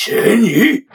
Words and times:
Jenny. 0.00 0.86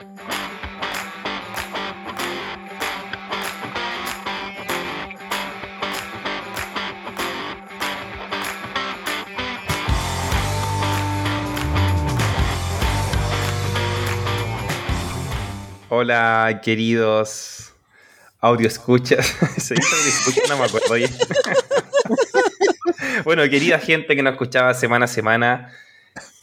Hola, 15.90 16.60
queridos 16.64 17.74
audio 18.40 18.66
escuchas. 18.68 19.26
¿Se? 19.58 19.74
No 20.48 20.56
me 20.56 20.64
acuerdo 20.64 20.94
bien. 20.94 21.10
bueno, 23.24 23.42
querida 23.50 23.78
gente 23.78 24.16
que 24.16 24.22
nos 24.22 24.32
escuchaba 24.32 24.72
semana 24.72 25.04
a 25.04 25.08
semana, 25.08 25.74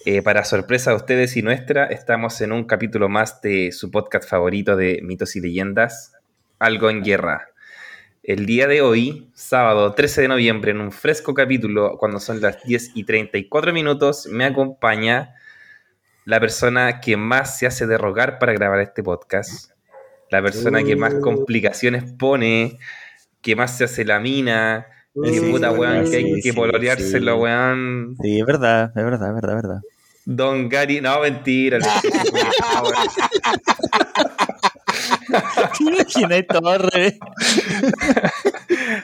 eh, 0.04 0.24
para 0.24 0.44
sorpresa 0.46 0.90
de 0.92 0.96
ustedes 0.96 1.38
y 1.38 1.44
nuestra, 1.44 1.86
estamos 1.86 2.42
en 2.42 2.52
un 2.52 2.64
capítulo 2.64 3.08
más 3.08 3.40
de 3.42 3.72
su 3.72 3.92
podcast 3.92 4.28
favorito 4.28 4.76
de 4.76 5.00
mitos 5.04 5.36
y 5.36 5.42
leyendas, 5.42 6.14
Algo 6.58 6.90
en 6.90 7.04
Guerra. 7.04 7.50
El 8.24 8.48
día 8.48 8.68
de 8.68 8.82
hoy, 8.82 9.30
sábado 9.36 9.94
13 9.94 10.22
de 10.22 10.28
noviembre, 10.28 10.72
en 10.72 10.82
un 10.82 10.92
fresco 10.92 11.36
capítulo, 11.36 11.98
cuando 12.00 12.20
son 12.20 12.42
las 12.42 12.64
10 12.64 12.92
y 12.96 13.04
34 13.04 13.74
minutos, 13.74 14.26
me 14.26 14.46
acompaña 14.46 15.36
la 16.26 16.40
persona 16.40 17.00
que 17.00 17.16
más 17.16 17.60
se 17.60 17.68
hace 17.68 17.86
de 17.86 18.00
rogar 18.00 18.40
para 18.40 18.54
grabar 18.54 18.80
este 18.80 19.04
podcast, 19.04 19.72
la 20.32 20.42
persona 20.42 20.84
que 20.84 20.96
más 20.96 21.14
complicaciones 21.16 22.12
pone, 22.14 22.80
que 23.42 23.56
más 23.56 23.78
se 23.78 23.84
hace 23.84 24.04
la 24.04 24.20
mina, 24.20 24.88
que 25.14 25.40
Sí, 25.40 25.52
puta 25.52 25.72
weón, 25.72 26.06
sí, 26.06 26.12
que 26.12 26.18
hay 26.18 26.34
que 26.36 26.42
sí, 26.42 26.52
poloreárselo, 26.54 27.36
sí. 27.36 27.42
weón. 27.42 28.16
Sí, 28.22 28.40
es 28.40 28.46
verdad, 28.46 28.92
es 28.96 29.04
verdad, 29.04 29.30
es 29.30 29.36
verdad, 29.36 29.58
es 29.58 29.64
verdad. 29.64 29.82
Don 30.26 30.70
Gary, 30.70 31.02
no, 31.02 31.20
mentira. 31.20 31.80
¿Te 35.78 35.84
imaginas 35.84 36.46
Torre? 36.48 37.18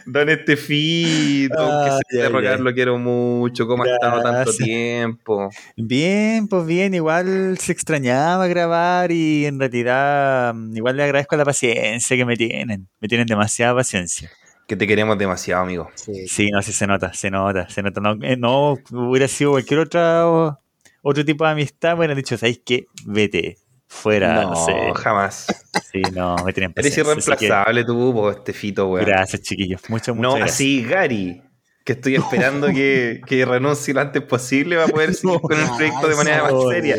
Don 0.05 0.29
Estefito, 0.29 1.55
que 1.55 1.91
se 2.15 2.21
ay, 2.23 2.29
rogar, 2.29 2.59
lo 2.59 2.73
quiero 2.73 2.97
mucho. 2.97 3.67
¿Cómo 3.67 3.83
ha 3.83 3.87
estado 3.91 4.21
tanto 4.21 4.53
tiempo? 4.53 5.49
Bien, 5.75 6.47
pues 6.47 6.65
bien, 6.65 6.93
igual 6.93 7.57
se 7.57 7.71
extrañaba 7.71 8.47
grabar 8.47 9.11
y 9.11 9.45
en 9.45 9.59
realidad 9.59 10.53
mm, 10.53 10.77
igual 10.77 10.97
le 10.97 11.03
agradezco 11.03 11.35
la 11.35 11.45
paciencia 11.45 12.15
que 12.15 12.25
me 12.25 12.35
tienen. 12.35 12.87
Me 12.99 13.07
tienen 13.07 13.27
demasiada 13.27 13.75
paciencia. 13.75 14.31
Que 14.67 14.75
te 14.75 14.85
queremos 14.85 15.17
demasiado, 15.17 15.63
amigo. 15.63 15.89
Sí, 15.95 16.49
no, 16.51 16.61
sí 16.61 16.73
se 16.73 16.85
nota, 16.87 17.13
se 17.13 17.31
nota, 17.31 17.69
se 17.69 17.81
nota. 17.81 18.01
No, 18.01 18.17
eh, 18.21 18.35
no 18.35 18.77
hubiera 18.91 19.27
sido 19.29 19.51
cualquier 19.51 19.79
otra 19.79 20.27
o- 20.27 20.59
otro 21.01 21.23
tipo 21.23 21.45
de 21.45 21.51
amistad, 21.51 21.91
me 21.93 21.99
hubieran 21.99 22.17
dicho, 22.17 22.37
¿sabéis 22.37 22.61
qué? 22.65 22.85
Vete, 23.05 23.57
fuera, 23.87 24.33
no, 24.43 24.49
no, 24.49 24.55
sé. 24.65 24.73
jamás. 24.95 25.47
Sí, 25.91 26.01
no, 26.13 26.43
me 26.43 26.51
tienen 26.51 26.73
Eres 26.75 26.91
así 26.91 26.95
que 26.95 27.01
irreemplazable 27.01 27.85
tú, 27.85 28.13
po, 28.13 28.29
Estefito, 28.29 28.89
weón. 28.89 29.05
Gracias, 29.05 29.41
chiquillos. 29.41 29.81
Muchas, 29.89 30.13
muchas 30.13 30.21
No, 30.31 30.35
gracias. 30.35 30.55
así 30.55 30.83
Gary, 30.83 31.41
que 31.85 31.93
estoy 31.93 32.15
esperando 32.15 32.67
que, 32.67 33.21
que 33.25 33.45
renuncie 33.45 33.93
lo 33.93 34.01
antes 34.01 34.21
posible 34.23 34.75
para 34.75 34.89
poder 34.89 35.13
seguir 35.13 35.39
con 35.41 35.57
el 35.57 35.65
proyecto 35.77 36.09
de 36.09 36.15
manera 36.15 36.43
más 36.43 36.51
seria. 36.69 36.97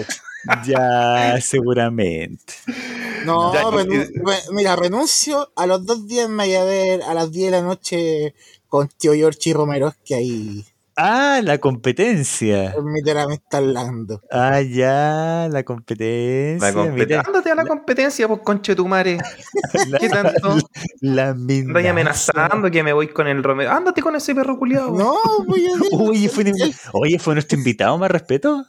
Ya, 0.65 1.39
seguramente. 1.43 2.55
No, 3.25 3.53
Ya, 3.53 3.63
re- 3.71 4.43
mira, 4.53 4.77
renuncio. 4.77 5.51
A 5.57 5.67
los 5.67 5.85
dos 5.85 6.07
días 6.07 6.29
me 6.29 6.45
voy 6.47 6.55
a 6.55 6.65
ver 6.65 7.03
a 7.03 7.15
las 7.15 7.31
10 7.31 7.51
de 7.51 7.57
la 7.59 7.63
noche 7.63 8.35
con 8.69 8.89
tío 8.89 9.13
George 9.15 9.51
y 9.51 9.53
Romero, 9.53 9.95
que 10.05 10.15
ahí 10.15 10.65
Ah, 11.01 11.41
la 11.45 11.59
competencia. 11.59 12.73
permitirá 12.75 13.29
me 13.29 13.35
está 13.35 13.59
hablando. 13.59 14.21
Ah, 14.33 14.61
ya, 14.61 15.49
la 15.49 15.63
competencia. 15.63 16.73
La 16.73 16.91
mira, 16.91 17.23
Ándate 17.25 17.53
a 17.53 17.55
la 17.55 17.65
competencia, 17.65 18.27
pues 18.27 18.41
conche 18.43 18.75
tu 18.75 18.87
madre. 18.89 19.19
la, 19.89 19.99
¿Qué 19.99 20.09
tanto? 20.09 20.57
la 21.01 21.35
misma. 21.35 21.79
Andas 21.79 21.91
amenazando 21.93 22.69
que 22.71 22.83
me 22.83 22.93
voy 22.93 23.09
con 23.09 23.29
el 23.29 23.45
Romero. 23.45 23.71
Ándate 23.71 24.03
con 24.03 24.17
ese 24.17 24.35
perro 24.35 24.59
culiado. 24.59 24.91
No, 24.91 25.15
voy 25.47 25.67
a 25.67 25.97
Oye, 25.97 26.29
fue, 26.29 26.43
un- 26.45 26.75
oye, 26.95 27.19
fue 27.21 27.35
nuestro 27.35 27.57
invitado, 27.57 27.97
más 27.97 28.11
respeto. 28.11 28.65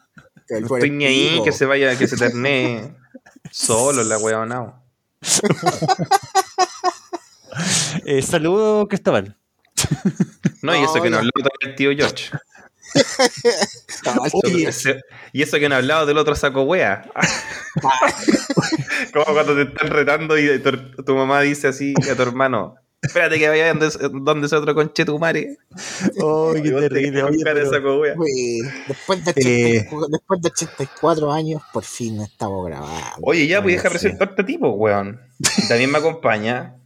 No 0.50 0.56
estoy 0.58 0.90
ni 0.90 1.06
ahí 1.06 1.40
que 1.44 1.50
se 1.52 1.64
vaya, 1.66 1.96
que 1.98 2.06
se 2.06 2.16
ternee 2.16 2.94
solo 3.50 4.02
la 4.04 4.18
weonao. 4.18 4.82
Eh, 8.06 8.22
saludo, 8.22 8.88
Cristóbal. 8.88 9.36
No, 10.62 10.74
y 10.74 10.82
eso 10.82 10.96
No, 10.96 11.02
que 11.02 11.10
no 11.10 11.18
habló 11.18 11.30
todavía 11.34 11.68
el 11.68 11.74
tío 11.74 11.90
George. 11.96 12.30
Y 15.32 15.42
eso 15.42 15.58
que 15.58 15.68
no 15.68 15.74
ha 15.74 15.78
hablado 15.78 16.06
del 16.06 16.18
otro 16.18 16.34
saco 16.34 16.62
wea. 16.62 17.10
Como 19.12 19.24
cuando 19.26 19.54
te 19.54 19.62
están 19.62 19.90
retando 19.90 20.38
y 20.38 20.58
tu, 20.60 21.02
tu 21.02 21.14
mamá 21.14 21.40
dice 21.42 21.68
así 21.68 21.94
a 22.10 22.14
tu 22.14 22.22
hermano. 22.22 22.76
Espérate 23.02 23.38
que 23.38 23.48
vaya 23.48 23.68
donde, 23.74 23.88
donde 24.22 24.46
ese 24.46 24.56
otro 24.56 24.74
conche 24.74 25.04
tu 25.06 25.18
madre. 25.18 25.56
Oh, 26.22 26.52
qué 26.54 26.70
terrible. 26.70 27.22
Oye, 27.22 27.38
pero- 27.42 27.70
saco 27.70 27.98
wea. 28.00 28.14
Después 28.88 29.24
de, 29.24 29.32
Eh. 29.36 29.88
80 29.90 30.06
después 30.10 30.42
de 30.42 30.48
84 30.48 31.32
años, 31.32 31.62
por 31.72 31.84
fin 31.84 32.20
estamos 32.20 32.66
grabando. 32.66 33.16
Oye, 33.22 33.46
ya, 33.46 33.62
pues 33.62 33.76
deja 33.76 33.88
presentarte 33.88 34.42
a 34.42 34.44
ti, 34.46 34.58
pues, 34.58 34.72
weón. 34.74 35.20
Y 35.58 35.68
también 35.68 35.90
me 35.90 35.98
acompaña 35.98 36.76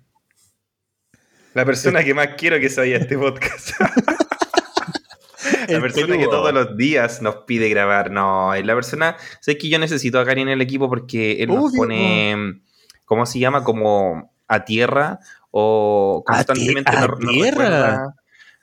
la 1.55 1.65
persona 1.65 2.05
que 2.05 2.15
más 2.15 2.29
quiero 2.37 2.59
que 2.61 2.69
se 2.71 2.81
vaya 2.81 2.97
a 2.97 3.01
este 3.01 3.19
podcast. 3.19 3.71
La 5.69 5.81
persona 5.81 6.17
que 6.19 6.25
todos 6.27 6.53
los 6.53 6.77
días 6.77 7.21
nos 7.23 7.37
pide 7.47 7.69
grabar. 7.69 8.11
No, 8.11 8.55
es 8.55 8.65
la 8.65 8.75
persona. 8.75 9.17
Sé 9.41 9.57
que 9.59 9.69
yo 9.69 9.79
necesito 9.79 10.19
a 10.19 10.25
Gary 10.25 10.43
en 10.43 10.49
el 10.49 10.61
equipo 10.61 10.89
porque 10.89 11.43
él 11.43 11.49
nos 11.49 11.73
pone. 11.75 12.61
¿Cómo 13.05 13.27
se 13.27 13.39
llama? 13.39 13.63
Como 13.65 14.33
a 14.49 14.65
tierra 14.65 15.21
o 15.57 16.25
¿A 16.27 16.41
ti- 16.41 16.47
constantemente 16.47 16.91
a 16.97 17.01
nos, 17.07 17.21
nos 17.21 17.31
tierra? 17.33 17.51
recuerda. 17.65 18.15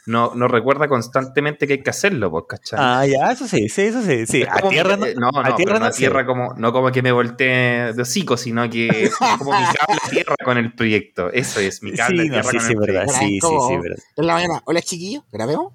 No, 0.07 0.33
nos 0.33 0.49
recuerda 0.49 0.87
constantemente 0.87 1.67
que 1.67 1.73
hay 1.73 1.83
que 1.83 1.89
hacerlo, 1.91 2.31
pues, 2.31 2.45
¿cachai? 2.49 2.79
Ah, 2.81 3.05
ya, 3.05 3.31
eso 3.31 3.47
sí, 3.47 3.69
sí, 3.69 3.83
eso 3.83 4.01
sí. 4.01 4.43
A 4.49 4.67
tierra 4.67 4.97
que- 4.97 5.13
no. 5.13 5.31
no, 5.31 5.41
no, 5.43 5.47
a 5.47 5.55
tierra 5.55 5.73
no 5.75 5.79
no 5.81 5.85
a 5.85 5.91
tierra 5.91 6.25
como, 6.25 6.53
no 6.57 6.73
como 6.73 6.91
que 6.91 7.03
me 7.03 7.11
voltee 7.11 7.93
de 7.93 8.01
hocico, 8.01 8.35
sino 8.35 8.67
que 8.69 8.87
es 9.05 9.15
como 9.15 9.51
mi 9.51 9.63
cable 9.63 9.99
a 10.03 10.09
tierra 10.09 10.35
con 10.43 10.57
el 10.57 10.73
proyecto. 10.73 11.31
Eso 11.31 11.59
es, 11.59 11.83
mi 11.83 11.93
cable 11.93 12.23
Sí, 12.23 12.29
a 12.29 12.31
no, 12.31 12.41
tierra 12.41 12.49
sí, 12.51 12.57
con 12.57 12.65
sí, 12.65 12.73
el 12.73 12.79
verdad. 12.79 13.05
proyecto. 13.05 13.19
Sí, 13.19 13.27
sí, 13.35 13.39
Como- 13.39 13.67
sí, 13.69 13.77
verdad. 13.77 14.03
En 14.17 14.27
la 14.27 14.33
mañana, 14.33 14.61
hola 14.65 14.81
chiquillos, 14.81 15.23
grabemos. 15.31 15.73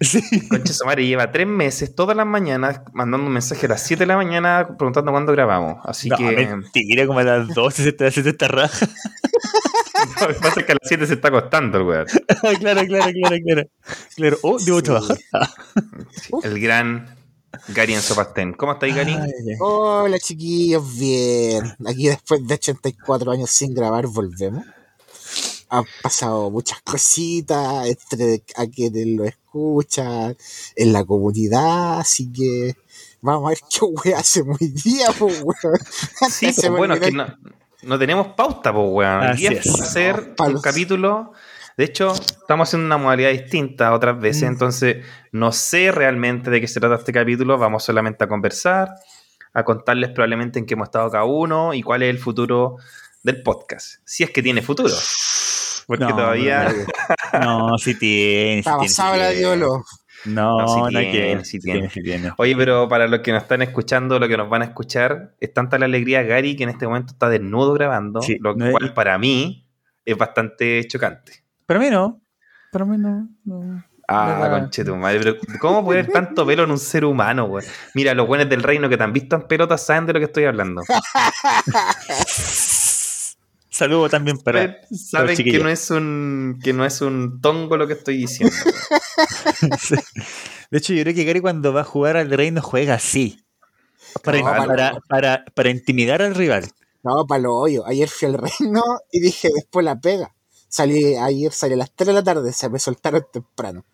Sí. 0.00 0.48
Concha 0.48 0.72
su 0.72 0.84
madre 0.84 1.06
lleva 1.06 1.30
tres 1.30 1.46
meses, 1.46 1.94
todas 1.94 2.16
las 2.16 2.26
mañanas, 2.26 2.80
mandando 2.92 3.26
un 3.28 3.32
mensaje 3.32 3.66
a 3.66 3.68
las 3.70 3.82
7 3.82 4.00
de 4.02 4.06
la 4.06 4.16
mañana 4.16 4.74
preguntando 4.76 5.12
cuándo 5.12 5.30
grabamos. 5.32 5.76
Así 5.84 6.08
No, 6.08 6.16
que 6.16 6.24
mentira, 6.24 7.06
como 7.06 7.20
a 7.20 7.22
las 7.24 7.48
12 7.54 7.84
se 7.84 7.88
está 7.90 8.06
haciendo 8.08 8.30
esta 8.30 8.48
raja. 8.48 8.88
Lo 10.20 10.28
que 10.34 10.34
pasa 10.40 10.60
es 10.60 10.66
que 10.66 10.72
a 10.72 10.76
las 10.80 10.88
7 10.88 11.06
se 11.06 11.14
está 11.14 11.28
acostando 11.28 11.78
el 11.78 11.84
weón. 11.84 12.06
claro, 12.60 12.82
claro, 12.86 13.12
claro, 13.12 13.36
claro. 13.44 13.62
Claro, 14.16 14.38
oh, 14.42 14.58
debo 14.58 14.78
Sí. 14.78 14.84
trabajar. 14.84 15.18
Sí, 16.12 16.30
el 16.42 16.60
gran 16.60 17.16
Gary 17.68 17.94
en 17.94 18.02
Sopastén. 18.02 18.52
¿Cómo 18.54 18.72
estáis, 18.72 18.94
Gary? 18.94 19.14
Ay. 19.14 19.28
Hola 19.60 20.18
chiquillos, 20.18 20.98
bien. 20.98 21.74
Aquí 21.86 22.08
después 22.08 22.46
de 22.46 22.54
84 22.54 23.30
años 23.32 23.50
sin 23.50 23.74
grabar, 23.74 24.06
volvemos. 24.06 24.64
Han 25.68 25.84
pasado 26.02 26.50
muchas 26.50 26.82
cositas 26.82 27.86
entre 27.86 28.42
a 28.56 28.66
quienes 28.66 29.06
lo 29.06 29.24
escuchan, 29.24 30.36
en 30.76 30.92
la 30.92 31.02
comunidad, 31.04 32.00
así 32.00 32.30
que 32.30 32.76
vamos 33.22 33.46
a 33.46 33.48
ver 33.50 33.58
qué 33.70 33.86
wea 34.10 34.18
hacemos 34.18 34.58
hoy 34.60 34.68
día, 34.68 35.06
pues 35.18 35.40
weón. 35.42 35.78
Sí, 36.30 36.52
pues 36.54 36.68
bueno, 36.70 36.92
es 36.94 37.00
que 37.00 37.12
no, 37.12 37.26
no 37.82 37.98
tenemos 37.98 38.28
pauta, 38.28 38.72
pues, 38.72 38.86
weón. 38.90 39.22
Así 39.22 39.48
día 39.48 39.52
es. 39.52 39.66
va 39.68 39.84
a 39.84 39.86
ser 39.88 40.34
un 40.38 40.60
capítulo. 40.60 41.32
De 41.76 41.84
hecho, 41.84 42.12
estamos 42.12 42.68
haciendo 42.68 42.86
una 42.86 42.98
modalidad 42.98 43.30
distinta 43.30 43.88
a 43.88 43.94
otras 43.94 44.20
veces, 44.20 44.42
Mm. 44.44 44.52
entonces 44.52 45.06
no 45.32 45.52
sé 45.52 45.90
realmente 45.90 46.50
de 46.50 46.60
qué 46.60 46.68
se 46.68 46.80
trata 46.80 46.96
este 46.96 47.12
capítulo. 47.12 47.56
Vamos 47.58 47.82
solamente 47.84 48.24
a 48.24 48.28
conversar, 48.28 48.90
a 49.54 49.64
contarles 49.64 50.10
probablemente 50.10 50.58
en 50.58 50.66
qué 50.66 50.74
hemos 50.74 50.88
estado 50.88 51.10
cada 51.10 51.24
uno 51.24 51.72
y 51.74 51.82
cuál 51.82 52.02
es 52.02 52.10
el 52.10 52.18
futuro 52.18 52.76
del 53.22 53.42
podcast. 53.42 53.96
Si 54.04 54.22
es 54.22 54.30
que 54.30 54.42
tiene 54.42 54.60
futuro. 54.62 54.94
Porque 55.86 56.04
No, 56.04 56.10
todavía. 56.14 56.72
No, 57.40 57.78
sí 57.78 57.98
tiene. 57.98 58.58
Está 58.60 58.72
tiene, 58.78 58.88
sí 58.88 59.00
basado 59.00 59.16
la 59.16 59.30
tiene. 59.30 59.66
No, 60.24 60.58
No, 60.58 60.90
no, 60.90 60.98
tiene. 61.00 61.42
Oye, 62.38 62.54
pero 62.56 62.88
para 62.88 63.06
los 63.08 63.20
que 63.20 63.32
nos 63.32 63.42
están 63.42 63.62
escuchando, 63.62 64.18
lo 64.18 64.28
que 64.28 64.36
nos 64.36 64.48
van 64.48 64.62
a 64.62 64.66
escuchar, 64.66 65.34
es 65.40 65.52
tanta 65.52 65.78
la 65.78 65.86
alegría 65.86 66.22
de 66.22 66.28
Gary 66.28 66.56
que 66.56 66.62
en 66.64 66.68
este 66.70 66.86
momento 66.86 67.12
está 67.12 67.28
desnudo 67.28 67.72
grabando, 67.74 68.22
Sí, 68.22 68.36
lo 68.40 68.54
no 68.54 68.66
es- 68.66 68.72
cual 68.72 68.94
para 68.94 69.18
mí 69.18 69.66
es 70.04 70.16
bastante 70.16 70.86
chocante. 70.86 71.44
Para 71.66 71.80
mí 71.80 71.90
no. 71.90 72.22
Para 72.70 72.84
mí 72.84 72.96
no. 72.98 73.28
no. 73.44 73.84
Ah, 74.08 74.48
conche 74.50 74.84
tu 74.84 74.94
madre, 74.96 75.18
pero 75.20 75.36
¿cómo 75.60 75.84
poner 75.84 76.06
tanto 76.08 76.44
pelo 76.44 76.64
en 76.64 76.70
un 76.72 76.78
ser 76.78 77.04
humano, 77.04 77.46
güey? 77.46 77.64
Mira, 77.94 78.12
los 78.14 78.26
buenos 78.26 78.48
del 78.48 78.62
reino 78.62 78.88
que 78.88 78.96
te 78.96 79.02
han 79.04 79.12
visto 79.12 79.36
en 79.36 79.42
pelotas 79.42 79.86
saben 79.86 80.06
de 80.06 80.12
lo 80.12 80.18
que 80.18 80.26
estoy 80.26 80.44
hablando. 80.44 80.82
Saludo 83.70 84.08
también 84.10 84.38
para. 84.38 84.82
Saben- 84.90 85.34
Saben 85.34 85.36
que 85.36 85.58
no 85.58 85.68
es 85.68 85.90
un 85.90 86.58
que 86.62 86.72
no 86.74 86.84
es 86.84 87.00
un 87.00 87.40
tongo 87.40 87.76
lo 87.78 87.86
que 87.86 87.94
estoy 87.94 88.18
diciendo. 88.18 88.54
Sí. 89.78 89.94
De 90.70 90.78
hecho, 90.78 90.92
yo 90.94 91.02
creo 91.02 91.14
que 91.14 91.24
Gary 91.24 91.40
cuando 91.40 91.72
va 91.72 91.82
a 91.82 91.84
jugar 91.84 92.16
al 92.16 92.30
Reino 92.30 92.62
juega 92.62 92.94
así. 92.94 93.44
Para, 94.22 94.38
No, 94.38 94.44
para, 94.44 94.66
para- 94.66 95.00
para, 95.08 95.44
para 95.54 95.70
intimidar 95.70 96.22
al 96.22 96.34
rival. 96.34 96.70
No, 97.02 97.26
para 97.26 97.42
lo 97.42 97.54
hoyo. 97.56 97.86
Ayer 97.86 98.08
fui 98.08 98.28
al 98.28 98.34
reino 98.34 98.82
y 99.10 99.20
dije, 99.20 99.48
después 99.54 99.84
la 99.84 99.98
pega. 100.00 100.34
Salí, 100.68 101.16
ayer 101.16 101.52
salí 101.52 101.74
a 101.74 101.78
las 101.78 101.90
3 101.94 102.06
de 102.08 102.12
la 102.14 102.22
tarde, 102.22 102.52
se 102.52 102.68
me 102.70 102.78
soltaron 102.78 103.26
temprano. 103.32 103.84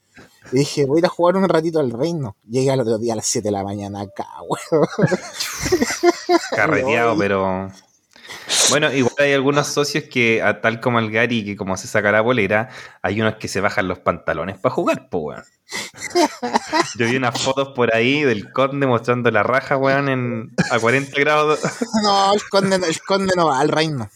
Y 0.52 0.58
dije, 0.58 0.84
voy 0.86 0.98
a 0.98 1.00
ir 1.00 1.06
a 1.06 1.08
jugar 1.08 1.36
un 1.36 1.48
ratito 1.48 1.80
al 1.80 1.90
reino. 1.90 2.36
Llegué 2.48 2.70
al 2.70 2.80
otro 2.80 2.98
día 2.98 3.14
a 3.14 3.16
las 3.16 3.26
7 3.26 3.48
de 3.48 3.52
la 3.52 3.64
mañana 3.64 4.02
acá, 4.02 4.26
weón. 4.48 4.86
Carreteado, 6.54 7.16
pero. 7.16 7.70
Bueno, 8.70 8.92
igual 8.92 9.14
hay 9.18 9.32
algunos 9.32 9.66
socios 9.68 10.04
que, 10.10 10.42
a 10.42 10.60
tal 10.60 10.80
como 10.80 10.98
el 10.98 11.10
Gary, 11.10 11.44
que 11.44 11.56
como 11.56 11.76
se 11.76 11.86
saca 11.88 12.12
la 12.12 12.20
bolera, 12.20 12.68
hay 13.02 13.20
unos 13.20 13.36
que 13.36 13.48
se 13.48 13.60
bajan 13.60 13.88
los 13.88 13.98
pantalones 14.00 14.58
para 14.58 14.74
jugar, 14.74 15.08
pues, 15.10 15.22
weón. 15.24 15.44
Yo 16.96 17.06
vi 17.06 17.16
unas 17.16 17.40
fotos 17.40 17.68
por 17.74 17.94
ahí 17.94 18.22
del 18.22 18.52
conde 18.52 18.86
mostrando 18.86 19.30
la 19.30 19.42
raja, 19.42 19.76
weón, 19.76 20.08
en, 20.08 20.52
a 20.70 20.78
40 20.78 21.18
grados. 21.20 21.60
No, 22.02 22.32
el 22.34 22.42
conde, 22.48 22.78
no- 22.78 22.86
el 22.86 23.00
conde 23.02 23.32
no 23.36 23.46
va 23.46 23.60
al 23.60 23.68
reino. 23.68 24.10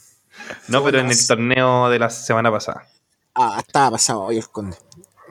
No, 0.69 0.83
pero 0.85 0.99
en 1.01 1.11
el 1.11 1.27
torneo 1.27 1.89
de 1.89 1.99
la 1.99 2.11
semana 2.11 2.51
pasada. 2.51 2.87
Ah, 3.35 3.57
estaba 3.65 3.93
pasado 3.93 4.23
hoy 4.23 4.39
el 4.39 4.49
conde. 4.49 4.77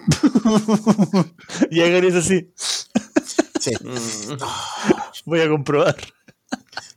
Y 1.69 1.79
Gary 1.79 2.07
es 2.07 2.15
así. 2.15 2.51
Sí. 3.59 3.71
Mm, 3.81 4.37
Voy 5.25 5.41
a 5.41 5.49
comprobar. 5.49 5.95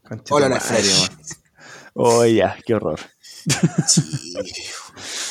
concha 0.08 0.34
Hola, 0.34 0.48
la 0.48 0.60
weón. 1.94 2.16
Oh, 2.16 2.26
ya, 2.26 2.56
qué 2.64 2.74
horror. 2.74 3.00
Sí. 3.86 4.02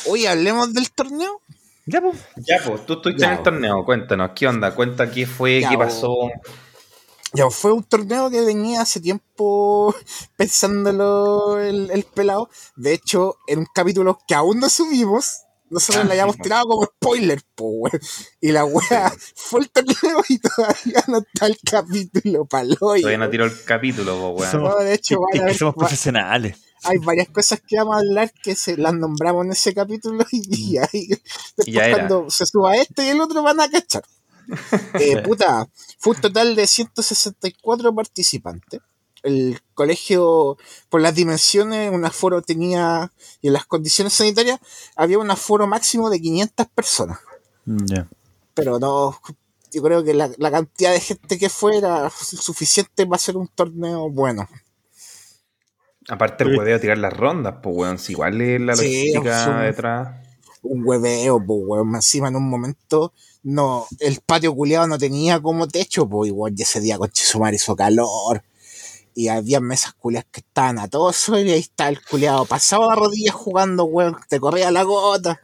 Oye, 0.08 0.28
hablemos 0.28 0.72
del 0.72 0.90
torneo. 0.92 1.40
Ya, 1.86 2.00
pues. 2.00 2.16
Ya, 2.36 2.56
pues, 2.64 2.86
tú 2.86 2.94
estuviste 2.94 3.22
Ya, 3.22 3.32
en 3.32 3.38
el 3.38 3.42
torneo, 3.42 3.84
cuéntanos, 3.84 4.30
¿qué 4.34 4.46
onda? 4.46 4.74
Cuenta 4.74 5.10
qué 5.10 5.26
fue, 5.26 5.60
Ya, 5.60 5.70
qué 5.70 5.78
pasó. 5.78 6.14
Ya 7.32 7.50
fue 7.50 7.72
un 7.72 7.82
torneo 7.82 8.30
que 8.30 8.40
venía 8.42 8.82
hace 8.82 9.00
tiempo 9.00 9.94
pensándolo 10.36 11.60
el, 11.60 11.90
el 11.90 12.04
pelado. 12.04 12.48
De 12.76 12.94
hecho, 12.94 13.38
en 13.46 13.60
un 13.60 13.66
capítulo 13.74 14.18
que 14.26 14.34
aún 14.34 14.60
no 14.60 14.68
subimos, 14.68 15.43
nosotros 15.74 16.04
Ah, 16.04 16.06
le 16.06 16.12
habíamos 16.12 16.36
sí, 16.36 16.42
tirado 16.42 16.64
como 16.66 16.84
spoiler, 16.86 17.42
po, 17.54 17.64
weón. 17.66 18.00
Y 18.40 18.52
la 18.52 18.64
wea 18.64 19.12
fue 19.34 19.60
el 19.60 19.70
torneo 19.70 20.24
y 20.28 20.38
todavía 20.38 21.04
no 21.08 21.18
está 21.18 21.46
el 21.46 21.58
capítulo 21.70 22.44
palo. 22.46 22.76
Todavía 22.76 23.18
no 23.18 23.28
tiró 23.30 23.44
el 23.44 23.64
capítulo, 23.64 24.16
po, 24.18 24.28
weón. 24.30 24.50
Somos- 24.52 24.70
No, 24.70 24.84
de 24.84 24.94
hecho, 24.94 25.16
que 25.32 25.40
ver- 25.40 25.56
somos 25.56 25.74
va- 25.74 25.78
profesionales. 25.80 26.56
hay 26.84 26.98
varias 26.98 27.28
cosas 27.28 27.60
que 27.66 27.76
vamos 27.76 27.96
a 27.96 27.98
hablar 27.98 28.32
que 28.42 28.54
se 28.54 28.76
las 28.76 28.94
nombramos 28.94 29.44
en 29.46 29.52
ese 29.52 29.74
capítulo 29.74 30.24
y, 30.30 30.72
y 30.74 30.78
ahí 30.78 31.08
después 31.08 31.66
Ya 31.66 31.86
era. 31.86 31.96
cuando 32.08 32.30
se 32.30 32.46
suba 32.46 32.76
este 32.76 33.04
y 33.06 33.08
el 33.08 33.20
otro 33.20 33.42
van 33.42 33.60
a 33.60 33.68
cachar. 33.70 34.04
Eh, 35.00 35.22
puta, 35.22 35.66
fue 35.98 36.14
un 36.14 36.20
total 36.20 36.54
de 36.54 36.66
164 36.66 37.94
participantes. 37.94 38.80
El 39.24 39.60
colegio, 39.74 40.56
por 40.88 41.00
las 41.00 41.14
dimensiones, 41.14 41.90
un 41.90 42.04
aforo 42.04 42.42
tenía, 42.42 43.10
y 43.42 43.48
en 43.48 43.54
las 43.54 43.64
condiciones 43.66 44.12
sanitarias, 44.12 44.60
había 44.94 45.18
un 45.18 45.30
aforo 45.30 45.66
máximo 45.66 46.10
de 46.10 46.20
500 46.20 46.66
personas. 46.74 47.18
Pero 48.54 48.78
no, 48.78 49.18
yo 49.72 49.82
creo 49.82 50.04
que 50.04 50.14
la, 50.14 50.30
la 50.38 50.50
cantidad 50.50 50.92
de 50.92 51.00
gente 51.00 51.38
que 51.38 51.48
fue 51.48 51.78
era 51.78 52.08
suficiente 52.10 53.04
para 53.06 53.16
hacer 53.16 53.36
un 53.36 53.48
torneo 53.48 54.08
bueno. 54.10 54.46
Aparte 56.08 56.44
el 56.44 56.58
hueveo 56.58 56.78
tirar 56.78 56.98
las 56.98 57.12
rondas, 57.14 57.56
pues 57.62 57.74
weón, 57.76 57.98
si 57.98 58.12
igual 58.12 58.40
es 58.40 58.60
la 58.60 58.74
logística 58.76 59.46
un- 59.48 59.62
detrás. 59.62 60.16
un 60.62 60.82
hueveo, 60.86 61.38
pues, 61.44 61.60
weón. 61.64 61.94
Encima 61.94 62.28
en 62.28 62.36
un 62.36 62.48
momento, 62.48 63.12
no, 63.42 63.86
el 64.00 64.20
patio 64.20 64.54
culiado 64.54 64.86
no 64.86 64.98
tenía 64.98 65.40
como 65.40 65.66
techo, 65.66 66.06
pues, 66.06 66.28
igual, 66.28 66.52
y 66.56 66.62
ese 66.62 66.80
día 66.80 66.98
con 66.98 67.10
Chisumar 67.10 67.54
hizo 67.54 67.74
calor. 67.74 68.42
Y 69.14 69.28
había 69.28 69.60
mesas 69.60 69.94
culiadas 69.94 70.26
que 70.32 70.40
estaban 70.40 70.78
a 70.78 70.88
todo 70.88 71.12
sol 71.12 71.38
y 71.40 71.52
ahí 71.52 71.60
está 71.60 71.88
el 71.88 72.02
culiado 72.04 72.44
pasado 72.46 72.90
a 72.90 72.96
rodillas 72.96 73.34
jugando, 73.34 73.84
weón, 73.84 74.16
te 74.28 74.40
corría 74.40 74.70
la 74.72 74.82
gota. 74.82 75.40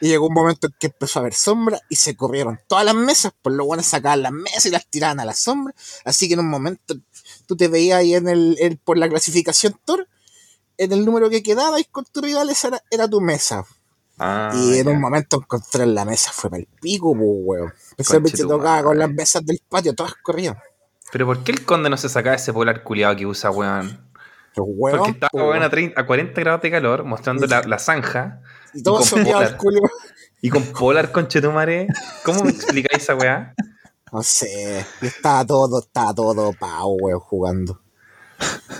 Y 0.00 0.08
llegó 0.08 0.26
un 0.28 0.34
momento 0.34 0.66
en 0.66 0.74
que 0.78 0.88
empezó 0.88 1.18
a 1.18 1.22
haber 1.22 1.34
sombra 1.34 1.80
y 1.88 1.96
se 1.96 2.16
corrieron 2.16 2.60
todas 2.68 2.84
las 2.84 2.94
mesas, 2.94 3.32
por 3.42 3.52
lo 3.52 3.64
bueno 3.64 3.82
sacaban 3.82 4.22
las 4.22 4.32
mesas 4.32 4.66
y 4.66 4.70
las 4.70 4.86
tiraban 4.86 5.20
a 5.20 5.24
la 5.24 5.34
sombra. 5.34 5.74
Así 6.04 6.28
que 6.28 6.34
en 6.34 6.40
un 6.40 6.50
momento 6.50 6.94
tú 7.46 7.56
te 7.56 7.68
veías 7.68 7.98
ahí 8.00 8.14
en 8.14 8.28
el, 8.28 8.56
el- 8.60 8.78
por 8.78 8.98
la 8.98 9.08
clasificación 9.08 9.78
Tor, 9.84 10.08
en 10.78 10.92
el 10.92 11.04
número 11.04 11.30
que 11.30 11.42
quedaba 11.42 11.80
y 11.80 11.84
con 11.84 12.04
tu 12.04 12.20
rival 12.20 12.50
esa 12.50 12.68
era, 12.68 12.82
era 12.90 13.08
tu 13.08 13.20
mesa. 13.20 13.64
Ah, 14.18 14.52
Y 14.56 14.78
en 14.78 14.88
un 14.88 15.00
momento 15.00 15.38
encontrar 15.38 15.88
la 15.88 16.04
mesa 16.04 16.30
fue 16.32 16.50
para 16.50 16.60
el 16.60 16.68
pico, 16.80 17.14
pues, 17.14 17.28
weón. 17.28 17.72
Especialmente 17.96 18.44
tocaba 18.48 18.82
con 18.84 18.98
las 18.98 19.10
mesas 19.10 19.44
del 19.46 19.60
patio, 19.68 19.94
todas 19.94 20.14
corrían. 20.22 20.56
Pero 21.14 21.26
¿por 21.26 21.44
qué 21.44 21.52
el 21.52 21.64
conde 21.64 21.88
no 21.88 21.96
se 21.96 22.08
sacaba 22.08 22.34
ese 22.34 22.52
polar 22.52 22.82
culiado 22.82 23.14
que 23.14 23.24
usa, 23.24 23.48
weón? 23.52 24.00
Porque 24.52 25.10
estaba 25.12 25.30
weón, 25.32 25.62
a, 25.62 25.70
30 25.70 26.00
a 26.00 26.04
40 26.04 26.40
grados 26.40 26.60
de 26.62 26.72
calor, 26.72 27.04
mostrando 27.04 27.46
la, 27.46 27.62
la 27.62 27.78
zanja. 27.78 28.40
y 28.74 28.82
todo 28.82 28.96
y 28.96 28.98
con 28.98 29.06
soleado 29.06 29.42
el 29.42 29.46
polar. 29.50 29.56
culo. 29.58 29.80
Y 30.42 30.50
con 30.50 30.64
polar 30.72 31.12
con 31.12 31.28
chetumare. 31.28 31.86
¿Cómo 32.24 32.42
me 32.42 32.50
explicáis 32.50 33.04
esa 33.04 33.14
weá? 33.14 33.54
No 34.12 34.24
sé, 34.24 34.84
y 35.02 35.06
estaba 35.06 35.46
todo, 35.46 35.78
estaba 35.78 36.12
todo 36.12 36.52
pao, 36.52 36.96
weón, 37.00 37.20
jugando. 37.20 37.80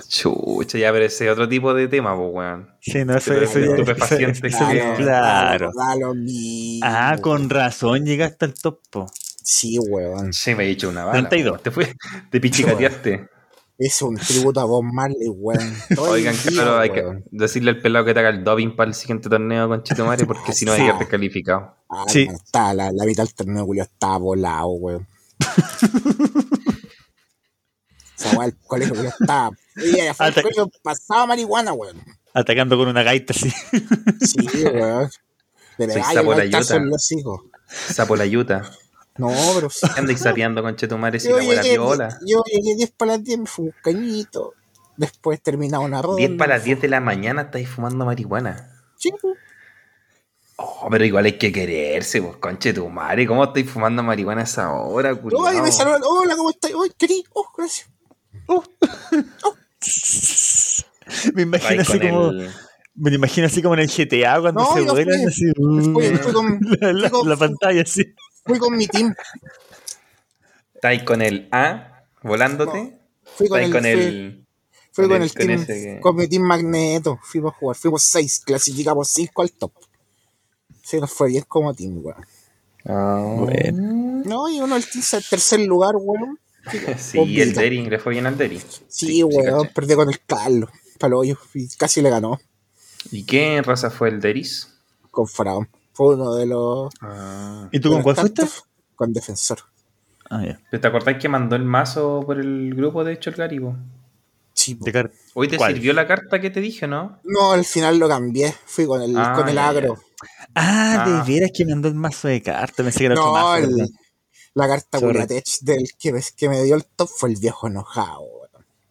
Chucha, 0.09 0.77
ya, 0.77 0.91
pero 0.91 1.05
ese 1.05 1.27
es 1.27 1.33
otro 1.33 1.49
tipo 1.49 1.73
de 1.73 1.87
tema, 1.87 2.17
pues, 2.17 2.31
weón. 2.33 2.69
Sí, 2.81 3.05
no, 3.05 3.17
eso, 3.17 3.31
Pero 3.33 3.45
eso, 3.45 4.17
que- 4.17 4.97
Claro. 4.97 5.71
Da 5.73 5.95
lo 5.95 6.15
mismo. 6.15 6.85
Ah, 6.85 7.17
con 7.21 7.49
razón 7.49 8.05
llegaste 8.05 8.47
al 8.47 8.55
top. 8.55 8.81
po. 8.91 9.07
Sí, 9.44 9.79
weón. 9.79 10.32
Sí, 10.32 10.55
me 10.55 10.64
he 10.64 10.70
hecho 10.70 10.88
una 10.88 11.05
bala. 11.05 11.29
32. 11.29 11.52
weón. 11.52 11.62
Te 11.62 11.70
fue, 11.70 11.94
te 12.31 12.41
pichicateaste. 12.41 13.29
Es 13.76 14.00
un 14.02 14.17
tributo 14.17 14.61
a 14.61 14.64
Bob 14.64 14.85
Marley, 14.85 15.29
weón. 15.29 15.76
Oigan, 15.99 16.35
día, 16.35 16.52
claro, 16.52 16.79
hay 16.79 16.91
que 16.91 17.05
decirle 17.31 17.70
al 17.73 17.81
pelado 17.81 18.05
que 18.05 18.14
te 18.14 18.20
haga 18.20 18.31
el 18.31 18.43
doping 18.44 18.75
para 18.76 18.88
el 18.88 18.94
siguiente 18.94 19.29
torneo 19.29 19.69
con 19.69 19.82
Chetumare, 19.82 20.25
porque 20.26 20.52
si 20.52 20.64
no 20.64 20.73
hay 20.73 20.87
que 20.87 20.93
Sí. 20.93 20.99
descalificado. 21.00 21.76
Ah, 21.91 22.05
Sí. 22.08 22.23
estaba 22.32 22.73
la, 22.73 22.91
la 22.93 23.05
mitad 23.05 23.25
del 23.25 23.35
torneo, 23.35 23.67
culiao, 23.67 23.85
estaba 23.85 24.17
volado, 24.19 24.69
weón. 24.69 25.06
o 25.41 25.46
sea, 28.17 28.32
weón, 28.38 28.44
el 28.44 28.56
colegio, 28.67 28.94
afuera 28.94 29.50
Ata- 30.08 30.26
el 30.29 30.43
colegio 30.43 30.70
pasaba 30.82 31.26
marihuana, 31.26 31.73
weón. 31.73 32.00
Atacando 32.32 32.76
con 32.76 32.88
una 32.88 33.02
gaita 33.02 33.32
así. 33.35 33.50
Sí, 34.20 34.64
weón. 34.64 35.11
Yuta. 35.79 36.76
en 36.76 36.88
los 36.91 37.12
hijos. 37.12 37.41
Sapo 37.69 38.14
la 38.17 38.26
yuta. 38.26 38.70
No, 39.17 39.31
pero 39.55 39.71
sí. 39.75 39.87
Andáis 39.97 40.21
sapeando 40.21 40.63
con 40.63 40.75
Chetumare 40.77 41.21
si 41.21 41.29
Yo 41.29 41.39
la 41.39 41.45
buena 41.45 41.63
llegué, 41.63 41.79
viola. 41.79 42.19
yo 42.27 42.43
llegué 42.47 42.75
10 42.77 42.91
para 42.93 43.13
las 43.13 43.25
10, 43.25 43.39
me 43.39 43.47
fui 43.47 43.67
un 43.67 43.75
cañito. 43.83 44.55
Después 44.97 45.43
terminaba 45.43 45.85
una 45.85 46.01
ronda. 46.03 46.19
10 46.19 46.33
para 46.39 46.55
las 46.57 46.65
10 46.65 46.81
de 46.81 46.89
la 46.89 47.01
mañana 47.01 47.43
estáis 47.43 47.69
fumando 47.69 48.05
marihuana. 48.05 48.71
Sí, 48.97 49.11
pues. 49.21 49.37
Oh, 50.56 50.87
pero 50.89 51.05
igual 51.05 51.25
hay 51.25 51.37
que 51.37 51.51
quererse, 51.51 52.23
pues, 52.23 52.37
conche 52.37 52.73
tu 52.73 52.89
madre. 52.89 53.27
¿Cómo 53.27 53.43
estáis 53.43 53.69
fumando 53.69 54.05
marihuana 54.05 54.43
a 54.43 54.44
esa 54.44 54.73
hora, 54.73 55.11
Ay, 55.11 55.17
culiao? 55.17 55.63
me 55.63 55.73
saludan. 55.73 56.03
Hola, 56.05 56.37
¿cómo 56.37 56.51
estás? 56.51 56.71
Ay, 56.81 56.91
querido. 56.97 57.25
Oh, 57.35 57.47
gracias. 57.56 57.89
Me 61.35 61.43
imagino 61.43 61.83
así 61.83 61.99
como. 62.01 62.29
el- 62.31 62.51
Me 62.94 63.11
lo 63.11 63.17
imagino 63.17 63.47
así 63.49 63.61
como 63.63 63.75
en 63.75 63.81
el 63.81 63.89
GTA 63.89 64.41
cuando 64.41 64.61
No, 64.63 64.75
se 64.75 64.81
vuelan 64.83 65.27
así. 65.29 65.51
Fui, 65.56 66.17
fui 66.19 66.33
con, 66.33 66.61
la, 66.81 66.93
la- 66.93 67.11
con- 67.11 67.29
la 67.29 67.37
pantalla 67.37 67.83
así. 67.83 68.15
Fui 68.44 68.58
con 68.58 68.77
mi 68.77 68.86
team. 68.86 69.15
Estáis 70.74 71.03
con 71.03 71.22
el 71.22 71.48
A 71.53 72.05
volándote. 72.22 72.98
Fui 73.36 73.48
con 73.48 73.60
el, 73.60 73.72
con 73.72 73.81
fui- 73.82 73.91
el. 73.91 74.46
fui 74.93 75.05
con 75.08 75.13
con 75.15 75.22
el- 75.22 75.32
team. 75.32 75.67
que- 75.67 75.98
Con 76.01 76.17
mi 76.17 76.29
team 76.29 76.43
Magneto. 76.43 77.19
Fuimos 77.22 77.53
a 77.55 77.56
jugar. 77.56 77.77
Fuimos 77.77 78.03
6. 78.03 78.43
Clasificamos 78.44 79.08
5 79.08 79.43
al 79.43 79.53
top. 79.53 79.72
Sí, 80.82 81.01
nos 81.01 81.10
fue 81.10 81.29
bien 81.29 81.44
como 81.48 81.72
team, 81.74 82.01
weón. 82.05 82.24
Ah. 82.86 83.34
Bueno. 83.39 84.22
No, 84.27 84.48
y 84.51 84.60
uno 84.60 84.77
el 84.77 84.84
team 84.89 85.03
al 85.13 85.24
tercer 85.29 85.60
lugar, 85.60 85.94
weón. 85.96 86.39
Sí, 86.98 87.41
el 87.41 87.53
Derry, 87.55 87.84
le 87.89 87.98
fue 87.98 88.13
bien 88.13 88.27
al 88.27 88.36
Derry. 88.39 88.60
Sí, 88.89 89.22
weón. 89.22 89.63
caché. 89.63 89.74
Perdí 89.74 89.94
con 89.94 90.08
el 90.10 90.20
Carlos. 90.24 90.70
Palo. 90.98 91.24
Y 91.24 91.34
casi 91.77 92.01
le 92.03 92.10
ganó. 92.10 92.41
¿Y 93.10 93.24
qué 93.24 93.60
raza 93.63 93.91
fue 93.91 94.08
el 94.08 94.20
Deris? 94.20 94.69
Con 95.10 95.27
Faraón. 95.29 95.69
Fue 95.94 96.15
uno 96.17 96.34
de 96.34 96.44
los. 96.46 96.93
Ah. 97.01 97.69
¿Y 97.72 97.81
tú 97.81 97.91
con 97.91 98.03
cuál 98.03 98.17
fuiste? 98.17 98.46
Con 98.94 99.13
Defensor. 99.13 99.60
Ah, 100.29 100.43
ya. 100.44 100.60
¿Pero 100.70 100.81
¿Te 100.81 100.86
acordás 100.89 101.17
que 101.19 101.29
mandó 101.29 101.56
el 101.56 101.65
mazo 101.65 102.22
por 102.27 102.39
el 102.39 102.74
grupo 102.74 103.03
de 103.05 103.13
hecho 103.15 103.31
el 103.31 103.36
Garibo? 103.36 103.77
Sí, 104.53 104.79
Hoy 105.34 105.48
te 105.48 105.56
¿Cuál? 105.56 105.74
sirvió 105.74 105.93
la 105.93 106.06
carta 106.06 106.41
que 106.41 106.48
te 106.51 106.60
dije, 106.60 106.86
¿no? 106.86 107.19
No, 107.24 107.53
al 107.53 107.65
final 107.65 107.98
lo 107.98 108.08
cambié. 108.08 108.55
Fui 108.67 108.86
con 108.86 109.03
el, 109.03 109.17
Ah, 109.17 109.32
con 109.36 109.48
el 109.48 109.58
agro. 109.58 109.98
Ah, 110.55 111.05
Ah. 111.05 111.24
de 111.24 111.32
veras 111.32 111.51
que 111.55 111.65
mandó 111.67 111.89
el 111.89 111.94
mazo 111.94 112.29
de 112.29 112.41
cartas. 112.41 112.77
Pensé 112.84 113.01
que 113.01 113.05
era 113.06 113.15
otro 113.15 113.27
No, 113.27 113.32
mazo. 113.32 113.56
el- 113.65 113.74
¿verdad? 113.74 113.89
la 114.55 114.69
carta 114.69 115.01
Sorry. 115.01 115.13
Culatech 115.15 115.58
del 115.63 115.84
que 115.98 116.13
me, 116.13 116.20
que 116.36 116.48
me 116.48 116.63
dio 116.63 116.77
el 116.77 116.84
top 116.84 117.08
fue 117.08 117.31
el 117.31 117.36
viejo 117.36 117.67
enojado. 117.67 118.24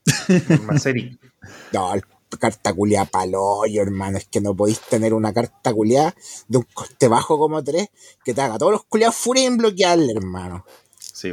Maceri. 0.68 1.18
No, 1.72 1.94
el 1.94 2.04
carta 2.38 2.74
culia 2.74 3.06
paloyo, 3.06 3.82
hermano. 3.82 4.18
Es 4.18 4.26
que 4.26 4.42
no 4.42 4.56
podéis 4.56 4.80
tener 4.82 5.14
una 5.14 5.34
carta 5.34 5.74
culia 5.74 6.14
de 6.48 6.58
un 6.58 6.68
coste 6.74 7.08
bajo 7.08 7.38
como 7.38 7.64
3 7.64 7.88
que 8.24 8.34
te 8.34 8.42
haga 8.42 8.58
todos 8.58 8.72
los 8.72 8.84
culiados 8.86 9.16
furia 9.16 9.46
en 9.46 9.58
bloquearle, 9.58 10.12
hermano. 10.16 10.66
Sí. 10.98 11.32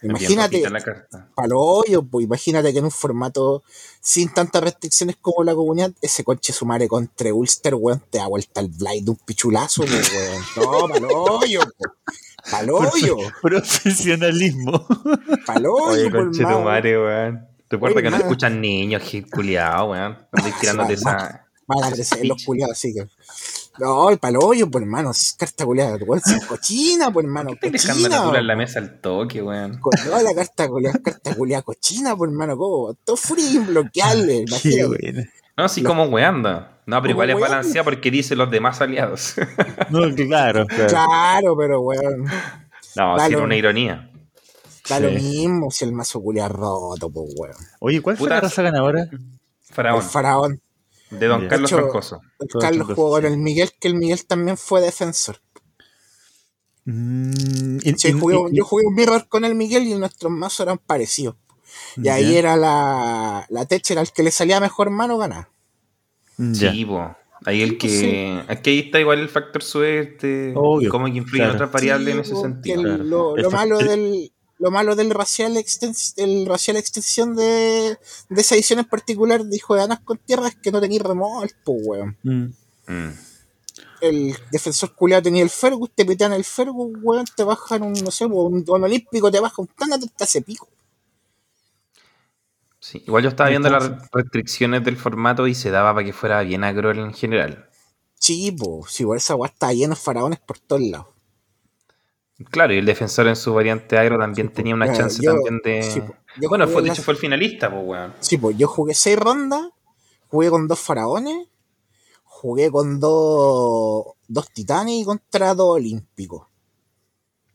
Bien 0.00 0.10
Imagínate, 0.12 0.58
rojita 0.58 0.70
la 0.70 0.80
carta. 0.80 1.28
palo 1.34 1.58
hoyo, 1.60 2.04
pues 2.04 2.24
imagínate 2.24 2.72
que 2.72 2.78
en 2.78 2.84
un 2.84 2.90
formato 2.92 3.64
sin 4.00 4.32
tantas 4.32 4.62
restricciones 4.62 5.16
como 5.20 5.42
la 5.42 5.56
comunidad, 5.56 5.90
ese 6.00 6.22
conche 6.22 6.52
sumare 6.52 6.86
contra 6.86 7.34
Ulster, 7.34 7.74
weón, 7.74 8.00
te 8.08 8.18
da 8.18 8.28
vuelta 8.28 8.60
el 8.60 8.68
blind 8.68 9.04
de 9.06 9.10
un 9.10 9.16
pichulazo, 9.16 9.82
pues, 9.84 10.12
weón. 10.12 10.42
No, 10.56 10.88
palo 10.88 11.24
hoyo, 11.24 11.60
pues. 11.76 11.92
Palo 12.48 12.76
hoyo, 12.76 13.16
Profesionalismo. 13.42 14.86
palo 15.44 15.74
Oye, 15.74 16.02
hoyo, 16.02 16.10
pues, 16.10 16.22
conche 16.22 16.38
tu 16.42 16.48
hermano. 16.48 16.64
madre, 16.64 16.98
weón. 17.02 17.48
Recuerda 17.70 18.02
que 18.02 18.10
no 18.10 18.16
escuchan 18.16 18.60
niños, 18.60 19.02
hit 19.02 19.30
culiado, 19.30 19.90
weón. 19.90 20.12
No 20.32 20.38
estoy 20.38 20.52
tirándote 20.60 20.94
esa. 20.94 21.44
Van 21.66 21.84
a 21.84 21.90
crecer 21.92 22.24
los 22.26 22.42
culiados, 22.44 22.72
así 22.72 22.94
que. 22.94 23.06
No, 23.78 24.10
el 24.10 24.18
palo 24.18 24.40
hoyo, 24.40 24.68
pues, 24.70 24.82
hermano, 24.82 25.10
es 25.12 25.34
carta 25.38 25.64
culiada, 25.64 25.96
weón, 26.04 26.20
cochina, 26.48 27.10
pues, 27.12 27.24
hermano, 27.26 27.50
Estoy 27.52 27.70
dejando 27.70 28.08
la 28.08 28.16
cochina. 28.18 28.38
en 28.40 28.46
la 28.46 28.56
mesa 28.56 28.78
al 28.80 29.00
toque, 29.00 29.42
weón. 29.42 29.78
Con 29.78 29.92
toda 30.02 30.22
la 30.22 30.34
carta 30.34 30.66
culiada, 30.68 30.98
carta 31.02 31.34
culiada 31.34 31.62
cochina, 31.62 32.16
pues, 32.16 32.30
hermano, 32.30 32.56
¿cómo? 32.56 32.94
Todo 33.04 33.16
frío, 33.16 33.62
bloquearle, 33.62 34.44
Qué 34.62 34.68
imagínate. 34.70 34.86
bueno. 34.86 35.22
No, 35.56 35.68
sí, 35.68 35.82
como 35.82 36.04
weando. 36.04 36.66
No, 36.86 37.02
pero 37.02 37.14
Como 37.14 37.24
igual 37.24 37.30
es 37.30 37.34
weando. 37.36 37.50
balanceada 37.56 37.84
porque 37.84 38.10
dice 38.10 38.34
los 38.34 38.50
demás 38.50 38.80
aliados. 38.80 39.34
No, 39.90 40.00
claro, 40.14 40.66
claro. 40.66 40.88
Claro, 40.88 41.56
pero 41.56 41.80
weón, 41.82 42.24
No, 42.96 43.16
Dale, 43.16 43.28
sí, 43.28 43.34
era 43.34 43.42
una 43.44 43.56
ironía. 43.56 44.07
Da 44.88 44.96
Sí. 44.98 45.02
lo 45.02 45.10
mismo 45.12 45.70
si 45.70 45.84
el 45.84 45.92
mazo 45.92 46.20
culiado 46.20 46.54
roto, 46.54 47.10
pues, 47.10 47.34
weón. 47.36 47.54
Oye, 47.80 48.00
¿cuál 48.00 48.16
fue 48.16 48.24
Puta. 48.26 48.34
la 48.36 48.40
raza 48.42 48.62
ganadora? 48.62 49.08
Faraón, 49.62 50.02
El 50.02 50.08
faraón. 50.08 50.60
de 51.10 51.26
Don. 51.26 51.48
Carlos 51.48 51.70
De 51.70 51.76
hecho. 51.78 52.20
El 52.40 52.48
Carlos 52.60 52.86
jugó 52.94 53.10
con 53.12 53.20
sí. 53.22 53.26
el 53.28 53.38
Miguel, 53.38 53.70
que 53.80 53.88
el 53.88 53.94
Miguel 53.94 54.24
también 54.26 54.56
fue 54.56 54.80
defensor. 54.80 55.40
Mm, 56.84 57.78
y- 57.82 57.94
Sí, 57.98 58.08
y- 58.08 58.12
jugué- 58.12 58.36
y- 58.52 58.56
yo 58.56 58.64
jugué 58.64 58.86
un 58.86 58.94
mirror 58.94 59.28
con 59.28 59.44
el 59.44 59.54
Miguel 59.54 59.86
y 59.86 59.94
nuestros 59.94 60.32
mazos 60.32 60.60
eran 60.60 60.78
parecidos. 60.78 61.36
Y 61.96 62.08
ahí 62.08 62.36
era 62.36 62.56
la, 62.56 63.46
la 63.50 63.66
Techer 63.66 63.98
al 63.98 64.10
que 64.12 64.22
le 64.22 64.30
salía 64.30 64.58
mejor 64.60 64.90
mano 64.90 65.18
ganar. 65.18 65.48
ya. 66.38 66.72
Sí, 66.72 66.84
po. 66.84 67.14
Ahí 67.44 67.62
el 67.62 67.78
que. 67.78 67.88
Sí. 67.88 68.40
Aquí 68.48 68.70
ahí 68.70 68.78
está 68.80 68.98
igual 69.00 69.20
el 69.20 69.28
factor 69.28 69.62
suerte. 69.62 70.52
Obvio, 70.56 70.88
y 70.88 70.90
cómo 70.90 71.04
que 71.06 71.12
influye 71.18 71.38
claro. 71.42 71.54
otras 71.54 71.70
variables 71.72 72.14
en 72.14 72.20
ese 72.20 72.34
sentido. 72.36 72.82
Claro. 72.82 73.04
Lo, 73.04 73.36
El 73.36 73.42
lo 73.42 73.50
malo 73.50 73.78
el- 73.80 73.86
del 73.86 74.32
lo 74.58 74.70
malo 74.70 74.96
del 74.96 75.10
racial 75.10 75.56
extens- 75.56 76.14
el 76.16 76.46
racial 76.46 76.76
extensión 76.76 77.36
de, 77.36 77.96
de 78.28 78.40
esa 78.40 78.54
edición 78.54 78.80
en 78.80 78.84
particular 78.86 79.44
de 79.44 79.56
Hijo 79.56 79.74
de 79.74 79.82
Anas 79.82 80.00
con 80.00 80.18
Tierra 80.18 80.48
es 80.48 80.56
que 80.56 80.72
no 80.72 80.80
tenía 80.80 81.02
remol, 81.02 81.50
pues 81.64 81.78
weón. 81.84 82.16
Mm. 82.22 82.44
Mm. 82.86 83.12
El 84.00 84.36
defensor 84.52 84.94
culiado 84.94 85.22
tenía 85.22 85.42
el 85.42 85.50
Fergus, 85.50 85.90
te 85.94 86.04
pitan 86.04 86.32
el 86.32 86.44
Fergus, 86.44 86.92
weón, 87.02 87.24
te 87.36 87.44
bajan 87.44 87.82
un, 87.82 87.92
no 87.92 88.10
sé, 88.10 88.26
un, 88.26 88.64
un 88.66 88.84
olímpico, 88.84 89.30
te 89.30 89.40
baja 89.40 89.60
un 89.62 89.68
tándate, 89.68 90.06
te 90.16 90.24
hace 90.24 90.42
pico. 90.42 90.68
Sí, 92.80 93.02
Igual 93.06 93.24
yo 93.24 93.28
estaba 93.30 93.50
viendo 93.50 93.68
las 93.70 93.90
restricciones 94.12 94.84
del 94.84 94.96
formato 94.96 95.46
y 95.46 95.54
se 95.54 95.70
daba 95.70 95.92
para 95.92 96.06
que 96.06 96.12
fuera 96.12 96.40
bien 96.42 96.62
agro 96.64 96.92
en 96.92 97.12
general. 97.12 97.68
Sí, 98.14 98.52
pues, 98.52 98.92
si 98.92 99.04
por 99.04 99.16
esa 99.16 99.34
weá 99.34 99.50
está 99.50 99.72
lleno 99.72 99.94
de 99.94 100.00
faraones 100.00 100.38
por 100.40 100.58
todos 100.58 100.82
lados. 100.82 101.06
Claro, 102.50 102.72
y 102.72 102.78
el 102.78 102.86
defensor 102.86 103.26
en 103.26 103.34
su 103.36 103.52
variante 103.52 103.98
agro 103.98 104.16
también 104.18 104.50
tenía 104.50 104.74
una 104.74 104.92
chance 104.92 105.20
yo- 105.22 105.32
también 105.32 105.60
de. 105.64 105.82
sí, 105.82 106.00
po. 106.00 106.14
Yo 106.40 106.48
bueno, 106.48 106.68
fue, 106.68 106.82
de 106.82 106.90
hecho 106.90 107.02
fue 107.02 107.14
el 107.14 107.18
finalista, 107.18 107.68
pues, 107.70 107.82
weón. 107.84 108.14
Sí, 108.20 108.38
pues 108.38 108.56
yo 108.56 108.68
jugué 108.68 108.94
seis 108.94 109.18
rondas, 109.18 109.70
jugué 110.28 110.50
con 110.50 110.68
dos 110.68 110.78
faraones, 110.78 111.48
jugué 112.22 112.70
con 112.70 113.00
dos, 113.00 114.04
dos 114.28 114.48
titanes 114.52 114.94
y 114.94 115.04
contra 115.04 115.54
dos 115.54 115.76
olímpicos. 115.76 116.46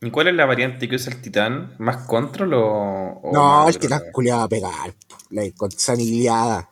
¿Y 0.01 0.11
cuál 0.11 0.27
es 0.27 0.33
la 0.33 0.45
variante 0.45 0.89
que 0.89 0.95
usa 0.95 1.13
el 1.13 1.21
titán? 1.21 1.75
¿Más 1.79 2.05
control 2.05 2.55
o.? 2.55 3.19
o 3.23 3.31
no, 3.31 3.41
más 3.41 3.69
el 3.75 3.79
titán 3.79 4.01
culiado 4.11 4.41
a 4.41 4.49
pegar, 4.49 4.93
la 5.29 5.43
con 5.55 5.71
saniliada. 5.71 6.69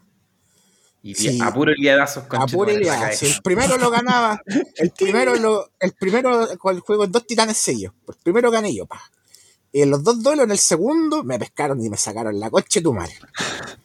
Y 1.03 1.15
sí. 1.15 1.39
a 1.41 1.51
puro 1.51 1.73
liadazos 1.73 2.25
con 2.25 2.41
A 2.41 2.45
pura 2.45 2.73
iliada. 2.73 3.11
Si 3.11 3.25
el 3.25 3.41
primero 3.41 3.77
lo 3.77 3.89
ganaba, 3.89 4.41
el 4.75 4.91
primero 4.91 5.35
lo, 5.35 5.71
el 5.79 5.93
primero 5.93 6.47
con 6.59 6.75
el 6.75 6.81
juego 6.81 7.07
dos 7.07 7.25
titanes 7.25 7.57
sellos. 7.57 7.93
El 8.07 8.15
primero 8.23 8.51
gané 8.51 8.73
yo, 8.75 8.85
pa. 8.85 9.01
Y 9.71 9.81
en 9.81 9.89
los 9.89 10.03
dos 10.03 10.21
duelos, 10.21 10.45
en 10.45 10.51
el 10.51 10.59
segundo, 10.59 11.23
me 11.23 11.39
pescaron 11.39 11.83
y 11.83 11.89
me 11.89 11.97
sacaron 11.97 12.39
la 12.39 12.49
coche 12.49 12.81
tu 12.81 12.93
madre. 12.93 13.15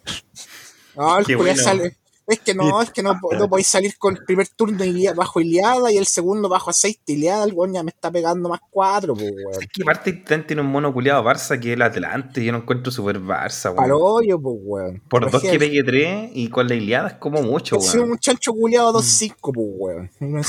No, 0.97 1.19
el 1.19 1.37
bueno. 1.37 1.63
sale. 1.63 1.99
Es 2.28 2.40
que 2.40 2.54
no, 2.54 2.83
es 2.83 2.90
que 2.90 3.04
no, 3.04 3.14
no 3.38 3.49
podéis 3.49 3.68
salir 3.68 3.97
con 3.99 4.16
el 4.16 4.25
primer 4.25 4.49
turno 4.49 4.85
bajo 5.14 5.40
Iliada 5.40 5.92
y 5.92 5.97
el 5.97 6.06
segundo 6.06 6.49
bajo 6.49 6.71
aceite 6.71 7.12
Iliada. 7.12 7.45
El 7.45 7.52
weón 7.52 7.73
ya 7.73 7.85
me 7.85 7.90
está 7.90 8.11
pegando 8.11 8.49
más 8.49 8.59
cuatro, 8.68 9.14
pues, 9.14 9.30
weón. 9.30 9.62
Es 9.62 9.68
que 9.73 9.83
aparte 9.83 10.12
tiene 10.12 10.61
un 10.62 10.66
mono 10.68 10.92
culiado 10.92 11.23
Barça 11.23 11.61
que 11.61 11.71
es 11.71 11.75
el 11.76 11.83
Atlante. 11.83 12.45
Yo 12.45 12.50
lo 12.50 12.59
encuentro 12.59 12.90
súper 12.90 13.21
Barça, 13.21 13.66
weón. 13.66 13.76
Palo 13.76 13.99
hoyo, 14.00 14.40
pues, 14.40 14.56
weón. 14.61 15.02
Por 15.09 15.30
dos 15.30 15.40
que 15.40 15.56
pegue 15.59 15.85
tres 15.85 16.30
y 16.35 16.49
con 16.50 16.66
la 16.66 16.75
Iliada 16.75 17.09
es 17.09 17.14
como 17.14 17.42
mucho, 17.42 17.76
weón. 17.76 18.11
un 18.11 18.18
chancho 18.18 18.52
culiado 18.52 18.92
2-5, 18.92 19.35
pues, 19.54 19.66
weón. 19.78 20.11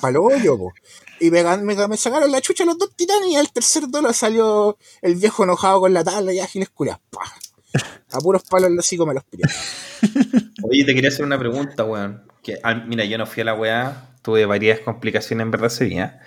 Palo 0.00 0.24
hoyo, 0.24 0.58
pues. 0.58 0.74
Y 1.20 1.30
me, 1.32 1.42
gan- 1.44 1.62
me, 1.62 1.74
me 1.88 1.96
sacaron 1.96 2.30
la 2.30 2.40
chucha 2.40 2.64
los 2.64 2.78
dos 2.78 2.94
titanes 2.94 3.30
y 3.30 3.36
al 3.36 3.50
tercer 3.52 3.88
duelo 3.88 4.12
salió 4.12 4.78
el 5.02 5.16
viejo 5.16 5.42
enojado 5.42 5.80
con 5.80 5.92
la 5.92 6.04
tabla 6.04 6.32
y 6.32 6.38
ágiles 6.38 6.68
culiados. 6.68 7.00
A 8.12 8.18
puros 8.20 8.42
palos 8.48 8.70
los 8.70 8.84
hocico 8.84 9.06
me 9.06 9.14
los 9.14 9.24
pillé. 9.24 9.44
Oye, 10.62 10.84
te 10.84 10.94
quería 10.94 11.08
hacer 11.10 11.24
una 11.24 11.38
pregunta, 11.38 11.84
weón. 11.84 12.22
Que, 12.42 12.58
ah, 12.62 12.74
mira, 12.74 13.04
yo 13.04 13.18
no 13.18 13.26
fui 13.26 13.42
a 13.42 13.44
la 13.44 13.54
weá, 13.54 14.08
tuve 14.22 14.46
varias 14.46 14.80
complicaciones 14.80 15.44
en 15.44 15.50
verdad 15.50 15.66
ese 15.68 15.84
día. 15.84 16.20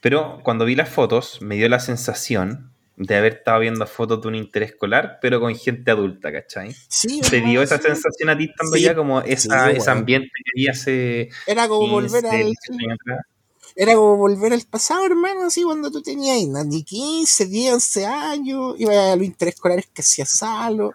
Pero 0.00 0.40
cuando 0.42 0.64
vi 0.64 0.74
las 0.74 0.88
fotos, 0.88 1.42
me 1.42 1.56
dio 1.56 1.68
la 1.68 1.80
sensación 1.80 2.72
de 2.96 3.16
haber 3.16 3.34
estado 3.38 3.60
viendo 3.60 3.86
fotos 3.86 4.22
de 4.22 4.28
un 4.28 4.34
interescolar, 4.34 5.18
pero 5.20 5.40
con 5.40 5.54
gente 5.56 5.90
adulta, 5.90 6.30
¿cachai? 6.32 6.74
Sí, 6.88 7.20
¿Te 7.28 7.40
dio 7.40 7.62
esa 7.62 7.78
sensación 7.78 8.28
a 8.30 8.36
ti 8.36 8.44
estando 8.44 8.76
Sí. 8.76 8.82
ya 8.82 8.94
como 8.94 9.20
esa, 9.22 9.70
Sí, 9.70 9.76
ese 9.76 9.90
ambiente 9.90 10.28
que 10.44 10.50
había 10.54 10.72
hace 10.72 11.30
Era 11.46 11.68
como 11.68 12.00
15, 12.00 12.16
volver 12.20 12.26
al. 12.26 12.46
18 12.46 12.72
años 12.78 12.98
atrás? 13.00 13.26
Era 13.74 13.94
como 13.94 14.16
volver 14.16 14.52
al 14.52 14.62
pasado, 14.68 15.04
hermano, 15.06 15.44
así 15.44 15.62
cuando 15.62 15.90
tú 15.90 16.02
tenías 16.02 16.38
ni 16.66 16.82
15, 16.82 17.46
10, 17.46 17.74
11 17.74 18.06
años, 18.06 18.74
ibas 18.78 18.96
a 18.96 19.16
los 19.16 19.24
interescolares 19.26 19.86
que 19.92 20.02
hacías 20.02 20.30
salo, 20.30 20.92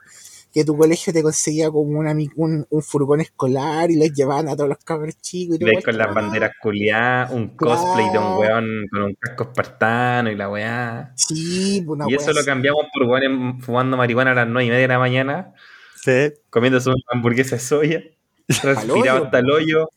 que 0.53 0.63
tu 0.63 0.75
colegio 0.77 1.13
te 1.13 1.21
conseguía 1.21 1.69
como 1.69 1.99
una, 1.99 2.13
un, 2.35 2.65
un 2.69 2.81
furgón 2.81 3.21
escolar 3.21 3.91
y 3.91 3.95
los 3.97 4.11
llevaban 4.13 4.47
a 4.47 4.55
todos 4.55 4.69
los 4.69 4.77
cabros 4.79 5.15
chicos 5.21 5.57
y 5.57 5.59
todo 5.59 5.69
con 5.83 5.97
las 5.97 6.13
banderas 6.13 6.51
culiadas, 6.61 7.31
un 7.31 7.49
cosplay 7.49 8.09
de 8.11 8.17
un 8.17 8.37
weón 8.37 8.65
con 8.91 9.01
un 9.03 9.13
casco 9.19 9.43
espartano 9.43 10.31
y 10.31 10.35
la 10.35 10.49
weá. 10.49 11.11
Sí, 11.15 11.83
pues, 11.85 11.95
una 11.99 12.05
y 12.09 12.15
eso 12.15 12.31
lo 12.33 12.43
cambiamos 12.43 12.85
por 12.93 13.03
weones 13.03 13.63
fumando 13.63 13.97
marihuana 13.97 14.31
a 14.31 14.35
las 14.35 14.47
9 14.47 14.65
y 14.65 14.69
media 14.69 14.81
de 14.81 14.87
la 14.87 14.99
mañana, 14.99 15.53
Sí. 16.03 16.31
comiéndose 16.49 16.89
una 16.89 17.01
hamburguesa 17.11 17.55
de 17.57 17.61
soya, 17.61 18.03
transpirado 18.61 19.25
hasta 19.25 19.39
el 19.39 19.51
hoyo, 19.51 19.89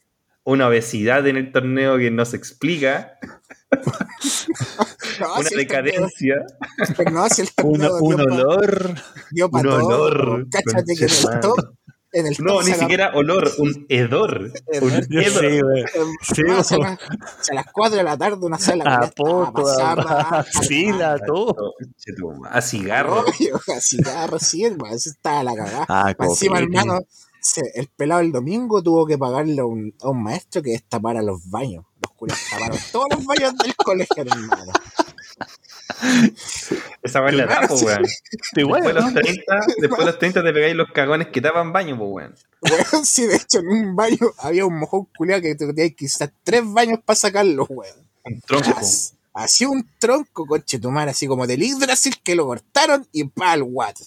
una 0.51 0.69
obesidad 0.69 1.27
en 1.27 1.37
el 1.37 1.53
torneo 1.53 1.97
que 1.99 2.11
no 2.11 2.25
se 2.25 2.37
explica, 2.37 3.19
No, 5.21 5.35
una 5.39 5.49
si 5.49 5.55
decadencia. 5.57 6.35
pero 6.97 7.11
no, 7.11 7.29
si 7.29 7.43
el 7.43 7.49
Un, 7.63 7.79
torneo 7.81 7.95
olor. 8.25 8.95
pa 9.51 9.59
un 9.59 9.63
todo, 9.63 10.03
olor, 10.03 10.47
Cáchate 10.51 10.95
que 10.97 11.05
en 11.05 11.11
el 11.11 11.17
conchetumare. 11.17 11.41
top, 11.41 11.75
en 12.13 12.27
el 12.27 12.37
No, 12.41 12.53
top 12.55 12.65
ni 12.65 12.73
siquiera 12.73 13.11
olor, 13.15 13.51
un 13.59 13.87
hedor. 13.89 14.53
Un 14.83 14.93
hedor. 15.11 15.89
sí, 16.23 16.43
a, 16.49 16.53
las, 16.55 16.73
a 16.73 17.55
las 17.55 17.67
4 17.73 17.97
de 17.99 18.03
la 18.03 18.17
tarde 18.19 18.39
una 18.47 18.59
sala 18.59 18.85
A 18.85 19.11
pasada 19.53 19.93
a 19.93 19.95
raja, 19.95 20.39
axila, 20.41 21.19
todo. 21.27 21.75
Conchetumare. 21.79 22.59
A 22.59 22.63
cigarro. 22.63 23.21
Obvio, 23.21 23.57
a 23.77 23.81
cigarro, 23.81 24.39
sí, 24.39 24.65
hermano, 24.65 24.95
eso 24.97 25.11
estaba 25.11 25.45
la 25.45 25.55
cagada. 25.55 25.87
Ah, 25.89 26.15
Encima, 26.19 26.59
hermano, 26.59 26.99
se- 27.41 27.71
el 27.75 27.89
pelado 27.89 28.21
el 28.21 28.33
domingo 28.33 28.83
tuvo 28.83 29.07
que 29.07 29.19
pagarle 29.19 29.61
a 29.61 29.65
un, 29.65 29.95
a 30.01 30.11
un 30.11 30.23
maestro 30.23 30.63
que 30.63 30.71
destapara 30.71 31.23
los 31.23 31.49
baños. 31.51 31.85
Los 32.03 32.13
culos 32.13 32.39
taparon 32.51 32.79
todos 32.93 33.07
los 33.11 33.25
baños 33.25 33.55
del 33.59 33.75
colegio, 33.77 34.23
hermano. 34.23 34.73
Esa 37.03 37.21
weá 37.23 37.33
la 37.33 37.67
po, 37.69 37.75
weón. 37.77 38.05
Después 38.55 38.85
de 38.85 38.93
¿no? 38.95 39.01
los 39.01 39.15
30, 39.15 39.61
después 39.79 39.99
de 39.99 40.07
los 40.07 40.19
30 40.19 40.43
te 40.45 40.53
pegáis 40.53 40.75
los 40.75 40.91
cagones 40.93 41.29
que 41.29 41.41
tapan 41.41 41.73
baño, 41.73 41.97
pues 41.99 42.11
weón. 42.11 42.35
Weón, 42.63 43.05
sí, 43.07 43.27
de 43.27 43.37
hecho, 43.37 43.59
en 43.61 43.69
un 43.69 43.97
baño 43.97 44.19
había 44.39 44.65
un 44.67 44.79
mojón 44.79 45.07
culiado 45.17 45.43
que 45.43 45.55
te 45.55 45.67
tenías 45.73 45.95
que 45.97 46.07
usar 46.07 46.33
tres 46.43 46.63
baños 46.65 47.01
para 47.05 47.17
sacarlo, 47.17 47.67
weón. 47.69 47.97
Un 48.25 48.41
tronco. 48.43 48.71
Así, 48.77 49.15
así 49.35 49.65
un 49.67 49.87
tronco, 49.99 50.47
coche 50.47 50.79
tu 50.79 50.91
madre, 50.91 51.11
así 51.11 51.27
como 51.27 51.47
del 51.47 51.61
Yggdrasil 51.63 52.17
que 52.23 52.35
lo 52.35 52.47
cortaron 52.47 53.07
y 53.13 53.25
pa 53.25 53.53
al 53.53 53.65
guate. 53.65 54.05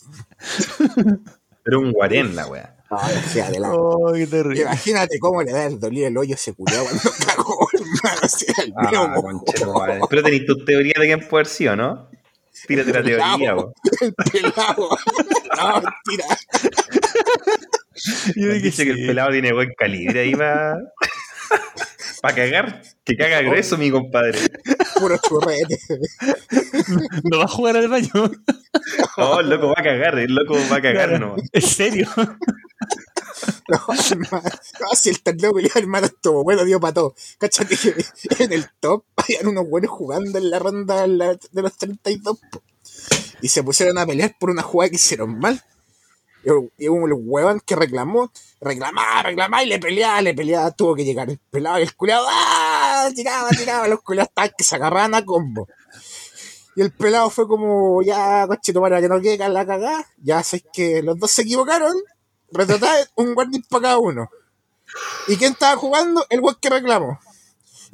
Pero 1.64 1.80
un 1.80 1.92
guarén 1.92 2.36
la 2.36 2.48
weá. 2.48 2.73
Ay, 3.02 3.16
fíjate, 3.16 3.60
la- 3.60 3.74
Oh, 3.74 4.12
qué 4.14 4.28
terrible. 4.28 4.62
Imagínate 4.62 5.20
cómo 5.20 5.42
le 5.44 5.52
da 5.52 5.66
el 5.66 5.80
dolir 5.80 6.06
el 6.06 6.18
hoyo 6.18 6.34
a 6.34 6.36
ese 6.36 6.54
culiado 6.54 6.86
cuando 6.86 7.02
cagó, 7.26 7.68
hermano. 7.74 8.20
Así, 8.24 8.46
el 8.64 8.74
Ah, 8.76 9.08
mojón. 9.16 9.40
conchetumare. 9.40 10.00
Pero 10.10 10.24
tenéis 10.24 10.46
tu 10.46 10.64
teoría 10.66 10.94
de 11.00 11.06
quién 11.06 11.20
puede 11.28 11.42
haber 11.44 11.48
sido, 11.48 11.76
¿no? 11.76 12.10
Tírate 12.68 12.94
la 12.94 13.04
teoría, 13.04 13.56
po. 13.56 13.74
El 14.02 14.14
pelado. 14.14 14.90
No, 15.58 15.82
mentira. 15.82 16.26
Yo 18.36 18.48
dije 18.54 18.60
Dice 18.68 18.86
que 18.86 18.94
sí. 18.94 19.02
el 19.02 19.08
pelado 19.08 19.32
tiene 19.32 19.54
buen 19.54 19.74
calibre 19.78 20.22
ahí 20.22 20.34
va. 20.34 20.78
Para 22.24 22.36
cagar, 22.36 22.82
que 23.04 23.18
caga 23.18 23.42
grueso, 23.42 23.78
mi 23.78 23.92
compadre. 23.92 24.40
Puro 24.98 25.18
churrete. 25.18 25.78
No 27.30 27.40
va 27.40 27.44
a 27.44 27.48
jugar 27.50 27.76
al 27.76 27.90
baño. 27.90 28.10
Oh, 29.18 29.42
el 29.42 29.50
loco 29.50 29.68
va 29.68 29.76
a 29.78 29.84
cagar, 29.84 30.18
el 30.20 30.34
loco 30.34 30.54
va 30.72 30.78
a 30.78 30.82
cagar, 30.82 31.10
Claro. 31.10 31.20
no. 31.20 31.36
¿En 31.52 31.62
serio? 31.62 32.08
No, 33.68 33.78
hermano. 34.10 34.42
No, 34.80 34.88
si 34.96 35.10
el 35.10 35.22
torneo 35.22 35.52
peleado, 35.54 35.80
hermano, 35.80 36.06
estuvo 36.08 36.44
bueno, 36.46 36.64
dio 36.64 36.80
para 36.80 36.94
todo. 36.94 37.16
Cáchate 37.40 37.76
que 37.76 37.94
en 38.44 38.54
el 38.54 38.68
top 38.80 39.04
habían 39.18 39.48
unos 39.48 39.68
buenos 39.70 39.92
jugando 39.92 40.38
en 40.38 40.50
la 40.50 40.60
ronda 40.60 41.06
de 41.06 41.62
los 41.62 41.78
32. 41.78 42.40
po. 42.52 42.64
Y 43.42 43.50
se 43.50 43.64
pusieron 43.64 43.98
a 43.98 44.06
pelear 44.06 44.36
por 44.40 44.50
una 44.50 44.62
jugada 44.62 44.90
que 44.90 44.96
hicieron 44.96 45.40
mal. 45.40 45.62
Y 46.78 46.88
un 46.88 47.10
huevón 47.26 47.62
que 47.66 47.76
reclamó, 47.76 48.32
reclamaba, 48.60 49.24
reclamaba 49.24 49.64
y 49.64 49.68
le 49.68 49.80
peleaba, 49.80 50.22
le 50.22 50.34
peleaba, 50.34 50.72
tuvo 50.72 50.96
que 50.96 51.06
llegar 51.06 51.30
el 51.30 51.40
pelado 51.50 51.80
y 51.80 51.84
el 51.84 51.96
culiado, 51.96 52.26
¡ah! 52.30 53.10
tiraba, 53.16 53.50
tiraba, 53.50 53.88
los 53.88 54.02
culiados 54.02 54.30
estaban 54.30 54.52
que 54.58 54.64
se 54.64 54.76
agarraban 54.76 55.16
a 55.16 55.24
combo. 55.24 55.68
Y 56.76 56.82
el 56.82 56.92
pelado 56.92 57.30
fue 57.30 57.48
como, 57.48 58.02
ya, 58.02 58.48
coche, 58.48 58.74
para 58.74 59.00
que 59.00 59.08
no 59.08 59.22
quede 59.22 59.48
la 59.50 59.66
cagada. 59.66 60.06
Ya 60.18 60.42
sé 60.44 60.64
que 60.74 61.04
los 61.04 61.20
dos 61.20 61.32
se 61.32 61.44
equivocaron. 61.44 61.94
Retratar 62.52 63.08
un 63.16 63.36
guardián 63.36 63.64
para 63.70 63.82
cada 63.84 63.98
uno. 64.00 64.30
¿Y 65.28 65.38
quién 65.38 65.54
estaba 65.54 65.76
jugando? 65.76 66.26
El 66.30 66.42
guan 66.42 66.56
que 66.60 66.70
reclamó. 66.70 67.20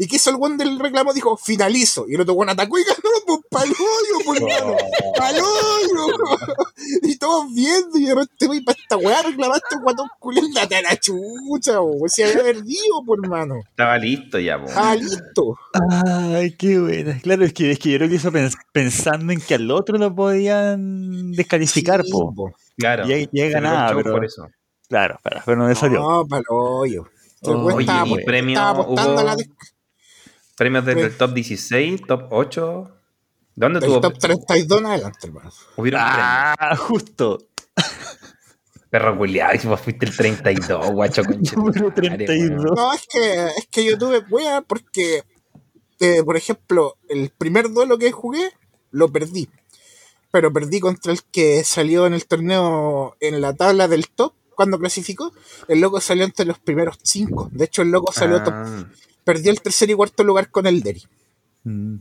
¿Y 0.01 0.07
qué 0.07 0.15
hizo 0.15 0.29
el 0.29 0.37
guan 0.37 0.57
del 0.57 0.79
reclamo? 0.79 1.13
Dijo, 1.13 1.35
finalizo. 1.35 2.05
Y 2.07 2.15
el 2.15 2.21
otro 2.21 2.33
guan 2.33 2.47
atacó 2.49 2.79
y 2.79 2.83
ganó, 2.85 2.99
pues, 3.27 3.39
palollo, 3.51 4.25
por 4.25 4.41
mano. 4.41 4.77
Palollo. 5.17 6.07
Y 7.03 7.17
todos 7.17 7.53
viendo, 7.53 7.97
y 7.97 8.05
de 8.05 8.15
repente, 8.15 8.47
voy 8.47 8.61
para 8.61 8.77
esta 8.79 8.97
weá, 8.97 9.21
reclamaste 9.21 9.75
un 9.75 9.83
guatón 9.83 10.07
date 10.55 10.77
a 10.77 10.81
la 10.81 10.95
chucha, 10.97 11.81
o 11.81 12.07
si 12.07 12.23
había 12.23 12.41
perdido, 12.41 13.03
por 13.05 13.27
mano. 13.27 13.55
Estaba 13.69 13.97
listo 13.97 14.39
ya, 14.39 14.57
po. 14.59 14.71
Ah, 14.75 14.95
listo. 14.95 15.57
Ay, 16.33 16.55
qué 16.55 16.79
buena. 16.79 17.19
Claro, 17.21 17.43
es 17.45 17.53
que, 17.53 17.71
es 17.71 17.79
que 17.79 17.91
yo 17.91 17.97
creo 17.97 18.09
que 18.09 18.15
hizo 18.15 18.31
pens- 18.31 18.57
pensando 18.71 19.33
en 19.33 19.41
que 19.41 19.55
al 19.55 19.69
otro 19.69 19.97
lo 19.97 20.15
podían 20.15 21.31
descalificar, 21.33 22.03
Sí, 22.05 22.11
po. 22.11 22.33
po. 22.33 22.53
Claro. 22.77 23.05
Y 23.05 23.11
y 23.11 23.13
ahí 23.13 23.27
Se 23.33 23.49
ganaba, 23.49 23.93
pero- 23.95 24.13
por 24.13 24.25
eso. 24.25 24.47
Claro, 24.87 25.19
pero, 25.23 25.41
pero 25.45 25.57
no 25.57 25.67
le 25.67 25.75
salió. 25.75 25.99
No, 25.99 26.25
palollo. 26.25 27.07
El 27.41 27.51
Oh, 27.55 27.65
Oye, 27.65 27.81
estaba, 27.81 28.07
y 28.07 28.13
apo- 28.13 28.25
premio 28.25 28.53
estaba 28.53 28.69
apostando 28.81 29.13
hubo- 29.13 29.19
a 29.19 29.23
la 29.23 29.35
des- 29.35 29.49
Premios 30.59 30.85
desde 30.85 30.99
Pues- 30.99 31.11
el 31.13 31.17
top 31.17 31.33
16, 31.33 32.01
top 32.05 32.23
8. 32.31 32.91
¿Dónde 33.55 33.79
del 33.79 33.89
tuvo? 33.89 34.01
top 34.01 34.19
32 34.19 34.79
en 34.81 34.85
adelante, 34.87 35.19
hermano. 35.27 35.51
Hubieron 35.77 36.01
Ah, 36.03 36.75
justo. 36.77 37.39
Perro 38.89 39.17
culiado, 39.17 39.53
y 39.63 39.67
vos 39.67 39.79
fuiste 39.79 40.05
el 40.05 40.15
32, 40.17 40.91
guacho 40.91 41.21
Número 41.23 41.89
madre, 41.89 41.91
32. 42.25 42.63
weón. 42.65 42.75
No, 42.75 42.93
es 42.93 43.07
que, 43.07 43.45
es 43.57 43.67
que 43.71 43.85
yo 43.85 43.97
tuve 43.97 44.19
wea 44.29 44.61
porque, 44.61 45.23
eh, 45.99 46.23
por 46.23 46.35
ejemplo, 46.35 46.97
el 47.07 47.29
primer 47.29 47.69
duelo 47.71 47.97
que 47.97 48.11
jugué, 48.11 48.51
lo 48.91 49.09
perdí. 49.09 49.47
Pero 50.31 50.51
perdí 50.51 50.81
contra 50.81 51.13
el 51.13 51.21
que 51.31 51.63
salió 51.63 52.05
en 52.05 52.13
el 52.13 52.25
torneo 52.25 53.15
en 53.21 53.39
la 53.39 53.53
tabla 53.53 53.87
del 53.87 54.09
top 54.09 54.33
cuando 54.55 54.77
clasificó. 54.77 55.31
El 55.69 55.79
loco 55.79 56.01
salió 56.01 56.25
entre 56.25 56.45
los 56.45 56.59
primeros 56.59 56.97
cinco. 57.01 57.47
De 57.53 57.63
hecho, 57.65 57.81
el 57.83 57.91
loco 57.91 58.11
salió 58.11 58.43
top. 58.43 58.55
Perdió 59.33 59.51
el 59.51 59.61
tercer 59.61 59.89
y 59.89 59.93
cuarto 59.93 60.23
lugar 60.23 60.49
con 60.49 60.65
el 60.65 60.81
Derry. 60.81 61.03
Mm. 61.63 61.95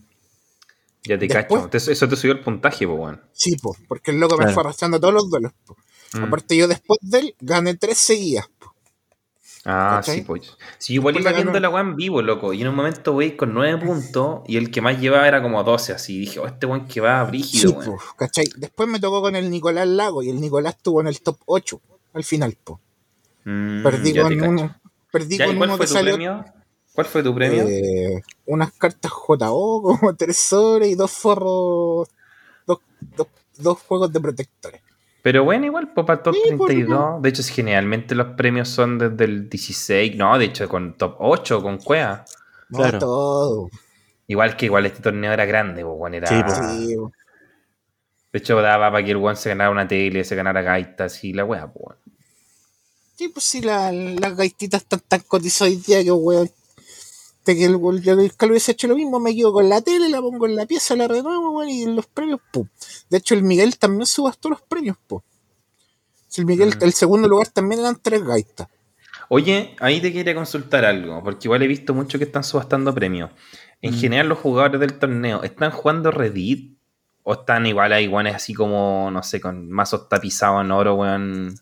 ya 1.05 1.19
te 1.19 1.27
Después- 1.27 1.67
cacho. 1.69 1.91
Eso 1.93 2.09
te 2.09 2.17
subió 2.17 2.33
el 2.33 2.41
puntaje, 2.41 2.87
po, 2.87 2.95
weón. 2.95 3.21
Sí, 3.33 3.57
po, 3.57 3.77
porque 3.87 4.11
el 4.13 4.19
loco 4.21 4.37
me 4.39 4.51
fue 4.53 4.63
arrastrando 4.63 4.99
todos 5.01 5.13
los 5.15 5.29
duelos. 5.31 5.53
po. 5.67 5.77
Mm. 6.15 6.25
Aparte, 6.25 6.57
yo 6.57 6.67
después 6.69 6.99
de 7.03 7.19
él 7.19 7.35
gané 7.41 7.75
tres 7.77 7.99
seguidas. 7.99 8.49
po. 8.59 8.75
Ah, 9.65 9.97
¿cachai? 9.97 10.17
sí, 10.17 10.23
pues. 10.23 10.57
Sí, 10.79 10.95
igual 10.95 11.15
Después 11.15 11.23
iba 11.25 11.31
le 11.33 11.39
ganó. 11.45 11.53
viendo 11.53 11.61
la 11.61 11.69
weá 11.75 11.83
en 11.83 11.97
vivo, 11.97 12.23
loco. 12.23 12.53
Y 12.55 12.63
en 12.63 12.69
un 12.69 12.75
momento, 12.75 13.13
wey, 13.13 13.37
con 13.37 13.53
9 13.53 13.79
puntos. 13.85 14.41
Y 14.47 14.57
el 14.57 14.71
que 14.71 14.81
más 14.81 14.99
llevaba 14.99 15.29
era 15.29 15.43
como 15.43 15.63
12, 15.65 15.93
así. 15.93 16.19
Dije, 16.19 16.39
oh, 16.41 16.47
este 16.47 16.65
weón 16.67 16.87
que 16.87 17.01
va 17.03 17.23
brígido, 17.25 17.71
Sí, 17.71 17.77
weón. 17.77 17.99
po, 17.99 18.03
¿cachai? 18.17 18.47
Después 18.57 18.89
me 18.89 19.01
tocó 19.01 19.21
con 19.21 19.37
el 19.37 19.51
Nicolás 19.51 19.87
Lago 19.89 20.23
y 20.23 20.31
el 20.31 20.41
Nicolás 20.41 20.77
estuvo 20.77 21.01
en 21.03 21.09
el 21.09 21.21
top 21.21 21.39
8 21.47 21.81
al 22.15 22.25
final. 22.25 22.57
Po. 22.65 22.81
Mm, 23.45 23.83
Perdí 23.83 24.15
con 24.19 24.43
uno. 24.43 24.77
Perdí 25.11 25.37
Ya, 25.39 25.45
¿y 25.47 25.49
con 25.49 25.57
cuál 25.59 25.69
uno 25.71 25.77
fue 25.79 25.87
que 25.87 25.89
tu 25.89 25.95
salió. 25.95 26.15
premio? 26.15 26.45
¿Cuál 26.99 27.07
fue 27.07 27.23
tu 27.23 27.33
premio? 27.33 27.63
eh, 27.65 28.21
unas 28.47 28.73
cartas 28.73 29.13
JO 29.13 29.83
como 29.83 30.17
tres 30.17 30.37
sobres 30.37 30.89
y 30.89 30.97
dos 30.97 31.13
forros. 31.13 32.09
Dos, 32.67 32.81
dos, 33.17 33.29
dos 33.57 33.79
juegos 33.83 34.13
de 34.13 34.19
protectores. 34.19 34.81
Pero 35.23 35.45
bueno, 35.45 35.67
igual, 35.67 35.93
pues 35.95 36.05
para 36.05 36.17
el 36.19 36.23
top 36.25 36.35
Sí, 36.35 36.41
por 36.57 36.67
32. 36.67 37.23
De 37.23 37.29
hecho, 37.29 37.43
generalmente 37.45 38.17
los 38.17 38.35
premios 38.35 38.69
son 38.69 38.99
desde 38.99 39.27
el 39.27 39.49
16. 39.49 40.17
No, 40.17 40.37
de 40.37 40.47
hecho, 40.47 40.69
con 40.69 40.97
top 40.99 41.15
8, 41.21 41.63
con 41.63 41.79
Cuea. 41.79 42.25
No 42.71 42.79
Claro. 42.79 42.99
todo. 42.99 43.71
Igual 44.27 44.57
que 44.57 44.67
igual 44.67 44.87
este 44.87 45.01
torneo 45.01 45.31
era 45.33 45.45
grande, 45.45 45.85
pues, 45.85 46.15
era... 46.15 46.27
Sí, 46.27 46.43
pues. 46.43 46.59
Sí, 46.59 46.97
De 48.33 48.39
hecho, 48.41 48.61
daba 48.61 48.91
para 48.91 49.05
que 49.05 49.13
el 49.13 49.19
weón 49.19 49.37
se 49.37 49.51
ganara 49.51 49.71
una 49.71 49.87
tele, 49.87 50.25
se 50.25 50.35
ganara 50.35 50.63
gaitas 50.63 51.23
y 51.23 51.33
la 51.33 51.45
weá, 51.45 51.73
pues, 51.73 51.97
sí, 53.17 53.29
pues 53.29 53.45
sí, 53.45 53.61
la- 53.61 53.93
las 53.93 54.37
gaititas 54.37 54.83
están 54.83 55.01
tan 55.07 55.21
cotizadas 55.21 55.73
hoy 55.73 55.77
día 55.87 56.03
que, 56.03 56.11
weón. 56.11 56.51
De 57.49 57.57
que 57.57 57.65
el, 57.65 57.77
el, 57.83 58.19
el 58.21 58.37
Carlos 58.37 58.51
hubiese 58.53 58.73
hecho 58.73 58.89
lo 58.89 58.95
mismo, 58.95 59.19
me 59.21 59.35
quedo 59.35 59.55
con 59.55 59.71
la 59.71 59.81
tele, 59.81 60.11
la 60.11 60.21
pongo 60.21 60.45
en 60.45 60.55
la 60.55 60.67
pieza, 60.67 60.95
la 60.97 61.09
renuevo, 61.09 61.65
y 61.65 61.87
los 61.87 62.05
premios, 62.07 62.41
pum. 62.53 62.69
De 63.09 63.17
hecho, 63.17 63.35
el 63.35 63.43
Miguel 63.43 63.79
también 63.79 64.05
subastó 64.05 64.51
los 64.51 64.61
premios, 64.61 64.99
pum. 65.07 65.21
Si 66.29 66.43
el 66.43 66.47
Miguel, 66.47 66.75
Mm. 66.79 66.85
el 66.85 66.93
segundo 66.93 67.27
lugar 67.27 67.49
también 67.49 67.81
eran 67.81 67.99
tres 68.03 68.23
gaitas. 68.23 68.69
Oye, 69.31 69.75
ahí 69.81 69.99
te 70.03 70.13
quería 70.13 70.35
consultar 70.35 70.85
algo, 70.85 71.23
porque 71.25 71.47
igual 71.49 71.63
he 71.63 71.67
visto 71.67 71.95
mucho 71.95 72.19
que 72.19 72.25
están 72.25 72.45
subastando 72.45 72.95
premios. 72.95 73.31
En 73.81 73.95
Mm. 73.95 73.99
general, 73.99 74.29
los 74.29 74.39
jugadores 74.41 74.79
del 74.79 74.99
torneo, 74.99 75.43
¿están 75.43 75.71
jugando 75.71 76.11
Reddit? 76.11 76.77
¿O 77.23 77.33
están 77.33 77.65
igual 77.65 77.95
a 77.95 78.01
iguanes 78.03 78.35
así 78.35 78.53
como, 78.53 79.11
no 79.11 79.23
sé, 79.23 79.41
con 79.41 79.71
mazos 79.71 80.07
tapizados 80.11 80.63
en 80.65 80.71
oro, 80.71 80.97
weón? 80.97 81.59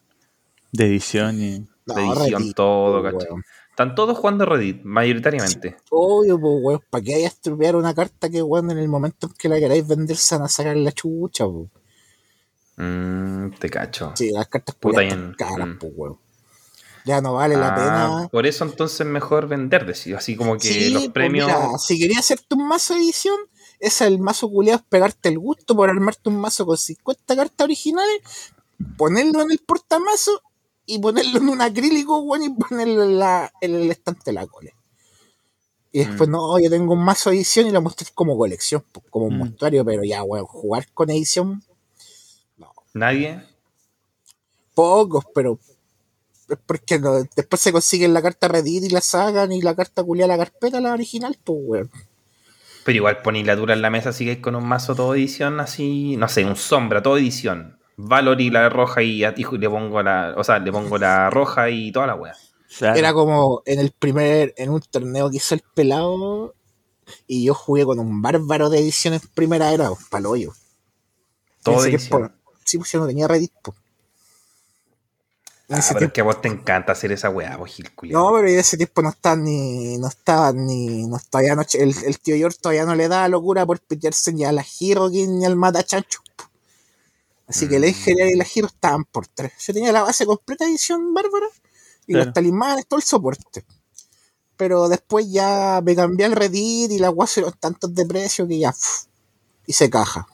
De 0.73 0.87
edición 0.87 1.41
y. 1.41 1.67
No, 1.87 1.95
de 1.95 2.03
edición, 2.07 2.41
Reddit, 2.43 2.57
todo, 2.57 3.03
weón. 3.03 3.45
Están 3.77 3.95
todos 3.95 4.17
jugando 4.17 4.47
Reddit, 4.47 4.85
mayoritariamente. 4.85 5.77
Obvio, 5.91 6.41
pues, 6.41 6.55
weón, 6.63 6.81
¿para 6.89 7.05
qué 7.05 7.15
hay 7.17 7.25
a 7.25 7.27
estropear 7.27 7.77
una 7.77 7.95
carta 7.95 8.31
que, 8.31 8.43
weón, 8.43 8.71
en 8.71 8.79
el 8.79 8.89
momento 8.89 9.27
en 9.27 9.35
que 9.35 9.51
la 9.51 9.59
queráis 9.59 9.87
vender 9.87 10.17
se 10.17 10.35
van 10.35 10.47
a 10.47 10.49
sacar 10.49 10.79
la 10.79 10.93
chucha, 10.93 11.45
pues? 11.47 11.69
Mm, 12.79 13.51
te 13.59 13.69
cacho. 13.69 14.13
Sí, 14.15 14.31
las 14.31 14.49
cartas 14.49 14.75
Puta, 14.77 15.03
están 15.03 15.35
caras, 15.37 15.69
mm. 15.69 15.79
pues, 15.79 15.93
weón. 15.95 16.19
Ya 17.05 17.21
no 17.21 17.35
vale 17.35 17.55
la 17.59 17.69
Ah, 17.69 17.75
pena. 17.75 18.29
Por 18.33 18.47
eso 18.47 18.65
entonces 18.65 19.01
es 19.03 19.07
mejor 19.07 19.47
vender, 19.47 19.85
decir, 19.85 20.17
así 20.17 20.37
como 20.37 20.55
que 20.55 20.69
Sí, 20.69 20.89
los 20.89 21.03
pues, 21.03 21.13
premios... 21.13 21.47
mira, 21.47 21.69
si 21.79 21.99
querías 21.99 22.21
hacerte 22.21 22.55
un 22.55 22.67
mazo 22.67 22.95
de 22.95 23.01
edición, 23.01 23.37
es 23.79 24.01
el 24.01 24.19
mazo 24.21 24.49
culiado, 24.49 24.83
pegarte 24.89 25.29
el 25.29 25.39
gusto 25.39 25.77
por 25.77 25.91
armarte 25.91 26.31
un 26.31 26.41
mazo 26.41 26.65
con 26.65 26.79
50 26.79 27.37
cartas 27.37 27.63
originales, 27.63 28.23
ponerlo 28.97 29.43
en 29.43 29.51
el 29.51 29.59
portamazo 29.59 30.41
y 30.87 30.99
ponerlo 31.01 31.39
en 31.41 31.49
un 31.49 31.61
acrílico, 31.61 32.19
weón, 32.21 32.45
y 32.45 32.51
ponerlo 32.51 33.03
en, 33.05 33.19
la, 33.19 33.53
en 33.61 33.75
el 33.75 33.91
estante 33.91 34.23
de 34.27 34.33
la 34.33 34.47
cole. 34.47 34.75
Y 35.93 36.01
después, 36.01 36.29
Mm. 36.29 36.33
no, 36.33 36.59
yo 36.59 36.71
tengo 36.71 36.93
un 36.95 37.05
mazo 37.05 37.31
de 37.31 37.37
edición 37.37 37.67
y 37.67 37.71
lo 37.71 37.83
mostré 37.83 38.07
como 38.15 38.37
colección, 38.37 38.85
como 39.11 39.27
un 39.27 39.39
Mm. 39.39 39.55
pero 39.59 40.05
ya, 40.05 40.23
weón, 40.23 40.47
jugar 40.47 40.87
con 40.93 41.11
edición, 41.11 41.63
Nadie. 42.95 43.43
pocos, 44.75 45.25
pero 45.35 45.59
es 46.49 46.59
porque 46.67 46.99
no- 46.99 47.23
después 47.35 47.61
se 47.61 47.73
consiguen 47.73 48.15
la 48.15 48.23
carta 48.23 48.47
Reddit 48.49 48.85
y 48.85 48.89
la 48.91 49.01
sacan 49.01 49.53
y 49.53 49.61
la 49.63 49.75
carta 49.75 50.03
culiada 50.05 50.35
a 50.35 50.37
la 50.37 50.45
carpeta, 50.45 50.81
la 50.81 50.93
original, 50.93 51.37
pues, 51.43 51.59
weón. 51.63 51.91
Pero 52.85 52.97
igual 52.97 53.21
ponéis 53.23 53.47
la 53.47 53.57
dura 53.57 53.75
en 53.75 53.83
la 53.83 53.91
mesa, 53.91 54.13
sigues 54.13 54.39
con 54.39 54.55
un 54.55 54.65
mazo 54.65 54.95
todo 54.95 55.15
edición 55.15 55.59
así, 55.61 56.17
no 56.17 56.29
sé, 56.29 56.45
un 56.45 56.55
sombra, 56.57 57.03
todo 57.03 57.19
edición. 57.19 57.79
Valor 57.97 58.41
y 58.41 58.51
la 58.51 58.69
roja 58.69 59.03
y, 59.03 59.25
a- 59.25 59.35
y 59.37 59.45
le 59.59 59.71
pongo 59.71 60.03
la, 60.03 60.35
o 60.37 60.45
sea, 60.45 60.59
le 60.59 60.71
pongo 60.71 60.99
la 60.99 61.31
roja 61.31 61.71
y 61.71 61.93
toda 61.93 62.07
la 62.07 62.15
wea. 62.15 62.37
Claro. 62.79 62.99
Era 62.99 63.13
como 63.15 63.63
en 63.65 63.81
el 63.81 63.93
primer, 63.93 64.53
en 64.57 64.71
un 64.71 64.81
torneo 64.81 65.31
que 65.31 65.37
hizo 65.39 65.55
el 65.55 65.63
pelado 65.75 66.55
y 67.27 67.45
yo 67.45 67.55
jugué 67.55 67.85
con 67.85 67.99
un 67.99 68.21
bárbaro 68.21 68.69
de 68.69 68.81
edición 68.81 69.15
en 69.15 69.21
primera 69.35 69.73
era, 69.73 69.89
pues, 69.89 70.05
palo 70.11 70.31
hoyo. 70.31 70.53
Todo 71.63 71.85
tiempo- 71.85 72.31
sí, 72.65 72.79
pues 72.79 72.93
yo 72.93 73.01
no 73.01 73.07
tenía 73.07 73.29
Reddit, 73.29 73.53
pues. 73.63 73.77
Ah, 75.69 75.81
pero 75.95 76.07
es 76.07 76.13
que 76.13 76.21
a 76.21 76.25
vos 76.25 76.41
te 76.41 76.47
encanta 76.47 76.93
hacer 76.93 77.11
esa 77.11 77.29
wea, 77.29 77.57
vos 77.57 77.69
Gil 77.75 77.91
no, 78.11 78.31
pero 78.35 78.47
en 78.47 78.59
ese 78.59 78.77
tiempo 78.77 79.03
no 79.03 79.09
estaban 79.09 79.43
ni, 79.43 79.99
no 79.99 80.07
estaban 80.07 80.65
ni, 80.65 81.07
no 81.09 81.19
todavía 81.29 81.57
no, 81.57 81.63
el, 81.75 81.93
el 82.05 82.21
tío 82.21 82.37
George 82.37 82.59
todavía 82.61 82.85
no 82.85 82.95
le 82.95 83.09
da 83.09 83.27
locura 83.29 83.67
por 83.67 83.81
pitearse 83.81 84.33
ni 84.33 84.45
a 84.45 84.53
la 84.53 84.65
Hirokin 84.79 85.41
ni 85.41 85.45
al 85.45 85.57
Matachancho. 85.57 86.21
po. 86.37 86.45
Así 87.47 87.69
que 87.69 87.77
el 87.77 87.83
Mm. 87.83 87.87
Engineer 87.87 88.29
y 88.35 88.37
la 88.37 88.47
Hero 88.55 88.67
estaban 88.69 89.05
por 89.05 89.27
tres. 89.29 89.53
Yo 89.67 89.73
tenía 89.75 89.93
la 89.93 90.03
base 90.03 90.27
completa 90.27 90.65
de 90.65 90.71
edición 90.73 91.15
bárbara 91.15 91.47
y 92.07 92.13
Claro. 92.13 92.27
los 92.27 92.35
talismanes, 92.35 92.87
todo 92.87 92.99
el 92.99 93.05
soporte. 93.07 93.65
Pero 94.57 94.89
después 94.89 95.31
ya 95.31 95.81
me 95.85 95.97
cambié 95.97 96.27
al 96.27 96.33
Reddit 96.37 96.91
y 96.93 96.99
las 96.99 97.13
guas 97.13 97.31
tantos 97.59 97.95
de 97.95 98.07
precio 98.07 98.47
que 98.49 98.59
ya 98.59 98.71
uf, 98.71 99.05
hice 99.67 99.91
caja. 99.91 100.29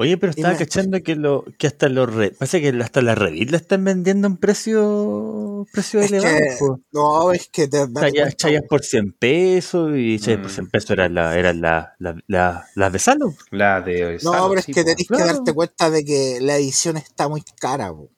Oye, 0.00 0.16
pero 0.16 0.30
estaba 0.30 0.56
cachando 0.56 1.02
que 1.02 1.14
lo 1.14 1.44
que 1.58 1.66
hasta 1.66 1.90
los 1.90 2.10
re- 2.14 2.30
parece 2.30 2.62
que 2.62 2.68
hasta 2.82 3.02
la 3.02 3.14
Reddit 3.14 3.50
la 3.50 3.58
están 3.58 3.84
vendiendo 3.84 4.28
en 4.28 4.38
precio 4.38 5.66
precios 5.72 6.04
Es 6.04 6.10
elevados. 6.12 6.40
que- 6.40 6.56
po. 6.58 6.80
No, 6.92 7.32
es 7.32 7.48
que 7.48 7.68
te 7.68 7.86
Chayas, 7.92 8.34
chayas 8.36 8.62
por 8.66 8.82
100 8.82 9.12
pesos 9.12 9.90
y 9.94 10.18
chayas 10.18 10.40
por 10.40 10.50
Mm. 10.50 10.54
100 10.54 10.70
pesos 10.70 10.90
eran 10.92 11.14
las 11.14 11.36
era 11.36 11.52
la, 11.52 11.94
la, 11.98 12.16
la, 12.28 12.66
las 12.74 12.92
de 12.94 12.98
Salo. 12.98 13.34
La 13.50 13.82
de 13.82 14.18
No, 14.22 14.48
pero 14.48 14.60
es 14.60 14.66
que 14.66 14.84
tenés 14.84 15.06
que 15.06 15.18
darte 15.18 15.52
cuenta 15.52 15.90
de 15.90 16.02
que 16.02 16.38
la 16.40 16.56
edición 16.56 16.96
está 16.96 17.28
muy 17.28 17.42
cara, 17.60 17.92
po. 17.92 18.08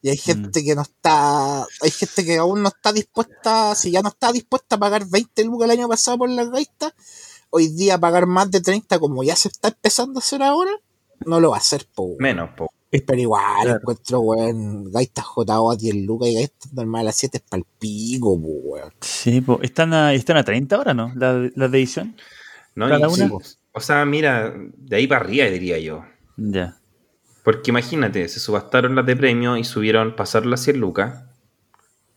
Y 0.00 0.10
hay 0.10 0.16
Mm. 0.16 0.20
gente 0.20 0.64
que 0.64 0.74
no 0.76 0.82
está, 0.82 1.62
hay 1.80 1.90
gente 1.90 2.24
que 2.24 2.36
aún 2.36 2.62
no 2.62 2.68
está 2.68 2.92
dispuesta, 2.92 3.74
si 3.74 3.90
ya 3.90 4.02
no 4.02 4.10
está 4.10 4.30
dispuesta 4.30 4.76
a 4.76 4.78
pagar 4.78 5.04
20 5.08 5.42
lucas 5.42 5.64
el 5.64 5.72
año 5.78 5.88
pasado 5.88 6.18
por 6.18 6.30
las 6.30 6.48
gaitas, 6.48 6.92
hoy 7.50 7.66
día 7.68 7.98
pagar 7.98 8.26
más 8.26 8.48
de 8.52 8.60
30 8.60 9.00
como 9.00 9.24
ya 9.24 9.34
se 9.34 9.48
está 9.48 9.66
empezando 9.68 10.20
a 10.20 10.22
hacer 10.22 10.44
ahora, 10.44 10.70
no 11.26 11.40
lo 11.40 11.50
va 11.50 11.56
a 11.56 11.60
hacer, 11.60 11.86
po. 11.94 12.16
Menos, 12.18 12.50
po. 12.56 12.70
Pero 12.90 13.14
igual 13.20 13.62
Claro. 13.64 13.78
encuentro, 13.80 14.20
weón, 14.20 14.90
gaitas 14.90 15.24
JO 15.26 15.70
a 15.70 15.76
10 15.76 15.94
lucas 16.06 16.28
y 16.28 16.34
gaitas 16.36 16.72
normales 16.72 17.14
a 17.14 17.18
7 17.18 17.36
es 17.38 17.42
pa'l 17.48 17.64
pico, 17.78 18.40
po, 18.40 18.48
weón. 18.48 18.92
Sí, 19.00 19.40
po. 19.42 19.58
Están, 19.62 19.92
a, 19.92 20.14
están 20.14 20.36
a 20.38 20.44
30 20.44 20.74
ahora, 20.76 20.94
¿no? 20.94 21.12
Las 21.14 21.50
la 21.54 21.68
de 21.68 21.78
edición. 21.78 22.16
¿no? 22.74 22.88
Cada 22.88 23.08
una. 23.08 23.16
sí, 23.16 23.56
o 23.72 23.80
sea, 23.80 24.04
mira, 24.04 24.54
de 24.76 24.96
ahí 24.96 25.06
para 25.06 25.20
arriba 25.22 25.46
diría 25.46 25.78
yo. 25.78 26.04
Ya. 26.36 26.76
Porque 27.44 27.70
imagínate, 27.70 28.28
se 28.28 28.40
subastaron 28.40 28.94
las 28.94 29.04
de 29.06 29.16
premio 29.16 29.56
y 29.56 29.64
subieron, 29.64 30.14
pasaron 30.16 30.50
las 30.50 30.60
100 30.62 30.78
lucas. 30.80 31.24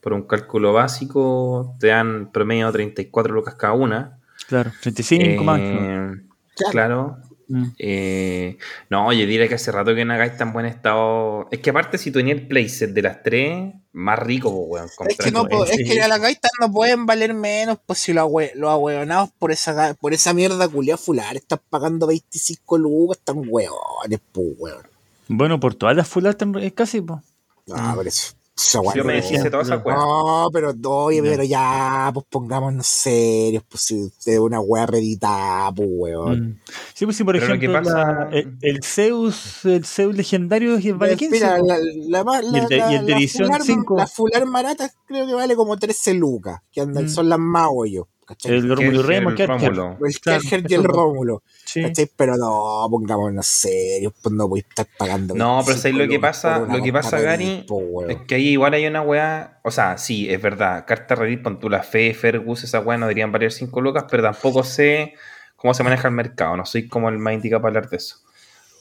Por 0.02 0.14
un 0.14 0.24
cálculo 0.24 0.74
básico, 0.74 1.76
te 1.80 1.88
dan 1.88 2.32
promedio 2.32 2.72
34 2.72 3.34
lucas 3.34 3.56
cada 3.56 3.74
una. 3.74 4.20
Claro. 4.48 4.72
35 4.82 5.56
Eh. 5.58 6.22
Claro. 6.56 6.72
Claro. 6.72 7.18
Mm. 7.52 7.66
Eh, 7.80 8.58
no, 8.90 9.12
yo 9.12 9.20
diría 9.26 9.48
que 9.48 9.56
hace 9.56 9.72
rato 9.74 9.94
que 9.94 10.06
Nagai 10.06 10.30
está 10.30 10.46
en 10.46 10.54
buen 10.54 10.66
estado. 10.66 11.50
Es 11.52 11.60
que 11.60 11.70
aparte, 11.72 11.98
si 11.98 12.10
tú 12.12 12.20
tenías 12.20 12.38
el 12.38 12.48
playset 12.48 12.92
de 12.92 13.02
las 13.02 13.22
tres, 13.24 13.74
más 13.92 14.18
rico, 14.20 14.50
pues, 14.70 14.70
weón. 15.00 15.10
Es 15.10 15.18
que, 15.18 15.32
no, 15.32 15.46
es 15.66 15.78
que 15.78 15.96
ya 15.96 16.08
las 16.08 16.22
gaitas 16.22 16.52
no 16.62 16.72
pueden 16.72 17.06
valer 17.06 17.34
menos, 17.34 17.78
pues 17.86 18.00
si 18.00 18.14
los, 18.14 18.24
ahueonados 18.24 19.32
por 19.38 19.52
esa, 19.52 19.94
por 19.96 20.14
esa 20.14 20.34
mierda 20.34 20.68
culia 20.70 20.96
fular 20.96 21.36
están 21.36 21.60
pagando 21.70 22.08
25 22.08 22.78
lucas, 22.78 23.18
están 23.18 23.44
hueones, 23.46 24.20
pues, 24.32 24.48
weón. 24.58 24.88
Bueno, 25.28 25.60
por 25.60 25.76
todas 25.76 25.96
las 25.96 26.08
en- 26.42 26.56
eh, 26.60 26.72
casi, 26.74 27.02
po. 27.02 27.22
No, 27.68 27.76
Mm. 27.76 27.96
pero 27.98 28.10
eso, 28.10 28.34
Si 28.56 28.78
yo 28.78 29.04
me 29.04 29.14
no- 29.18 29.22
deshice 29.22 29.50
toda 29.50 29.64
esa 29.64 29.78
weá. 29.78 29.96
No, 29.96 30.50
pero 30.54 30.74
oye, 30.84 31.18
Ya. 31.18 31.24
pero 31.24 31.44
ya, 31.44 32.12
pues 32.14 32.26
pongámonos 32.30 32.86
serios, 32.86 33.64
pues 33.68 33.82
si 33.84 34.04
usted 34.04 34.34
es 34.34 34.40
una 34.40 34.60
weá 34.60 34.86
reeditada, 34.86 35.72
pues 35.72 35.88
weón. 35.92 36.42
Mm. 36.42 36.60
Sí, 36.94 37.06
pues 37.06 37.18
sí, 37.18 37.24
por 37.24 37.36
Pero 37.36 37.48
lo 37.48 37.54
ejemplo, 37.56 37.80
que 37.80 37.84
pasa- 37.86 37.98
la- 38.30 38.30
el, 38.32 38.58
el 38.62 38.84
Zeus, 38.84 39.66
el 39.66 39.86
Zeus 39.86 40.16
legendario 40.16 40.76
es 40.76 40.98
vale 40.98 41.16
15. 41.18 41.36
Mira, 41.38 41.58
po. 41.58 41.66
la, 41.66 41.78
la, 42.10 42.24
ma- 42.24 42.42
Y 42.44 42.58
el 42.60 42.68
de- 42.68 42.78
la- 42.78 42.92
y 42.92 42.96
el 42.96 43.06
de 43.06 43.12
la 43.14 43.18
edición 43.18 43.48
fular- 43.50 43.62
5. 43.64 43.98
La 43.98 44.08
fular 44.08 44.46
marata 44.46 44.92
creo 45.08 45.26
que 45.28 45.34
vale 45.34 45.56
como 45.56 45.78
13 45.78 46.14
lucas, 46.14 46.60
que 46.72 46.82
andan, 46.82 47.06
Mm. 47.06 47.10
son 47.10 47.30
las 47.30 47.40
más 47.40 47.68
hoyo, 47.74 48.08
¿cachai? 48.32 48.58
el 48.58 48.76
Rómulo 48.76 49.00
y 49.00 49.04
Remo, 49.04 49.30
el. 49.30 49.48
Rómulo. 49.48 49.98
el 50.06 50.20
Kerger 50.20 50.66
y 50.68 50.74
el. 50.74 50.84
Rómulo. 50.84 51.44
Sí. 51.66 51.84
Pero 52.16 52.36
no, 52.36 52.88
pongámonos 52.90 53.46
serios, 53.46 54.14
pues 54.22 54.34
no 54.34 54.48
voy 54.48 54.60
a 54.60 54.70
estar 54.70 54.88
pagando. 54.98 55.36
No, 55.36 55.62
pero 55.66 55.78
25 55.78 55.82
¿sabes 55.82 55.96
lo 55.96 56.08
que 56.12 56.20
pasa? 56.20 56.60
Lo 56.60 56.84
que 56.84 56.94
pasa, 56.94 57.20
Gary. 57.20 57.66
Es 58.10 58.18
que 58.28 58.36
ahí 58.36 58.50
igual 58.50 58.74
hay 58.74 58.86
una 58.88 59.02
weá. 59.02 59.60
O 59.64 59.72
sea, 59.72 59.98
sí, 59.98 60.30
es 60.30 60.42
verdad. 60.42 60.86
Carta 60.86 61.16
Reddit, 61.16 61.44
pon 61.44 61.60
tú 61.60 61.70
la 61.70 61.84
fe, 61.84 62.14
Fergus, 62.14 62.64
esa 62.64 62.80
weá 62.80 62.98
no 62.98 63.06
deberían 63.06 63.32
valer 63.32 63.52
5 63.52 63.80
lucas, 63.80 64.06
pero 64.10 64.24
tampoco 64.24 64.64
sé 64.64 65.14
cómo 65.56 65.74
se 65.74 65.84
maneja 65.84 66.08
el 66.08 66.14
mercado. 66.14 66.58
No 66.58 66.66
soy 66.66 66.88
como 66.88 67.10
el 67.10 67.18
más 67.18 67.34
indicado 67.34 67.62
para 67.62 67.78
hablar 67.78 67.90
de 67.90 67.98
eso. 67.98 68.18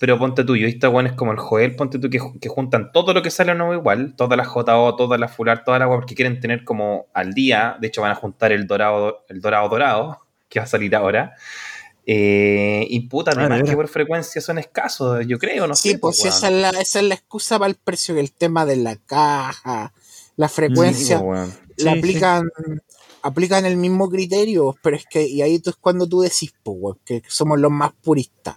Pero 0.01 0.19
ponte 0.19 0.45
tú, 0.45 0.57
yo 0.57 0.67
esta 0.67 0.89
weá 0.89 1.07
es 1.07 1.13
como 1.13 1.31
el 1.33 1.39
Joel, 1.39 1.77
ponte 1.77 1.99
tú 1.99 2.09
que, 2.09 2.19
que 2.41 2.49
juntan 2.49 2.91
todo 2.91 3.13
lo 3.13 3.21
que 3.21 3.31
sale 3.31 3.55
nuevo 3.55 3.75
igual, 3.75 4.15
todas 4.17 4.37
las 4.39 4.49
JO, 4.49 4.97
todas 4.97 5.21
las 5.21 5.31
Fular, 5.31 5.63
toda 5.63 5.79
la 5.79 5.87
weá, 5.87 5.99
porque 5.99 6.15
quieren 6.15 6.41
tener 6.41 6.65
como 6.65 7.07
al 7.13 7.35
día. 7.35 7.77
De 7.81 7.89
hecho, 7.89 8.01
van 8.01 8.13
a 8.13 8.15
juntar 8.15 8.51
el 8.51 8.67
dorado, 8.67 9.27
el 9.29 9.43
dorado 9.43 9.69
dorado, 9.69 10.19
que 10.49 10.59
va 10.59 10.65
a 10.65 10.67
salir 10.69 10.97
ahora. 10.97 11.35
Eh, 12.07 12.87
y 12.89 13.01
puta, 13.09 13.33
Ah, 13.33 13.35
de 13.35 13.41
además 13.43 13.71
que 13.71 13.77
por 13.77 13.89
frecuencia 13.89 14.41
son 14.41 14.59
escasos, 14.59 15.25
yo 15.27 15.39
creo, 15.39 15.67
no 15.67 15.77
Sí, 15.77 15.93
sé. 15.93 15.99
pues 15.99 16.17
sí, 16.17 16.23
weón. 16.23 16.35
esa 16.35 16.49
es, 16.49 16.55
la, 16.55 16.71
esa 16.81 16.99
es 17.01 17.05
la 17.05 17.15
excusa 17.15 17.59
para 17.59 17.69
el 17.69 17.77
precio, 17.77 18.15
que 18.15 18.21
el 18.21 18.33
tema 18.33 18.65
de 18.67 18.77
la 18.77 18.97
caja, 18.97 19.93
la 20.37 20.49
frecuencia, 20.49 21.19
Sí, 21.19 21.25
le 21.77 21.91
Sí, 21.93 21.99
aplican, 21.99 22.51
aplican 23.23 23.67
el 23.67 23.77
mismo 23.77 24.09
criterio, 24.09 24.75
pero 24.83 24.97
es 24.97 25.05
que, 25.07 25.27
y 25.27 25.43
ahí 25.43 25.59
tú 25.59 25.71
es 25.71 25.77
cuando 25.77 26.09
tú 26.09 26.23
decís, 26.23 26.55
pues, 26.63 26.97
que 27.05 27.23
somos 27.29 27.61
los 27.61 27.71
más 27.71 27.93
puristas. 28.03 28.57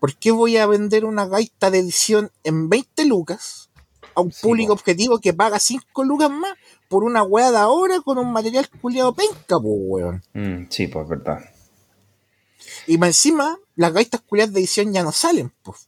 ¿Por 0.00 0.16
qué 0.16 0.32
voy 0.32 0.56
a 0.56 0.66
vender 0.66 1.04
una 1.04 1.26
gaita 1.26 1.70
de 1.70 1.78
edición 1.78 2.32
en 2.42 2.68
20 2.68 3.04
lucas 3.04 3.70
a 4.14 4.22
un 4.22 4.32
Sí, 4.32 4.42
público 4.42 4.68
po. 4.68 4.80
objetivo 4.80 5.18
que 5.20 5.32
paga 5.34 5.60
5 5.60 6.04
lucas 6.04 6.30
más 6.30 6.54
por 6.88 7.04
una 7.04 7.22
weá 7.22 7.52
de 7.52 7.58
ahora 7.58 8.00
con 8.00 8.18
un 8.18 8.32
material 8.32 8.68
culiado 8.80 9.14
penca, 9.14 9.60
pues, 9.60 9.62
weón? 9.62 10.22
Mm, 10.32 10.66
sí, 10.70 10.88
pues 10.88 11.06
verdad. 11.06 11.38
Y 12.86 12.98
más 12.98 13.10
encima, 13.10 13.58
las 13.76 13.92
gaitas 13.92 14.20
culiadas 14.22 14.52
de 14.54 14.60
edición 14.60 14.92
ya 14.92 15.02
no 15.02 15.12
salen, 15.12 15.52
pues. 15.62 15.86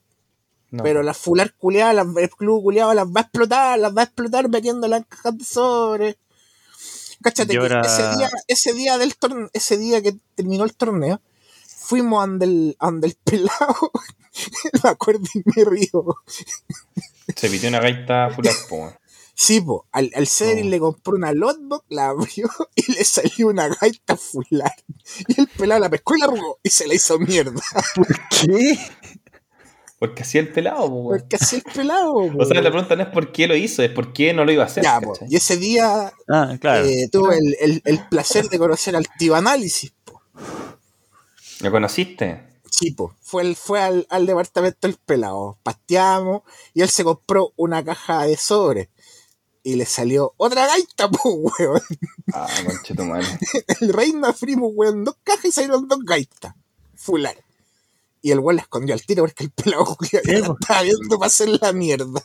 No, 0.70 0.83
Pero 0.85 1.03
las 1.03 1.18
fular 1.18 1.53
culiadas, 1.55 1.94
las, 1.94 2.07
el 2.16 2.31
club 2.31 2.62
culiado 2.62 2.94
las 2.94 3.07
va 3.07 3.20
a 3.20 3.22
explotar, 3.25 3.79
las 3.79 3.94
va 3.94 4.03
a 4.03 4.05
explotar 4.05 4.48
metiéndolas 4.48 5.01
en 5.01 5.05
cajas 5.05 5.38
de 5.38 5.44
sobre. 5.44 6.18
Cáchate 7.22 7.53
que 7.59 7.66
ese 7.66 8.16
día, 8.16 8.31
ese 8.48 8.72
día 8.72 8.98
del 8.98 9.16
torneo, 9.16 9.51
ese 9.53 9.77
día 9.77 10.03
que 10.03 10.16
terminó 10.35 10.64
el 10.64 10.75
torneo, 10.75 11.20
fuimos 11.83 12.23
ande 12.23 12.47
el, 12.47 12.77
ande 12.79 13.09
el 13.09 13.16
pelado, 13.25 13.92
me 14.85 14.90
acuerdo 14.90 15.25
y 15.35 15.42
me 15.45 15.64
río. 15.64 16.05
Se 17.37 17.49
pidió 17.49 17.68
una 17.68 17.81
gaita 17.81 18.31
full 18.31 18.47
weón. 18.71 18.95
Sí, 19.35 19.61
po, 19.61 19.87
al, 19.92 20.11
al 20.14 20.27
Cedric 20.29 20.66
Oh. 20.66 20.68
le 20.68 20.79
compró 20.79 21.14
una 21.16 21.33
lotbox, 21.33 21.85
la 21.88 22.09
abrió 22.11 22.49
y 22.77 22.92
le 22.92 23.03
salió 23.05 23.49
una 23.49 23.68
gaita 23.68 24.16
fular. 24.16 24.75
Y 25.27 25.40
el 25.40 25.49
pelado 25.49 25.81
la 25.81 25.90
pescó 25.90 26.14
y 26.14 26.21
la 26.21 26.27
arrugó 26.27 26.59
y 26.62 26.68
se 26.71 26.87
la 26.87 26.95
hizo 26.95 27.18
mierda. 27.18 27.61
¿Qué? 28.31 28.79
Porque 29.99 30.23
así 30.23 30.37
el 30.38 30.53
pelado, 30.53 30.88
po. 30.88 31.09
Porque 31.11 31.37
así 31.37 31.57
el 31.57 31.62
pelado. 31.62 32.12
po. 32.12 32.42
O 32.42 32.45
sea, 32.45 32.61
la 32.61 32.71
pregunta 32.71 32.95
no 32.97 33.05
es 33.05 33.09
por 33.09 33.31
qué 33.33 33.47
lo 33.47 33.57
hizo, 33.57 33.83
es 33.83 33.90
por 33.90 34.12
qué 34.12 34.35
no 34.35 34.45
lo 34.45 34.53
iba 34.53 34.64
a 34.64 34.66
hacer. 34.66 34.83
Ya, 34.85 35.01
po. 35.01 35.14
Y 35.29 35.37
ese 35.37 35.57
día 35.57 36.12
Ah, 36.29 36.57
claro. 36.61 36.85
eh, 36.85 37.09
tuve 37.11 37.38
el, 37.38 37.57
el- 37.61 37.83
el 37.85 38.09
placer 38.09 38.49
de 38.49 38.59
conocer 38.59 38.97
al 38.97 39.07
tío 39.18 39.35
Análisis. 39.37 39.90
po. 39.92 40.02
¿Lo 41.62 41.70
conociste? 41.70 42.48
Sí, 42.70 42.90
po. 42.92 43.14
Fue, 43.20 43.42
el, 43.42 43.57
fue 43.57 43.81
al, 43.81 44.07
al 44.11 44.27
departamento 44.27 44.87
del 44.88 44.96
pelado. 44.96 45.59
Pasteamos 45.62 46.42
y 46.75 46.83
él 46.83 46.88
se 46.90 47.05
compró 47.05 47.53
una 47.57 47.85
caja 47.85 48.25
de 48.27 48.37
sobres. 48.37 48.88
Y 49.62 49.77
le 49.77 49.87
salió 49.87 50.35
otra 50.38 50.66
gaita, 50.66 51.09
po, 51.11 51.31
weón. 51.35 51.81
Ah, 52.35 52.48
conche 52.66 52.94
tu 52.94 53.05
madre. 53.05 53.27
El 53.81 53.92
reino 53.92 54.33
frimos, 54.35 54.72
weón, 54.75 55.05
dos 55.05 55.16
cajas 55.22 55.44
y 55.46 55.53
salieron 55.53 55.87
dos 55.87 56.01
gaitas. 56.05 56.55
Fular. 56.96 57.37
Y 58.25 58.31
el 58.31 58.38
weón 58.38 58.57
la 58.57 58.62
escondió 58.62 58.94
al 58.94 59.03
tiro 59.05 59.25
porque 59.25 59.44
el 59.44 59.51
pelado 59.51 59.85
po. 59.96 60.05
estaba 60.05 60.83
viendo 60.83 61.18
para 61.18 61.27
hacer 61.27 61.48
la 61.61 61.72
mierda. 61.72 62.22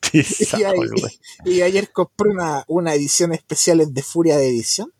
Pisao, 0.00 0.60
Y, 0.60 0.64
ahí- 0.64 0.76
güey. 0.76 1.20
y 1.44 1.62
ayer 1.62 1.90
compré 1.92 2.30
una, 2.30 2.64
una 2.68 2.94
edición 2.94 3.32
especial 3.32 3.92
de 3.92 4.02
Furia 4.02 4.36
de 4.36 4.48
Edición. 4.48 4.92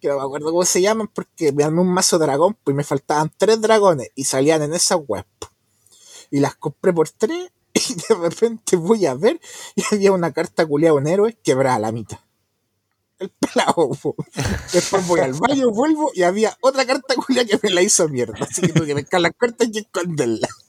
Que 0.00 0.08
no 0.08 0.16
me 0.16 0.22
acuerdo 0.22 0.50
cómo 0.50 0.64
se 0.64 0.80
llaman, 0.80 1.08
porque 1.08 1.52
me 1.52 1.64
armé 1.64 1.80
un 1.80 1.92
mazo 1.92 2.18
dragón, 2.18 2.56
pues 2.62 2.74
y 2.74 2.76
me 2.76 2.84
faltaban 2.84 3.32
tres 3.36 3.60
dragones 3.60 4.10
y 4.14 4.24
salían 4.24 4.62
en 4.62 4.74
esa 4.74 4.96
web. 4.96 5.26
Y 6.30 6.40
las 6.40 6.56
compré 6.56 6.92
por 6.92 7.08
tres, 7.10 7.50
y 7.74 7.94
de 7.94 8.14
repente 8.14 8.76
voy 8.76 9.06
a 9.06 9.14
ver, 9.14 9.40
y 9.74 9.82
había 9.92 10.12
una 10.12 10.32
carta 10.32 10.66
culiada 10.66 10.94
un 10.94 11.06
héroe 11.06 11.36
quebrada 11.42 11.76
a 11.76 11.80
la 11.80 11.92
mitad. 11.92 12.18
El 13.18 13.30
pelado. 13.30 13.90
Después 14.72 15.06
voy 15.08 15.20
al 15.20 15.32
baño, 15.32 15.70
vuelvo, 15.70 16.12
y 16.14 16.22
había 16.22 16.56
otra 16.60 16.86
carta 16.86 17.14
culiada 17.16 17.48
que 17.48 17.58
me 17.62 17.70
la 17.70 17.82
hizo 17.82 18.08
mierda. 18.08 18.34
Así 18.40 18.62
que 18.62 18.72
tuve 18.72 18.86
que 18.86 18.94
pescar 18.94 19.20
las 19.20 19.32
cartas 19.36 19.68
y 19.72 19.78
esconderlas. 19.78 20.67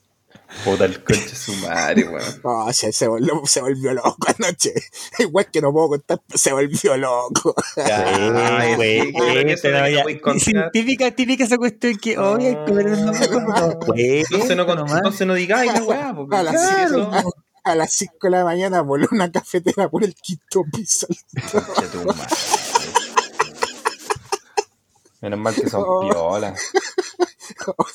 Puta 0.63 0.85
el 0.85 1.03
conche 1.03 1.35
su 1.35 1.53
madre, 1.57 2.07
weón. 2.07 2.41
No, 2.43 2.73
se, 2.73 2.91
se 2.91 3.07
volvió, 3.07 3.41
se 3.45 3.61
volvió 3.61 3.93
loco 3.93 4.17
anoche. 4.37 4.73
Igual 5.19 5.49
que 5.51 5.61
no 5.61 5.71
puedo 5.71 5.89
contar, 5.89 6.21
pero 6.27 6.37
se 6.37 6.51
volvió 6.53 6.97
loco. 6.97 7.53
Güey, 8.75 9.13
pero 9.13 10.31
no 10.33 10.39
sí, 10.39 10.51
típica, 10.73 11.11
típica 11.11 11.43
esa 11.43 11.57
cuestión 11.57 11.97
que, 11.97 12.17
oye, 12.17 12.49
hay 12.49 12.65
que 12.65 12.71
ver 12.71 12.87
el 12.87 13.05
nombre 13.05 13.27
como, 13.29 13.53
güey, 13.85 14.19
Entonces 14.21 14.57
no, 14.57 14.63
entonces 14.97 15.27
no 15.27 15.33
digáis 15.33 15.73
la 15.73 15.83
weá, 15.83 16.13
porque 16.15 16.35
A 16.35 16.43
las, 16.43 16.55
claro. 16.55 17.11
cinco, 17.13 17.35
a, 17.63 17.71
a 17.71 17.75
las 17.75 17.93
5 17.93 18.13
de 18.23 18.29
la 18.31 18.43
mañana 18.43 18.81
voló 18.81 19.07
una 19.11 19.31
cafetera 19.31 19.89
por 19.89 20.03
el 20.03 20.15
quinto 20.15 20.63
piso. 20.73 21.07
Conche 21.51 21.87
tu 21.91 22.03
madre. 22.05 22.25
Menos 25.21 25.39
mal 25.39 25.53
que 25.53 25.69
son 25.69 25.83
Oh. 25.85 26.01
piolas. 26.09 26.59
Oh, 27.67 27.85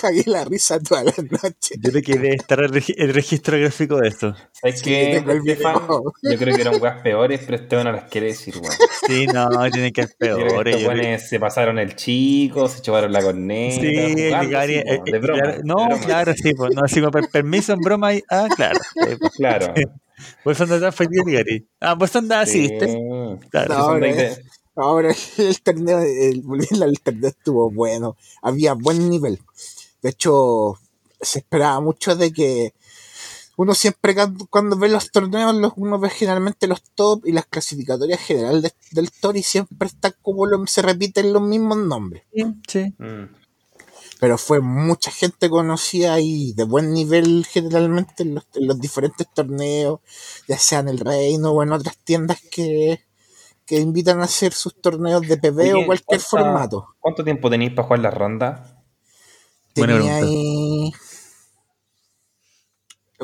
Cagué 0.00 0.22
la 0.26 0.44
risa 0.44 0.78
toda 0.80 1.04
la 1.04 1.12
noche. 1.30 1.74
Yo 1.78 1.90
creo 1.90 2.02
que 2.02 2.12
debe 2.14 2.34
estar 2.36 2.60
el, 2.60 2.70
regi- 2.70 2.94
el 2.96 3.12
registro 3.14 3.58
gráfico 3.58 3.96
de 3.98 4.08
esto. 4.08 4.34
¿Sabes 4.52 4.78
Sí, 4.80 4.84
qué, 4.84 5.16
Estefan? 5.16 5.74
Yo 6.22 6.38
creo 6.38 6.54
que 6.54 6.60
eran 6.62 6.80
weas 6.82 7.00
peores, 7.02 7.40
pero 7.44 7.56
este 7.56 7.76
no 7.84 7.92
las 7.92 8.04
quiere 8.10 8.28
decir, 8.28 8.54
weón. 8.56 8.74
Sí, 9.06 9.26
no, 9.26 9.48
tiene 9.70 9.92
que 9.92 10.06
ser 10.06 10.16
Yo 10.20 10.36
creo 10.36 10.46
que 10.46 10.46
peor. 10.54 10.68
estos 10.68 10.82
yo 10.82 10.90
creo- 10.90 11.18
se 11.18 11.40
pasaron 11.40 11.78
el 11.78 11.94
chico, 11.96 12.68
se 12.68 12.82
chuparon 12.82 13.12
la 13.12 13.22
corneta. 13.22 13.80
Sí, 13.80 13.86
el 13.86 14.32
jugando, 14.34 14.62
sí, 14.66 14.74
eh, 14.74 15.00
de 15.04 15.16
eh, 15.16 15.20
broma. 15.20 15.42
claro, 15.42 15.60
no, 15.64 15.74
de 15.76 15.84
broma. 15.86 16.00
claro, 16.04 16.34
sí, 16.34 16.54
pues, 16.54 16.74
no, 16.74 16.82
así 16.84 17.00
como 17.00 17.10
per- 17.10 17.28
permiso 17.30 17.72
en 17.72 17.80
broma, 17.80 18.14
y, 18.14 18.22
ah, 18.30 18.48
claro. 18.54 18.78
sí, 18.94 19.16
pues. 19.18 19.32
Claro. 19.36 19.74
Vos 20.44 20.60
andás 20.60 20.94
feliz, 20.94 21.22
Gary. 21.26 21.66
Ah, 21.80 21.94
vos 21.94 22.14
andás 22.14 22.48
así, 22.48 22.60
¿viste? 22.68 22.86
Claro. 23.50 23.74
No, 23.74 23.98
ahora, 24.76 25.14
el 25.38 25.60
torneo, 25.62 26.00
el, 26.00 26.42
volviendo 26.42 26.84
al 26.84 26.98
torneo 27.00 27.30
estuvo 27.30 27.70
bueno, 27.70 28.16
había 28.42 28.74
buen 28.74 29.08
nivel. 29.10 29.40
De 30.02 30.10
hecho, 30.10 30.78
se 31.20 31.38
esperaba 31.40 31.80
mucho 31.80 32.14
de 32.16 32.32
que 32.32 32.74
uno 33.56 33.74
siempre 33.74 34.14
cuando, 34.14 34.46
cuando 34.46 34.76
ve 34.76 34.88
los 34.88 35.10
torneos, 35.12 35.54
los, 35.54 35.72
uno 35.76 35.98
ve 35.98 36.10
generalmente 36.10 36.66
los 36.66 36.82
top 36.94 37.24
y 37.24 37.32
las 37.32 37.46
clasificatorias 37.46 38.20
generales 38.20 38.62
de- 38.62 38.72
del 38.90 39.10
Tori 39.12 39.42
siempre 39.44 39.86
están 39.88 40.14
como 40.22 40.44
lo- 40.46 40.66
se 40.66 40.82
repiten 40.82 41.32
los 41.32 41.40
mismos 41.42 41.78
nombres. 41.78 42.24
Sí. 42.66 42.92
Mm. 42.98 43.32
Pero 44.20 44.38
fue 44.38 44.60
mucha 44.60 45.10
gente 45.10 45.48
conocida 45.50 46.18
y 46.20 46.52
de 46.54 46.64
buen 46.64 46.92
nivel 46.92 47.46
generalmente 47.48 48.22
en 48.24 48.34
los, 48.36 48.44
en 48.54 48.66
los 48.66 48.80
diferentes 48.80 49.26
torneos, 49.32 50.00
ya 50.48 50.58
sea 50.58 50.80
en 50.80 50.88
el 50.88 50.98
Reino 50.98 51.50
o 51.52 51.62
en 51.62 51.72
otras 51.72 51.96
tiendas 51.98 52.40
que, 52.50 53.04
que 53.66 53.78
invitan 53.78 54.20
a 54.20 54.24
hacer 54.24 54.52
sus 54.52 54.80
torneos 54.80 55.22
de 55.22 55.36
PB 55.38 55.74
o 55.74 55.86
cualquier 55.86 56.20
¿cuánta- 56.20 56.24
formato. 56.28 56.86
¿Cuánto 57.00 57.24
tiempo 57.24 57.48
tenéis 57.50 57.72
para 57.72 57.86
jugar 57.86 58.00
las 58.00 58.14
rondas? 58.14 58.74
Buena 59.76 59.94
Tenía 59.96 60.16
ahí 60.16 60.92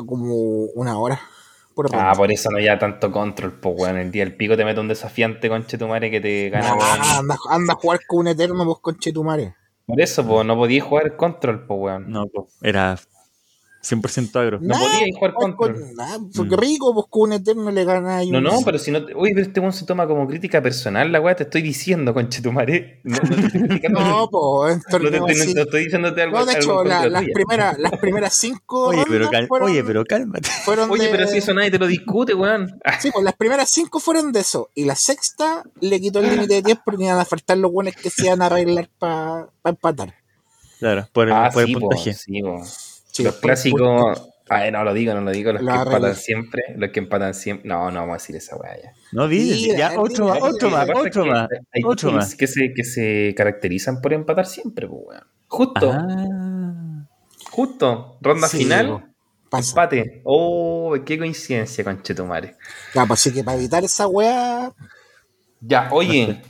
como 0.05 0.33
una 0.75 0.97
hora 0.97 1.19
por 1.75 1.87
Ah, 1.93 1.97
ronda. 1.97 2.13
por 2.13 2.31
eso 2.31 2.49
no 2.51 2.59
ya 2.59 2.77
tanto 2.79 3.11
control, 3.11 3.59
pues 3.59 3.75
weón. 3.77 3.97
El 3.97 4.11
día 4.11 4.23
del 4.25 4.35
pico 4.35 4.57
te 4.57 4.65
mete 4.65 4.79
un 4.79 4.87
desafiante 4.87 5.47
conche 5.49 5.77
tu 5.77 5.87
madre 5.87 6.09
que 6.11 6.19
te 6.19 6.49
gana, 6.49 6.75
Nah, 6.75 7.19
anda, 7.19 7.37
anda 7.49 7.73
a 7.73 7.75
jugar 7.77 7.99
con 8.07 8.19
un 8.21 8.27
eterno, 8.29 8.65
vos 8.65 8.79
conchetumare. 8.79 9.55
Por 9.85 9.99
eso, 10.01 10.25
pues, 10.25 10.45
no 10.45 10.55
podías 10.55 10.85
jugar 10.85 11.15
control, 11.17 11.65
pues 11.65 11.79
weón. 11.79 12.09
No, 12.11 12.27
po, 12.27 12.47
era 12.61 12.97
100% 13.83 14.39
agro. 14.39 14.59
No 14.61 14.75
podías 14.75 15.09
jugar 15.15 15.33
pues, 15.33 15.55
control. 15.55 15.73
con- 15.81 15.95
nah, 15.95 16.17
porque 16.35 16.55
rico, 16.55 16.93
pues 16.93 17.07
con 17.09 17.21
un 17.23 17.33
eterno 17.33 17.71
le 17.71 17.83
gana 17.83 18.21
No, 18.25 18.39
no, 18.39 18.59
pero 18.63 18.77
si 18.77 18.91
no. 18.91 19.03
te- 19.05 19.13
Oye, 19.15 19.31
pero 19.33 19.47
este 19.47 19.59
weón 19.59 19.73
se 19.73 19.85
toma 19.85 20.05
como 20.07 20.27
crítica 20.27 20.61
personal, 20.61 21.11
la 21.11 21.19
weá, 21.19 21.35
te 21.35 21.43
estoy 21.43 21.61
diciendo, 21.63 22.13
conche 22.13 22.41
tu 22.41 22.51
madre. 22.51 22.99
No, 23.03 23.17
no 23.17 23.35
te 23.35 23.45
estoy 23.47 23.61
criticando. 23.81 23.99
No, 23.99 24.29
pues 24.29 24.77
No 24.77 24.81
te 24.83 24.91
torneo 24.91 25.27
estoy, 25.27 25.47
no 25.47 25.53
te 25.53 25.61
estoy 25.61 25.83
diciéndote 25.85 26.21
algo. 26.21 26.37
No, 26.39 26.45
de 26.45 26.53
hecho, 26.53 26.83
la- 26.83 27.07
las, 27.09 27.23
primeras, 27.33 27.79
las 27.79 27.91
primeras 27.99 28.33
cinco 28.35 28.85
Oye, 28.89 29.03
pero, 29.09 29.29
cal- 29.31 29.47
fueron, 29.47 29.69
oye, 29.71 29.83
pero 29.83 30.05
cálmate. 30.05 30.49
fueron 30.63 30.91
Oye, 30.91 31.05
de- 31.05 31.09
pero 31.09 31.27
si 31.27 31.39
eso 31.39 31.53
nadie 31.53 31.71
te 31.71 31.79
lo 31.79 31.87
discute, 31.87 32.33
weón. 32.35 32.79
Ah, 32.85 32.99
Sí, 33.01 33.09
pues 33.11 33.23
las 33.25 33.35
primeras 33.35 33.69
cinco 33.71 33.99
fueron 33.99 34.31
de 34.31 34.41
eso. 34.41 34.69
Y 34.75 34.85
la 34.85 34.95
sexta 34.95 35.63
le 35.79 35.99
quitó 35.99 36.19
el 36.19 36.29
límite 36.29 36.53
de 36.55 36.61
tiempo 36.61 36.83
porque 36.85 37.03
iban 37.05 37.17
a 37.19 37.25
faltar 37.25 37.57
los 37.57 37.71
buenos 37.71 37.95
que 37.95 38.09
se 38.11 38.25
iban 38.27 38.41
a 38.43 38.45
arreglar 38.45 38.89
para 38.99 39.47
empatar. 39.65 40.13
Claro, 40.79 41.07
por 41.13 41.27
el, 41.27 41.33
Ah, 41.33 41.49
por 41.53 41.61
el 41.63 41.67
sí, 41.67 41.73
po, 41.75 41.79
puntaje. 41.81 42.13
sí, 42.13 42.41
po. 42.41 42.61
Sí, 43.21 43.25
los 43.25 43.35
por- 43.35 43.41
clásicos. 43.41 44.27
Ay, 44.49 44.69
no 44.69 44.83
lo 44.83 44.93
digo, 44.93 45.13
no 45.13 45.21
lo 45.21 45.31
digo. 45.31 45.53
Los 45.53 45.61
Lo 45.61 45.71
que 45.71 45.77
empatan 45.77 46.15
siempre. 46.15 46.63
Los 46.75 46.89
que 46.91 46.99
empatan 46.99 47.33
siempre. 47.33 47.69
No, 47.69 47.89
no 47.89 48.01
vamos 48.01 48.15
a 48.15 48.17
decir 48.17 48.35
esa 48.35 48.57
weá 48.57 48.75
ya. 48.83 48.91
No, 49.13 49.27
di, 49.29 49.67
Mira, 49.69 49.77
ya, 49.93 49.99
otro 49.99 50.27
más, 50.27 50.39
otro 50.41 50.69
más, 50.69 50.89
otro 50.93 51.25
más. 51.25 51.47
Hay 51.73 51.81
otro 51.85 52.09
teams 52.09 52.15
más. 52.15 52.35
Que 52.35 52.47
se, 52.47 52.73
que 52.75 52.83
se 52.83 53.33
caracterizan 53.37 54.01
por 54.01 54.11
empatar 54.11 54.45
siempre, 54.45 54.87
pues, 54.89 55.01
weón. 55.07 55.23
Justo, 55.47 55.91
Ah, 55.93 57.05
justo. 57.49 58.17
Ronda 58.21 58.47
Sí, 58.49 58.57
final, 58.57 59.13
pasa. 59.49 59.69
empate. 59.71 60.21
Oh, 60.25 60.95
qué 61.05 61.17
coincidencia, 61.17 61.83
conchetumare. 61.85 62.55
Ya, 62.93 63.05
pues 63.05 63.19
así 63.21 63.33
que 63.33 63.43
para 63.45 63.57
evitar 63.57 63.83
esa 63.85 64.07
weá, 64.07 64.71
Ya, 65.61 65.87
oye. 65.91 66.41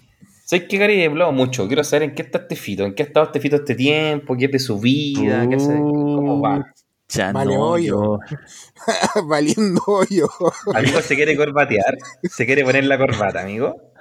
¿Sabes 0.52 0.68
qué, 0.68 0.78
Gary? 0.78 1.02
He 1.02 1.06
hablado 1.06 1.32
mucho. 1.32 1.66
Quiero 1.68 1.82
saber 1.82 2.04
en 2.10 2.14
qué 2.14 2.24
está 2.24 2.40
este 2.40 2.58
fito. 2.58 2.84
¿En 2.84 2.94
qué 2.94 3.04
ha 3.04 3.06
estado 3.06 3.26
este 3.28 3.40
fito 3.40 3.56
este 3.56 3.74
tiempo? 3.74 4.36
¿Qué 4.36 4.48
es 4.48 4.52
de 4.52 4.60
su 4.60 4.82
vida? 4.82 5.48
¿Qué 5.48 5.56
hace? 5.56 5.78
¿Cómo 5.80 6.42
va? 6.42 6.66
ya 7.08 7.32
Vale, 7.32 7.54
no, 7.56 7.70
hoyo. 7.70 8.20
yo- 8.30 8.38
valiendo 9.28 9.82
hoyo. 9.88 10.28
Amigo, 10.76 11.00
¿se 11.00 11.16
quiere 11.16 11.38
corbatear? 11.38 11.98
¿Se 12.24 12.46
quiere 12.46 12.66
poner 12.66 12.84
la 12.84 12.98
corbata, 12.98 13.40
amigo? 13.44 13.94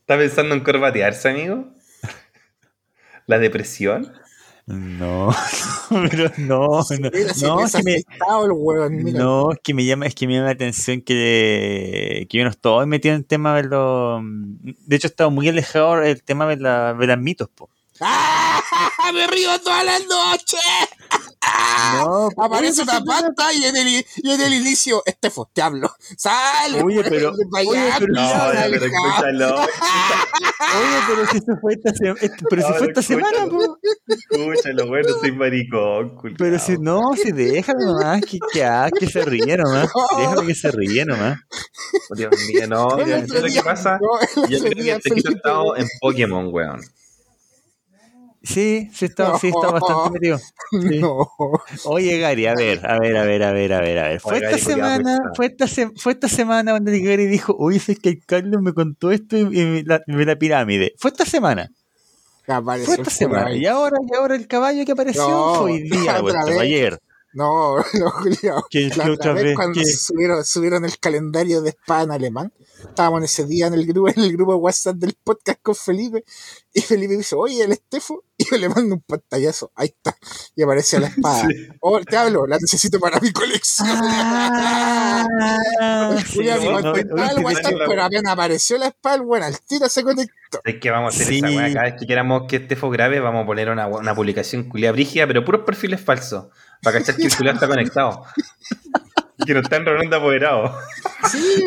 ¿Está 0.00 0.18
pensando 0.18 0.52
en 0.56 0.64
corbatearse, 0.64 1.28
amigo? 1.28 1.68
¿La 3.26 3.38
depresión? 3.38 4.12
No, 4.66 5.30
pero 5.90 6.30
no, 6.38 6.68
no, 6.68 7.10
no, 7.42 7.64
es 7.64 7.72
que 7.74 7.82
me, 7.82 7.94
el 7.96 8.52
weón, 8.52 8.96
mira. 8.96 9.18
no, 9.18 9.52
es 9.52 9.58
que 9.62 9.74
me 9.74 9.84
llama, 9.84 10.06
es 10.06 10.14
que 10.14 10.26
me 10.26 10.34
llama 10.34 10.46
la 10.46 10.52
atención 10.52 11.02
que, 11.02 12.26
que 12.30 12.38
yo 12.38 12.44
no 12.44 12.50
estoy 12.50 12.86
metido 12.86 13.14
en 13.14 13.20
el 13.20 13.26
tema 13.26 13.54
de 13.56 13.64
los, 13.64 14.22
de 14.24 14.96
hecho 14.96 15.06
he 15.06 15.10
estado 15.10 15.30
muy 15.30 15.48
alejado 15.50 15.96
del 15.96 16.22
tema 16.22 16.46
de, 16.46 16.56
la, 16.56 16.94
de 16.94 17.06
las 17.06 17.18
mitos, 17.18 17.50
po. 17.50 17.68
¡Ah! 18.00 18.60
¡Me 19.12 19.26
río 19.28 19.58
toda 19.60 19.84
la 19.84 19.98
noche! 20.00 20.56
No, 21.94 22.28
Aparece 22.44 22.82
oye, 22.82 22.90
una 22.90 23.04
pasta 23.04 23.52
y 23.52 23.64
en 23.64 23.76
el, 23.76 23.88
y 23.88 24.30
en 24.30 24.40
el 24.40 24.54
inicio, 24.54 25.02
Estefo, 25.06 25.48
te 25.52 25.62
hablo. 25.62 25.94
¡Sale! 26.16 26.82
Oye, 26.82 26.98
weón, 27.00 27.06
pero- 27.10 27.32
oye, 27.68 27.92
pero- 27.98 28.12
No, 28.12 28.52
la 28.52 28.66
pero 28.70 28.86
escúchalo. 28.86 29.56
Oye, 30.64 30.98
pero 31.06 31.26
si 31.26 31.36
eso 31.36 31.52
fue 31.60 31.74
esta, 31.74 31.92
se- 31.94 32.24
esto- 32.26 32.46
pero 32.48 32.62
si 32.62 32.68
No, 32.72 32.74
fue 32.78 32.86
esta 32.88 33.02
semana, 33.02 33.46
po. 33.46 33.78
Escúchalo, 34.08 34.86
bueno, 34.88 35.08
soy 35.20 35.32
maricón, 35.32 36.16
culiao. 36.16 36.36
Pero 36.38 36.58
si 36.58 36.78
no, 36.78 37.00
si 37.22 37.32
déjalo 37.32 37.80
nomás, 37.92 38.20
que, 38.22 38.38
que, 38.52 38.64
ah, 38.64 38.88
que 38.98 39.06
se 39.06 39.22
ríe 39.24 39.56
nomás. 39.56 39.88
Déjalo 40.18 40.46
que 40.46 40.54
se 40.54 40.70
ríe 40.72 41.04
nomás. 41.04 41.38
Oh, 42.10 42.14
Dios 42.14 42.30
mío, 42.48 42.66
no. 42.66 42.96
Dios 43.04 43.28
lo 43.28 43.42
que 43.42 43.62
pasa? 43.62 43.98
Yo 44.48 44.58
creo 44.60 45.00
que 45.00 45.08
este 45.10 45.28
estado 45.30 45.76
en 45.76 45.86
Pokémon, 46.00 46.48
weón. 46.50 46.80
Sí, 48.44 48.90
sí 48.92 49.06
está, 49.06 49.38
sí 49.38 49.48
está 49.48 49.70
bastante 49.72 50.10
metido. 50.10 50.38
Sí. 50.70 50.98
No. 51.00 51.28
Oye, 51.84 52.18
Gary, 52.18 52.46
a 52.46 52.54
ver, 52.54 52.84
a 52.86 52.98
ver, 52.98 53.16
a 53.16 53.24
ver, 53.24 53.42
a 53.42 53.52
ver, 53.52 53.72
a 53.72 53.80
ver, 53.80 53.98
a 53.98 54.08
ver. 54.08 54.20
Fue 54.20 54.34
Oye, 54.36 54.44
esta 54.44 54.50
Gary, 54.58 54.62
semana, 54.62 55.18
fue 55.34 55.46
esta, 55.46 55.66
se- 55.66 55.90
fue 55.96 56.12
esta 56.12 56.28
semana 56.28 56.72
cuando 56.72 56.90
Gary 56.92 57.26
dijo, 57.26 57.56
oye, 57.58 57.78
es 57.78 57.98
que 57.98 58.10
el 58.10 58.24
Carlos 58.26 58.60
me 58.62 58.72
contó 58.74 59.10
esto 59.12 59.36
y, 59.36 59.40
y 59.60 59.84
me 60.06 60.24
la, 60.26 60.36
pirámide. 60.36 60.94
Fue 60.98 61.10
esta 61.10 61.24
semana, 61.24 61.70
Apareció 62.46 62.86
fue 62.86 62.94
esta 62.96 63.10
semana. 63.10 63.44
caballo. 63.44 63.56
Y 63.60 63.66
ahora, 63.66 63.96
y 64.12 64.14
ahora 64.16 64.36
el 64.36 64.46
caballo 64.46 64.84
que 64.84 64.92
apareció 64.92 65.26
No, 65.28 65.54
fue 65.54 65.72
hoy 65.72 65.82
día, 65.88 66.20
vez. 66.20 66.34
ayer. 66.60 66.98
No, 67.32 67.76
no, 67.94 68.10
Julio. 68.10 68.64
¿Qué- 68.70 68.90
La 68.96 69.04
qué 69.04 69.10
otra 69.10 69.32
vez 69.32 69.44
vez? 69.44 69.56
cuando 69.56 69.80
subieron, 69.84 70.44
subieron 70.44 70.84
el 70.84 70.98
calendario 70.98 71.62
de 71.62 71.70
espada 71.70 72.02
en 72.02 72.10
alemán, 72.12 72.52
estábamos 72.88 73.22
ese 73.24 73.44
día 73.46 73.66
en 73.66 73.74
el 73.74 73.86
grupo, 73.86 74.08
en 74.08 74.20
el 74.22 74.32
grupo 74.32 74.52
de 74.52 74.58
WhatsApp 74.58 74.96
del 74.96 75.14
podcast 75.22 75.60
con 75.62 75.74
Felipe, 75.74 76.24
y 76.72 76.80
Felipe 76.80 77.16
dice, 77.16 77.34
oye, 77.36 77.62
el 77.64 77.72
Estefo, 77.72 78.24
y 78.38 78.44
yo 78.50 78.56
le 78.56 78.68
mando 78.68 78.94
un 78.96 79.00
pantallazo, 79.02 79.70
ahí 79.74 79.88
está, 79.88 80.16
y 80.56 80.62
aparece 80.62 80.98
la 81.00 81.06
espada. 81.08 81.46
Oh, 81.80 82.00
te 82.00 82.16
hablo, 82.16 82.46
la 82.46 82.58
necesito 82.58 82.98
para 83.00 83.18
mi 83.20 83.32
colección. 83.32 83.88
Ah, 83.90 85.26
sí, 86.26 86.40
no, 86.44 86.80
no, 86.80 86.92
WhatsApp, 87.42 87.74
pero 87.88 88.02
apenas 88.04 88.32
apareció 88.32 88.78
la 88.78 88.86
espada, 88.88 89.22
bueno, 89.22 89.46
al 89.46 89.58
tiro 89.60 89.88
se 89.88 90.02
conectó. 90.02 90.34
Es 90.64 90.76
que 90.80 90.90
vamos 90.90 91.14
a 91.14 91.16
hacer 91.16 91.26
Sí. 91.28 91.38
esa 91.38 91.46
weá. 91.48 91.72
Cada 91.72 91.84
vez 91.86 91.94
que 92.00 92.06
queramos 92.06 92.42
que 92.48 92.56
este 92.56 92.76
fue 92.76 92.90
grave, 92.92 93.20
vamos 93.20 93.42
a 93.42 93.46
poner 93.46 93.70
una, 93.70 93.86
una 93.86 94.14
publicación 94.14 94.68
culia 94.68 94.92
brígida, 94.92 95.26
pero 95.26 95.44
puros 95.44 95.62
perfiles 95.64 96.00
falsos. 96.00 96.46
Para 96.82 96.98
cachar 96.98 97.16
que 97.16 97.26
el 97.26 97.36
culiao 97.36 97.54
está 97.54 97.66
conectado. 97.66 98.24
Y 99.38 99.44
que 99.46 99.54
no 99.54 99.60
está 99.60 99.76
en 99.76 99.86
reunión 99.86 100.10
de 100.10 100.16
apoderados. 100.16 100.72
Sí, 101.30 101.64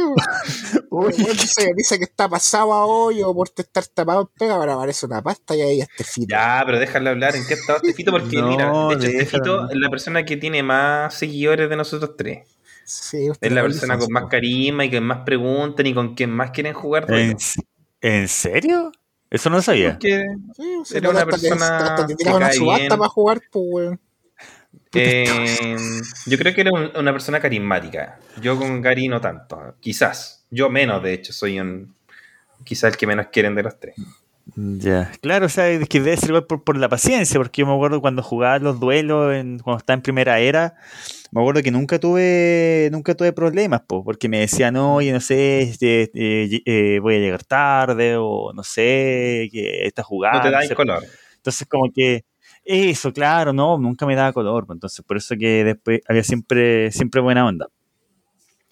Uy, 0.89 1.11
dice, 1.13 1.71
dice 1.75 1.97
que 1.97 2.05
está 2.05 2.29
pasado 2.29 2.71
a 2.73 2.85
hoyo 2.85 3.33
por 3.33 3.49
estar 3.55 3.85
tapado 3.87 4.21
en 4.21 4.27
pega, 4.39 4.55
ahora 4.55 4.75
aparece 4.75 5.05
una 5.05 5.21
pasta 5.21 5.55
y 5.55 5.61
ahí 5.61 5.81
este 5.81 6.03
fito. 6.03 6.27
Ya, 6.29 6.63
pero 6.65 6.79
déjalo 6.79 7.09
hablar 7.09 7.35
en 7.35 7.45
qué 7.45 7.55
estado 7.55 7.79
este 7.81 7.93
fito, 7.93 8.11
porque 8.11 8.37
No, 8.37 8.47
mira, 8.47 8.71
de 8.71 8.93
hecho, 8.95 9.07
este 9.07 9.25
fito 9.25 9.69
es 9.69 9.75
la 9.77 9.89
persona 9.89 10.23
que 10.25 10.37
tiene 10.37 10.63
más 10.63 11.13
seguidores 11.13 11.69
de 11.69 11.75
nosotros 11.75 12.15
tres. 12.17 12.47
Sí, 12.85 13.29
usted 13.29 13.47
Es 13.47 13.53
la 13.53 13.63
persona 13.63 13.97
con 13.99 14.07
más 14.13 14.25
carisma 14.29 14.85
y 14.85 14.89
que 14.89 15.01
más 15.01 15.19
preguntan 15.25 15.85
y 15.87 15.93
con 15.93 16.15
quien 16.15 16.29
más 16.31 16.51
quieren 16.51 16.73
jugar. 16.73 17.05
¿En. 17.11 17.35
¿En 17.99 18.27
serio? 18.29 18.91
Eso 19.29 19.49
no 19.49 19.57
lo 19.57 19.61
sabía. 19.61 19.93
Porque, 19.93 20.23
Sí, 20.55 20.63
sí, 20.85 20.97
Era 20.97 21.09
una 21.09 21.19
que- 21.19 21.25
persona 21.31 21.95
que 21.97 22.05
que 22.07 22.15
tiraron 22.15 22.37
una 22.37 22.47
cae 22.47 22.57
subasta 22.57 22.79
bien. 22.79 22.89
para 22.97 23.09
jugar, 23.09 23.41
pues, 23.51 23.65
weón. 23.69 23.99
eh, 24.93 25.65
yo 26.27 26.37
creo 26.37 26.53
que 26.55 26.61
era 26.61 26.71
un- 26.71 26.91
una 26.95 27.11
persona 27.11 27.39
carismática. 27.39 28.19
Yo 28.41 28.57
con 28.57 28.81
Gary 28.81 29.07
no 29.07 29.19
tanto. 29.19 29.75
Quizás. 29.81 30.36
Yo 30.49 30.69
menos, 30.69 31.01
de 31.03 31.13
hecho, 31.13 31.33
soy 31.33 31.59
un. 31.59 31.95
Quizás 32.63 32.91
el 32.91 32.97
que 32.97 33.07
menos 33.07 33.27
quieren 33.31 33.55
de 33.55 33.63
los 33.63 33.79
tres. 33.79 33.95
Ya, 34.55 35.11
claro, 35.21 35.47
o 35.47 35.49
sea, 35.49 35.69
es 35.69 35.89
que 35.89 35.99
debe 35.99 36.15
ser 36.15 36.47
por, 36.47 36.63
por 36.63 36.77
la 36.77 36.87
paciencia, 36.87 37.37
porque 37.37 37.61
yo 37.61 37.67
me 37.67 37.73
acuerdo 37.73 37.99
cuando 37.99 38.23
jugaba 38.23 38.59
los 38.59 38.79
duelos, 38.79 39.35
en, 39.35 39.59
cuando 39.59 39.79
estaba 39.79 39.95
en 39.95 40.01
primera 40.01 40.39
era, 40.39 40.75
me 41.31 41.41
acuerdo 41.41 41.61
que 41.61 41.71
nunca 41.71 41.99
tuve 41.99 42.89
nunca 42.91 43.13
tuve 43.13 43.33
problemas, 43.33 43.81
po, 43.81 44.03
porque 44.03 44.29
me 44.29 44.39
decían, 44.39 44.77
oye, 44.77 45.11
no 45.11 45.19
sé, 45.19 45.61
este, 45.61 46.11
eh, 46.13 46.61
eh, 46.65 46.99
voy 47.01 47.15
a 47.15 47.19
llegar 47.19 47.43
tarde, 47.43 48.15
o 48.17 48.53
no 48.53 48.63
sé, 48.63 49.49
que 49.51 49.85
esta 49.85 50.03
jugada. 50.03 50.37
No 50.37 50.41
te 50.43 50.51
da 50.51 50.61
no 50.61 50.67
sé. 50.67 50.75
color. 50.75 51.03
Entonces, 51.35 51.67
como 51.67 51.91
que 51.93 52.23
eso, 52.63 53.11
claro, 53.13 53.53
no, 53.53 53.77
nunca 53.77 54.05
me 54.05 54.15
daba 54.15 54.33
color, 54.33 54.65
entonces 54.69 55.03
por 55.05 55.17
eso 55.17 55.35
que 55.37 55.63
después 55.65 56.01
había 56.07 56.23
siempre, 56.23 56.91
siempre 56.91 57.21
buena 57.21 57.45
onda. 57.45 57.67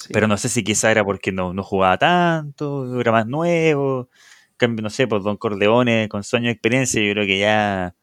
Sí. 0.06 0.14
Pero 0.14 0.28
no 0.28 0.38
sé 0.38 0.50
si 0.50 0.64
quizá 0.64 0.92
era 0.92 1.04
porque 1.04 1.32
no, 1.32 1.54
no 1.54 1.64
jugaba 1.64 1.98
tanto, 1.98 3.00
era 3.00 3.12
más 3.12 3.26
nuevo. 3.26 4.10
Cambio, 4.58 4.84
no 4.84 4.90
sé, 4.90 5.08
pues 5.08 5.24
Don 5.24 5.36
Corleone 5.38 6.08
con 6.10 6.24
sueño 6.24 6.46
de 6.46 6.52
experiencia, 6.52 7.02
yo 7.02 7.12
creo 7.14 7.26
que 7.26 7.40
ya 7.40 7.96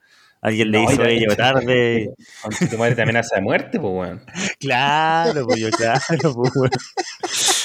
Alguien 0.42 0.72
le 0.72 0.78
No, 0.82 0.90
hizo 0.90 1.08
y- 1.08 1.12
ello 1.18 1.36
tarde. 1.36 2.10
Con 2.42 2.68
tu 2.68 2.76
madre 2.76 2.96
también 2.96 3.16
hace 3.16 3.36
de 3.36 3.42
muerte, 3.42 3.78
pues, 3.78 3.92
weón. 3.94 4.22
Claro, 4.58 5.46
pues 5.46 5.60
yo, 5.60 5.70
claro, 5.70 6.00
pues, 6.34 6.52
weón. 6.56 6.70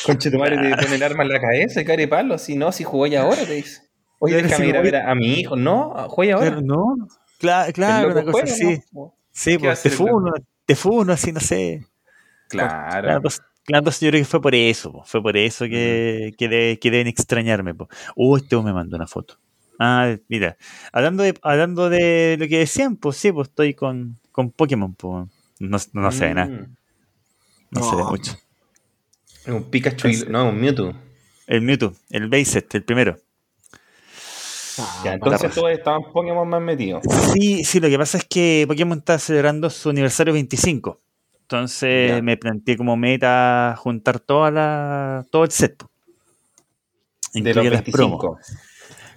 Conche 0.05 0.29
tu 0.29 0.37
madre 0.37 0.57
te 0.75 0.83
pone 0.83 0.95
el 0.95 1.01
arma 1.03 1.23
en 1.23 1.29
la 1.29 1.41
cabeza 1.41 1.81
y 1.81 1.85
care 1.85 2.07
palo. 2.07 2.37
Si 2.37 2.55
no, 2.55 2.71
si 2.71 2.83
jugó 2.83 3.07
ya 3.07 3.23
ahora, 3.23 3.43
te 3.45 3.53
dice. 3.53 3.81
Oye, 4.19 4.35
Claro, 4.35 4.47
déjame 4.47 4.67
ir 4.67 4.77
a 4.77 4.81
ver 4.81 4.95
a, 4.97 5.11
a 5.11 5.15
mi 5.15 5.39
hijo. 5.39 5.55
No, 5.55 6.07
juega 6.09 6.35
ahora. 6.35 6.49
Pero 6.49 6.61
no, 6.61 6.95
claro, 7.39 7.73
claro, 7.73 8.11
una 8.11 8.21
cosa 8.23 8.31
juega, 8.31 8.51
así. 8.53 8.79
¿no? 8.91 9.15
Sí, 9.31 9.57
¿Qué 9.57 9.67
va 9.67 9.73
a 9.73 9.75
pues 9.75 9.81
te 9.81 9.89
funo, 9.89 10.33
te 10.67 10.75
funo, 10.75 11.13
así, 11.13 11.31
no 11.31 11.39
sé. 11.39 11.83
Claro, 12.47 13.21
claro, 13.67 13.81
entonces 13.81 14.01
yo 14.01 14.09
creo 14.09 14.21
que 14.21 14.25
fue 14.25 14.41
por 14.41 14.55
eso, 14.55 14.91
po. 14.91 15.03
fue 15.05 15.21
por 15.21 15.37
eso 15.37 15.65
que, 15.65 16.33
que, 16.37 16.47
de- 16.49 16.79
que 16.81 16.89
deben 16.89 17.05
extrañarme. 17.07 17.75
po. 17.75 17.87
Uh, 18.15 18.37
este 18.37 18.55
me 18.63 18.73
mandó 18.73 18.95
una 18.95 19.05
foto. 19.07 19.37
Ah, 19.79 20.15
mira, 20.27 20.57
hablando 20.91 21.21
de, 21.21 21.35
hablando 21.43 21.87
de 21.89 22.35
lo 22.39 22.47
que 22.47 22.57
decían, 22.57 22.95
pues 22.95 23.17
sí, 23.17 23.31
pues 23.31 23.49
estoy 23.49 23.75
con, 23.75 24.17
con 24.31 24.49
Pokémon, 24.51 24.95
pues. 24.95 25.27
No, 25.59 25.77
no 25.93 26.11
se 26.11 26.25
ve 26.27 26.33
nada, 26.33 26.47
Mm. 26.47 26.75
no, 27.71 27.83
se 27.83 27.95
ve 27.95 28.01
No. 28.01 28.09
mucho. 28.09 28.31
Es 29.45 29.53
Un 29.53 29.63
Pikachu, 29.65 30.07
y- 30.07 30.23
no, 30.29 30.49
un 30.49 30.59
Mewtwo. 30.59 30.93
El 31.45 31.61
Mewtwo, 31.61 31.93
el 32.09 32.27
Baset, 32.29 32.73
el 32.75 32.83
primero. 32.83 33.17
Ah, 34.79 35.01
Ya, 35.05 35.13
entonces 35.13 35.53
tú 35.55 35.67
estaban 35.67 36.01
Pokémon 36.13 36.47
más 36.47 36.61
metido. 36.61 37.01
Sí, 37.33 37.63
sí, 37.63 37.79
lo 37.79 37.87
que 37.89 37.97
pasa 37.97 38.17
es 38.19 38.25
que 38.25 38.65
Pokémon 38.67 38.99
está 38.99 39.17
celebrando 39.17 39.69
su 39.71 39.89
aniversario 39.89 40.33
25. 40.33 40.99
Entonces 41.49 42.21
me 42.23 42.35
planteé 42.35 42.75
como 42.75 42.97
meta 42.97 43.73
juntar 43.77 44.19
toda 44.19 44.51
la, 44.51 45.25
todo 45.31 45.45
el 45.45 45.51
set. 45.51 45.81
De 47.33 47.39
los 47.39 47.47
Incluye 47.47 47.69
las 47.69 47.83
promos. 47.83 48.19
25. 48.19 48.39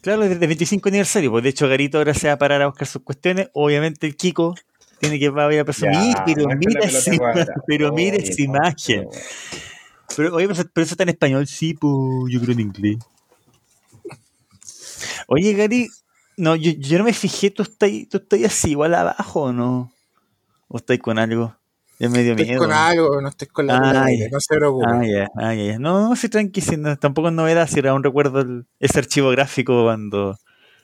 Claro, 0.01 0.23
desde 0.23 0.35
el 0.35 0.39
25 0.39 0.89
aniversario. 0.89 1.33
Pues 1.33 1.43
de 1.43 1.51
hecho, 1.51 1.69
Garito 1.69 1.99
ahora 1.99 2.15
se 2.15 2.29
va 2.29 2.35
a 2.35 2.39
parar 2.39 2.63
a 2.63 2.67
buscar 2.69 2.87
sus 2.87 3.03
cuestiones. 3.03 3.51
Obviamente, 3.53 4.07
el 4.07 4.17
Kiko 4.17 4.55
tiene 5.01 5.19
que 5.19 5.29
va 5.29 5.49
a 5.49 5.53
ir 5.53 5.59
a 5.59 5.65
presumir. 5.65 6.15
Ya, 6.15 6.23
pero 6.25 6.47
mira 6.57 6.81
esa, 6.85 7.11
pero 7.67 7.93
mira 7.93 8.17
Oye, 8.17 8.31
esa 8.31 8.43
imagen. 8.43 9.09
Pero, 10.17 10.37
oye, 10.37 10.47
pero, 10.47 10.71
pero 10.73 10.85
eso 10.85 10.95
está 10.95 11.03
en 11.03 11.09
español, 11.09 11.49
sí, 11.49 11.75
pues 11.75 12.33
yo 12.33 12.41
creo 12.41 12.53
en 12.53 12.61
inglés. 12.61 12.99
Oye, 15.27 15.53
Gary, 15.55 15.89
no, 16.37 16.55
yo, 16.55 16.71
yo 16.79 16.99
no 16.99 17.05
me 17.05 17.13
fijé, 17.13 17.51
¿tú 17.51 17.65
estás, 17.65 17.91
tú 18.09 18.19
estás 18.19 18.45
así 18.45 18.71
igual 18.71 18.95
abajo 18.95 19.43
o 19.43 19.53
no? 19.53 19.93
¿O 20.69 20.77
estás 20.77 20.99
con 21.01 21.19
algo? 21.19 21.60
Ya 22.01 22.09
me 22.09 22.23
dio 22.23 22.33
Estoy 22.33 22.47
miedo. 22.47 22.61
con 22.61 22.73
algo, 22.73 23.21
no 23.21 23.29
estoy 23.29 23.47
con 23.49 23.67
la 23.67 23.75
Ah, 23.77 24.09
ya. 24.11 24.29
no 24.33 24.41
se 24.41 24.57
preocupe. 24.57 24.87
Ah, 24.89 25.05
ya, 25.05 25.29
ah. 25.37 25.79
No, 25.79 26.09
no, 26.09 26.17
sí, 26.17 26.31
tranqui, 26.31 26.63
sí, 26.63 26.79
no, 26.79 26.97
tampoco 26.97 27.29
es 27.29 27.35
novedad, 27.35 27.69
si 27.69 27.79
era 27.79 27.93
un 27.93 28.03
recuerdo 28.03 28.41
el- 28.41 28.65
ese 28.79 28.99
archivo 28.99 29.29
gráfico 29.31 29.85
cuando... 29.85 30.39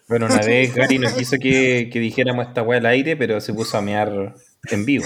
Bueno, 0.09 0.27
una 0.27 0.41
vez 0.43 0.75
Gary 0.75 0.99
nos 0.99 1.15
quiso 1.15 1.37
que, 1.41 1.89
que 1.91 1.99
dijéramos 2.01 2.47
esta 2.47 2.63
weá 2.63 2.79
al 2.79 2.87
aire, 2.87 3.17
pero 3.17 3.41
se 3.41 3.55
puso 3.55 3.79
a 3.79 3.81
mear 3.81 4.35
en 4.71 4.85
vivo. 4.85 5.05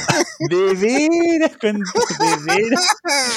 De 0.49 0.75
veras, 0.75 1.59
de 1.61 1.73
veras. 2.47 2.87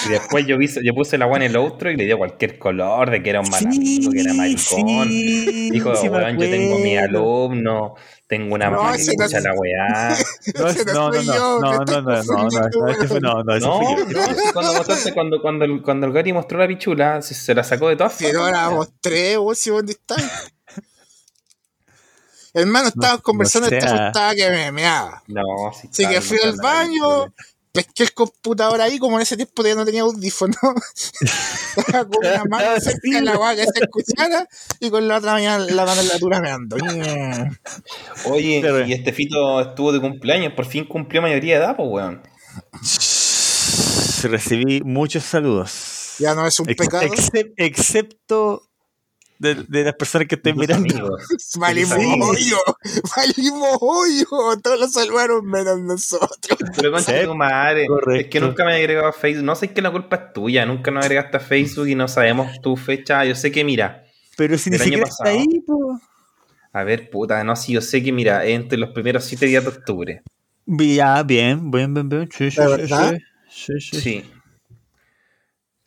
Y 0.05 0.09
después 0.09 0.45
yo, 0.47 0.57
vi- 0.57 0.69
yo 0.83 0.93
puse 0.93 1.17
la 1.17 1.25
weá 1.27 1.37
en 1.37 1.43
el 1.51 1.55
outro 1.57 1.91
y 1.91 1.97
le 1.97 2.05
dio 2.05 2.17
cualquier 2.17 2.57
color 2.57 3.09
de 3.11 3.21
que 3.21 3.29
era 3.29 3.41
un 3.41 3.49
mal 3.49 3.65
amigo, 3.67 4.11
que 4.11 4.21
era 4.21 4.33
maricón. 4.33 5.09
sí, 5.09 5.69
Dijo, 5.71 5.95
sí 5.95 6.07
weón, 6.09 6.37
yo 6.37 6.49
tengo 6.49 6.77
mi 6.79 6.97
alumno, 6.97 7.95
tengo 8.27 8.55
una 8.55 8.69
No, 8.69 8.77
mamá 8.77 8.93
que 8.97 9.03
no 9.03 9.11
escucha 9.11 9.37
es- 9.39 9.43
la 9.43 9.53
weá. 9.53 10.17
No, 10.93 11.09
no, 11.11 11.11
no 11.11 11.23
no, 11.23 11.59
no, 11.59 11.85
no, 11.85 11.85
no, 11.85 11.85
no, 11.85 12.23
no, 12.23 12.23
no, 12.23 13.19
no, 13.19 13.43
no, 13.43 13.43
no, 13.43 13.43
No, 13.43 13.59
no, 13.59 13.79
sí, 13.79 14.41
cuando 14.53 14.73
mostraste, 14.73 15.13
cuando, 15.13 15.41
cuando, 15.41 15.65
el, 15.65 15.81
cuando 15.81 16.07
el 16.07 16.13
Gary 16.13 16.31
mostró 16.33 16.57
la 16.59 16.67
pichula, 16.67 17.21
se, 17.21 17.33
se 17.33 17.53
la 17.53 17.63
sacó 17.63 17.89
de 17.89 17.95
todas 17.97 18.19
no 18.21 18.27
formas. 18.29 18.51
la 18.51 18.69
mostré, 18.69 19.37
vos, 19.37 19.57
si 19.57 19.69
dónde 19.71 19.91
estás. 19.93 20.53
Hermano, 22.53 22.89
estaba 22.89 23.17
conversando, 23.17 23.69
no 23.69 23.79
sea. 23.79 24.07
estaba 24.07 24.35
que 24.35 24.49
me 24.49 24.71
meaba. 24.71 25.23
No, 25.27 25.41
sí. 25.79 25.87
Así 25.91 26.07
que 26.07 26.21
fui 26.21 26.37
no 26.37 26.43
al 26.43 26.55
baño, 26.57 27.33
pesqué 27.71 28.03
el 28.03 28.13
computador 28.13 28.79
ahí, 28.81 28.99
como 28.99 29.15
en 29.15 29.23
ese 29.23 29.35
tiempo 29.35 29.53
todavía 29.55 29.75
no 29.75 29.85
tenía 29.85 30.01
audífono. 30.03 30.53
Estaba 31.77 32.05
con 32.07 32.25
una 32.25 32.43
mano 32.49 32.79
cerca 32.79 32.99
de 33.03 33.21
la 33.21 33.35
guay 33.35 33.55
que 33.57 33.63
se 33.63 33.79
escuchara 33.83 34.47
y 34.79 34.89
con 34.91 35.07
la 35.07 35.17
otra 35.17 35.33
mano, 35.33 35.65
la 35.65 35.85
mano 35.85 36.01
en 36.01 36.07
la 36.07 36.13
altura 36.13 36.39
me 36.41 36.51
ando. 36.51 36.75
Oye, 38.25 38.59
Pero- 38.61 38.85
y 38.85 38.93
este 38.93 39.11
fito 39.13 39.59
estuvo 39.61 39.91
de 39.91 39.99
cumpleaños, 39.99 40.53
por 40.53 40.65
fin 40.65 40.85
cumplió 40.85 41.21
mayoría 41.23 41.57
de 41.57 41.65
edad, 41.65 41.75
pues, 41.75 41.89
weón. 41.91 42.21
Recibí 44.23 44.81
muchos 44.83 45.23
saludos. 45.23 46.15
Ya 46.19 46.35
no 46.35 46.45
es 46.45 46.59
un 46.59 46.69
Ex- 46.69 46.77
pecado. 46.77 47.03
excep- 47.03 47.53
excepto 47.57 48.69
de, 49.43 49.55
de 49.67 49.83
las 49.83 49.93
personas 49.95 50.27
que 50.27 50.35
estoy 50.35 50.53
Tus 50.53 50.61
mirando. 50.61 51.17
Valimos 51.57 51.97
hoyo, 51.97 52.57
valimos 53.15 53.77
hoyo. 53.81 54.27
Todos 54.63 54.79
lo 54.79 54.87
salvaron 54.87 55.45
menos 55.45 55.79
nosotros. 55.81 56.57
Pero 56.75 56.91
concha 56.91 57.19
Sí, 57.19 57.25
tu 57.25 57.35
madre, 57.35 57.85
correcto. 57.87 58.21
es 58.21 58.27
que 58.29 58.39
nunca 58.39 58.65
me 58.65 58.71
he 58.71 58.75
agregado 58.77 59.07
a 59.07 59.13
Facebook. 59.13 59.43
No 59.45 59.55
sé 59.55 59.71
que 59.73 59.81
la 59.81 59.91
culpa 59.91 60.15
es 60.15 60.33
tuya, 60.33 60.65
nunca 60.65 60.89
nos 60.91 61.03
agregaste 61.05 61.37
a 61.37 61.39
Facebook 61.39 61.87
y 61.87 61.95
no 61.95 62.07
sabemos 62.07 62.59
tu 62.61 62.75
fecha. 62.75 63.23
Yo 63.25 63.35
sé 63.35 63.51
que, 63.51 63.63
mira, 63.63 64.05
Pero 64.37 64.57
si 64.57 64.69
ni 64.69 64.77
siquiera 64.79 65.03
está 65.07 65.29
ahí, 65.29 65.59
po. 65.67 65.99
a 66.71 66.83
ver, 66.83 67.09
puta, 67.09 67.43
no, 67.43 67.55
sí, 67.55 67.73
yo 67.73 67.81
sé 67.81 68.01
que, 68.03 68.11
mira, 68.11 68.45
entre 68.45 68.77
los 68.77 68.89
primeros 68.91 69.25
siete 69.25 69.45
días 69.45 69.63
de 69.63 69.69
octubre. 69.69 70.21
Ya, 70.65 71.21
bien, 71.23 71.69
bien, 71.69 71.93
bien, 71.93 72.07
bien. 72.09 72.29
Sí, 72.31 72.49
sí, 72.49 72.61
¿De 72.61 72.87
sí, 72.87 72.93
sí. 72.95 73.17
Sí, 73.49 73.79
sí. 73.81 74.01
Sí. 74.01 74.31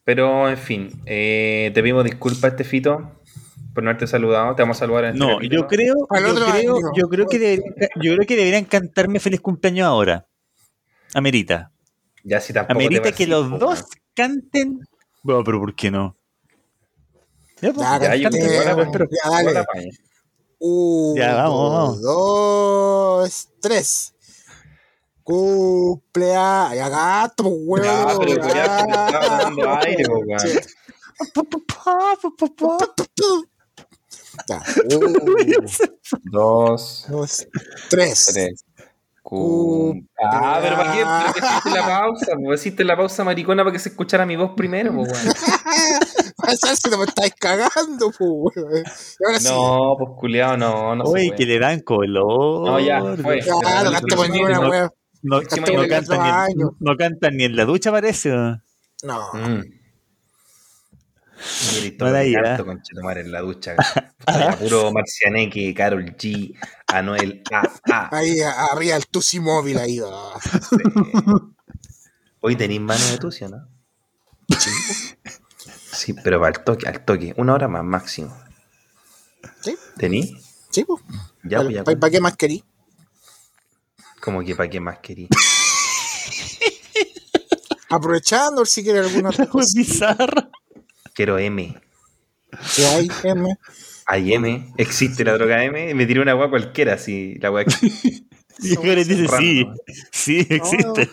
Pero, 0.04 0.48
en 0.48 0.56
fin, 0.58 1.02
eh, 1.04 1.70
te 1.74 1.82
pedimos 1.82 2.04
disculpas, 2.04 2.52
este 2.52 2.62
fito, 2.62 3.15
por 3.76 3.84
no 3.84 3.90
haberte 3.90 4.06
saludado. 4.06 4.56
Te 4.56 4.62
vamos 4.62 4.78
a 4.78 4.80
saludar 4.80 5.04
en 5.04 5.10
este 5.12 5.20
No, 5.20 5.34
capítulo. 5.36 5.60
yo 5.60 5.66
creo, 5.68 5.94
yo 5.94 6.34
creo, 6.50 6.92
yo 6.96 7.08
creo 7.08 7.26
que 7.26 7.38
deberían, 7.38 7.74
yo 8.02 8.14
creo 8.14 8.26
que 8.26 8.36
deberían 8.36 8.64
cantarme 8.64 9.20
feliz 9.20 9.40
cumpleaños 9.40 9.86
ahora. 9.86 10.26
Amerita. 11.14 11.70
Ya 12.24 12.40
si 12.40 12.52
tampoco 12.52 12.78
te 12.78 12.84
Amerita 12.86 13.12
que 13.12 13.26
los 13.26 13.48
po, 13.48 13.58
dos 13.58 13.84
canten. 14.14 14.80
Bueno, 15.22 15.44
pero 15.44 15.60
¿por 15.60 15.74
qué 15.74 15.90
no? 15.90 16.16
Ya, 17.60 17.72
pues, 17.72 17.86
Ya, 17.86 18.14
Ya, 18.16 18.22
canten, 18.30 18.90
pero- 18.92 19.06
ya, 19.24 19.30
dale. 19.30 19.64
Uno, 20.58 21.20
Ya, 21.20 21.34
vamos, 21.34 21.72
vamos. 21.72 22.00
dos, 22.02 23.48
tres. 23.60 24.14
Cumpleaños. 25.22 26.76
Ya, 26.76 26.88
gato, 26.88 27.42
pues, 27.44 27.56
huevo. 27.60 27.84
Ya, 27.84 28.16
pero 28.18 30.06
uno, 34.96 35.18
Dos, 36.24 37.06
dos, 37.08 37.46
tres. 37.88 38.26
tres. 38.32 38.64
Cum- 39.22 40.06
Ah, 40.22 40.60
pero 40.62 40.76
¿para 40.76 40.92
qué? 40.92 40.98
Pero 41.04 41.32
que 41.34 41.40
hiciste 41.40 41.70
la 41.70 41.86
pausa, 41.86 42.26
pues 42.44 42.60
hiciste 42.60 42.84
la 42.84 42.96
pausa 42.96 43.24
maricona 43.24 43.64
para 43.64 43.72
que 43.72 43.80
se 43.80 43.88
escuchara 43.88 44.24
mi 44.24 44.36
voz 44.36 44.52
primero, 44.56 44.94
pues, 44.94 45.12
weón. 45.12 45.34
Pasa 46.36 46.76
si 46.76 46.88
no 46.90 46.98
me 46.98 47.04
estáis 47.06 47.34
cagando, 47.34 48.12
pues. 48.16 49.16
No, 49.44 49.96
pues 49.98 50.10
culiao, 50.20 50.56
no, 50.56 50.94
no 50.94 51.04
Oye, 51.04 51.34
que 51.36 51.44
le 51.44 51.58
dan 51.58 51.80
color. 51.80 52.68
No, 52.68 52.78
ya, 52.78 53.02
fue. 53.20 53.40
Claro, 53.40 53.90
gaste 53.90 54.14
por 54.14 54.30
ninguna 54.30 54.60
no. 54.60 54.90
No, 55.22 55.40
cantan 55.40 56.16
ni 56.24 56.28
no 56.78 56.94
ni 57.32 57.44
en 57.44 57.56
la 57.56 57.64
ducha, 57.64 57.90
parece. 57.90 58.30
No. 58.30 59.32
Mm. 59.32 59.62
Idea. 62.00 62.42
canto 62.42 62.64
con 62.66 62.82
Chetumare 62.82 63.20
en 63.20 63.32
la 63.32 63.40
ducha. 63.40 63.74
Puro 64.58 64.92
Marcianeque, 64.92 65.74
Carol 65.74 66.04
G, 66.16 66.56
Anuel 66.88 67.42
A. 67.52 67.62
A. 67.92 68.16
Ahí 68.16 68.40
arriba 68.40 68.96
el 68.96 69.06
Tusi 69.06 69.40
móvil 69.40 69.78
ahí. 69.78 70.00
ah. 70.04 70.38
Hoy 72.40 72.56
tenéis 72.56 72.80
mano 72.80 73.04
de 73.06 73.18
tucio, 73.18 73.48
¿no? 73.48 73.68
Sí, 75.92 76.12
pero 76.22 76.38
para 76.40 76.56
el 76.56 76.64
toque, 76.64 76.88
al 76.88 77.04
toque. 77.04 77.34
Una 77.36 77.54
hora 77.54 77.68
más 77.68 77.82
máximo. 77.84 78.36
Sí, 79.60 79.76
¿Tení? 79.96 80.36
sí, 80.70 80.84
pues. 80.84 81.02
Ya, 81.42 81.62
pues 81.62 81.74
ya. 81.74 81.84
¿Para 81.84 82.10
qué 82.10 82.20
más 82.20 82.36
querí? 82.36 82.62
Como 84.20 84.42
que 84.44 84.54
para 84.54 84.68
qué 84.68 84.80
más 84.80 84.98
querí. 84.98 85.28
Aprovechando 87.88 88.64
si 88.64 88.82
quiere 88.82 88.98
alguna 89.00 89.30
otra 89.30 89.46
cosa. 89.50 89.72
bizarra. 89.74 90.50
Quiero 91.16 91.38
M. 91.38 91.80
Si 92.62 92.84
hay 92.84 93.08
M. 93.24 93.56
Hay 94.06 94.34
M. 94.34 94.72
Existe 94.76 95.24
la 95.24 95.32
droga 95.32 95.64
M. 95.64 95.94
Me 95.94 96.06
tiré 96.06 96.20
una 96.20 96.32
agua 96.32 96.50
cualquiera, 96.50 96.94
así. 96.94 97.34
La 97.40 97.48
agua 97.48 97.62
Y 97.62 98.76
dice, 99.04 99.26
sí, 99.38 99.66
sí, 100.12 100.46
existe. 100.48 101.10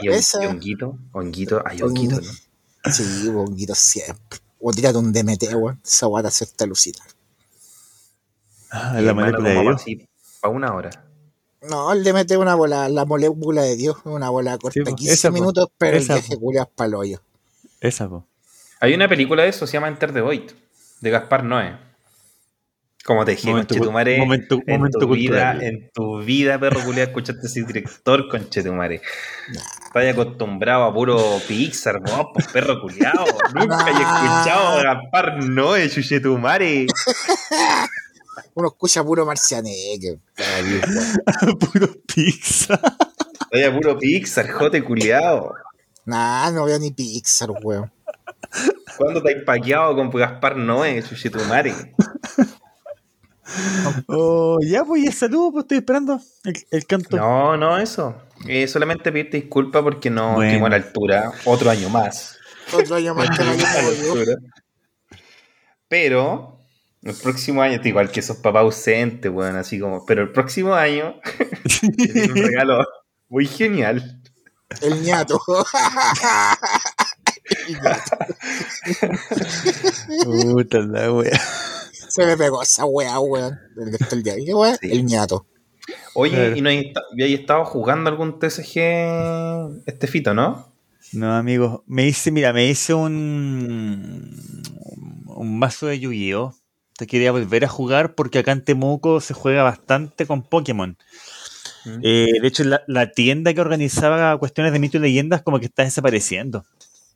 Y, 0.00 0.06
y 0.08 0.46
honguito. 0.46 0.98
Honguito. 1.12 1.62
Hay 1.64 1.80
honguito, 1.80 2.20
¿no? 2.20 2.92
Sí, 2.92 3.28
bonguito 3.28 3.74
siempre. 3.74 4.38
O 4.60 4.72
tírate 4.72 4.98
un 4.98 5.12
DMT, 5.12 5.44
weón. 5.54 5.80
Esa 5.84 6.08
weá 6.08 6.22
te 6.22 6.28
hacerte 6.28 6.64
alucinar. 6.64 7.06
Ah, 8.70 8.96
Y 9.00 9.04
la 9.04 9.14
molécula 9.14 9.50
de 9.50 9.60
Dios. 9.62 9.76
así, 9.80 10.08
para 10.40 10.52
una 10.54 10.74
hora. 10.74 10.90
No, 11.68 11.92
el 11.92 12.04
DMT 12.04 12.30
es 12.32 12.36
una 12.36 12.54
bola, 12.54 12.88
la 12.88 13.04
molécula 13.04 13.62
de 13.62 13.76
Dios, 13.76 13.96
una 14.04 14.30
bola 14.30 14.58
corta, 14.58 14.74
Sí, 14.74 14.80
po, 14.90 14.94
15 14.94 15.12
esa, 15.14 15.28
po. 15.30 15.34
minutos, 15.34 15.68
pero 15.78 15.96
Esa, 15.96 16.14
el 16.16 16.20
viaje 16.20 16.36
culiao 16.36 16.64
es 16.64 16.70
pa'l 16.74 16.94
hoyo. 16.94 17.20
Esa, 17.80 18.08
po. 18.08 18.26
Hay 18.80 18.94
una 18.94 19.08
película 19.08 19.42
de 19.42 19.48
eso, 19.50 19.66
se 19.66 19.74
llama 19.74 19.88
Enter 19.88 20.12
the 20.12 20.20
Void, 20.20 20.50
de 21.00 21.10
Gaspar 21.10 21.44
Noé. 21.44 21.76
Como 23.04 23.24
te 23.24 23.30
dije, 23.32 23.48
Momento- 23.48 23.74
conchetumare, 23.74 24.18
momento- 24.18 24.58
en, 24.66 24.76
momento 24.78 24.98
tu 24.98 25.08
vida, 25.14 25.56
en 25.62 25.90
tu 25.94 26.18
vida, 26.22 26.58
perro 26.58 26.80
culiado, 26.84 27.08
escuchaste 27.08 27.46
ese 27.46 27.62
director, 27.64 28.28
conchetumare. 28.28 29.00
Estás 29.86 30.12
acostumbrado 30.12 30.84
a 30.84 30.92
puro 30.92 31.18
Pixar, 31.48 32.00
vos, 32.00 32.26
pues, 32.34 32.48
perro 32.48 32.80
culiado. 32.82 33.24
Nunca 33.54 33.86
he 33.88 33.92
escuchado 33.92 34.68
a 34.78 34.82
Gaspar 34.82 35.42
Noé, 35.44 35.88
chuchetumare. 35.88 36.86
Uno 38.54 38.68
escucha 38.68 39.02
puro 39.02 39.24
marcianeque. 39.24 40.18
Puro. 41.72 41.88
Estoy 42.16 43.62
a 43.62 43.72
puro 43.74 43.98
Pixar, 43.98 44.50
jote 44.50 44.82
culiado. 44.84 45.54
Nah, 46.04 46.50
no 46.50 46.64
veo 46.64 46.78
ni 46.78 46.90
Pixar, 46.90 47.50
weón. 47.62 47.90
¿Cuándo 48.96 49.22
te 49.22 49.36
has 49.36 49.44
paqueado 49.44 49.94
con 49.94 50.10
Gaspar 50.10 50.56
Noé, 50.56 51.02
chuchetumare? 51.02 51.72
Oh, 54.08 54.58
ya, 54.60 54.84
pues, 54.84 55.02
y 55.04 55.06
el 55.06 55.12
saludo, 55.14 55.52
pues 55.52 55.64
estoy 55.64 55.78
esperando 55.78 56.20
el, 56.44 56.66
el 56.70 56.86
canto. 56.86 57.16
No, 57.16 57.56
no, 57.56 57.78
eso. 57.78 58.14
Eh, 58.46 58.68
solamente 58.68 59.10
pedirte 59.10 59.38
disculpas 59.40 59.82
porque 59.82 60.10
no 60.10 60.34
Bueno. 60.34 60.42
estuvimos 60.44 60.66
a 60.66 60.70
la 60.70 60.76
altura. 60.76 61.32
Otro 61.44 61.70
año 61.70 61.88
más. 61.88 62.38
Otro 62.72 62.96
año 62.96 63.14
más 63.14 63.30
que 63.36 63.44
no 63.44 63.50
A 63.50 63.56
la 63.56 63.88
altura. 63.88 64.34
Pero 65.88 66.58
el 67.02 67.14
próximo 67.14 67.62
año, 67.62 67.80
igual 67.82 68.10
que 68.10 68.20
esos 68.20 68.36
papás 68.36 68.60
ausentes, 68.62 69.32
weón, 69.32 69.56
así 69.56 69.80
como. 69.80 70.04
Pero 70.04 70.22
el 70.22 70.32
próximo 70.32 70.74
año 70.74 71.18
un 71.82 72.36
regalo 72.36 72.84
muy 73.28 73.46
genial. 73.46 74.20
El 74.82 75.02
ñato. 75.02 75.40
Puta 80.24 80.78
la 80.80 81.12
wea. 81.12 81.40
Se 82.08 82.24
me 82.24 82.36
pegó 82.36 82.62
esa 82.62 82.84
weá, 82.84 83.18
weón. 83.20 83.58
El 83.76 83.92
de 83.92 83.98
el 84.10 84.22
día. 84.22 84.34
Sí. 84.80 84.90
El 84.90 85.04
ñato. 85.04 85.46
Oye. 86.14 86.54
¿y 86.56 86.60
no 86.60 86.68
hay, 86.68 86.92
estado 87.34 87.64
jugando 87.64 88.10
algún 88.10 88.38
TCG 88.38 89.82
este 89.86 90.06
fito, 90.06 90.34
no? 90.34 90.72
No, 91.12 91.34
amigo, 91.34 91.84
me 91.86 92.06
hice, 92.06 92.30
mira, 92.30 92.52
me 92.52 92.66
hice 92.66 92.92
un 92.92 94.36
un 95.38 95.58
mazo 95.58 95.86
de 95.86 96.00
Yu-Gi-Oh! 96.00 96.54
Te 96.96 97.06
quería 97.06 97.30
volver 97.30 97.64
a 97.64 97.68
jugar 97.68 98.14
porque 98.16 98.40
acá 98.40 98.50
en 98.52 98.64
Temuco 98.64 99.20
se 99.20 99.32
juega 99.32 99.62
bastante 99.62 100.26
con 100.26 100.42
Pokémon. 100.42 100.98
Mm. 101.84 102.00
Eh, 102.02 102.26
de 102.42 102.48
hecho, 102.48 102.64
la, 102.64 102.82
la 102.88 103.12
tienda 103.12 103.54
que 103.54 103.60
organizaba 103.60 104.36
cuestiones 104.38 104.72
de 104.72 104.80
mitos 104.80 104.98
y 104.98 105.02
leyendas 105.02 105.42
como 105.42 105.60
que 105.60 105.66
está 105.66 105.84
desapareciendo. 105.84 106.64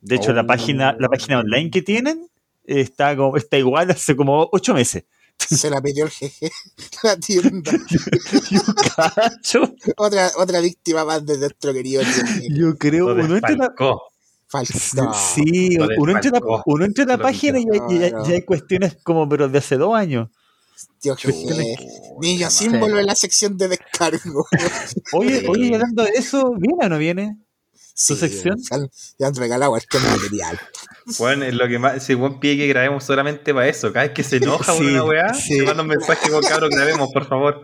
De 0.03 0.17
hecho, 0.17 0.33
la 0.35 0.43
Oh. 0.43 0.47
página, 0.47 0.95
la 0.99 1.09
página 1.09 1.39
online 1.41 1.71
que 1.71 1.81
tienen 1.83 2.29
está, 2.65 3.17
como, 3.17 3.37
está 3.37 3.57
igual 3.57 3.91
hace 3.91 4.15
como 4.15 4.49
ocho 4.53 4.75
meses. 4.75 5.05
Se 5.39 5.71
la 5.71 5.81
pidió 5.81 6.05
el 6.05 6.11
jeje. 6.11 6.51
La 7.03 7.17
tienda. 7.17 7.73
Otra, 9.97 10.31
otra 10.37 10.61
víctima 10.61 11.05
más 11.05 11.25
de 11.27 11.39
nuestro 11.39 11.73
querido. 11.73 12.03
Yo 12.51 12.77
creo, 12.77 13.15
Lo 13.15 13.25
uno 13.25 13.37
entra. 13.37 13.75
Falta. 14.49 14.75
sí, 15.15 15.77
lo 15.77 15.89
uno 15.97 16.13
entra 16.13 16.39
uno 16.67 16.85
entra 16.85 17.03
en 17.05 17.09
la 17.09 17.17
Lo 17.17 17.23
página 17.23 17.59
y, 17.59 17.65
hay- 17.73 17.81
y 17.89 18.03
hay- 18.03 18.11
Claro. 18.11 18.25
y 18.29 18.33
hay 18.35 18.43
cuestiones 18.43 18.99
como, 19.03 19.27
pero 19.29 19.49
de 19.49 19.59
hace 19.59 19.77
dos 19.79 19.95
años. 19.95 20.29
Dios. 21.03 21.19
Niño 22.21 22.51
símbolo 22.51 22.99
en 22.99 23.07
la 23.07 23.15
sección 23.15 23.57
de 23.57 23.69
descargo. 23.69 24.47
Oye, 25.13 25.47
oye, 25.49 25.75
hablando 25.75 26.03
de 26.05 26.11
eso, 26.11 26.53
¿viene 26.59 26.85
o 26.85 26.89
no 26.91 26.99
viene? 26.99 27.39
Sí, 27.95 28.17
sección? 28.17 28.57
Ya 29.19 29.27
han 29.27 29.35
regalado 29.35 29.73
cualquier 29.73 30.03
material. 30.03 30.59
Bueno, 31.19 31.45
es 31.45 31.55
lo 31.55 31.69
que 31.69 31.79
más, 31.79 32.03
si 32.03 32.15
buen 32.15 32.41
pide 32.41 32.57
que 32.57 32.67
grabemos 32.69 33.05
solamente 33.05 33.53
para 33.53 33.69
eso. 33.69 33.93
Cada 33.93 34.07
vez 34.07 34.15
que 34.15 34.23
se 34.23 34.37
enoja 34.37 34.73
Sí, 34.73 34.83
una 34.85 35.05
weá, 35.05 35.35
sí. 35.35 35.59
te 35.59 35.63
manda 35.65 35.83
un 35.83 35.89
mensaje 35.89 36.31
con 36.31 36.43
cabrón, 36.43 36.71
grabemos, 36.71 37.11
por 37.13 37.27
favor. 37.27 37.63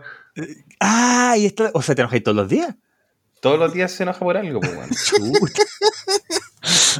Ah, 0.79 1.35
y 1.37 1.45
está, 1.45 1.71
o 1.73 1.81
sea, 1.81 1.95
te 1.95 2.01
enojáis 2.01 2.23
todos 2.23 2.35
los 2.37 2.47
días. 2.49 2.75
Todos 3.41 3.57
los 3.57 3.73
días 3.73 3.91
se 3.91 4.03
enoja 4.03 4.19
por 4.19 4.35
algo, 4.37 4.59
pues 4.59 4.75
bueno. 4.75 4.93
Chuta. 5.05 5.63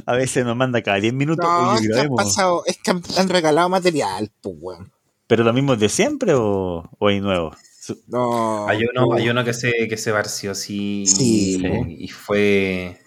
A 0.05 0.13
veces 0.15 0.45
nos 0.45 0.55
manda 0.55 0.81
cada 0.81 0.99
10 0.99 1.13
minutos. 1.13 1.45
No, 1.45 1.73
oye, 1.73 1.87
es 1.91 2.01
que 2.01 2.07
pasado, 2.15 2.63
es 2.65 2.77
que 2.77 2.91
han, 2.91 3.03
han 3.17 3.29
regalado 3.29 3.69
material, 3.69 4.31
pues 4.41 4.55
weón. 4.59 4.91
¿Pero 5.27 5.43
lo 5.43 5.53
mismo 5.53 5.75
de 5.75 5.89
siempre 5.89 6.33
o, 6.33 6.89
o 6.97 7.07
hay 7.07 7.19
nuevo? 7.19 7.55
Su- 7.81 8.01
No. 8.07 8.67
Hay 8.67 8.79
uno, 8.85 9.13
hay 9.13 9.29
uno 9.29 9.43
que 9.43 9.53
se, 9.53 9.71
que 9.87 9.97
se 9.97 10.11
varció 10.11 10.51
así 10.51 11.05
Sí. 11.05 11.61
y, 11.61 12.05
y 12.05 12.07
fue, 12.07 12.99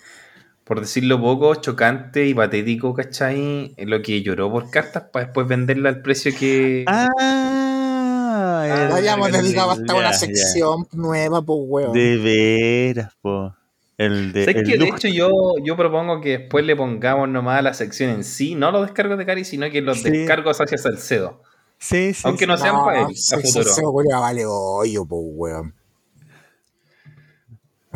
por 0.64 0.80
decirlo 0.80 1.20
poco, 1.20 1.54
chocante 1.56 2.26
y 2.26 2.34
patético, 2.34 2.94
¿cachai? 2.94 3.74
Lo 3.78 4.00
que 4.02 4.22
lloró 4.22 4.50
por 4.50 4.70
cartas 4.70 5.04
para 5.12 5.26
después 5.26 5.46
venderla 5.48 5.88
al 5.88 6.02
precio 6.02 6.32
que... 6.38 6.84
Ah, 6.86 7.08
Ah, 8.34 8.86
No 8.88 8.94
hayamos 8.96 9.30
ya, 9.30 9.42
dedicado 9.42 9.70
hasta 9.72 9.94
una 9.94 10.12
ya. 10.12 10.18
sección 10.18 10.86
nueva, 10.92 11.42
pues 11.42 11.58
weón. 11.64 11.92
De 11.92 12.16
veras, 12.16 13.12
po. 13.20 13.54
El 13.98 14.32
de. 14.32 14.44
¿Sabes 14.46 14.56
el 14.56 14.66
que 14.66 14.78
de 14.78 14.88
hecho 14.88 15.08
yo, 15.08 15.30
yo 15.62 15.76
propongo 15.76 16.20
que 16.20 16.38
después 16.38 16.64
le 16.64 16.74
pongamos 16.74 17.28
nomás 17.28 17.58
a 17.58 17.62
la 17.62 17.74
sección 17.74 18.10
en 18.10 18.24
sí, 18.24 18.54
no 18.54 18.70
los 18.70 18.82
descargos 18.86 19.18
de 19.18 19.26
Cari, 19.26 19.44
sino 19.44 19.68
que 19.70 19.82
los 19.82 19.98
Sí. 20.00 20.10
descargos 20.10 20.60
hacia 20.60 20.78
Salcedo. 20.78 21.42
Sí, 21.78 22.14
sí. 22.14 22.22
Aunque 22.24 22.44
sí. 22.44 22.50
no 22.50 22.56
sean 22.56 22.76
para 22.84 23.00
él, 23.00 23.06
a 23.32 23.38
futuro. 23.40 24.20
vale 24.20 24.44
hoyo, 24.46 25.04
pues 25.04 25.20
weón. 25.24 25.74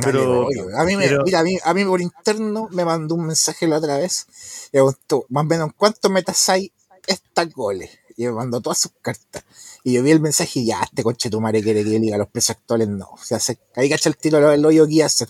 Pero- 0.02 0.48
a 0.78 0.84
mí, 0.84 0.96
me, 0.96 1.08
pero- 1.08 1.22
mira, 1.24 1.40
a 1.40 1.42
mí, 1.42 1.58
a 1.62 1.74
mí 1.74 1.84
por 1.84 2.00
interno 2.00 2.68
me 2.70 2.84
mandó 2.84 3.14
un 3.14 3.26
mensaje 3.26 3.66
la 3.66 3.78
otra 3.78 3.98
vez. 3.98 4.26
Y 4.68 4.70
preguntó, 4.72 5.26
más 5.28 5.42
o 5.44 5.46
menos, 5.46 5.70
¿cuántos 5.76 6.10
metas 6.10 6.48
hay 6.48 6.72
esta 7.06 7.44
goles? 7.44 7.90
Y 8.16 8.24
me 8.26 8.32
mandó 8.32 8.60
todas 8.60 8.78
sus 8.78 8.92
cartas. 9.02 9.44
Y 9.84 9.92
yo 9.94 10.02
vi 10.02 10.10
el 10.10 10.20
mensaje 10.20 10.60
y 10.60 10.66
ya, 10.66 10.80
este 10.82 11.02
coche 11.02 11.30
tu 11.30 11.40
madre 11.40 11.62
quiere 11.62 11.84
que 11.84 11.92
yo 11.92 12.00
diga 12.00 12.16
los 12.18 12.28
precios 12.28 12.56
actuales, 12.56 12.88
no. 12.88 13.08
O 13.12 13.18
sea, 13.18 13.38
se, 13.38 13.58
ahí 13.74 13.88
cacha 13.88 14.08
el 14.08 14.16
tiro 14.16 14.38
del 14.48 14.64
hoyo 14.64 14.86
que 14.86 14.94
iba 14.94 15.04
a 15.04 15.06
hacer. 15.06 15.28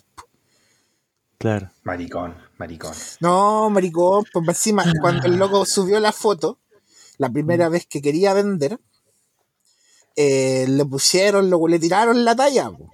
Claro. 1.39 1.71
Maricón, 1.83 2.35
maricón. 2.57 2.95
No, 3.21 3.69
maricón, 3.71 4.25
pues 4.33 4.47
encima, 4.49 4.85
cuando 5.01 5.27
el 5.27 5.37
loco 5.37 5.67
subió 5.67 6.01
la 6.01 6.13
foto, 6.13 6.59
la 7.19 7.29
primera 7.29 7.69
vez 7.69 7.87
que 7.87 8.01
quería 8.01 8.33
vender, 8.33 8.81
eh, 10.17 10.65
le 10.69 10.85
pusieron, 10.87 11.51
luego 11.51 11.69
le 11.69 11.79
tiraron 11.79 12.25
la 12.25 12.35
talla. 12.35 12.71
po. 12.71 12.91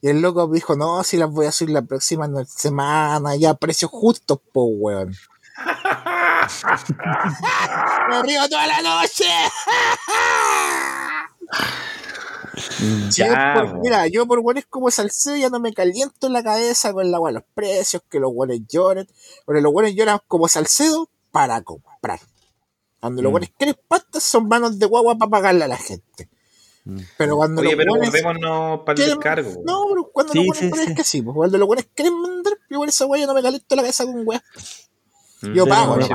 Y 0.00 0.08
el 0.08 0.20
loco 0.20 0.46
dijo, 0.48 0.76
no, 0.76 1.02
si 1.04 1.16
las 1.16 1.30
voy 1.30 1.46
a 1.46 1.52
subir 1.52 1.74
la 1.74 1.82
próxima 1.82 2.28
semana, 2.46 3.36
ya 3.36 3.50
a 3.50 3.54
precios 3.54 3.90
justos, 3.90 4.38
po, 4.52 4.64
weón. 4.64 5.14
Me 8.08 8.22
río 8.22 8.48
toda 8.48 8.66
la 8.66 8.80
noche. 8.82 9.24
Ya, 13.16 13.54
por- 13.56 13.72
po. 13.72 13.78
mira, 13.80 14.06
yo 14.08 14.26
por 14.26 14.40
weones 14.40 14.66
como 14.66 14.90
Salcedo 14.90 15.36
ya 15.36 15.48
no 15.48 15.60
me 15.60 15.72
caliento 15.72 16.26
en 16.26 16.32
la 16.32 16.42
cabeza 16.42 16.92
con 16.92 17.10
la 17.10 17.18
los 17.18 17.42
precios, 17.54 18.02
que 18.10 18.18
los 18.18 18.30
weones 18.34 18.62
lloren. 18.68 19.06
Pero 19.46 19.60
los 19.60 19.72
weones 19.72 19.94
lloran 19.94 20.18
como 20.26 20.48
Salcedo 20.48 21.08
para 21.30 21.62
comprar. 21.62 22.18
Cuando 23.00 23.22
los 23.22 23.30
Mm. 23.30 23.34
weones 23.34 23.50
quieren 23.56 23.76
pastas 23.86 24.22
son 24.24 24.48
manos 24.48 24.78
de 24.78 24.86
guagua 24.86 25.16
para 25.16 25.30
pagarle 25.30 25.64
a 25.64 25.68
la 25.68 25.76
gente. 25.76 26.28
Mm. 26.88 27.00
Pero 27.18 27.36
cuando 27.36 27.60
Oye, 27.60 27.76
pero 27.76 27.92
weones. 27.92 28.10
guardémonos 28.10 28.80
para 28.80 28.92
el 28.92 28.96
quieren- 28.96 29.18
descargo. 29.18 29.62
No, 29.66 29.84
pero 29.90 30.10
cuando 30.10 30.32
Sí, 30.32 30.46
los 30.46 30.62
es 30.62 30.94
que 30.94 31.04
sí, 31.04 31.20
pues 31.20 31.34
cuando 31.34 31.58
los 31.58 31.68
weones 31.68 31.86
quieren 31.94 32.14
vender, 32.22 32.54
yo 32.70 32.78
por 32.78 32.88
esa 32.88 33.04
weá 33.04 33.20
yo 33.20 33.26
no 33.26 33.34
me 33.34 33.42
caliento 33.42 33.76
la 33.76 33.82
cabeza 33.82 34.04
con 34.06 34.22
weá. 34.26 34.42
Mm, 35.42 35.52
yo 35.52 35.66
pago, 35.66 35.96
no. 35.98 36.08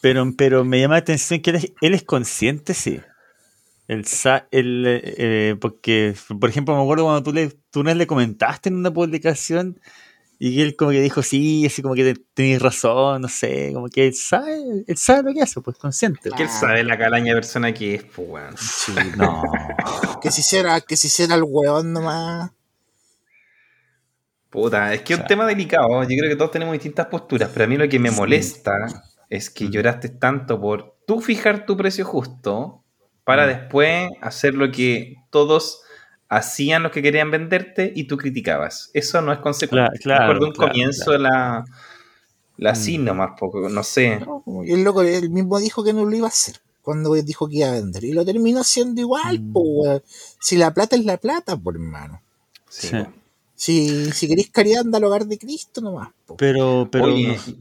Pero, 0.00 0.32
pero 0.36 0.64
me 0.64 0.80
llama 0.80 0.94
la 0.94 1.00
atención 1.00 1.40
que 1.40 1.50
él 1.50 1.56
es, 1.56 1.72
él 1.80 1.94
es 1.94 2.04
consciente, 2.04 2.74
sí. 2.74 3.00
El, 3.88 4.04
el, 4.52 4.84
eh, 4.86 5.56
porque, 5.60 6.14
por 6.40 6.48
ejemplo, 6.48 6.74
me 6.76 6.82
acuerdo 6.82 7.04
cuando 7.04 7.22
tú, 7.24 7.32
le, 7.32 7.48
tú 7.70 7.80
una 7.80 7.90
vez 7.90 7.98
le 7.98 8.06
comentaste 8.06 8.68
en 8.68 8.76
una 8.76 8.92
publicación 8.92 9.80
y 10.44 10.56
que 10.56 10.62
él 10.62 10.74
como 10.76 10.90
que 10.90 11.00
dijo, 11.00 11.22
sí, 11.22 11.64
así 11.66 11.82
como 11.82 11.94
que 11.94 12.14
te- 12.14 12.20
tenés 12.34 12.60
razón, 12.60 13.22
no 13.22 13.28
sé, 13.28 13.70
como 13.72 13.88
que 13.88 14.08
él 14.08 14.14
sabe, 14.14 14.56
él 14.86 14.96
sabe 14.96 15.22
lo 15.22 15.34
que 15.34 15.42
hace, 15.42 15.60
pues 15.60 15.76
consciente. 15.78 16.30
Que 16.36 16.42
él 16.42 16.48
sabe 16.48 16.82
la 16.82 16.98
calaña 16.98 17.32
persona 17.34 17.72
que 17.72 17.94
es, 17.94 18.02
pues, 18.04 18.28
weón. 18.28 18.56
Sí, 18.58 18.92
no. 19.16 19.42
Que 20.20 20.30
si 20.32 20.40
hiciera, 20.40 20.80
que 20.80 20.96
si 20.96 21.06
hiciera 21.08 21.34
el 21.36 21.44
weón 21.46 21.92
nomás. 21.92 22.50
Puta, 24.50 24.92
es 24.92 25.02
que 25.02 25.14
es 25.14 25.20
un 25.20 25.26
tema 25.26 25.46
delicado. 25.46 26.02
Yo 26.02 26.08
creo 26.08 26.28
que 26.30 26.36
todos 26.36 26.50
tenemos 26.50 26.72
distintas 26.72 27.06
posturas, 27.06 27.48
pero 27.52 27.64
a 27.64 27.68
mí 27.68 27.76
lo 27.76 27.88
que 27.88 27.98
me 27.98 28.10
Sí. 28.10 28.16
molesta 28.16 28.72
es 29.30 29.48
que 29.48 29.70
lloraste 29.70 30.10
tanto 30.10 30.60
por 30.60 30.96
tú 31.06 31.20
fijar 31.20 31.64
tu 31.64 31.76
precio 31.76 32.04
justo 32.04 32.84
para 33.24 33.44
Mm. 33.44 33.48
después 33.48 34.10
hacer 34.20 34.54
lo 34.54 34.70
que 34.70 35.14
todos 35.30 35.82
hacían 36.32 36.82
los 36.82 36.92
que 36.92 37.02
querían 37.02 37.30
venderte 37.30 37.92
y 37.94 38.04
tú 38.04 38.16
criticabas. 38.16 38.90
Eso 38.94 39.20
no 39.20 39.32
es 39.32 39.38
consecuente. 39.40 39.98
Claro, 39.98 40.20
Me 40.20 40.24
acuerdo 40.24 40.46
un 40.46 40.52
claro, 40.52 40.72
comienzo 40.72 41.18
la, 41.18 41.64
la 42.56 42.72
Mm. 42.72 43.04
nomás, 43.04 43.30
poco, 43.38 43.68
no 43.68 43.82
sé. 43.82 44.18
No, 44.20 44.42
y 44.64 44.72
el 44.72 44.82
loco 44.82 45.02
él 45.02 45.28
mismo 45.30 45.58
dijo 45.58 45.84
que 45.84 45.92
no 45.92 46.04
lo 46.04 46.16
iba 46.16 46.26
a 46.26 46.30
hacer. 46.30 46.60
Cuando 46.80 47.12
dijo 47.14 47.48
que 47.48 47.58
iba 47.58 47.68
a 47.68 47.72
vender. 47.72 48.02
Y 48.04 48.12
lo 48.12 48.24
terminó 48.24 48.60
haciendo 48.60 49.00
igual, 49.00 49.40
Mm. 49.40 49.52
po, 49.52 49.60
weón. 49.60 50.02
Si 50.40 50.56
la 50.56 50.72
plata 50.74 50.96
es 50.96 51.04
la 51.04 51.16
plata, 51.18 51.56
por 51.56 51.74
hermano. 51.74 52.20
Sí. 52.68 52.90
Si, 53.54 54.10
si 54.12 54.26
queréis 54.26 54.50
caridad, 54.50 54.80
anda 54.80 54.98
al 54.98 55.04
hogar 55.04 55.26
de 55.26 55.38
Cristo 55.38 55.80
nomás. 55.80 56.08
po. 56.26 56.36
Pero, 56.36 56.88
pero 56.90 57.04
Oye, 57.04 57.36
No, 57.46 57.54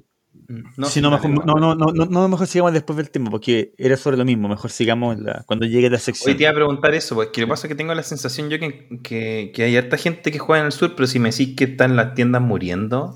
Sí, 0.88 1.02
no, 1.02 1.10
dale, 1.12 1.28
mejor, 1.30 1.46
no, 1.46 1.54
no, 1.56 1.76
no, 1.76 1.86
no, 1.94 2.06
no, 2.06 2.28
mejor 2.28 2.48
sigamos 2.48 2.74
después 2.74 2.98
del 2.98 3.10
tema, 3.12 3.30
porque 3.30 3.74
era 3.78 3.96
sobre 3.98 4.18
lo 4.18 4.26
mismo. 4.26 4.48
Mejor 4.48 4.72
sigamos 4.72 5.20
la- 5.20 5.44
cuando 5.46 5.66
llegue 5.66 5.90
la 5.90 5.96
Hoy 5.98 6.02
sección. 6.02 6.38
te 6.38 6.44
iba 6.44 6.52
a 6.52 6.56
preguntar 6.56 6.94
eso, 6.94 7.16
porque 7.16 7.42
lo 7.42 7.48
que 7.48 7.52
pasa 7.52 7.68
es 7.68 7.70
que 7.70 7.76
tengo 7.76 7.94
la 7.94 8.04
sensación 8.04 8.50
yo 8.50 8.60
que, 8.60 8.88
que, 9.04 9.52
que 9.54 9.64
hay 9.64 9.78
harta 9.78 9.98
gente 9.98 10.32
que 10.32 10.40
juega 10.40 10.62
en 10.62 10.66
el 10.68 10.72
sur, 10.72 10.96
pero 10.96 11.08
si 11.08 11.20
me 11.20 11.32
decís 11.32 11.56
que 11.56 11.66
están 11.66 11.96
las 11.96 12.14
tiendas 12.16 12.42
muriendo, 12.42 13.16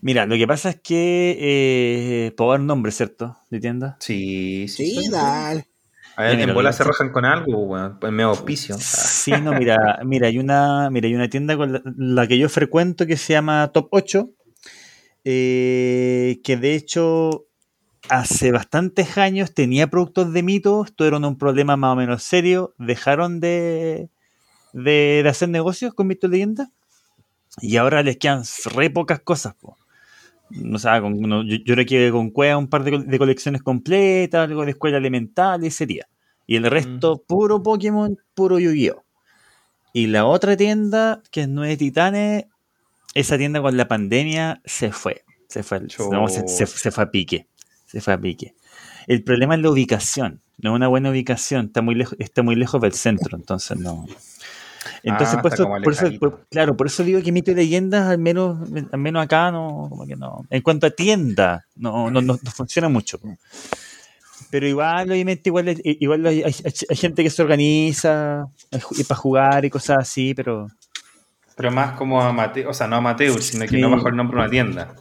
Mira, 0.00 0.26
lo 0.26 0.36
que 0.36 0.46
pasa 0.46 0.70
es 0.70 0.80
que. 0.80 1.36
Eh, 1.40 2.32
puedo 2.36 2.52
dar 2.52 2.60
un 2.60 2.66
nombre, 2.68 2.92
¿cierto? 2.92 3.36
De 3.50 3.58
tienda. 3.58 3.96
sí, 4.00 4.68
sí. 4.68 4.86
Sí, 4.94 5.02
sí. 5.02 5.10
dale. 5.10 5.66
A 6.16 6.22
ver, 6.22 6.32
Ya, 6.32 6.36
mira, 6.38 6.48
en 6.50 6.54
bola 6.54 6.72
se 6.72 6.84
rajan 6.84 7.10
con 7.10 7.24
algo, 7.24 7.58
weón. 7.64 7.98
Pues 8.00 8.12
me 8.12 8.22
auspicio. 8.24 8.76
Sí, 8.78 9.32
no, 9.42 9.52
mira, 9.54 10.00
mira, 10.04 10.26
hay 10.28 10.38
una, 10.38 10.88
mira, 10.90 11.06
hay 11.08 11.14
una 11.14 11.28
tienda 11.28 11.56
con 11.56 11.72
la, 11.72 11.82
la 11.96 12.26
que 12.26 12.38
yo 12.38 12.48
frecuento 12.48 13.06
que 13.06 13.16
se 13.16 13.32
llama 13.34 13.70
Top 13.72 13.88
8, 13.92 14.30
eh, 15.30 16.40
que 16.42 16.56
de 16.56 16.74
hecho 16.74 17.44
hace 18.08 18.50
bastantes 18.50 19.18
años 19.18 19.52
tenía 19.52 19.88
productos 19.88 20.32
de 20.32 20.42
mitos, 20.42 20.94
tuvieron 20.96 21.26
un 21.26 21.36
problema 21.36 21.76
más 21.76 21.92
o 21.92 21.96
menos 21.96 22.22
serio, 22.22 22.72
dejaron 22.78 23.38
de, 23.38 24.08
de, 24.72 25.20
de 25.22 25.28
hacer 25.28 25.50
negocios 25.50 25.92
con 25.92 26.06
mitos 26.06 26.30
leyendas 26.30 26.68
y 27.60 27.76
ahora 27.76 28.02
les 28.02 28.16
quedan 28.16 28.42
re 28.74 28.88
pocas 28.88 29.20
cosas. 29.20 29.54
po. 29.60 29.76
O 30.72 30.78
sea, 30.78 31.02
con- 31.02 31.20
no, 31.20 31.42
yo, 31.42 31.56
yo 31.62 31.76
le 31.76 31.84
quedé 31.84 32.10
con 32.10 32.30
Cueva 32.30 32.56
un 32.56 32.68
par 32.68 32.82
de, 32.84 32.92
col- 32.92 33.06
de 33.06 33.18
colecciones 33.18 33.62
completas, 33.62 34.48
algo 34.48 34.64
de 34.64 34.70
escuela 34.70 34.96
elemental 34.96 35.62
y 35.62 35.70
sería. 35.70 36.08
Y 36.46 36.56
el 36.56 36.64
resto, 36.64 37.22
puro 37.26 37.62
Pokémon, 37.62 38.16
puro 38.34 38.58
Yu-Gi-Oh! 38.58 39.04
Y 39.92 40.06
la 40.06 40.24
otra 40.24 40.56
tienda, 40.56 41.22
que 41.30 41.42
es 41.42 41.48
Nueve 41.50 41.76
Titanes, 41.76 42.46
esa 43.14 43.36
tienda 43.38 43.60
con 43.60 43.76
la 43.76 43.88
pandemia 43.88 44.60
se 44.64 44.92
fue. 44.92 45.24
Se 45.48 45.62
fue, 45.62 45.80
no, 46.10 46.28
se, 46.28 46.46
se- 46.48 46.66
se 46.66 46.90
fue 46.90 47.04
a 47.04 47.10
pique. 47.10 47.46
Se 47.86 48.00
fue 48.00 48.12
a 48.12 48.18
pique. 48.20 48.54
El 49.06 49.22
problema 49.24 49.54
es 49.54 49.62
la 49.62 49.70
ubicación. 49.70 50.42
No 50.58 50.70
es 50.70 50.76
una 50.76 50.88
buena 50.88 51.10
ubicación. 51.10 51.66
Está 51.66 51.80
muy 51.82 51.94
lejos, 51.94 52.16
está 52.18 52.42
muy 52.42 52.54
lejos 52.56 52.80
del 52.82 52.92
centro, 52.92 53.36
entonces 53.36 53.78
no. 53.78 54.06
Entonces, 55.02 55.36
Ah, 55.38 55.42
por, 55.42 55.52
eso, 55.54 55.64
por 55.84 55.92
eso- 55.92 56.18
por- 56.18 56.46
claro, 56.50 56.76
por 56.76 56.86
eso 56.88 57.02
digo 57.04 57.22
que 57.22 57.32
mito 57.32 57.50
y 57.50 57.54
leyendas, 57.54 58.08
al 58.08 58.18
menos, 58.18 58.58
al 58.92 58.98
menos 58.98 59.22
acá, 59.22 59.50
no, 59.50 59.86
como 59.88 60.06
que 60.06 60.16
no. 60.16 60.44
En 60.50 60.60
cuanto 60.62 60.86
a 60.86 60.90
tienda, 60.90 61.64
no, 61.76 62.10
no, 62.10 62.20
no, 62.20 62.38
no 62.42 62.50
funciona 62.50 62.88
mucho. 62.88 63.18
Pero 64.50 64.66
igual, 64.66 65.10
obviamente, 65.10 65.50
igual, 65.50 65.80
igual 65.84 66.26
hay, 66.26 66.42
hay- 66.42 66.54
hay 66.88 66.96
gente 66.96 67.22
que 67.22 67.30
se 67.30 67.42
organiza 67.42 68.46
para 68.70 69.20
jugar 69.20 69.64
y 69.64 69.70
cosas 69.70 69.98
así, 70.00 70.34
pero 70.34 70.68
Pero 71.58 71.72
más 71.72 71.96
como 71.96 72.22
amateur, 72.22 72.68
o 72.68 72.72
sea, 72.72 72.86
no 72.86 72.96
amateur, 72.96 73.42
sino 73.42 73.64
que 73.64 73.70
Sí. 73.70 73.80
no 73.80 73.90
bajo 73.90 74.06
el 74.08 74.14
nombre 74.14 74.36
de 74.36 74.42
una 74.42 74.50
tienda. 74.50 74.94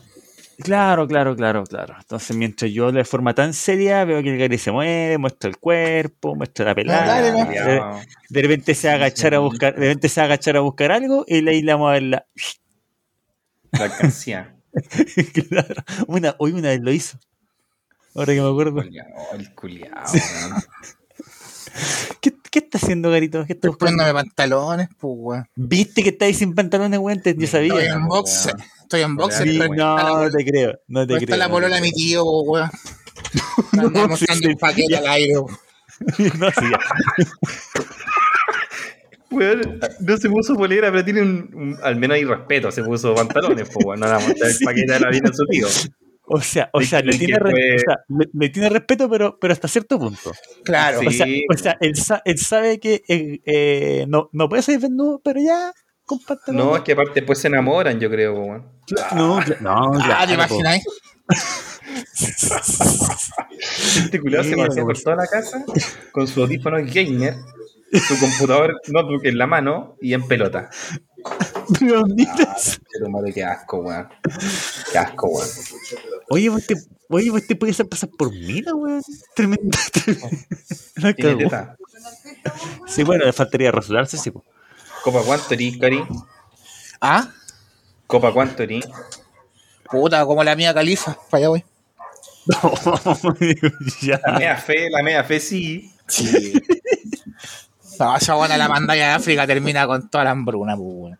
claro, 0.64 1.08
claro, 1.08 1.36
claro, 1.36 1.64
claro. 1.66 1.96
Entonces, 2.00 2.36
mientras 2.36 2.72
yo 2.72 2.92
de 2.92 3.06
forma 3.06 3.36
tan 3.36 3.54
seria 3.54 4.04
veo 4.06 4.24
que 4.24 4.32
el 4.34 4.40
Gary 4.40 4.58
se 4.58 4.72
mueve, 4.72 5.20
muestra 5.20 5.52
el 5.52 5.58
cuerpo, 5.58 6.36
muestra 6.36 6.66
la 6.66 6.74
pelada, 6.74 7.22
dale, 7.22 7.32
no. 7.32 8.02
de, 8.30 8.42
repente 8.42 8.74
se 8.74 8.88
va 8.88 8.94
a 8.94 8.96
agachar 8.96 9.36
a 9.36 9.40
buscar, 9.40 9.76
de 9.76 9.82
repente 9.82 10.10
se 10.10 10.20
va 10.20 10.24
a 10.24 10.26
agachar 10.26 10.58
a 10.58 10.62
buscar 10.62 10.92
algo 10.92 11.26
y 11.28 11.42
le 11.42 11.62
la 11.62 11.74
vamos 11.76 11.90
a 11.90 11.94
verla. 11.94 12.26
La 13.74 13.84
alcancía. 13.86 14.56
claro. 15.50 15.84
Una, 16.08 16.36
hoy 16.40 16.54
una 16.54 16.70
vez 16.70 16.82
lo 16.82 16.92
hizo. 16.92 17.20
Ahora 18.16 18.34
que 18.34 18.42
me 18.42 18.50
acuerdo. 18.50 18.82
Culiao, 18.82 19.08
el 19.34 19.54
culiao, 19.54 20.06
weón. 20.12 20.64
¿Qué, 22.22 22.34
qué 22.52 22.60
está 22.60 22.78
haciendo, 22.78 23.10
Garito? 23.12 23.46
¿Qué 23.46 23.54
está? 23.54 23.72
Poniéndome 23.72 24.14
pantalones, 24.14 24.90
pues, 25.00 25.14
weón. 25.18 25.48
¿Viste 25.56 26.04
que 26.04 26.10
estáis 26.10 26.38
sin 26.38 26.54
pantalones, 26.56 27.00
weón? 27.00 27.22
Yo 27.24 27.32
Estoy 27.32 27.48
sabía. 27.48 27.94
en 27.94 28.06
boxer. 28.08 28.56
Estoy 28.82 29.02
en 29.02 29.16
boxer. 29.16 29.48
Sí, 29.48 29.58
No, 29.60 29.68
la- 29.76 30.24
no 30.26 30.30
te 30.32 30.46
creo. 30.46 30.80
No 30.88 31.02
te 31.02 31.14
creo. 31.16 31.20
está 31.20 31.38
la 31.38 31.46
no 31.46 31.50
te 31.50 31.54
polola 31.56 31.76
de 31.76 31.82
mi 31.82 31.92
tío, 31.92 32.24
weón. 32.24 32.70
No, 33.74 33.90
sí, 33.90 34.08
mostrando 34.08 34.42
sí, 34.44 34.48
un 34.48 34.58
paquete 34.58 34.92
ya. 34.92 35.00
al 35.00 35.08
aire. 35.08 35.34
No, 35.34 35.46
sí. 36.52 36.66
Weón, 39.30 39.80
no 40.00 40.18
se 40.18 40.30
puso 40.30 40.56
polera, 40.56 40.90
pero 40.92 41.04
tiene 41.04 41.22
un, 41.22 41.50
un- 41.54 41.78
al 41.84 41.96
menos 41.98 42.16
hay 42.16 42.24
respeto, 42.24 42.72
se 42.72 42.82
puso 42.84 43.14
pantalones, 43.14 43.68
pues 43.74 43.84
bueno, 43.86 44.06
nada, 44.06 44.20
mostrar 44.20 44.50
el 44.52 44.58
paquete 44.64 44.94
de 44.94 45.00
la 45.02 45.10
vida 45.10 45.30
a 45.30 45.34
su 45.34 45.46
tío. 45.48 45.68
O 46.30 46.42
sea, 46.42 46.70
o 46.74 46.82
sea, 46.82 47.00
le 47.02 47.18
tiene, 47.18 47.34
que 47.34 47.40
re- 47.40 47.52
fue- 47.52 47.76
o 47.76 47.80
sea, 47.80 47.96
le, 48.10 48.26
le 48.34 48.50
tiene 48.50 48.70
respeto, 48.70 49.10
pero, 49.10 49.38
pero 49.40 49.54
hasta 49.54 49.68
cierto 49.70 49.98
punto. 49.98 50.34
Claro. 50.66 51.00
Sí. 51.00 51.08
O 51.08 51.12
sea, 51.12 51.26
o 51.54 51.58
sea 51.58 51.78
él, 51.80 51.96
sa- 51.96 52.22
él 52.26 52.38
sabe 52.38 52.80
que 52.80 53.02
eh, 53.08 53.40
eh, 53.46 54.06
no, 54.10 54.30
no 54.34 54.50
puede 54.50 54.62
ser 54.62 54.80
desnudo, 54.80 55.22
pero 55.24 55.40
ya 55.42 55.72
pantalones. 56.28 56.66
No, 56.66 56.76
es 56.78 56.84
que 56.84 56.92
aparte 56.94 57.14
después 57.22 57.40
se 57.40 57.48
enamoran, 57.48 58.00
yo 58.00 58.10
creo, 58.10 58.34
weón. 58.34 58.66
no, 59.16 59.40
no, 59.62 59.92
Ah, 60.04 60.26
¿te 60.28 60.34
imagináis? 60.34 60.84
Este 63.98 64.20
culiao 64.20 64.44
se 64.44 64.56
weón. 64.56 64.86
por 64.86 64.98
toda 65.02 65.16
la 65.18 65.28
casa 65.28 65.64
con 66.12 66.28
su 66.28 66.42
audífono 66.42 66.78
gamer, 66.84 67.36
su 68.08 68.20
computador 68.20 68.80
notebook 68.88 69.26
en 69.26 69.38
la 69.38 69.48
mano 69.48 69.96
y 70.02 70.14
en 70.14 70.28
pelota. 70.28 70.70
Pero 71.80 72.04
mira 72.06 72.34
Ah, 72.40 72.56
eso. 72.58 72.80
pero 72.92 73.10
madre, 73.10 73.34
qué 73.34 73.44
asco, 73.44 73.78
weón. 73.80 74.08
Qué 74.92 74.98
asco, 74.98 75.28
weón. 75.28 75.48
Oye, 76.30 76.50
vos 76.50 76.66
te, 76.66 76.76
oye, 77.10 77.30
vos 77.32 77.46
te 77.46 77.56
puedes 77.56 77.78
pasar 77.90 78.10
por 78.18 78.32
mina, 78.32 78.74
weón. 78.74 79.02
Tremenda. 79.36 79.78
Teta. 81.16 81.78
Sí, 82.88 83.04
bueno, 83.04 83.26
le 83.26 83.34
faltaría 83.34 83.72
rasurarse, 83.72 84.18
sí. 84.18 84.32
po. 84.32 84.44
Copa 85.04 85.22
cuánto 85.26 85.54
erí, 85.54 85.78
Cari. 85.80 86.04
Ah, 87.02 87.30
Copa 88.08 88.32
cuánto 88.34 88.64
erí. 88.64 88.84
puta, 89.90 90.26
como 90.26 90.44
la 90.44 90.56
mía 90.56 90.74
califa. 90.74 91.18
Para 91.30 91.38
allá 91.40 91.50
voy. 91.50 91.66
ya. 94.02 94.22
La 94.26 94.40
mea 94.40 94.58
fe, 94.58 94.90
la 94.90 95.04
mea 95.04 95.24
fe 95.24 95.40
sí. 95.40 95.92
Sí. 96.08 96.54
No, 98.00 98.16
esa 98.18 98.34
buena 98.36 98.58
la 98.58 98.68
mandalla 98.68 99.08
de 99.10 99.14
África 99.16 99.48
termina 99.48 99.86
con 99.88 100.10
toda 100.10 100.24
la 100.24 100.32
hambruna, 100.32 100.76
pues, 100.76 100.88
weón. 100.90 101.18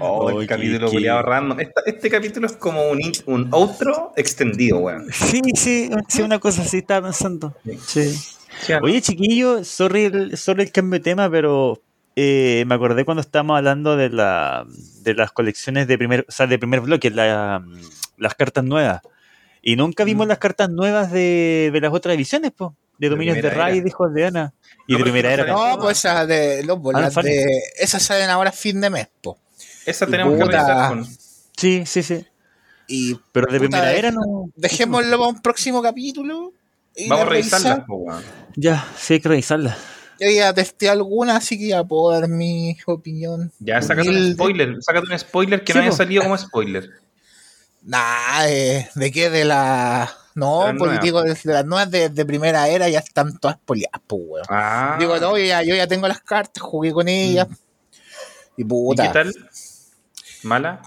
Oh, 0.00 0.28
el 0.30 0.36
Oye, 0.36 0.46
capítulo 0.46 0.90
culiado 0.90 1.22
random. 1.22 1.60
Esta- 1.60 1.82
este 1.86 2.10
capítulo 2.10 2.46
es 2.46 2.54
como 2.54 2.90
un, 2.90 3.00
un 3.26 3.48
outro 3.52 4.12
extendido, 4.16 4.78
weón. 4.78 5.06
Sí, 5.12 5.40
sí, 5.54 5.90
sí, 6.08 6.22
una 6.22 6.38
cosa 6.38 6.62
así 6.62 6.78
estaba 6.78 7.06
pensando. 7.08 7.54
Sí. 7.86 8.14
Oye, 8.82 9.00
chiquillo, 9.02 9.64
sorry 9.64 10.04
el, 10.06 10.36
sorry 10.36 10.62
el 10.64 10.72
cambio 10.72 10.98
de 10.98 11.04
tema, 11.04 11.30
pero 11.30 11.80
eh, 12.16 12.64
me 12.66 12.74
acordé 12.74 13.04
cuando 13.04 13.20
estábamos 13.20 13.56
hablando 13.58 13.96
de 13.96 14.08
la 14.10 14.64
de 15.02 15.14
las 15.14 15.32
colecciones 15.32 15.86
de 15.86 15.98
primer, 15.98 16.24
o 16.28 16.32
sea, 16.32 16.46
de 16.46 16.58
primer 16.58 16.80
bloque, 16.80 17.10
la- 17.10 17.62
las 18.16 18.34
cartas 18.34 18.64
nuevas. 18.64 19.00
Y 19.62 19.76
nunca 19.76 20.04
vimos 20.04 20.26
Mm. 20.26 20.28
las 20.28 20.38
cartas 20.38 20.70
nuevas 20.70 21.10
de, 21.12 21.70
de 21.72 21.80
las 21.80 21.92
otras 21.92 22.14
ediciones, 22.16 22.52
pues. 22.56 22.70
De 22.98 23.08
Dominios 23.08 23.34
de 23.40 23.46
era. 23.48 23.68
dijo 23.70 24.08
de 24.08 24.26
Ana. 24.26 24.52
Y 24.86 24.92
No, 24.92 24.98
de 24.98 25.04
primera 25.04 25.28
que 25.28 25.34
era. 25.34 25.52
no 25.52 25.78
pues 25.80 25.98
esas 25.98 26.28
de 26.28 26.62
los 26.64 26.76
Ah, 26.76 26.80
bolas 26.80 27.14
de. 27.16 27.46
Esas 27.78 28.02
salen 28.02 28.30
ahora 28.30 28.50
a 28.50 28.52
fin 28.52 28.80
de 28.80 28.90
mes, 28.90 29.08
po. 29.22 29.38
Esa 29.86 30.06
tenemos 30.06 30.36
que 30.38 30.44
Puta. 30.44 30.58
revisar 30.58 30.88
con. 30.88 31.06
Sí, 31.56 31.84
sí, 31.86 32.02
sí. 32.02 32.26
Y 32.86 33.14
Pero 33.32 33.50
de 33.50 33.58
primera 33.58 33.92
era 33.92 34.10
no. 34.10 34.50
dejémoslo 34.56 35.18
para 35.18 35.30
un 35.30 35.40
próximo 35.42 35.82
capítulo. 35.82 36.52
y 36.94 37.08
Vamos 37.08 37.22
a 37.22 37.24
la 37.26 37.30
revisarla, 37.30 37.68
revisar. 37.70 37.86
po, 37.86 37.94
weón. 37.96 38.22
Ya, 38.56 38.86
sí 38.98 39.14
hay 39.14 39.20
que 39.20 39.28
revisarla. 39.28 39.76
Yo 40.20 40.30
ya 40.30 40.54
testé 40.54 40.88
alguna, 40.88 41.36
así 41.36 41.58
que 41.58 41.68
ya 41.68 41.82
puedo 41.82 42.12
dar 42.18 42.28
mi 42.28 42.76
opinión. 42.86 43.50
Ya, 43.58 43.82
sácate 43.82 44.08
un 44.10 44.32
spoiler. 44.34 44.76
Sácate 44.80 45.12
un 45.12 45.18
spoiler 45.18 45.64
que 45.64 45.72
Sí, 45.72 45.78
no 45.78 45.82
haya 45.82 45.90
po. 45.90 45.96
salido 45.96 46.22
como 46.22 46.38
spoiler. 46.38 46.88
Nah, 47.82 48.46
eh, 48.48 48.88
¿de 48.94 49.10
qué? 49.12 49.28
De 49.30 49.44
la. 49.44 50.10
No, 50.34 50.64
las 50.64 50.70
porque 50.78 50.84
nuevas. 51.00 51.02
digo, 51.04 51.22
de 51.22 51.36
las 51.44 51.64
nuevas 51.64 51.90
de, 51.90 52.08
de 52.08 52.24
primera 52.26 52.66
era 52.68 52.88
ya 52.88 52.98
están 52.98 53.38
todas 53.38 53.56
poliadas, 53.64 54.00
pues, 54.06 54.20
weón. 54.24 54.46
Ah. 54.48 54.96
Digo, 54.98 55.16
no, 55.18 55.38
yo 55.38 55.44
ya, 55.44 55.62
yo 55.62 55.74
ya 55.76 55.86
tengo 55.86 56.08
las 56.08 56.20
cartas, 56.22 56.62
jugué 56.62 56.92
con 56.92 57.06
ellas. 57.08 57.46
Y 58.56 58.62
¿Y 58.62 58.64
puta, 58.64 59.06
qué 59.06 59.12
tal? 59.12 59.34
¿Mala? 60.42 60.82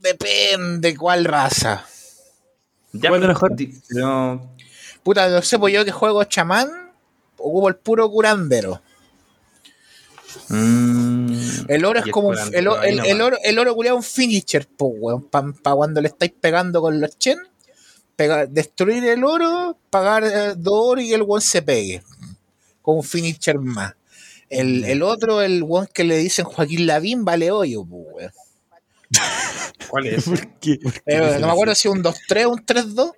depende 0.00 0.96
cuál 0.96 1.24
raza. 1.24 1.84
Ya, 2.92 3.08
¿Cuál 3.10 3.22
es 3.22 3.28
pero- 3.28 3.32
mejor? 3.34 3.52
no, 3.90 4.56
Puta, 5.02 5.28
no 5.28 5.42
sé, 5.42 5.58
pues 5.58 5.74
yo 5.74 5.84
que 5.84 5.92
juego 5.92 6.22
chamán, 6.24 6.92
ocupo 7.36 7.68
el 7.68 7.76
puro 7.76 8.08
curandero. 8.10 8.80
mm, 10.48 11.64
El 11.68 11.84
oro 11.84 12.00
es 12.00 12.06
como 12.12 12.32
el, 12.32 12.38
el, 12.54 12.68
oro, 13.20 13.36
el 13.42 13.58
oro 13.58 13.74
culiao 13.74 13.98
es 13.98 14.04
un 14.06 14.10
finisher, 14.10 14.66
pues, 14.76 14.92
weón. 14.96 15.28
Para 15.28 15.52
cuando 15.76 16.00
le 16.00 16.08
estáis 16.08 16.32
pegando 16.40 16.80
con 16.80 17.00
los 17.00 17.18
chen, 17.18 17.38
pega- 18.16 18.46
destruir 18.46 19.04
el 19.04 19.24
oro, 19.24 19.76
pagar 19.90 20.24
eh, 20.24 20.54
dos 20.56 20.74
oro 20.74 21.00
y 21.00 21.12
el 21.12 21.22
weón 21.22 21.40
se 21.42 21.62
pegue. 21.62 22.02
Con 22.82 22.96
un 22.98 23.02
finisher 23.04 23.58
más. 23.58 23.94
El, 24.48 24.84
el 24.84 25.02
otro, 25.02 25.42
el 25.42 25.62
weón 25.62 25.88
que 25.92 26.04
le 26.04 26.18
dicen 26.18 26.44
Joaquín 26.44 26.86
Lavín, 26.86 27.24
vale 27.24 27.50
hoyo, 27.50 27.84
pues, 27.84 28.04
weón. 28.14 28.32
¿Cuál 29.88 30.06
es? 30.06 30.24
¿Por 30.24 30.46
qué? 30.58 30.78
¿Por 30.82 30.92
qué 30.92 31.00
Eh, 31.06 31.38
no 31.40 31.46
me 31.46 31.52
acuerdo 31.52 31.74
si 31.74 31.88
un 31.88 32.02
2-3 32.02 32.46
o 32.46 32.50
un 32.50 32.64
3-2. 32.64 33.12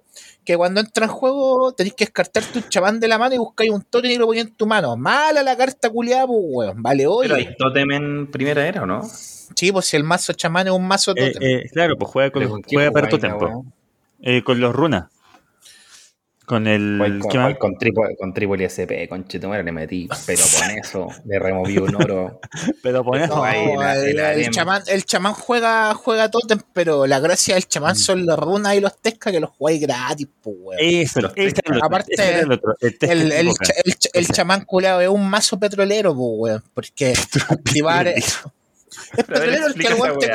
que 0.45 0.57
cuando 0.57 0.81
entra 0.81 1.05
en 1.05 1.11
juego 1.13 1.73
tenéis 1.73 1.95
que 1.95 2.05
descartarte 2.07 2.59
un 2.59 2.69
chamán 2.71 3.01
de 3.01 3.09
la 3.09 3.19
mano 3.19 3.35
y 3.35 3.39
buscáis 3.39 3.71
un 3.71 3.83
totem 3.83 4.11
y 4.13 4.17
lo 4.17 4.27
ponéis 4.27 4.47
en 4.47 4.55
tu 4.55 4.67
mano. 4.67 4.97
Mala 4.97 5.43
la 5.43 5.57
carta 5.57 5.91
culiada, 5.91 6.27
pues, 6.27 6.41
weón. 6.43 6.83
Vale, 6.83 7.03
Pero 7.05 7.15
oye. 7.15 7.35
hay 7.35 7.57
totem 7.57 7.91
en 7.93 8.31
primera 8.31 8.67
era, 8.67 8.83
¿o 8.83 8.87
no? 8.87 9.03
Sí, 9.55 9.73
pues 9.73 9.87
si 9.87 9.97
el 9.97 10.05
mazo 10.05 10.33
chamán 10.35 10.67
es 10.67 10.73
un 10.73 10.87
mazo 10.87 11.13
Eh, 11.17 11.33
totem. 11.33 11.43
eh, 11.43 11.69
claro, 11.73 11.97
pues 11.99 12.11
juega, 12.11 12.31
con, 12.31 12.43
¿Pero 12.43 12.61
juega 12.67 12.91
para 12.91 13.07
jugáis, 13.11 13.23
Eh, 14.21 14.43
con 14.43 14.61
los 14.61 14.75
runas. 14.75 15.07
Con 16.45 16.67
el. 16.67 16.97
Con, 16.99 17.21
jugáis 17.31 17.59
con, 17.59 17.77
Tripoli, 17.77 18.17
con 18.17 18.33
Tripoli 18.33 18.65
SP, 18.65 19.05
con 19.07 19.29
Chetumara 19.29 19.63
le 19.63 19.71
metí 19.71 20.09
peloponeso, 20.25 21.09
le 21.27 21.39
removí 21.39 21.77
un 21.77 21.95
oro. 21.95 22.41
Pero 22.83 23.05
pones. 23.05 23.29
No, 23.29 23.45
ahí 23.45 23.77
la- 23.77 23.97
el, 23.97 24.17
la 24.17 24.33
el 24.33 24.49
chamán, 24.51 24.83
el 24.87 25.05
chamán 25.05 25.35
juega, 25.35 25.93
juega 25.93 26.31
totem, 26.31 26.59
pero 26.73 27.07
la 27.07 27.21
gracia 27.21 27.55
del 27.55 27.69
chamán 27.69 27.93
Mm. 27.93 27.97
son 27.99 28.25
las 28.25 28.39
runas 28.39 28.75
y 28.77 28.81
los 28.81 28.97
tescas 28.99 29.31
que 29.35 29.41
los 29.41 29.51
jugáis 29.51 29.79
gratis, 29.83 30.27
pues, 30.43 30.57
weón. 30.59 30.81
Eso, 30.83 31.21
Los 31.21 31.33
el 31.37 31.53
Aparte, 31.83 32.15
ese 32.15 32.41
el 32.41 32.53
otro. 32.53 32.75
El, 34.15 34.27
chamán 34.29 34.65
culeado 34.65 35.03
es 35.03 35.09
un 35.09 35.29
mazo 35.29 35.61
petrolero, 35.61 36.15
pues, 36.15 36.31
weón. 36.33 36.65
Porque 36.73 37.13
activar. 37.51 38.09
es 38.09 38.39
Pero 39.15 39.27
petrolero 39.27 39.67
el 39.67 39.75
que 39.75 39.87
el 39.87 39.95
weón 40.01 40.19
te. 40.19 40.33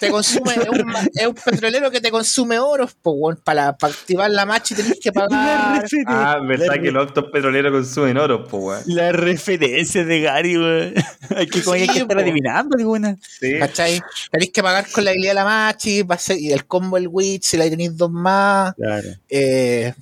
Te 0.00 0.10
consume. 0.10 0.54
Es 0.54 0.68
un, 0.68 0.86
ma- 0.86 1.06
es 1.14 1.26
un 1.26 1.34
petrolero 1.34 1.90
que 1.90 2.00
te 2.00 2.10
consume 2.10 2.58
oros, 2.58 2.96
pues, 3.00 3.14
weón. 3.18 3.40
Para, 3.44 3.76
para 3.76 3.92
activar 3.92 4.30
la 4.30 4.44
match 4.46 4.72
y 4.72 4.74
tenés 4.74 4.98
que 5.00 5.12
pagar. 5.12 5.84
Ah, 6.06 6.38
verdad 6.42 6.66
la 6.68 6.78
que 6.82 6.90
los 6.90 7.06
autos 7.06 7.26
petroleros 7.32 7.70
consumen 7.72 8.16
oro, 8.18 8.44
pues, 8.48 8.62
weón. 8.62 8.82
La 8.86 9.12
referencia 9.12 10.04
de 10.04 10.20
Gary, 10.22 10.56
weón. 10.58 10.94
Hay 11.36 11.46
que, 11.46 11.62
como 11.62 11.74
hay 11.74 11.86
Sí, 11.86 11.92
que 11.92 11.98
estar 12.00 12.18
adivinando 12.18 12.76
alguna. 12.76 13.16
Sí. 13.38 13.58
¿Cachai? 13.58 14.00
Tenéis 14.32 14.50
que 14.52 14.62
pagar 14.62 14.86
con 14.90 15.04
la 15.04 15.10
habilidad 15.12 15.30
de 15.30 15.34
la 15.34 15.44
match 15.44 15.86
y, 15.86 16.02
va 16.02 16.16
a 16.16 16.18
ser- 16.18 16.38
y 16.38 16.52
el 16.52 16.66
combo 16.66 16.96
el 16.96 17.06
witch, 17.06 17.44
si 17.44 17.56
la 17.56 17.68
tenéis 17.70 17.96
dos 17.96 18.10
más. 18.10 18.74
Claro. 18.74 19.08
Eh, 19.28 19.94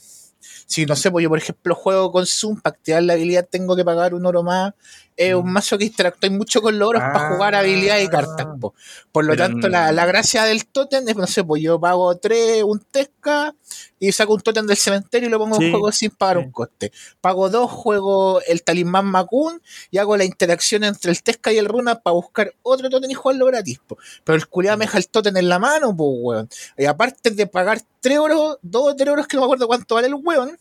si 0.66 0.84
no 0.86 0.96
sé, 0.96 1.10
pues 1.10 1.22
yo 1.22 1.28
por 1.28 1.38
ejemplo 1.38 1.74
juego 1.74 2.12
con 2.12 2.26
Zoom, 2.26 2.60
para 2.60 2.74
activar 2.76 3.02
la 3.02 3.14
habilidad 3.14 3.46
tengo 3.50 3.74
que 3.76 3.84
pagar 3.84 4.14
un 4.14 4.24
oro 4.26 4.42
más. 4.42 4.72
Es 5.18 5.34
un 5.34 5.52
mazo 5.52 5.76
que 5.76 5.84
interactúa 5.86 6.30
mucho 6.30 6.62
con 6.62 6.78
los 6.78 6.88
oros 6.90 7.02
para 7.02 7.26
Ah. 7.26 7.34
jugar 7.34 7.54
habilidades 7.56 8.04
y 8.04 8.08
cartas. 8.08 8.46
po. 8.60 8.72
Por 9.10 9.24
lo 9.24 9.34
tanto, 9.36 9.68
la, 9.68 9.90
la 9.90 10.06
gracia 10.06 10.44
del 10.44 10.64
totem 10.66 11.08
es, 11.08 11.16
no 11.16 11.26
sé, 11.26 11.42
pues 11.42 11.60
yo 11.60 11.80
pago 11.80 12.16
tres, 12.16 12.62
un 12.62 12.78
Tesca, 12.78 13.52
y 13.98 14.12
saco 14.12 14.34
un 14.34 14.40
totem 14.42 14.64
del 14.64 14.76
cementerio 14.76 15.28
y 15.28 15.32
lo 15.32 15.38
pongo 15.40 15.56
Sí, 15.56 15.64
en 15.64 15.70
juego 15.72 15.90
sin 15.90 16.10
pagar 16.12 16.38
sí. 16.38 16.44
un 16.44 16.52
coste. 16.52 16.92
Pago 17.20 17.50
dos, 17.50 17.68
juego 17.68 18.40
el 18.46 18.62
talismán 18.62 19.06
Makun 19.06 19.60
y 19.90 19.98
hago 19.98 20.16
la 20.16 20.24
interacción 20.24 20.84
entre 20.84 21.10
el 21.10 21.20
Tesca 21.20 21.50
y 21.52 21.58
el 21.58 21.66
Runa 21.66 21.96
para 21.98 22.14
buscar 22.14 22.54
otro 22.62 22.88
totem 22.88 23.10
y 23.10 23.14
jugarlo 23.14 23.46
gratis. 23.46 23.80
po. 23.88 23.98
Pero 24.22 24.36
el 24.36 24.46
culiado 24.46 24.78
me 24.78 24.84
deja 24.84 24.98
el 24.98 25.08
totem 25.08 25.36
en 25.36 25.48
la 25.48 25.58
mano, 25.58 25.96
pues, 25.96 26.10
weón. 26.14 26.48
Y 26.76 26.84
aparte 26.84 27.32
de 27.32 27.46
pagar 27.48 27.80
3 28.00 28.14
euros, 28.18 28.58
2 28.62 28.82
o 28.92 28.94
3 28.94 29.08
euros 29.08 29.26
que 29.26 29.36
no 29.36 29.40
me 29.42 29.46
acuerdo 29.46 29.66
cuánto 29.66 29.96
vale 29.96 30.06
el 30.06 30.14
weón, 30.14 30.56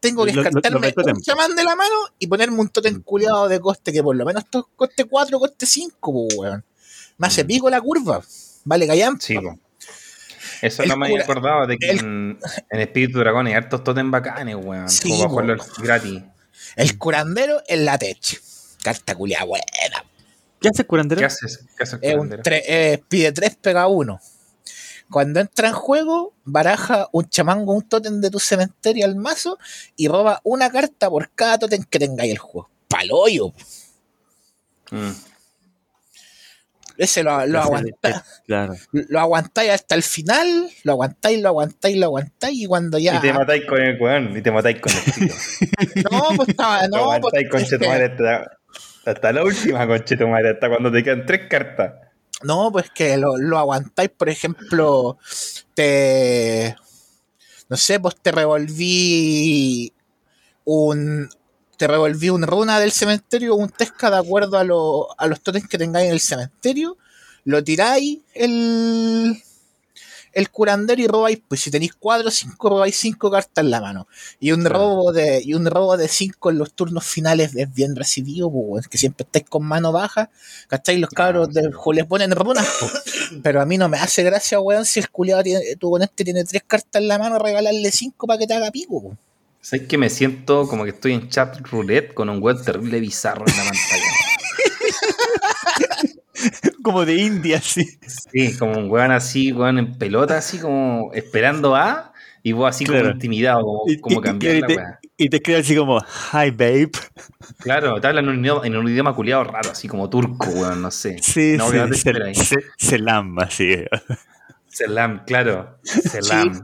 tengo 0.00 0.24
que 0.24 0.32
Lo- 0.32 0.42
lo- 0.42 0.50
lo 0.50 0.60
descartarme 0.80 1.12
un 1.12 1.20
chamán 1.22 1.54
de 1.56 1.64
la 1.64 1.74
mano 1.76 1.94
y 2.18 2.26
ponerme 2.26 2.58
un 2.60 2.68
totem 2.68 2.96
Mm. 2.96 3.02
culiado 3.02 3.48
de 3.48 3.60
coste 3.60 3.92
que 3.92 4.02
por 4.02 4.14
lo 4.16 4.24
menos 4.24 4.44
to- 4.50 4.68
coste 4.76 5.04
4, 5.04 5.38
coste 5.38 5.66
5, 5.66 6.12
pues, 6.12 6.38
weón. 6.38 6.64
Me 7.18 7.26
hace 7.26 7.44
Mm. 7.44 7.46
pico 7.46 7.70
la 7.70 7.80
curva. 7.80 8.22
Vale, 8.64 8.86
callan. 8.86 9.20
Sí, 9.20 9.34
po. 9.38 9.58
Eso 10.60 10.82
El 10.82 10.88
no 10.88 10.96
me 10.96 11.06
había 11.06 11.22
acordado 11.22 11.66
de 11.66 11.76
que 11.78 11.90
el- 11.90 11.98
en, 12.00 12.38
en 12.70 12.80
Espíritu 12.80 13.18
Dragón 13.20 13.46
hay 13.46 13.54
hartos 13.54 13.84
totem 13.84 14.10
bacanes, 14.10 14.56
weón. 14.56 14.88
Sí, 14.88 15.08
como 15.10 15.22
po. 15.24 15.28
jugarlo 15.30 15.56
gratis. 15.78 16.22
El 16.76 16.98
curandero 16.98 17.62
en 17.68 17.84
la 17.84 17.98
tech. 17.98 18.40
Carta 18.82 19.14
culiada 19.14 19.44
buena. 19.44 19.64
¿Qué 20.60 20.68
hace 20.68 20.82
el 20.82 20.88
curandero? 20.88 21.20
¿Qué 21.20 21.24
haces? 21.26 21.64
¿Qué 21.76 21.82
haces 21.84 21.98
Es 22.02 22.12
un 22.14 22.18
curandero? 22.28 22.42
tre- 22.42 22.62
eh, 22.66 23.02
pide 23.08 23.30
3, 23.32 23.56
pega 23.60 23.86
1. 23.86 24.20
Cuando 25.10 25.40
entra 25.40 25.68
en 25.68 25.74
juego, 25.74 26.34
baraja 26.44 27.08
un 27.12 27.28
chamán 27.30 27.64
con 27.64 27.76
un 27.76 27.88
totem 27.88 28.20
de 28.20 28.30
tu 28.30 28.38
cementerio 28.38 29.06
al 29.06 29.16
mazo 29.16 29.58
y 29.96 30.06
roba 30.08 30.40
una 30.44 30.70
carta 30.70 31.08
por 31.08 31.30
cada 31.34 31.58
totem 31.58 31.82
que 31.84 31.98
tengáis 31.98 32.32
el 32.32 32.38
juego. 32.38 32.68
Paloyo. 32.88 33.52
Mm. 34.90 35.10
Ese 36.96 37.22
lo, 37.22 37.46
lo, 37.46 37.60
aguanta- 37.60 38.24
Claro. 38.44 38.74
lo 38.90 39.20
aguantáis 39.20 39.70
hasta 39.70 39.94
el 39.94 40.02
final, 40.02 40.68
lo 40.82 40.92
aguantáis, 40.92 41.40
lo 41.40 41.48
aguantáis, 41.50 41.96
lo 41.96 42.06
aguantáis 42.06 42.58
y 42.60 42.66
cuando 42.66 42.98
ya. 42.98 43.16
Y 43.16 43.20
te 43.20 43.32
matáis 43.32 43.64
con 43.66 43.80
el 43.80 44.00
weón, 44.02 44.36
y 44.36 44.42
te 44.42 44.50
matáis 44.50 44.80
con 44.80 44.92
el 44.92 45.12
tío. 45.14 45.34
No, 46.10 46.22
pues 46.36 46.48
estaba. 46.48 46.82
Lo 46.82 46.88
No, 46.88 47.04
pues, 47.04 47.16
aguantáis 47.18 47.48
con 47.50 47.60
es 47.60 47.70
que- 47.70 47.76
Chetumare 47.78 48.04
hasta, 48.06 48.58
hasta 49.06 49.32
la 49.32 49.44
última 49.44 49.86
con 49.86 50.04
Chetumare, 50.04 50.50
hasta 50.50 50.68
cuando 50.68 50.90
te 50.90 51.04
quedan 51.04 51.24
tres 51.24 51.48
cartas. 51.48 51.92
No, 52.44 52.70
pues 52.70 52.90
que 52.90 53.16
lo, 53.16 53.36
lo 53.36 53.58
aguantáis, 53.58 54.10
por 54.10 54.28
ejemplo, 54.28 55.18
te. 55.74 56.76
No 57.68 57.76
sé, 57.76 58.00
pues 58.00 58.16
te 58.22 58.32
revolví 58.32 59.92
un. 60.64 61.28
Te 61.78 61.86
revolví 61.88 62.30
un 62.30 62.42
runa 62.44 62.80
del 62.80 62.92
cementerio, 62.92 63.56
un 63.56 63.70
tesca 63.70 64.10
de 64.10 64.18
acuerdo 64.18 64.58
a, 64.58 64.64
lo- 64.64 65.08
a 65.20 65.26
los 65.28 65.40
totems 65.42 65.68
que 65.68 65.78
tengáis 65.78 66.08
en 66.08 66.12
el 66.14 66.20
cementerio. 66.20 66.98
Lo 67.44 67.64
tiráis 67.64 68.20
el. 68.34 69.42
El 70.38 70.50
curandero 70.50 71.02
y 71.02 71.08
robáis, 71.08 71.40
pues 71.48 71.60
si 71.60 71.70
tenéis 71.70 71.94
cuatro 71.98 72.28
o 72.28 72.30
cinco, 72.30 72.68
robáis 72.68 72.96
cinco 72.96 73.28
cartas 73.28 73.64
en 73.64 73.70
la 73.72 73.80
mano. 73.80 74.06
Y 74.38 74.52
un 74.52 74.64
robo 74.64 75.10
de, 75.12 75.42
y 75.44 75.54
un 75.54 75.66
robo 75.66 75.96
de 75.96 76.06
cinco 76.06 76.50
en 76.50 76.58
los 76.58 76.72
turnos 76.74 77.04
finales 77.04 77.56
es 77.56 77.74
bien 77.74 77.96
recibido, 77.96 78.48
pues, 78.50 78.86
que 78.86 78.98
siempre 78.98 79.24
estáis 79.24 79.46
con 79.48 79.64
mano 79.64 79.90
baja, 79.90 80.30
¿cachai? 80.68 80.98
Los 80.98 81.10
cabros 81.10 81.48
juego 81.74 81.92
les 81.92 82.06
ponen 82.06 82.30
runas, 82.30 82.66
pues. 82.78 82.92
pero 83.42 83.60
a 83.60 83.66
mí 83.66 83.78
no 83.78 83.88
me 83.88 83.98
hace 83.98 84.22
gracia, 84.22 84.60
weón, 84.60 84.84
si 84.84 85.00
el 85.00 85.10
culiado 85.10 85.42
tiene, 85.42 85.76
tu 85.76 85.88
oponente 85.88 86.22
tiene 86.22 86.44
tres 86.44 86.62
cartas 86.66 87.02
en 87.02 87.08
la 87.08 87.18
mano, 87.18 87.38
regalarle 87.40 87.90
cinco 87.90 88.28
para 88.28 88.38
que 88.38 88.46
te 88.46 88.54
haga 88.54 88.70
pico, 88.70 89.02
pues. 89.02 89.18
¿Sabes 89.60 89.88
que 89.88 89.98
me 89.98 90.08
siento 90.08 90.68
como 90.68 90.84
que 90.84 90.90
estoy 90.90 91.14
en 91.14 91.28
chat 91.28 91.58
roulette 91.66 92.14
con 92.14 92.28
un 92.28 92.40
weón 92.40 92.62
terrible 92.62 93.00
bizarro 93.00 93.44
en 93.46 93.56
la 93.56 93.64
pantalla? 93.64 93.97
Como 96.82 97.04
de 97.04 97.14
India, 97.16 97.60
sí. 97.60 97.84
Sí, 98.32 98.56
como 98.56 98.78
un 98.78 98.90
weón 98.90 99.10
así, 99.12 99.52
weón 99.52 99.78
en 99.78 99.98
pelota, 99.98 100.38
así 100.38 100.58
como 100.58 101.10
esperando 101.12 101.74
a, 101.76 102.12
y 102.42 102.52
vos 102.52 102.68
así 102.70 102.84
Claro. 102.84 103.02
como 103.02 103.14
intimidado, 103.14 103.62
como, 103.62 103.82
como 104.00 104.20
y- 104.20 104.22
cambiar 104.22 104.54
y 104.56 104.60
la 104.60 104.66
te, 104.66 104.76
weá. 104.76 104.98
y 105.16 105.28
te 105.28 105.36
escribe 105.36 105.58
así 105.60 105.76
como, 105.76 105.98
hi 105.98 106.50
babe. 106.50 106.90
Claro, 107.58 108.00
te 108.00 108.06
hablan 108.06 108.24
en 108.26 108.30
un 108.30 108.40
idioma, 108.44 108.66
en 108.66 108.76
un 108.76 108.88
idioma 108.88 109.14
culiado 109.14 109.44
raro, 109.44 109.70
así 109.72 109.88
como 109.88 110.08
turco, 110.08 110.48
weón, 110.50 110.80
no 110.80 110.90
sé. 110.90 111.16
Sí, 111.22 111.56
no, 111.58 111.66
sí, 111.66 111.72
que 111.72 111.78
no 111.78 111.88
te 111.88 111.94
se, 111.94 112.10
espera 112.10 112.26
ahí. 112.26 112.34
se- 112.34 112.56
Selamba, 112.76 113.50
sí. 113.50 113.74
Selam, 114.66 115.24
claro. 115.24 115.78
Selam. 115.82 116.62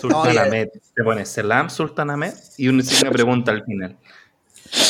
Sultan 0.00 0.38
Ahmed. 0.38 0.68
Te 0.94 1.02
pones 1.02 1.28
Selam, 1.28 1.68
Sultan 1.70 2.10
Ahmed 2.10 2.34
y 2.56 2.68
una 2.68 2.84
pregunta 3.10 3.50
al 3.50 3.64
final. 3.64 3.96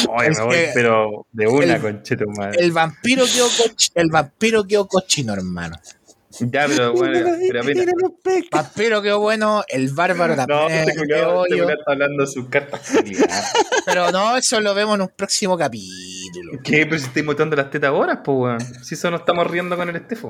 Oye, 0.09 0.31
me 0.31 0.43
voy, 0.43 0.55
que 0.55 0.71
pero 0.75 1.27
de 1.33 1.47
una, 1.47 1.75
el- 1.77 1.81
concheto 1.83 2.25
madre. 2.37 2.59
El 2.63 2.73
vampiro 2.73 3.25
quedó, 3.27 3.47
coch- 3.49 3.91
el 3.95 4.11
vampiro 4.11 4.65
quedó 4.65 4.87
cochino, 4.87 5.33
hermano. 5.35 5.77
Ya, 6.41 6.67
pero 6.69 6.93
bueno, 6.95 7.27
pero 7.49 7.63
apenas. 7.63 7.87
Vampiro 8.53 9.03
quedó 9.03 9.19
bueno, 9.21 9.65
el 9.69 9.89
bárbaro 9.91 10.37
No, 10.37 10.47
también 10.47 10.85
quedó 10.87 11.45
este 11.45 11.55
hoyo. 11.55 11.65
culiao 11.65 11.71
está 11.71 11.93
hablando 11.93 12.25
de 12.25 12.31
sus 12.31 12.49
cartas. 12.49 12.81
Pero 13.87 14.13
no, 14.13 14.37
eso 14.37 14.61
lo 14.61 14.75
vemos 14.75 14.97
en 14.97 15.01
un 15.03 15.09
próximo 15.17 15.57
capítulo. 15.57 16.61
¿Qué? 16.63 16.85
Pero 16.85 16.99
si 16.99 17.07
estoy 17.07 17.23
mostrando 17.23 17.57
las 17.57 17.71
tetas 17.71 17.89
ahora, 17.89 18.23
pues, 18.23 18.37
weón. 18.39 18.85
Si 18.85 18.95
eso 18.95 19.11
no 19.11 19.17
estamos 19.17 19.47
riendo 19.51 19.77
con 19.79 19.89
el 19.89 19.97
Estefo. 19.97 20.29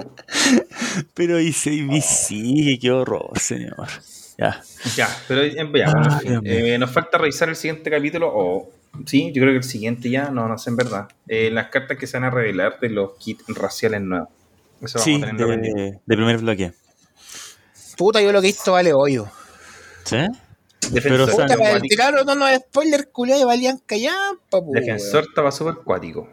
Pero 1.14 1.40
hice 1.40 1.72
y 1.72 2.00
sí, 2.00 2.78
qué 2.80 2.90
horror, 2.92 3.36
señor. 3.38 3.88
Ya. 4.38 4.62
Ya, 4.96 5.08
pero 5.26 5.44
ya, 5.44 5.64
bueno, 5.64 6.20
mío. 6.22 6.40
Eh, 6.44 6.78
nos 6.78 6.92
falta 6.92 7.18
revisar 7.18 7.48
el 7.48 7.56
siguiente 7.56 7.90
capítulo, 7.90 8.30
o 8.32 8.70
sí, 9.06 9.32
yo 9.32 9.42
creo 9.42 9.52
que 9.52 9.58
el 9.58 9.64
siguiente 9.64 10.10
ya, 10.10 10.30
no, 10.30 10.48
no 10.48 10.58
sé 10.58 10.70
en 10.70 10.76
verdad. 10.76 11.08
Eh, 11.26 11.50
las 11.50 11.68
cartas 11.68 11.98
que 11.98 12.06
se 12.06 12.16
van 12.16 12.24
a 12.24 12.30
revelar 12.30 12.78
de 12.80 12.90
los 12.90 13.14
kits 13.18 13.44
raciales 13.48 14.00
nuevos. 14.02 14.28
Eso 14.80 14.98
Sí, 14.98 15.20
vamos 15.20 15.40
a 15.40 15.46
de, 15.56 16.00
de 16.04 16.16
primer 16.16 16.38
bloque. 16.38 16.72
Puta, 17.96 18.22
yo 18.22 18.30
lo 18.30 18.40
que 18.40 18.48
he 18.48 18.52
visto 18.52 18.72
vale 18.72 18.92
hoyo. 18.94 19.26
¿Sí? 20.04 20.18
Defensor, 20.90 21.26
Pero, 21.26 21.46
Puta, 21.48 21.56
no, 21.56 21.76
el 21.76 21.82
tiraron 21.82 22.26
no 22.26 22.34
nos 22.34 22.54
spoiler 22.54 23.10
culiados 23.10 23.42
y 23.42 23.46
valían 23.46 23.78
callampa, 23.84 24.60
pu, 24.60 24.72
Defensor 24.72 25.14
weón. 25.14 25.26
estaba 25.28 25.50
súper 25.52 25.74
cuático. 25.84 26.28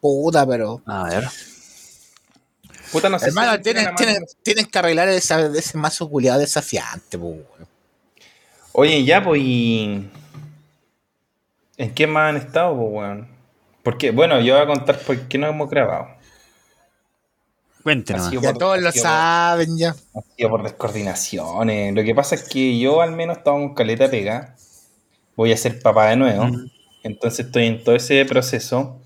Puta, 0.00 0.46
pero. 0.46 0.80
A 0.86 1.08
ver. 1.08 1.24
Puta, 2.90 3.08
no 3.08 3.18
sé. 3.18 3.26
Hermano, 3.26 3.56
si 3.56 3.62
tienen, 3.62 3.88
tienen, 4.42 4.66
que 4.66 4.78
arreglar 4.78 5.08
esa, 5.08 5.46
ese 5.46 5.76
mazo 5.76 6.08
culiado 6.08 6.38
desafiante, 6.38 7.18
pu, 7.18 7.30
weón. 7.30 7.68
Oye, 8.72 9.04
ya, 9.04 9.22
pues, 9.22 9.40
y... 9.44 10.08
¿En 11.76 11.94
qué 11.94 12.06
más 12.06 12.30
han 12.30 12.36
estado, 12.36 12.76
pues, 12.76 12.92
weón? 12.92 13.28
Porque, 13.82 14.10
bueno, 14.10 14.40
yo 14.40 14.54
voy 14.54 14.62
a 14.62 14.66
contar 14.66 14.98
por 15.00 15.18
qué 15.28 15.38
no 15.38 15.46
hemos 15.48 15.68
grabado. 15.70 16.08
Cuéntenos. 17.82 18.26
Ha 18.26 18.30
sido 18.30 18.42
Ya 18.42 18.50
por- 18.50 18.58
todos 18.58 18.80
lo 18.80 18.92
saben, 18.92 19.76
ya. 19.76 19.90
Ha 19.90 20.20
sido 20.36 20.50
por 20.50 20.62
descoordinaciones. 20.62 21.92
Lo 21.94 22.04
que 22.04 22.14
pasa 22.14 22.36
es 22.36 22.48
que 22.48 22.78
yo 22.78 23.00
al 23.02 23.12
menos 23.12 23.38
estaba 23.38 23.56
con 23.56 23.74
caleta 23.74 24.08
pega. 24.08 24.54
Voy 25.34 25.50
a 25.52 25.56
ser 25.56 25.80
papá 25.82 26.10
de 26.10 26.16
nuevo. 26.16 26.44
Mm. 26.46 26.70
Entonces 27.02 27.46
estoy 27.46 27.66
en 27.66 27.82
todo 27.82 27.96
ese 27.96 28.24
proceso 28.24 29.00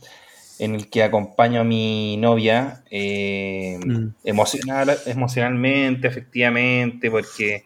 en 0.59 0.75
el 0.75 0.91
que 0.91 1.03
acompaño 1.03 1.61
a 1.62 1.64
mi 1.64 2.17
novia 2.19 2.83
eh, 2.91 3.79
Mm. 3.83 4.09
emocional, 4.25 4.99
emocionalmente, 5.07 6.07
efectivamente, 6.09 7.11
porque 7.11 7.64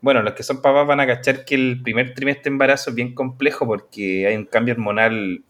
bueno, 0.00 0.22
los 0.22 0.34
que 0.34 0.42
son 0.42 0.62
papás 0.62 0.86
van 0.86 1.00
a 1.00 1.06
cachar 1.06 1.44
que 1.44 1.54
el 1.54 1.82
primer 1.82 2.14
trimestre 2.14 2.44
de 2.44 2.50
embarazo 2.50 2.90
es 2.90 2.96
bien 2.96 3.14
complejo 3.14 3.66
porque 3.66 4.26
hay 4.26 4.36
un 4.36 4.44
cambio 4.46 4.74
hormonal 4.74 5.44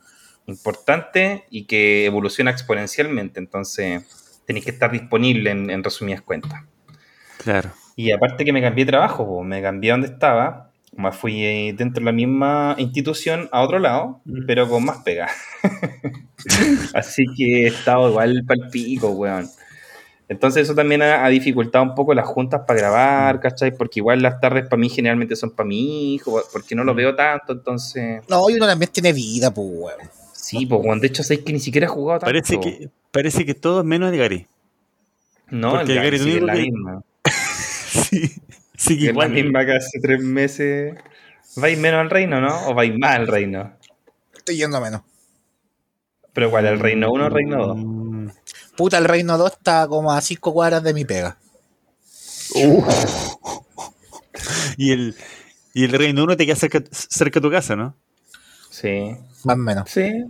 importante 0.47 1.45
y 1.51 1.67
que 1.67 2.07
evoluciona 2.07 2.51
exponencialmente. 2.51 3.41
Entonces, 3.41 4.41
tenéis 4.47 4.65
que 4.65 4.71
estar 4.71 4.91
disponible 4.91 5.51
en, 5.51 5.71
en 5.71 5.85
resumidas 5.85 6.23
cuentas. 6.23 6.63
Claro. 7.45 7.71
Y 7.97 8.11
aparte 8.13 8.45
que 8.45 8.53
me 8.53 8.63
cambié 8.63 8.85
de 8.85 8.91
trabajo, 8.93 9.27
po, 9.27 9.43
me 9.45 9.61
cambié 9.61 9.91
donde 9.91 10.07
estaba, 10.09 10.71
me 10.97 11.13
fui 11.13 11.45
eh, 11.45 11.75
dentro 11.77 12.01
de 12.01 12.07
la 12.07 12.13
misma 12.13 12.75
institución 12.79 13.49
a 13.53 13.61
otro 13.63 13.79
lado, 13.79 14.21
Mm. 14.25 14.47
pero 14.47 14.69
con 14.69 14.85
más 14.85 14.99
pega. 14.99 15.29
Así 16.95 17.25
que 17.37 17.65
he 17.65 17.67
estado 17.69 18.09
igual 18.11 18.43
pal 18.47 18.69
pico, 18.71 19.11
weón. 19.11 19.47
Entonces 20.29 20.65
eso 20.65 20.75
también 20.75 21.01
ha, 21.03 21.25
ha 21.25 21.29
dificultado 21.31 21.83
un 21.85 21.95
poco 21.95 22.13
las 22.13 22.27
juntas 22.27 22.63
para 22.67 22.79
grabar, 22.81 23.41
¿cachai? 23.41 23.75
Porque 23.75 24.01
igual 24.01 24.21
las 24.21 24.41
tardes 24.41 24.65
para 24.69 24.79
mí 24.79 24.89
generalmente 24.91 25.37
son 25.37 25.51
para 25.53 25.67
mi 25.67 26.15
hijo, 26.15 26.41
porque 26.53 26.75
no 26.75 26.85
lo 26.85 26.95
veo 26.95 27.17
tanto, 27.17 27.55
entonces... 27.55 28.23
No, 28.29 28.49
y 28.51 28.55
uno 28.55 28.67
también 28.67 28.91
tiene 28.93 29.13
vida, 29.15 29.53
pues, 29.53 29.67
weón. 29.71 29.99
Sí, 30.33 30.67
pues, 30.67 30.81
weón, 30.85 31.01
de 31.01 31.07
hecho 31.07 31.23
sé 31.23 31.43
que 31.43 31.53
ni 31.53 31.61
siquiera 31.61 31.87
he 31.87 31.89
jugado 31.91 32.21
tanto. 32.21 32.31
Parece 32.31 32.61
que, 32.61 32.91
parece 33.11 33.47
que 33.47 33.55
todo 33.55 33.81
es 33.81 33.87
menos 33.87 34.13
el 34.13 34.19
Gary. 34.19 34.47
No, 35.51 35.71
porque 35.73 35.93
el 35.93 35.99
el 35.99 36.05
Gary 36.05 36.19
Gary 36.19 36.31
sí, 36.31 36.37
es 36.37 36.43
la 36.43 36.53
que- 36.55 36.61
misma. 36.63 37.03
Sí. 37.89 38.31
Sí, 38.77 38.97
que 38.99 39.07
Es 39.09 39.17
la 39.17 39.25
igual. 39.25 39.31
misma 39.31 39.65
que 39.67 39.73
hace 39.77 39.99
tres 40.01 40.23
meses. 40.23 40.95
¿Vais 41.57 41.79
menos 41.79 42.01
al 42.01 42.11
reino, 42.11 42.41
no? 42.41 42.69
¿O 42.69 42.75
vais 42.75 42.97
más 42.97 43.17
al 43.17 43.27
reino? 43.27 43.73
Estoy 44.37 44.57
yendo 44.59 44.77
a 44.77 44.81
menos. 44.81 45.01
Pero 46.33 46.47
igual, 46.49 46.67
el 46.67 46.79
reino 46.79 47.11
1 47.11 47.25
o 47.25 47.29
reino 47.31 47.67
2. 47.67 47.77
Puta, 48.79 48.97
el 48.99 49.07
Reino 49.07 49.37
2 49.37 49.55
está 49.55 49.89
como 49.89 50.13
a 50.13 50.21
5 50.21 50.53
cuadras 50.53 50.85
de 50.85 50.95
mi 50.95 51.05
pega. 51.05 51.37
Y 54.77 54.93
el, 54.93 55.17
y 55.75 55.85
el 55.85 55.91
Reino 55.91 56.23
1 56.23 56.37
te 56.37 56.47
queda 56.47 56.55
cerca, 56.55 56.81
cerca 56.93 57.41
de 57.41 57.49
tu 57.49 57.51
casa, 57.51 57.75
¿no? 57.75 57.97
Sí. 58.71 59.17
Más 59.45 59.57
o 59.57 59.59
menos. 59.59 59.91
Sí. 59.91 60.25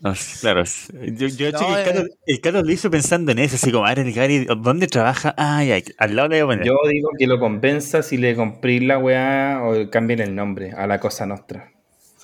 No, 0.00 0.12
claro. 0.42 0.62
Yo, 0.64 1.28
yo 1.28 1.50
No, 1.52 1.58
sé 1.58 1.64
que 1.64 1.72
el 1.72 1.78
eh. 1.78 1.84
Carlos, 1.86 2.08
el 2.26 2.40
Carlos 2.42 2.62
lo 2.66 2.72
hizo 2.72 2.90
pensando 2.90 3.32
en 3.32 3.38
eso, 3.38 3.56
así 3.56 3.72
como, 3.72 3.86
ahora 3.86 4.02
el 4.02 4.12
Gary, 4.12 4.46
¿dónde 4.58 4.86
trabaja? 4.86 5.34
Ah, 5.38 5.64
ya, 5.64 5.78
al 5.96 6.14
lado 6.14 6.28
le 6.28 6.42
voy 6.42 6.54
a 6.54 6.58
poner. 6.58 6.66
Yo 6.66 6.76
digo 6.90 7.08
que 7.18 7.26
lo 7.26 7.40
convenza 7.40 8.02
si 8.02 8.18
le 8.18 8.36
compré 8.36 8.78
la 8.82 8.98
weá 8.98 9.62
o 9.64 9.88
cambien 9.88 10.20
el 10.20 10.34
nombre 10.34 10.72
a 10.72 10.86
la 10.86 11.00
Cosa 11.00 11.24
Nostra. 11.24 11.72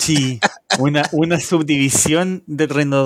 Sí, 0.06 0.38
una, 0.78 1.02
una 1.12 1.40
subdivisión 1.40 2.42
Sí. 2.46 2.54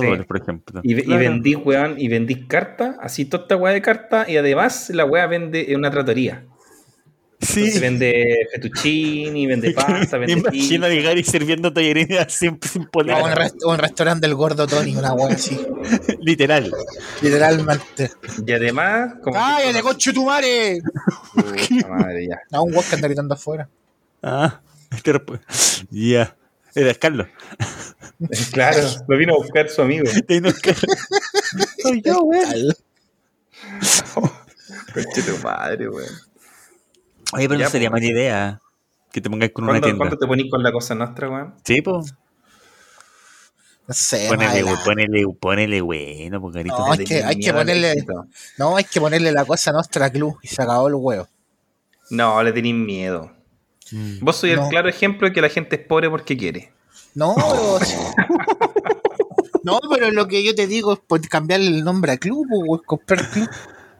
2, 0.06 0.26
por 0.26 0.36
ejemplo. 0.40 0.80
Y, 0.84 0.94
ve- 0.94 1.00
y 1.02 1.04
Claro. 1.04 1.20
vendí, 1.20 1.54
weón, 1.54 1.94
y 1.98 2.08
vendí 2.08 2.46
carta, 2.46 2.96
así 3.00 3.24
toda 3.24 3.44
esta 3.44 3.56
weá 3.56 3.72
de 3.72 3.80
carta, 3.82 4.26
y 4.28 4.36
además 4.36 4.90
la 4.90 5.04
weá 5.04 5.26
vende 5.26 5.72
en 5.72 5.78
una 5.78 5.90
tratoría. 5.90 6.44
Sí, 7.42 7.60
Entonces 7.60 7.80
vende 7.80 8.36
fettuccini, 8.52 9.46
vende 9.46 9.70
pasta, 10.08 10.18
vende 10.18 10.34
imagino 10.34 10.86
pizza. 10.86 11.00
a 11.00 11.02
Gary 11.08 11.24
sirviendo 11.24 11.72
tallarines 11.72 12.30
siempre 12.34 12.68
sin 12.68 12.82
No, 12.82 12.90
polera, 12.90 13.22
un, 13.24 13.30
rest- 13.30 13.64
un 13.64 13.78
restaurante 13.78 14.26
del 14.26 14.36
gordo 14.36 14.66
Tony, 14.66 14.94
una 14.94 15.14
weá 15.14 15.32
así. 15.34 15.58
literal. 16.20 16.70
Literalmente. 17.22 18.10
Y 18.46 18.52
además, 18.52 19.14
como 19.22 19.32
que- 19.36 19.38
¡Cállate, 19.40 19.80
conche 19.82 20.12
tu 20.12 20.26
madre! 20.26 20.80
Puta 21.34 21.88
madre, 21.88 22.26
ya. 22.28 22.40
No, 22.52 22.64
un 22.64 22.72
weón 22.72 22.84
que 22.88 22.94
anda 22.96 23.08
gritando 23.08 23.34
afuera. 23.34 23.68
Ah, 24.22 24.60
este 24.90 25.12
ya. 25.90 26.36
Era 26.74 26.94
Carlos. 26.94 27.28
Claro, 28.52 28.82
lo 29.08 29.16
vino 29.16 29.32
a 29.32 29.38
buscar 29.38 29.70
su 29.70 29.80
amigo. 29.80 30.04
Soy 31.82 32.02
yo. 32.04 32.20
Tal. 32.44 32.76
Conche 34.92 35.22
tu 35.22 35.38
madre, 35.42 35.88
weón. 35.88 36.08
Oye, 37.32 37.48
pero 37.48 37.58
Ya, 37.58 37.64
no 37.64 37.70
sería 37.70 37.90
pues. 37.90 38.02
mala 38.02 38.12
idea 38.12 38.60
que 39.10 39.20
te 39.22 39.30
pongas 39.30 39.50
con 39.52 39.64
una 39.64 39.72
¿Cuándo, 39.72 39.86
tienda. 39.86 39.98
¿Cuándo 40.00 40.18
te 40.18 40.26
ponís 40.26 40.50
con 40.50 40.62
la 40.62 40.70
Cosa 40.70 40.94
Nostra, 40.94 41.30
weón? 41.30 41.54
Sí, 41.64 41.80
pues. 41.80 42.12
No 43.86 43.94
sé, 43.94 44.26
Ponele, 44.28 44.62
mala. 44.64 44.84
ponele, 44.84 45.24
ponele, 45.40 45.80
bueno, 45.80 46.40
pues 46.42 46.54
carito. 46.54 46.76
No, 46.78 46.92
hay 46.92 47.04
que, 47.04 47.24
hay 47.24 47.40
que 47.40 47.52
ponerle. 47.54 48.04
No, 48.58 48.76
hay 48.76 48.84
que 48.84 49.00
ponerle 49.00 49.32
la 49.32 49.44
cosa 49.46 49.70
a 49.70 49.72
Nostra 49.72 50.10
Club 50.10 50.38
y 50.42 50.46
se 50.48 50.62
acabó 50.62 50.88
el 50.88 50.94
huevo. 50.94 51.26
No, 52.10 52.42
le 52.42 52.52
tenéis 52.52 52.74
miedo. 52.74 53.32
Mm. 53.92 54.18
Vos 54.24 54.36
sois 54.36 54.56
No. 54.56 54.64
el 54.64 54.68
claro 54.70 54.88
ejemplo 54.88 55.28
de 55.28 55.32
que 55.34 55.40
la 55.40 55.48
gente 55.48 55.76
es 55.76 55.82
pobre 55.86 56.08
porque 56.10 56.36
quiere. 56.36 56.72
No, 57.14 57.34
pero. 57.80 57.80
no, 59.64 59.80
pero 59.90 60.10
lo 60.10 60.26
que 60.28 60.44
yo 60.44 60.54
te 60.54 60.66
digo 60.66 60.92
es 60.94 60.98
por 61.00 61.20
cambiarle 61.28 61.66
el 61.68 61.84
nombre 61.84 62.12
a 62.12 62.16
club, 62.18 62.46
o 62.68 62.80
comprar 62.82 63.28
club. 63.30 63.48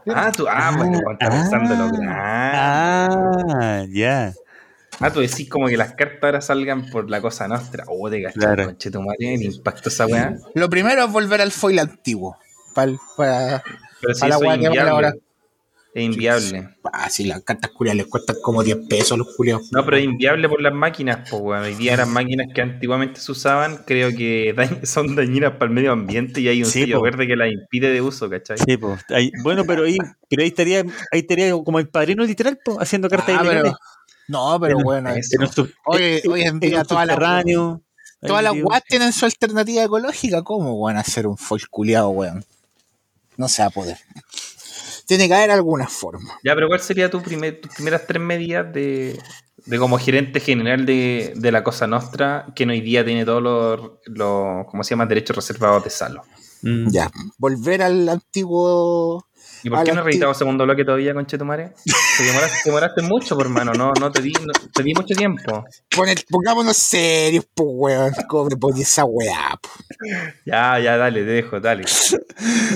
Ah, 0.07 0.31
tú, 0.35 0.47
ah, 0.49 0.73
pues 0.75 0.89
weón, 0.89 1.13
está 1.13 1.29
pensando 1.29 1.75
lo 1.75 1.89
grande. 1.89 2.07
Ah, 2.09 3.85
ya. 3.89 4.33
Ah, 4.99 5.11
tú 5.11 5.19
decís 5.19 5.49
como 5.49 5.67
que 5.67 5.77
las 5.77 5.93
cartas 5.93 6.19
ahora 6.23 6.41
salgan 6.41 6.89
por 6.89 7.09
la 7.09 7.21
cosa 7.21 7.47
nuestra. 7.47 7.83
Oh, 7.87 8.09
te 8.09 8.21
cachai, 8.23 8.39
Claro. 8.39 8.65
conche 8.65 8.89
tu 8.91 9.01
madre, 9.01 9.33
el 9.35 9.43
impacto 9.43 9.89
de 9.89 9.93
esa 9.93 10.05
weá. 10.07 10.35
Lo 10.55 10.69
primero 10.69 11.05
es 11.05 11.11
volver 11.11 11.41
al 11.41 11.51
foil 11.51 11.79
antiguo. 11.79 12.35
Para, 12.73 12.93
para, 13.17 13.63
Pero 14.01 14.13
si 14.15 14.25
A 14.25 14.29
la 14.29 14.37
weá 14.37 14.57
que 14.57 14.79
ahora. 14.79 15.13
Inviable. 15.93 16.45
Es 16.45 16.53
inviable. 16.53 16.77
ah, 16.93 17.09
si 17.09 17.23
las 17.25 17.41
cartas 17.43 17.71
culiadas 17.71 17.97
les 17.97 18.07
cuestan 18.07 18.37
como 18.41 18.63
10 18.63 18.87
pesos 18.87 19.11
a 19.13 19.17
los 19.17 19.35
culiados. 19.35 19.71
No, 19.71 19.83
pero 19.83 19.97
es 19.97 20.05
inviable 20.05 20.47
por 20.47 20.61
las 20.61 20.73
máquinas, 20.73 21.27
pues, 21.29 21.41
weón. 21.41 21.63
Hoy 21.63 21.75
día 21.75 21.97
las 21.97 22.07
máquinas 22.07 22.47
que 22.53 22.61
antiguamente 22.61 23.19
se 23.19 23.31
usaban, 23.31 23.83
creo 23.85 24.09
que 24.15 24.55
dañ- 24.55 24.85
son 24.85 25.15
dañinas 25.15 25.51
para 25.53 25.65
el 25.65 25.71
medio 25.71 25.91
ambiente 25.91 26.39
y 26.41 26.47
hay 26.47 26.59
un 26.63 26.69
Sí, 26.69 26.81
sello 26.83 26.97
po. 26.99 27.03
verde 27.03 27.27
que 27.27 27.35
las 27.35 27.51
impide 27.51 27.91
de 27.91 28.01
uso, 28.01 28.29
¿cachai? 28.29 28.57
Sí, 28.57 28.77
pues. 28.77 29.01
bueno, 29.43 29.65
pero 29.65 29.83
ahí, 29.83 29.97
pero 30.29 30.43
ahí 30.43 30.47
estaría, 30.49 30.79
ahí 31.11 31.19
estaría 31.19 31.51
como 31.51 31.79
el 31.79 31.89
padrino 31.89 32.23
literal, 32.23 32.57
pues, 32.63 32.77
haciendo 32.79 33.09
cartas 33.09 33.29
Ah, 33.35 33.39
pero- 33.41 33.51
ilegales. 33.51 33.73
no, 34.29 34.59
pero 34.61 34.77
En- 34.77 34.83
bueno, 34.83 35.09
eso. 35.09 35.67
Hoy- 35.85 36.21
en- 36.23 36.31
hoy 36.31 36.41
en 36.41 36.47
en 36.47 36.59
día 36.61 36.77
las- 36.79 36.87
subterráneo. 36.87 37.81
todas 38.25 38.43
las 38.43 38.53
weas 38.53 38.83
tienen 38.85 39.11
su 39.11 39.25
alternativa 39.25 39.83
ecológica. 39.83 40.41
¿Cómo 40.43 40.79
van 40.79 40.95
a 40.97 40.99
hacer 41.01 41.25
un 41.27 41.35
foil 41.37 41.67
culiado, 41.69 42.09
weón? 42.09 42.45
No 43.35 43.47
se 43.49 43.61
va 43.63 43.67
a 43.69 43.71
poder. 43.71 43.97
Tiene 45.05 45.27
que 45.27 45.33
haber 45.33 45.51
alguna 45.51 45.87
forma. 45.87 46.39
Ya, 46.43 46.55
pero 46.55 46.67
¿cuál 46.67 46.79
sería 46.79 47.09
tu 47.09 47.21
primer, 47.21 47.61
tus 47.61 47.73
primeras 47.73 48.05
tres 48.07 48.21
medidas 48.21 48.71
de, 48.73 49.19
de 49.65 49.77
como 49.77 49.97
gerente 49.97 50.39
general 50.39 50.85
de, 50.85 51.33
de 51.35 51.51
la 51.51 51.63
Cosa 51.63 51.87
Nostra, 51.87 52.47
que 52.55 52.65
hoy 52.65 52.81
día 52.81 53.05
tiene 53.05 53.25
todos 53.25 53.41
los, 53.41 53.91
los 54.05 54.65
¿cómo 54.67 54.83
se 54.83 54.91
llama? 54.91 55.05
Derechos 55.05 55.35
reservados 55.35 55.83
de 55.83 55.89
Salo? 55.89 56.23
mm. 56.61 56.89
Ya, 56.91 57.11
volver 57.37 57.81
al 57.81 58.07
antiguo. 58.09 59.25
¿Y 59.63 59.69
por 59.69 59.83
qué 59.83 59.91
no 59.93 59.99
has 59.99 60.05
reeditado 60.05 60.33
segundo 60.33 60.63
bloque 60.63 60.83
todavía, 60.85 61.13
conchetumare? 61.13 61.73
Te 62.17 62.23
demoraste, 62.23 62.57
te 62.63 62.69
demoraste 62.69 63.01
mucho, 63.03 63.35
por 63.37 63.49
mano, 63.49 63.73
no, 63.73 63.91
no 63.99 64.11
te 64.11 64.21
di, 64.21 64.31
no- 64.31 64.53
te 64.73 64.83
di 64.83 64.93
mucho 64.93 65.15
tiempo. 65.15 65.63
Poner, 65.95 66.17
pongámonos 66.29 66.75
serios, 66.77 67.45
pues, 67.53 67.69
weón. 67.71 68.13
¿Cómo 68.27 68.49
me 68.49 68.57
pones 68.57 68.81
esa 68.81 69.05
weá? 69.05 69.51
po? 69.61 69.69
Ya, 70.45 70.79
ya, 70.79 70.97
dale, 70.97 71.19
te 71.23 71.29
dejo, 71.31 71.59
dale. 71.59 71.83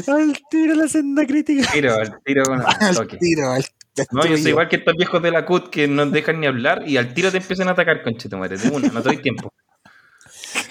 Al 0.08 0.38
tiro 0.50 0.76
la 0.76 0.88
senda 0.88 1.26
crítica. 1.26 1.70
Tiro, 1.72 1.94
al 1.96 2.22
tiro 2.24 2.44
con 2.46 2.60
el 2.62 2.66
Al 2.80 2.96
toque. 2.96 3.18
tiro, 3.18 3.52
al 3.52 3.66
No, 4.12 4.26
yo 4.26 4.38
soy 4.38 4.50
igual 4.52 4.68
que 4.70 4.76
estos 4.78 4.96
viejos 4.96 5.22
de 5.22 5.32
la 5.32 5.46
CUT 5.46 5.70
que 5.70 5.88
no 5.88 6.06
dejan 6.06 6.40
ni 6.40 6.48
hablar 6.48 6.84
y 6.88 6.98
al 6.98 7.14
tiro 7.14 7.32
te 7.32 7.38
empiezan 7.38 7.68
a 7.68 7.72
atacar, 7.72 8.04
conchetumare. 8.04 8.58
De 8.58 8.70
una, 8.70 8.90
no 8.90 9.02
te 9.02 9.10
doy 9.10 9.18
tiempo. 9.22 9.52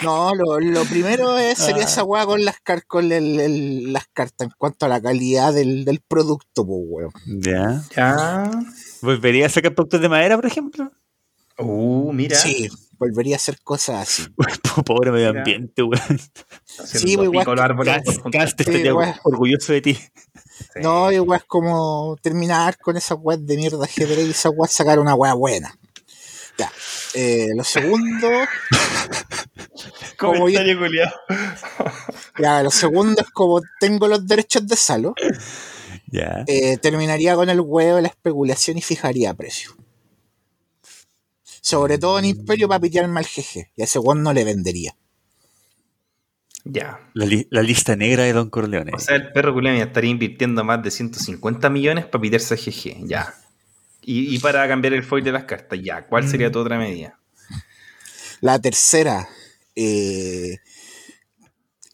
No, 0.03 0.35
lo, 0.35 0.61
lo 0.61 0.85
primero 0.85 1.39
es, 1.39 1.59
sería 1.59 1.83
Ah. 1.83 1.87
esa 1.87 2.05
weá 2.05 2.27
con 2.27 2.45
las, 2.45 2.61
car 2.61 2.87
con 2.87 3.11
el- 3.11 3.41
el- 3.41 3.93
las 3.93 4.07
cartas 4.13 4.47
en 4.49 4.53
cuanto 4.59 4.87
a 4.87 4.89
la 4.89 5.01
calidad 5.01 5.53
del, 5.55 5.85
del 5.85 6.01
producto, 6.01 6.67
pues, 6.67 6.81
weón. 6.87 7.13
Ya. 7.27 7.83
Ya. 7.97 8.51
¿Volvería 9.03 9.47
a 9.47 9.49
sacar 9.49 9.75
productos 9.75 10.01
de 10.01 10.09
madera, 10.09 10.37
por 10.37 10.47
ejemplo? 10.47 10.91
Uh, 11.59 12.13
mira. 12.13 12.37
Sí, 12.37 12.69
volvería 12.99 13.37
a 13.37 13.39
hacer 13.39 13.61
cosas 13.63 14.03
así. 14.09 14.27
Pobre 14.85 15.13
medio 15.13 15.31
ambiente, 15.31 15.83
weón. 15.83 16.19
Sí, 16.67 17.17
pues, 17.17 17.29
igual 17.29 19.15
orgulloso 19.23 19.73
de 19.73 19.81
ti. 19.81 19.95
Sí. 19.95 20.81
No, 20.83 21.11
igual 21.11 21.41
es 21.41 21.47
como 21.47 22.17
terminar 22.23 22.77
con 22.79 22.97
esa 22.97 23.15
weá 23.15 23.37
de 23.37 23.57
mierda 23.57 23.85
ajedrez 23.85 24.27
y 24.27 24.31
esa 24.31 24.51
weá 24.51 24.69
sacar 24.69 24.99
una 24.99 25.15
weá 25.15 25.35
buena. 25.35 25.77
Ya. 26.59 26.71
Eh, 27.15 27.49
lo 27.57 27.65
segundo, 27.65 28.29
como 30.19 30.49
yo- 30.49 30.61
ya, 32.39 32.63
lo 32.63 32.71
segundo 32.71 33.21
es 33.23 33.31
como 33.31 33.61
tengo 33.81 34.07
los 34.09 34.27
derechos 34.27 34.67
de 34.67 34.77
Salo, 34.77 35.15
Ya. 36.07 36.45
eh, 36.47 36.77
terminaría 36.79 37.35
con 37.35 37.49
el 37.51 37.61
huevo 37.61 37.97
de 37.97 38.03
la 38.03 38.09
especulación 38.09 38.79
y 38.79 38.83
fijaría 38.83 39.35
precio. 39.35 39.73
Sobre 41.61 41.99
todo 41.99 42.19
en 42.19 42.27
Imperio 42.27 42.69
para 42.69 42.81
pitearme 42.81 43.19
al 43.21 43.27
GG. 43.27 43.71
Y 43.75 43.83
a 43.83 43.85
ese 43.85 43.99
weón 43.99 44.23
no 44.23 44.33
le 44.35 44.45
vendería. 44.45 44.95
Ya. 46.65 47.01
La, 47.15 47.25
li- 47.27 47.47
la 47.51 47.63
lista 47.63 47.97
negra 47.97 48.25
de 48.25 48.33
Don 48.35 48.51
Corleone. 48.51 48.93
O 48.95 48.99
sea, 48.99 49.17
el 49.17 49.33
perro 49.33 49.59
ya 49.63 49.73
estaría 49.85 50.11
invirtiendo 50.11 50.63
más 50.63 50.83
de 50.83 50.91
150 50.91 51.71
millones 51.71 52.05
para 52.07 52.21
pitarse 52.23 52.55
a 52.55 52.57
GG. 52.59 53.07
Ya. 53.09 53.35
Y, 54.07 54.35
y 54.35 54.39
para 54.39 54.67
cambiar 54.69 54.93
el 54.93 55.03
foil 55.03 55.25
de 55.25 55.33
las 55.33 55.45
cartas. 55.45 55.79
Ya. 55.83 56.07
¿Cuál 56.07 56.29
sería 56.29 56.51
tu 56.51 56.59
otra 56.59 56.79
medida? 56.79 57.19
La 58.41 58.59
tercera, 58.59 59.29
eh, 59.75 60.59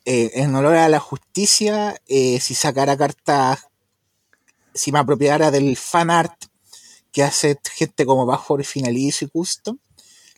eh, 0.04 0.30
en 0.34 0.54
honor 0.54 0.74
a 0.74 0.88
la 0.88 0.98
justicia, 0.98 2.00
eh, 2.08 2.40
si 2.40 2.54
sacara 2.54 2.96
cartas, 2.96 3.68
si 4.74 4.90
me 4.90 4.98
apropiara 4.98 5.50
del 5.50 5.76
fan 5.76 6.10
art 6.10 6.46
que 7.12 7.22
hace 7.22 7.58
gente 7.72 8.04
como 8.04 8.26
bajo 8.26 8.58
finalizo 8.58 9.24
y 9.24 9.28
custom, 9.28 9.78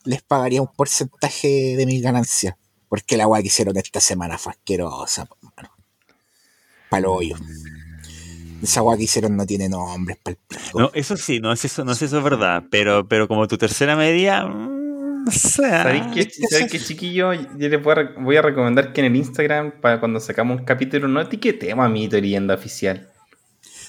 les 0.05 0.23
pagaría 0.23 0.61
un 0.61 0.73
porcentaje 0.75 1.77
de 1.77 1.87
mis 1.87 2.03
ganancias. 2.03 2.57
Porque 2.89 3.17
la 3.17 3.27
weá 3.27 3.41
que 3.41 3.49
hicieron 3.49 3.77
esta 3.77 4.01
semana 4.01 4.37
fue 4.37 4.53
asquerosa, 4.53 5.25
po, 5.25 5.37
hermano. 5.41 5.75
Palo 6.91 7.15
hoyo. 7.15 7.37
Esa 8.63 8.83
weá 8.83 8.97
que 8.97 9.05
hicieron 9.05 9.37
no 9.37 9.45
tiene 9.45 9.69
nombres 9.69 10.19
No, 10.75 10.91
eso 10.95 11.17
sí, 11.17 11.41
no 11.41 11.53
es 11.53 11.65
eso, 11.65 11.85
no 11.85 11.93
es 11.93 12.03
eso 12.03 12.19
es 12.19 12.25
verdad. 12.25 12.63
Pero, 12.71 13.07
pero 13.09 13.27
como 13.29 13.49
tu 13.49 13.59
tercera 13.59 13.97
medida, 13.97 14.47
mm, 14.47 15.27
o 15.29 15.31
sea, 15.31 15.83
¿Sabéis 15.83 16.05
qué, 16.15 16.31
¿sabéis 16.49 16.71
qué, 16.71 16.79
chiquillo? 16.81 17.33
Yo 17.33 17.69
les 17.69 17.83
voy 17.83 17.93
a, 17.93 17.95
re- 17.97 18.15
voy 18.19 18.37
a 18.37 18.43
recomendar 18.43 18.93
que 18.93 19.01
en 19.01 19.07
el 19.09 19.17
Instagram, 19.17 19.73
para 19.81 19.99
cuando 20.01 20.21
sacamos 20.21 20.61
un 20.61 20.65
capítulo, 20.65 21.09
no 21.09 21.21
etiquetemos 21.21 21.85
a 21.85 21.89
mi 21.89 22.09
leyenda 22.09 22.55
oficial. 22.55 23.09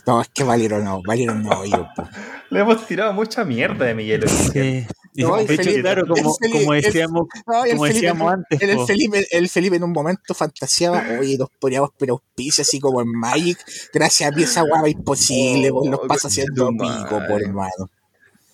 No, 0.06 0.22
es 0.22 0.28
que 0.30 0.44
valieron 0.44 0.84
no, 0.84 1.02
valieron 1.06 1.44
no 1.44 1.50
po. 1.96 2.08
Le 2.50 2.60
hemos 2.60 2.86
tirado 2.86 3.14
mucha 3.14 3.44
mierda 3.46 3.86
de 3.86 3.96
mi 3.96 4.06
hielo 4.06 4.26
oficial. 4.26 4.64
Sí. 4.64 4.88
No, 5.16 5.38
hecho, 5.38 5.54
Felipe- 5.54 5.82
claro, 5.82 6.08
como, 6.08 6.36
Felipe- 6.36 6.82
decíamos, 6.82 7.28
el 7.36 7.44
como 7.44 7.64
Felipe- 7.86 7.94
decíamos 7.94 8.34
antes, 8.34 8.62
el. 8.62 8.80
Felipe, 8.86 9.28
el 9.32 9.50
Felipe 9.50 9.76
en 9.76 9.84
un 9.84 9.92
momento 9.92 10.34
fantaseaba, 10.34 11.04
oye, 11.20 11.38
nos 11.38 11.50
poníamos 11.60 11.92
pero 12.00 12.14
auspicio 12.16 12.64
así 12.64 12.80
como 12.80 13.00
en 13.02 13.10
Magic, 13.12 13.58
gracias 13.94 14.32
a 14.32 14.36
mí 14.36 14.44
esa 14.44 14.62
guava 14.64 14.90
imposible, 14.90 15.70
Oh, 15.72 15.80
pues 15.80 15.92
los 15.92 16.00
pasa 16.08 16.28
haciendo 16.30 16.70
pico, 16.72 17.22
por 17.30 17.42
hermano. 17.42 17.90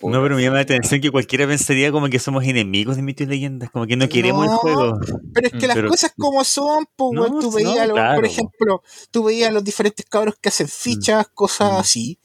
No, 0.02 0.22
pero 0.24 0.38
me 0.38 0.42
llama 0.44 0.56
la 0.56 0.62
atención 0.62 1.02
que 1.02 1.12
cualquiera 1.12 1.46
pensaría 1.46 1.92
como 1.92 2.08
que 2.08 2.20
somos 2.20 2.46
enemigos 2.46 2.96
de 2.96 3.02
mitos 3.02 3.28
y 3.28 3.30
leyendas, 3.30 3.70
como 3.70 3.86
que 3.86 3.98
no 3.98 4.08
queremos 4.08 4.46
el 4.46 4.52
juego. 4.56 4.98
Pero 5.34 5.48
es 5.48 5.54
que 5.54 5.68
las 5.68 5.76
pero- 5.76 5.90
cosas 5.90 6.14
como 6.18 6.42
son, 6.46 6.86
pues, 6.96 7.12
No, 7.14 7.40
tú 7.40 7.52
veías, 7.52 7.76
no, 7.80 7.86
los- 7.88 7.94
claro, 7.96 8.16
por 8.16 8.24
po. 8.24 8.32
ejemplo, 8.32 8.84
tú 9.12 9.24
veías 9.26 9.52
los 9.52 9.62
diferentes 9.62 10.06
cabros 10.06 10.36
que 10.42 10.48
hacen 10.48 10.70
fichas, 10.70 11.28
cosas 11.34 11.74
Mm. 11.74 11.76
así, 11.78 12.18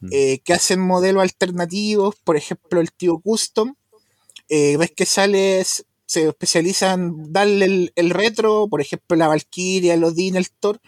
Mm. 0.00 0.08
eh, 0.12 0.38
que 0.44 0.52
hacen 0.52 0.80
modelos 0.80 1.22
alternativos, 1.22 2.14
por 2.24 2.36
ejemplo, 2.36 2.80
el 2.80 2.92
tío 2.92 3.18
Custom, 3.18 3.74
eh, 4.48 4.76
ves 4.76 4.92
que 4.92 5.04
sale, 5.06 5.64
se 6.06 6.28
especializa 6.28 6.92
en 6.94 7.32
darle 7.32 7.64
el, 7.66 7.92
el 7.96 8.10
retro, 8.10 8.66
por 8.68 8.80
ejemplo, 8.80 9.16
la 9.16 9.28
Valkyria, 9.28 9.94
el 9.94 10.04
Odin, 10.04 10.36
el 10.36 10.50
Thor, 10.50 10.80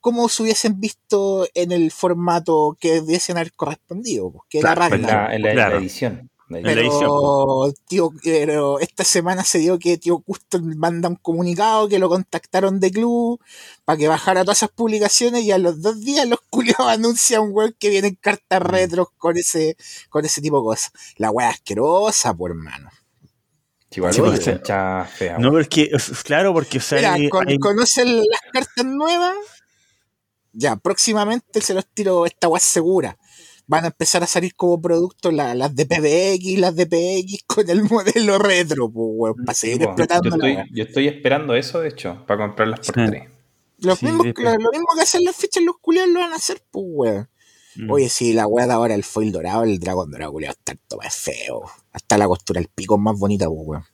como 0.00 0.28
se 0.28 0.42
hubiesen 0.42 0.78
visto 0.80 1.48
en 1.54 1.72
el 1.72 1.90
formato 1.90 2.76
que 2.80 3.00
debiesen 3.00 3.36
haber 3.38 3.52
correspondido, 3.52 4.30
pues, 4.32 4.42
que 4.50 4.58
era 4.58 4.74
Claro, 4.74 4.94
En 4.94 5.02
Ragnar. 5.02 5.28
la, 5.30 5.34
en 5.36 5.42
la- 5.42 5.50
en 5.50 5.56
la 5.56 5.64
Claro. 5.66 5.78
edición. 5.78 6.30
La 6.48 6.58
edición. 6.72 7.00
Pero, 7.00 7.74
tío, 7.88 8.10
pero 8.22 8.78
esta 8.78 9.02
semana 9.02 9.42
se 9.42 9.58
dio 9.58 9.78
que 9.80 9.98
tío 9.98 10.20
Custom 10.20 10.76
manda 10.76 11.08
un 11.08 11.16
comunicado 11.16 11.88
que 11.88 11.98
lo 11.98 12.08
contactaron 12.08 12.78
de 12.78 12.92
club 12.92 13.40
para 13.84 13.96
que 13.96 14.06
bajara 14.06 14.42
todas 14.44 14.58
esas 14.58 14.70
publicaciones 14.70 15.42
y 15.42 15.50
a 15.50 15.58
los 15.58 15.82
dos 15.82 16.00
días 16.00 16.28
los 16.28 16.38
culiados 16.50 16.86
anuncian 16.86 17.42
un 17.42 17.50
weón 17.52 17.74
que 17.78 17.90
vienen 17.90 18.14
cartas 18.20 18.60
Mm. 18.60 18.64
retros 18.64 19.08
con 19.18 19.36
ese, 19.36 19.76
con 20.08 20.24
ese 20.24 20.40
tipo 20.40 20.58
de 20.58 20.64
cosas. 20.64 20.92
La 21.16 21.30
wea 21.30 21.48
asquerosa, 21.48 22.32
por 22.34 22.50
hermano. 22.52 22.90
Igual, 23.90 24.12
Sí, 24.12 24.20
oye, 24.20 24.40
concha 24.44 25.04
fea. 25.06 25.38
No, 25.38 25.50
porque, 25.52 25.90
claro, 26.22 26.52
porque, 26.52 26.78
o 26.78 26.80
sea, 26.82 26.98
Mira, 26.98 27.12
hay- 27.14 27.28
con- 27.30 27.48
hay- 27.48 27.58
¿conocen 27.58 28.18
las 28.18 28.40
cartas 28.52 28.84
nuevas? 28.84 29.34
Ya, 30.52 30.76
próximamente 30.76 31.60
se 31.60 31.74
los 31.74 31.86
tiro 31.86 32.24
esta 32.26 32.48
wea 32.48 32.58
es 32.58 32.62
segura. 32.64 33.16
Van 33.68 33.84
a 33.84 33.88
empezar 33.88 34.22
a 34.22 34.26
salir 34.26 34.54
como 34.54 34.80
productos 34.80 35.32
la- 35.32 35.54
las 35.54 35.74
de 35.74 35.86
PBX, 35.86 36.58
las 36.60 36.76
de 36.76 36.86
PX 36.86 37.42
con 37.46 37.68
el 37.68 37.82
modelo 37.84 38.38
retro, 38.38 38.88
pues, 38.90 39.06
weón, 39.12 39.34
para 39.44 39.54
seguir 39.54 39.78
Sí, 39.78 39.84
po. 39.84 39.90
explotando 39.90 40.28
yo, 40.30 40.34
estoy, 40.36 40.52
wea. 40.54 40.64
yo 40.72 40.84
estoy 40.84 41.08
esperando 41.08 41.54
eso, 41.54 41.80
de 41.80 41.88
hecho, 41.88 42.24
para 42.26 42.46
comprarlas 42.46 42.80
por 42.80 42.94
Sí. 42.94 43.00
tres. 43.06 43.28
Los 43.78 43.98
Sí, 43.98 44.06
mismos, 44.06 44.26
lo, 44.36 44.50
lo 44.52 44.70
mismo 44.70 44.86
que 44.94 45.02
hacen 45.02 45.24
las 45.24 45.36
fichas 45.36 45.62
los 45.62 45.76
culiados 45.80 46.10
lo 46.10 46.20
van 46.20 46.32
a 46.32 46.36
hacer, 46.36 46.62
pues, 46.70 46.84
weón. 46.88 47.28
Mm. 47.76 47.90
Oye, 47.90 48.08
si 48.08 48.32
la 48.32 48.46
weá 48.46 48.66
de 48.66 48.72
ahora 48.72 48.94
el 48.94 49.04
foil 49.04 49.32
dorado, 49.32 49.64
el 49.64 49.78
dragón 49.78 50.10
dorado, 50.10 50.32
culiado, 50.32 50.54
está 50.58 50.74
todo 50.88 51.00
más 51.00 51.14
feo. 51.14 51.62
Hasta 51.92 52.16
la 52.16 52.26
costura, 52.26 52.58
el 52.60 52.68
pico 52.68 52.94
es 52.94 53.00
más 53.02 53.18
bonita, 53.18 53.46
pues, 53.48 53.60
weón. 53.64 53.84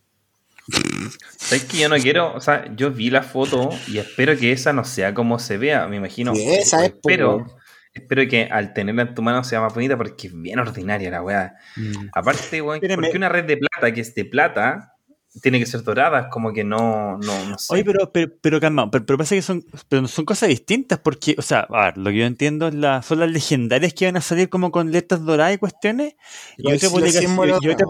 ¿Sabes 1.37 1.65
que 1.65 1.79
yo 1.79 1.89
no 1.89 1.97
quiero? 1.97 2.33
O 2.35 2.41
sea, 2.41 2.73
yo 2.77 2.93
vi 2.93 3.11
la 3.11 3.23
foto 3.23 3.71
y 3.89 3.99
espero 3.99 4.37
que 4.39 4.53
esa 4.53 4.73
no 4.73 4.85
sea 4.85 5.13
como 5.15 5.39
se 5.41 5.57
vea. 5.59 5.89
Me 5.89 5.97
imagino. 5.97 6.35
Sí, 6.35 6.43
esa 6.45 6.85
es, 6.85 6.93
espero. 6.93 7.45
Espero 7.93 8.27
que 8.29 8.45
al 8.45 8.73
tenerla 8.73 9.03
en 9.03 9.15
tu 9.15 9.23
mano 9.23 9.45
sea 9.45 9.61
más 9.61 9.75
bonita 9.75 9.97
porque 9.97 10.29
es 10.29 10.41
bien 10.41 10.59
ordinaria 10.59 11.11
la 11.11 11.23
weá. 11.23 11.55
Mm. 11.77 12.09
Aparte, 12.13 12.63
weón, 12.63 12.77
Espérame. 12.77 13.01
porque 13.01 13.17
una 13.17 13.29
red 13.29 13.45
de 13.45 13.57
plata 13.57 13.93
que 13.93 14.01
es 14.01 14.15
de 14.15 14.25
plata 14.25 14.93
tiene 15.41 15.59
que 15.59 15.67
ser 15.67 15.83
dorada, 15.83 16.21
es 16.21 16.27
como 16.31 16.53
que 16.53 16.63
no, 16.63 17.17
no, 17.19 17.49
no 17.49 17.59
sé. 17.59 17.73
Oye, 17.73 17.85
pero, 17.85 18.13
pero, 18.13 18.33
pero 18.41 18.61
calma, 18.61 18.91
pero, 18.91 19.07
pero 19.07 19.17
pasa 19.17 19.35
que 19.35 19.41
son, 19.41 19.65
pero 19.89 20.07
son 20.07 20.27
cosas 20.27 20.51
distintas 20.51 20.99
porque, 20.99 21.35
o 21.39 21.43
sea, 21.43 21.61
a 21.71 21.87
ver, 21.87 21.97
lo 21.97 22.11
que 22.11 22.19
yo 22.19 22.27
entiendo 22.27 22.69
es 22.69 22.75
la, 22.75 23.01
son 23.03 23.21
las 23.21 23.31
legendarias 23.31 23.95
que 23.95 24.05
van 24.05 24.17
a 24.19 24.21
salir 24.21 24.51
como 24.51 24.71
con 24.71 24.93
letras 24.93 25.25
doradas 25.25 25.55
y 25.55 25.59
cuestiones. 25.59 26.17
Y 26.59 26.71
otra 26.71 26.91
publicación, 26.91 27.35
y 27.63 27.69
otra 27.69 27.87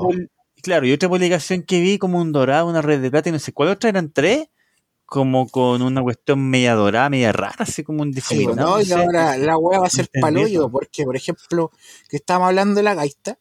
claro, 0.63 0.87
y 0.87 0.93
otra 0.93 1.09
publicación 1.09 1.63
que 1.63 1.81
vi 1.81 1.99
como 1.99 2.21
un 2.21 2.31
dorado, 2.31 2.69
una 2.69 2.81
red 2.81 3.01
de 3.01 3.11
plata 3.11 3.29
y 3.29 3.33
no 3.33 3.41
sé 3.41 3.53
cuál 3.53 3.71
otra 3.71 3.91
eran 3.91 4.13
tres, 4.13 4.47
como 5.13 5.47
con 5.47 5.83
una 5.83 6.01
cuestión 6.03 6.49
media 6.49 6.75
dorada, 6.75 7.11
media 7.11 7.33
rara, 7.33 7.55
así 7.59 7.83
como 7.85 8.01
un 8.03 8.09
Sí, 8.15 8.15
difuminado. 8.17 8.57
¿no? 8.57 8.77
no 8.77 8.81
Y 8.81 8.91
ahora 8.93 9.37
la 9.37 9.59
weá 9.59 9.79
va 9.81 9.87
a 9.87 9.91
ser 9.91 10.09
paloyo, 10.21 10.71
porque, 10.71 11.05
por 11.05 11.17
ejemplo, 11.17 11.71
que 12.09 12.17
estábamos 12.17 12.49
hablando 12.49 12.77
de 12.77 12.83
la 12.83 12.95
gaita, 12.95 13.39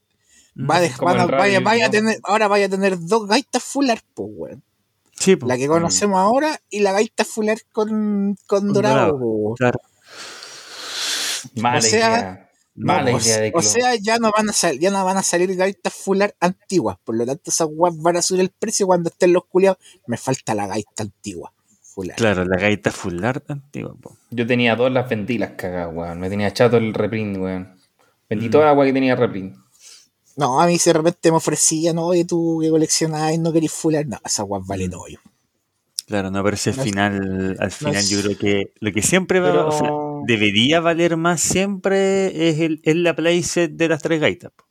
Mm. 0.53 0.69
va 0.69 0.81
como 0.97 1.13
van 1.13 1.27
vaya, 1.27 1.37
radio, 1.37 1.61
vaya 1.63 1.85
a 1.85 1.89
tener, 1.89 2.19
ahora 2.23 2.49
vaya 2.49 2.65
a 2.65 2.69
tener 2.69 2.99
dos 2.99 3.25
gaitas 3.25 3.63
fular, 3.63 4.01
pues, 4.13 4.29
weón. 4.33 4.63
Sí. 5.17 5.37
La 5.45 5.55
que 5.55 5.67
conocemos 5.69 6.17
ahora 6.19 6.59
y 6.69 6.81
la 6.81 6.91
gaita 6.91 7.23
fular 7.23 7.57
con, 7.71 8.35
con 8.47 8.59
Con 8.65 8.73
dorado, 8.73 9.17
dorado. 9.17 9.53
Claro. 9.57 9.79
Mala 11.55 11.77
o 11.77 11.81
sea, 11.81 11.97
idea. 12.09 12.49
Mala 12.75 13.11
No, 13.11 13.17
idea 13.19 13.39
de 13.39 13.51
o, 13.55 13.61
sea, 13.61 13.95
ya 13.95 14.17
no 14.17 14.31
van 14.35 14.49
a 14.49 14.53
sal- 14.53 14.79
ya 14.79 14.91
no 14.91 15.03
van 15.05 15.17
a 15.17 15.23
salir 15.23 15.55
gaitas 15.55 15.93
fular 15.93 16.35
antiguas, 16.39 16.97
por 17.03 17.15
lo 17.15 17.25
tanto 17.25 17.43
esas 17.51 17.67
weas 17.71 17.95
van 17.97 18.17
a 18.17 18.21
subir 18.21 18.41
el 18.41 18.49
precio 18.49 18.87
cuando 18.87 19.09
estén 19.09 19.33
los 19.33 19.45
culiados. 19.45 19.77
Me 20.07 20.17
falta 20.17 20.53
la 20.55 20.67
gaita 20.67 21.03
antigua, 21.03 21.53
fular. 21.93 22.15
Claro, 22.17 22.45
la 22.45 22.57
gaita 22.57 22.91
fular 22.91 23.43
antigua. 23.47 23.93
po. 24.01 24.17
Yo 24.29 24.45
tenía 24.47 24.75
dos, 24.75 24.91
las 24.91 25.09
vendí 25.09 25.37
las 25.37 25.51
cagadas, 25.51 25.93
weón. 25.93 26.19
Me 26.19 26.29
tenía 26.29 26.51
chato 26.53 26.77
el 26.77 26.93
reprint, 26.93 27.37
weón. 27.37 27.75
Vendí 28.29 28.47
Mm. 28.47 28.51
toda 28.51 28.65
la 28.65 28.73
weá 28.73 28.87
que 28.87 28.93
tenía 28.93 29.15
reprint. 29.15 29.55
No, 30.37 30.61
a 30.61 30.65
mí 30.67 30.77
si 30.79 30.89
de 30.89 30.93
repente 30.93 31.29
me 31.29 31.37
ofrecían, 31.37 31.97
oye, 31.97 32.23
tú 32.25 32.59
que 32.61 32.69
coleccionabas 32.69 33.33
y 33.33 33.37
no 33.37 33.51
querís 33.51 33.71
fular, 33.73 34.05
no, 34.07 34.17
esas 34.25 34.45
weas 34.47 34.65
valen 34.65 34.93
hoyo. 34.93 35.19
Claro, 36.07 36.31
no, 36.31 36.43
pero 36.43 36.57
si 36.57 36.69
al 36.69 36.75
No 36.77 36.81
es- 36.83 36.89
final, 36.89 37.57
al 37.59 37.71
final 37.71 37.95
es- 37.95 38.09
yo 38.09 38.21
creo 38.21 38.37
que 38.37 38.73
lo 38.79 38.91
que 38.91 39.01
siempre 39.01 39.39
va, 39.39 39.51
Pero- 39.51 39.67
o 39.67 39.71
sea, 39.71 39.89
debería 40.25 40.79
valer 40.79 41.15
más 41.17 41.41
siempre 41.41 42.49
es, 42.49 42.59
el, 42.59 42.79
es 42.83 42.95
la 42.95 43.15
playset 43.15 43.71
de 43.71 43.87
las 43.89 44.01
tres 44.01 44.19
gaitas, 44.19 44.51
po. 44.55 44.63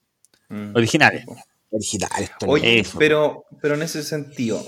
Mm. 0.48 0.74
originales. 0.76 1.24
Originales. 1.70 2.30
todo 2.38 2.50
Oye, 2.50 2.80
Eso. 2.80 2.98
pero, 2.98 3.44
pero 3.62 3.74
en 3.74 3.82
ese 3.82 4.02
sentido, 4.02 4.60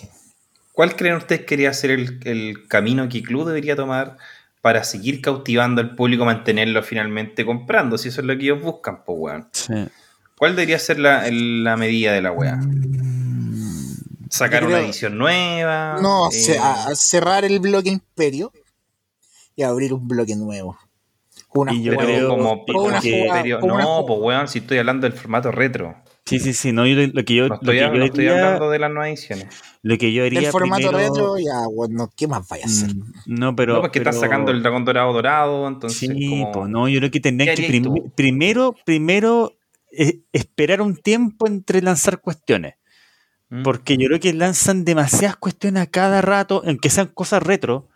¿cuál 0.73 0.97
creen 0.97 1.17
ustedes 1.17 1.43
que 1.43 1.47
quería 1.47 1.73
ser 1.73 1.91
el, 1.91 2.21
el 2.25 2.67
camino 2.69 3.09
que 3.09 3.23
Club 3.23 3.47
debería 3.47 3.77
tomar 3.77 4.17
para 4.61 4.85
seguir 4.85 5.21
cautivando 5.21 5.81
al 5.81 5.95
público, 5.95 6.25
mantenerlo 6.25 6.83
finalmente 6.83 7.45
comprando? 7.45 7.99
Si 7.99 8.09
eso 8.09 8.21
es 8.21 8.27
lo 8.27 8.37
que 8.37 8.45
ellos 8.45 8.63
buscan, 8.63 9.05
pues, 9.05 9.19
weón. 9.21 9.49
Sí. 9.53 9.75
¿Cuál 10.37 10.57
debería 10.57 10.79
ser 10.79 10.99
la, 10.99 11.25
la 11.31 11.77
medida 11.77 12.13
de 12.13 12.23
la 12.23 12.33
weá? 12.33 12.59
¿Sacar 14.29 14.63
Yo 14.63 14.69
una 14.69 14.81
edición 14.81 15.19
nueva? 15.19 15.99
No, 16.01 16.29
Eh, 16.29 16.33
ce- 16.33 16.59
a- 16.59 16.87
a 16.89 16.95
cerrar 16.95 17.45
el 17.45 17.61
bloque 17.61 17.91
Imperio 17.91 18.51
y 19.55 19.63
abrir 19.63 19.93
un 19.93 20.09
bloque 20.09 20.35
nuevo. 20.35 20.79
Una 21.55 21.73
Y 21.75 21.83
yo 21.83 21.95
creo 21.97 22.29
como, 22.29 22.65
como 22.65 22.85
una 22.87 23.01
que- 23.01 23.57
como 23.61 23.79
no, 23.79 24.05
pues 24.07 24.19
weón, 24.23 24.49
si 24.49 24.61
estoy 24.61 24.79
hablando 24.79 25.07
del 25.09 25.17
formato 25.17 25.53
retro. 25.53 26.02
Sí, 26.25 26.39
sí, 26.39 26.53
sí, 26.53 26.73
no, 26.73 26.87
yo 26.87 26.95
lo, 27.13 27.25
que 27.25 27.35
yo, 27.35 27.43
No 27.45 27.49
lo 27.49 27.55
estoy, 27.57 27.75
que 27.77 27.81
yo 27.83 27.91
no 27.93 28.05
estoy 28.05 28.29
haría- 28.29 28.45
hablando 28.47 28.71
de 28.71 28.79
las 28.79 28.91
nuevas 28.91 29.09
ediciones. 29.09 29.47
lo 29.83 29.99
que 29.99 30.13
yo 30.13 30.25
haría 30.25 30.39
el 30.41 30.47
formato 30.47 30.89
primero- 30.89 30.99
retro, 31.09 31.37
ya, 31.39 31.67
bueno, 31.75 32.11
¿qué 32.17 32.29
más 32.29 32.47
vaya 32.49 32.63
a 32.65 32.67
hacer? 32.67 32.95
Mm, 32.95 33.03
No, 33.27 33.57
pero. 33.57 33.75
no, 33.75 33.81
porque 33.81 34.01
pero- 34.01 34.11
están 34.11 34.21
sacando 34.31 34.53
el 34.53 34.63
dragón 34.63 34.85
dorado 34.85 35.13
dorado, 35.13 35.67
entonces 35.69 35.99
Sí, 35.99 36.29
como... 36.31 36.53
pues 36.53 36.69
no, 36.71 36.89
yo 36.89 37.01
creo 37.01 37.11
que 37.11 37.21
tendrían 37.21 37.55
¿Qué 37.57 37.63
que 37.63 37.67
harías 37.69 37.83
prim- 37.83 37.95
tú? 38.05 38.13
primero, 38.15 38.75
primero 38.85 39.53
eh, 39.91 40.21
esperar 40.33 40.81
un 40.81 40.97
tiempo 40.97 41.47
entre 41.47 41.83
lanzar 41.83 42.21
cuestiones. 42.21 42.77
¿Mm? 43.51 43.63
Porque 43.65 43.99
yo 43.99 44.07
creo 44.07 44.21
que 44.21 44.33
lanzan 44.33 44.85
demasiadas 44.87 45.37
cuestiones 45.37 45.83
a 45.83 45.87
cada 45.87 46.23
rato, 46.23 46.63
en 46.65 46.79
que 46.79 46.89
sean 46.89 47.09
cosas 47.09 47.43
retro. 47.43 47.89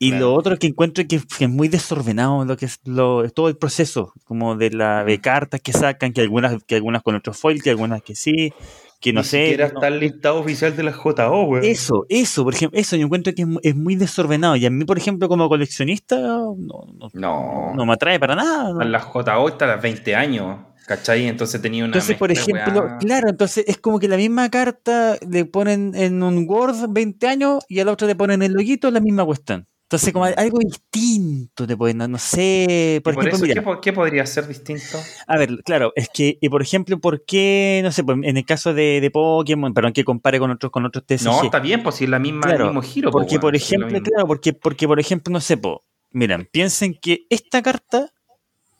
Y 0.00 0.10
Claro. 0.10 0.26
lo 0.26 0.34
otro 0.34 0.56
que 0.58 0.68
encuentro 0.68 1.04
que, 1.08 1.20
que 1.36 1.44
es 1.46 1.50
muy 1.50 1.66
desordenado 1.68 2.44
lo 2.44 2.56
que 2.56 2.66
es 2.66 2.78
lo, 2.84 3.28
todo 3.30 3.48
el 3.48 3.56
proceso, 3.56 4.12
como 4.24 4.54
de 4.56 4.70
la 4.70 5.04
de 5.04 5.20
cartas 5.20 5.60
que 5.60 5.72
sacan, 5.72 6.12
que 6.12 6.20
algunas, 6.20 6.62
que 6.64 6.76
algunas 6.76 7.02
con 7.02 7.16
otro 7.16 7.32
foil, 7.34 7.60
que 7.62 7.70
algunas 7.70 8.00
que 8.02 8.14
sí, 8.14 8.52
que 9.00 9.12
no 9.12 9.20
Ni 9.22 9.26
sé. 9.26 9.40
siquiera 9.46 9.68
no- 9.68 9.74
está 9.74 9.88
el 9.88 9.98
listado 9.98 10.38
oficial 10.38 10.76
de 10.76 10.82
la 10.84 10.92
JO, 10.92 11.42
weón. 11.46 11.64
Eso, 11.64 12.06
eso, 12.08 12.44
por 12.44 12.54
ejemplo, 12.54 12.78
eso 12.78 12.94
yo 12.96 13.06
encuentro 13.06 13.32
que 13.34 13.42
es, 13.42 13.48
mu- 13.48 13.58
es 13.62 13.74
muy 13.74 13.96
desordenado. 13.96 14.54
Y 14.56 14.66
a 14.66 14.70
mí, 14.70 14.84
por 14.84 14.98
ejemplo, 14.98 15.28
como 15.28 15.48
coleccionista, 15.48 16.16
no, 16.16 16.54
no, 16.56 17.08
No, 17.12 17.72
no 17.74 17.84
me 17.86 17.92
atrae 17.92 18.20
para 18.20 18.36
nada. 18.36 18.72
¿no? 18.72 18.80
la 18.80 19.00
JO 19.00 19.48
está 19.48 19.64
a 19.64 19.68
las 19.68 19.82
20 19.82 20.14
años, 20.14 20.58
¿cachai? 20.86 21.26
Entonces 21.26 21.60
tenía 21.60 21.82
una 21.84 21.88
Entonces, 21.88 22.16
por 22.16 22.30
ejemplo, 22.30 22.82
weá. 22.84 22.98
claro, 22.98 23.28
entonces 23.30 23.64
es 23.66 23.78
como 23.78 23.98
que 23.98 24.06
la 24.06 24.16
misma 24.16 24.48
carta 24.48 25.16
le 25.28 25.44
ponen 25.44 25.92
en 25.96 26.22
un 26.22 26.46
Word 26.48 26.86
20 26.90 27.26
años 27.26 27.64
y 27.68 27.80
a 27.80 27.84
la 27.84 27.90
otra 27.92 28.06
le 28.06 28.14
ponen 28.14 28.42
el 28.42 28.52
loguito, 28.52 28.90
la 28.92 29.00
misma 29.00 29.24
cuestión. 29.24 29.66
Entonces, 29.88 30.12
como 30.12 30.26
algo 30.26 30.58
distinto 30.58 31.66
te 31.66 31.74
puede, 31.74 31.94
no, 31.94 32.06
no 32.08 32.18
sé. 32.18 33.00
Por, 33.02 33.14
Y 33.14 33.16
por 33.16 33.24
ejemplo, 33.26 33.36
eso, 33.36 33.42
mira, 33.42 33.54
¿qué, 33.54 33.62
po- 33.62 33.80
qué 33.80 33.92
podría 33.94 34.26
ser 34.26 34.46
distinto? 34.46 34.98
a 35.26 35.38
ver, 35.38 35.62
claro, 35.64 35.94
es 35.96 36.10
que, 36.12 36.36
y 36.42 36.48
por 36.50 36.60
ejemplo, 36.60 36.98
¿por 37.00 37.24
qué, 37.24 37.80
no 37.82 37.90
sé, 37.90 38.04
pues, 38.04 38.18
en 38.22 38.36
el 38.36 38.44
caso 38.44 38.74
de, 38.74 39.00
de 39.00 39.10
Pokémon, 39.10 39.72
perdón, 39.72 39.94
que 39.94 40.04
compare 40.04 40.38
con 40.38 40.50
otros, 40.50 40.70
con 40.70 40.84
otros 40.84 41.06
TCG? 41.06 41.24
No, 41.24 41.42
está 41.42 41.58
bien, 41.60 41.82
pues 41.82 41.94
si 41.96 42.04
es 42.04 42.10
la 42.10 42.18
misma, 42.18 42.48
Claro, 42.48 42.64
el 42.64 42.70
mismo 42.72 42.82
giro. 42.82 43.10
po, 43.10 43.18
Porque, 43.18 43.30
weón, 43.36 43.40
por 43.40 43.56
ejemplo, 43.56 43.98
claro, 44.02 44.26
porque, 44.26 44.52
porque, 44.52 44.86
por 44.86 45.00
ejemplo, 45.00 45.32
no 45.32 45.40
sé, 45.40 45.56
po, 45.56 45.84
miren, 46.10 46.46
piensen 46.52 46.92
que 47.00 47.20
esta 47.30 47.62
carta 47.62 48.12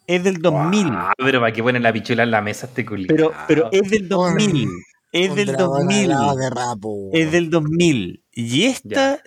es 0.06 0.22
del 0.24 0.42
2000, 0.42 0.88
Ah, 0.92 1.14
pero 1.16 1.40
para 1.40 1.54
que 1.54 1.62
ponen 1.62 1.82
la 1.82 1.92
pichula 1.92 2.22
en 2.24 2.30
la 2.32 2.42
mesa 2.42 2.66
este 2.66 2.84
culiao. 2.84 3.08
pero, 3.08 3.32
pero 3.46 3.68
es 3.72 3.90
del 3.90 4.08
2000, 4.10 4.68
es 5.12 5.34
del 5.34 5.46
dragón 5.46 5.86
2000, 5.86 6.12
alado 6.12 6.36
de 6.36 6.50
rapo. 6.50 7.10
es 7.14 7.32
del 7.32 7.48
2000, 7.48 8.24
y 8.32 8.64
esta, 8.64 9.22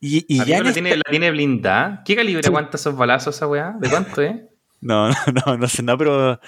y, 0.00 0.36
ya 0.38 0.44
la, 0.44 0.56
esta- 0.58 0.72
tiene, 0.74 0.96
la 0.96 1.02
tiene 1.10 1.30
blindada. 1.30 2.02
¿Qué 2.04 2.14
calibre 2.16 2.42
Sí. 2.42 2.48
aguanta 2.48 2.76
esos 2.76 2.96
balazos 2.96 3.34
esa 3.36 3.46
weá? 3.46 3.74
¿De 3.80 3.88
cuánto 3.90 4.22
es? 4.22 4.36
No, 4.80 5.08
no, 5.08 5.14
no, 5.44 5.56
no 5.58 5.68
sé, 5.68 5.82
no, 5.82 5.98
pero, 5.98 6.38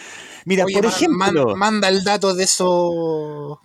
mira, 0.44 0.64
Oye, 0.64 0.74
por 0.74 0.84
man- 0.84 0.92
ejemplo, 0.94 1.46
man- 1.48 1.58
manda 1.58 1.88
el 1.88 2.04
dato 2.04 2.32
de 2.32 2.44
eso. 2.44 3.60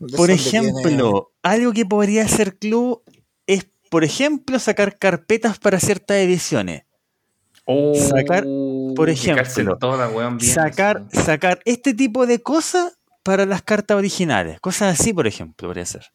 de 0.00 0.16
por 0.16 0.30
eso 0.30 0.44
donde 0.50 0.70
tiene- 0.80 0.86
ejemplo, 0.96 1.32
algo 1.42 1.72
que 1.74 1.84
podría 1.84 2.24
hacer 2.24 2.56
Club 2.56 3.02
es, 3.46 3.66
por 3.90 4.04
ejemplo, 4.04 4.58
sacar 4.58 4.96
carpetas 4.98 5.58
para 5.58 5.78
ciertas 5.78 6.16
ediciones. 6.16 6.84
Oh, 7.66 7.92
Sacar, 7.94 8.44
por 8.96 9.10
ejemplo, 9.10 9.76
todas, 9.76 10.10
weón, 10.10 10.38
bien, 10.38 10.54
sacar, 10.54 11.04
sacar 11.12 11.60
este 11.66 11.92
tipo 11.92 12.26
de 12.26 12.40
cosas 12.40 12.98
para 13.22 13.44
las 13.44 13.60
cartas 13.60 13.98
originales. 13.98 14.58
Cosas 14.60 14.98
así, 14.98 15.12
por 15.12 15.26
ejemplo, 15.26 15.68
podría 15.68 15.84
ser. 15.84 16.06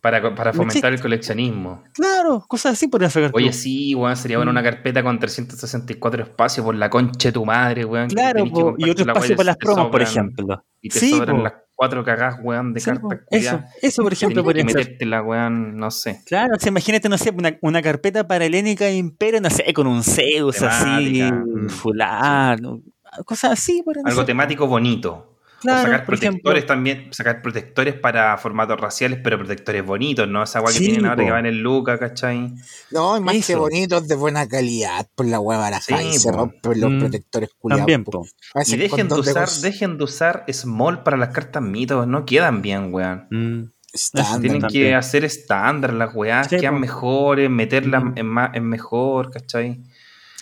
Para, 0.00 0.34
para 0.34 0.52
¿Me 0.52 0.56
fomentar 0.58 0.92
el 0.92 1.00
coleccionismo. 1.00 1.82
Claro, 1.92 2.44
cosas 2.46 2.74
así 2.74 2.86
podría 2.86 3.10
sacar. 3.10 3.30
Oye, 3.34 3.52
sí, 3.52 3.92
weón, 3.94 4.16
sería 4.16 4.36
bueno 4.36 4.52
Mm. 4.52 4.54
una 4.54 4.62
carpeta 4.62 5.02
con 5.02 5.18
364 5.18 6.22
espacios 6.22 6.64
por 6.64 6.74
la 6.76 6.88
concha 6.88 7.28
de 7.30 7.32
tu 7.32 7.44
madre, 7.44 7.84
weón. 7.84 8.08
Claro, 8.08 8.44
tenés 8.44 8.52
que 8.52 8.60
po, 8.60 8.74
y 8.78 8.90
otro 8.90 9.04
espacio 9.04 9.36
para 9.36 9.46
las 9.46 9.56
promos, 9.56 9.88
por 9.90 10.02
ejemplo. 10.02 10.64
Y 10.80 10.90
te 10.90 11.00
Sí, 11.00 11.10
sobran 11.10 11.36
po. 11.38 11.42
las 11.42 11.54
cuatro 11.74 12.04
cagadas, 12.04 12.38
weón, 12.42 12.72
de 12.72 12.80
Sí, 12.80 12.86
cartas. 12.90 13.20
Eso, 13.30 13.60
eso, 13.82 14.02
por 14.02 14.12
ejemplo, 14.12 14.42
que 14.42 14.44
podría 14.44 14.64
meterte 14.64 15.04
la 15.06 15.22
weón, 15.22 15.76
no 15.76 15.90
sé. 15.90 16.20
Claro, 16.26 16.54
o 16.56 16.58
sea, 16.60 16.68
imagínate, 16.68 17.08
no 17.08 17.18
sé, 17.18 17.30
una, 17.30 17.56
una 17.62 17.82
carpeta 17.82 18.28
para 18.28 18.44
Helénica 18.44 18.86
e 18.86 18.96
Imperio, 18.96 19.40
no 19.40 19.50
sé, 19.50 19.72
con 19.74 19.88
un 19.88 20.04
Zeus 20.04 20.62
así, 20.62 20.84
Temática, 20.84 21.32
mm, 21.32 21.68
fulano, 21.68 22.80
cosas 23.24 23.52
así, 23.52 23.82
por 23.82 23.96
Algo 24.04 24.24
temático 24.24 24.66
bonito. 24.68 25.32
Claro, 25.60 25.78
o 25.78 25.82
sacar 25.84 26.00
ejemplo. 26.00 26.16
protectores 26.18 26.66
también, 26.66 27.08
sacar 27.12 27.40
protectores 27.42 27.94
para 27.94 28.36
formatos 28.36 28.78
raciales, 28.78 29.20
pero 29.24 29.38
protectores 29.38 29.84
bonitos, 29.84 30.28
¿no? 30.28 30.42
Esa 30.42 30.60
weá 30.60 30.72
que 30.72 30.78
Sí, 30.78 30.84
tienen 30.84 31.06
ahora 31.06 31.16
po. 31.16 31.24
que 31.24 31.30
van 31.32 31.46
en 31.46 31.62
Luca, 31.62 31.98
¿cachai? 31.98 32.52
No, 32.90 33.16
y 33.16 33.20
más 33.20 33.32
que 33.34 33.38
Eso. 33.52 33.58
bonitos, 33.60 34.06
de 34.06 34.14
buena 34.16 34.46
calidad. 34.46 35.06
Por 35.14 35.26
la 35.26 35.40
hueva 35.40 35.62
baraja 35.62 35.98
Sí, 35.98 36.08
y 36.08 36.12
se 36.18 36.30
rompen 36.30 36.80
los 36.80 36.90
Mm, 36.92 36.98
protectores 37.00 37.50
culiados. 37.58 37.80
También, 37.80 38.04
po. 38.04 38.10
po. 38.12 38.26
Parecen 38.52 38.74
Y 38.74 38.82
dejen 38.82 39.08
de, 39.08 39.14
usar, 39.14 39.48
dejen 39.62 39.98
de 39.98 40.04
usar 40.04 40.44
small 40.52 41.02
para 41.02 41.16
las 41.16 41.30
cartas 41.30 41.62
mitos, 41.62 42.06
no 42.06 42.24
quedan 42.26 42.60
bien, 42.62 42.92
weón. 42.92 43.26
Mm. 43.30 43.70
Tienen 44.12 44.60
también. 44.60 44.68
que 44.68 44.94
hacer 44.94 45.24
estándar 45.24 45.94
las 45.94 46.14
weás, 46.14 46.48
Sí, 46.48 46.58
quedan 46.58 46.74
po. 46.74 46.80
mejores, 46.80 47.48
meterlas 47.48 48.04
Mm. 48.04 48.12
en, 48.16 48.26
más, 48.26 48.50
en 48.54 48.64
mejor, 48.68 49.30
¿cachai? 49.30 49.80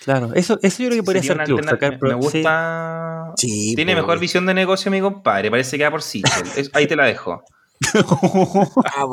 Claro, 0.05 0.33
eso, 0.35 0.59
eso 0.63 0.83
yo 0.83 0.89
creo 0.89 1.01
que 1.01 1.05
podría 1.05 1.23
ser 1.23 1.37
una 1.37 1.45
club. 1.45 1.65
Sacar 1.65 1.99
me, 2.01 2.11
sí. 2.11 2.17
gusta. 2.17 3.33
Sí, 3.37 3.73
Tiene 3.75 3.95
po. 3.95 4.03
mejor 4.03 4.19
visión 4.19 4.47
de 4.47 4.55
negocio, 4.55 4.91
mi 4.91 5.01
compadre. 5.01 5.51
Parece 5.51 5.77
que 5.79 5.85
va 5.85 5.91
por 5.91 6.03
Sichel. 6.03 6.47
Es- 6.57 6.71
Ahí 6.75 6.87
te 6.87 6.97
la 6.97 7.07
dejo. 7.07 7.43
Ah, 8.85 9.07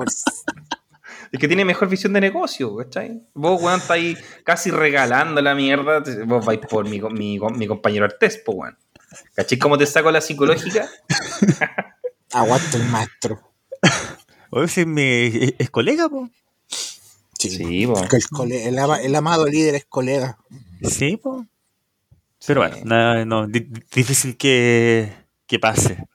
Es 1.31 1.39
que 1.39 1.47
tiene 1.47 1.63
mejor 1.65 1.87
visión 1.87 2.11
de 2.13 2.19
negocio, 2.21 2.75
¿cachai? 2.75 3.21
Vos, 3.33 3.61
weón, 3.61 3.79
estáis 3.79 4.17
casi 4.43 4.69
regalando 4.69 5.41
la 5.41 5.55
mierda. 5.55 6.03
Vos 6.25 6.45
vais 6.45 6.59
por 6.59 6.87
mi, 6.87 6.99
mi, 7.01 7.39
mi 7.39 7.67
compañero 7.67 8.05
Artés, 8.05 8.37
po, 8.45 8.51
weón. 8.53 8.77
¿Cachai 9.33 9.57
cómo 9.57 9.77
te 9.77 9.85
saco 9.85 10.11
la 10.11 10.19
psicológica? 10.21 10.89
Aguanto 12.33 12.77
el 12.77 12.83
maestro. 12.85 13.39
Oye, 14.51 14.67
si 14.67 14.85
me- 14.85 15.27
es, 15.27 15.53
es 15.57 15.69
colega, 15.69 16.09
po. 16.09 16.29
Sí. 17.49 17.57
Sí, 17.57 17.87
po. 17.87 17.99
El, 18.03 18.27
cole- 18.29 18.67
el 18.67 18.77
ama- 18.79 19.01
el 19.01 19.15
amado 19.15 19.45
líder 19.47 19.75
es 19.75 19.85
colega. 19.85 20.37
Sí, 20.83 21.17
po. 21.17 21.45
Pero 22.45 22.61
bueno, 22.61 23.25
no, 23.25 23.47
di- 23.47 23.59
di- 23.61 23.81
difícil 23.93 24.35
que, 24.37 25.11
que 25.47 25.59
pase. 25.59 26.05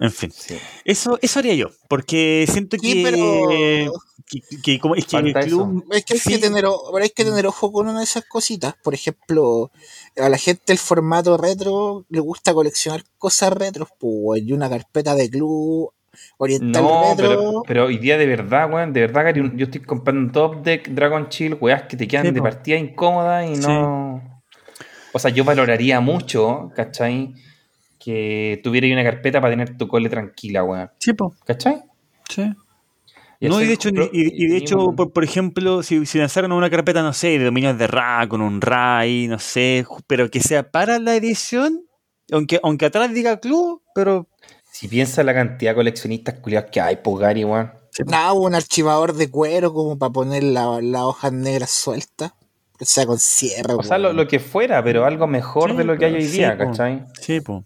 En 0.00 0.12
fin, 0.12 0.30
Sí. 0.30 0.56
eso, 0.84 1.18
eso 1.22 1.38
haría 1.38 1.54
yo, 1.54 1.68
porque 1.88 2.46
siento 2.50 2.76
Sí, 2.76 2.92
que, 2.92 3.02
pero- 3.02 3.92
que, 4.28 4.40
que 4.62 4.78
como 4.80 4.94
es 4.96 5.06
que 5.06 5.16
el 5.16 5.32
Falta 5.32 5.46
club 5.46 5.84
Es 5.92 6.04
que 6.04 6.14
hay, 6.14 6.18
Sí. 6.20 6.30
que 6.32 6.38
tener, 6.38 6.66
hay 7.00 7.10
que 7.10 7.24
tener 7.24 7.46
ojo 7.46 7.70
con 7.72 7.88
una 7.88 8.00
de 8.00 8.04
esas 8.04 8.24
cositas. 8.26 8.74
Por 8.82 8.92
ejemplo, 8.92 9.70
a 10.16 10.28
la 10.28 10.36
gente 10.36 10.72
el 10.72 10.78
formato 10.78 11.36
retro 11.38 12.04
le 12.10 12.20
gusta 12.20 12.52
coleccionar 12.52 13.04
cosas 13.18 13.52
retro. 13.52 13.88
Pues, 13.98 14.42
y 14.42 14.52
una 14.52 14.68
carpeta 14.68 15.14
de 15.14 15.30
club 15.30 15.92
oriental 16.38 16.82
No, 16.82 17.00
retro. 17.16 17.28
pero, 17.28 17.62
pero 17.66 17.84
hoy 17.86 17.98
día 17.98 18.16
de 18.18 18.26
verdad, 18.26 18.72
weón, 18.72 18.92
de 18.92 19.00
verdad, 19.02 19.24
Gary, 19.24 19.52
yo 19.56 19.64
estoy 19.64 19.80
comprando 19.82 20.32
Top 20.32 20.62
Deck, 20.62 20.88
Dragon 20.88 21.28
Chill, 21.28 21.56
weas 21.60 21.82
que 21.84 21.96
te 21.96 22.06
quedan 22.08 22.26
Sí, 22.26 22.32
de 22.32 22.38
po. 22.38 22.44
partida 22.44 22.76
incómodas 22.76 23.46
y 23.48 23.54
no. 23.60 24.42
O 25.12 25.18
sea, 25.18 25.30
yo 25.30 25.44
valoraría 25.44 26.00
mucho, 26.00 26.70
¿cachai? 26.74 27.34
Que 27.98 28.60
tuviera 28.62 28.86
una 28.88 29.02
carpeta 29.02 29.40
para 29.40 29.52
tener 29.52 29.76
tu 29.76 29.88
cole 29.88 30.08
tranquila, 30.08 30.62
weón. 30.64 30.90
Sí, 30.98 31.12
po, 31.14 31.34
¿Cachai? 31.44 31.82
sí. 32.28 32.52
Y 33.38 33.48
no, 33.50 33.60
y 33.60 33.66
de 33.66 33.74
hecho, 33.74 33.90
y, 33.90 34.10
y 34.12 34.46
de 34.48 34.56
hecho 34.56 34.78
un- 34.78 34.96
por, 34.96 35.12
por 35.12 35.22
ejemplo, 35.22 35.82
si, 35.82 36.06
si 36.06 36.18
lanzaron 36.18 36.52
una 36.52 36.70
carpeta, 36.70 37.02
no 37.02 37.12
sé, 37.12 37.38
de 37.38 37.44
dominios 37.44 37.76
de 37.76 37.86
Ra, 37.86 38.26
con 38.28 38.40
un 38.40 38.62
RAI, 38.62 39.28
no 39.28 39.38
sé, 39.38 39.84
pero 40.06 40.30
que 40.30 40.40
sea 40.40 40.70
para 40.70 40.98
la 40.98 41.16
edición, 41.16 41.82
aunque, 42.32 42.58
aunque 42.62 42.86
atrás 42.86 43.12
diga 43.12 43.38
club, 43.38 43.82
pero 43.94 44.26
Si 44.78 44.88
piensas 44.88 45.24
la 45.24 45.32
cantidad 45.34 45.70
de 45.72 45.76
coleccionistas 45.76 46.34
culiados 46.40 46.70
que 46.70 46.80
hay, 46.80 46.96
pues 46.96 47.18
Gary, 47.18 47.44
weón. 47.44 47.72
Nada, 48.06 48.32
un 48.34 48.54
archivador 48.54 49.14
de 49.14 49.30
cuero 49.30 49.72
como 49.72 49.98
para 49.98 50.12
poner 50.12 50.42
la- 50.42 50.80
las 50.82 51.02
hojas 51.02 51.32
negras 51.32 51.70
sueltas. 51.70 52.32
Que 52.78 52.84
sea 52.84 53.06
con 53.06 53.18
cierre. 53.18 53.72
O 53.72 53.82
sea, 53.82 53.96
lo, 53.96 54.12
lo 54.12 54.28
que 54.28 54.38
fuera, 54.38 54.84
pero 54.84 55.06
algo 55.06 55.26
mejor 55.26 55.70
Sí, 55.70 55.76
de 55.78 55.84
lo 55.84 55.96
que 55.96 56.04
hay 56.04 56.14
hoy 56.16 56.26
sí, 56.26 56.36
día, 56.38 56.58
po. 56.58 56.64
¿cachai? 56.66 57.06
sí, 57.18 57.40
po. 57.40 57.64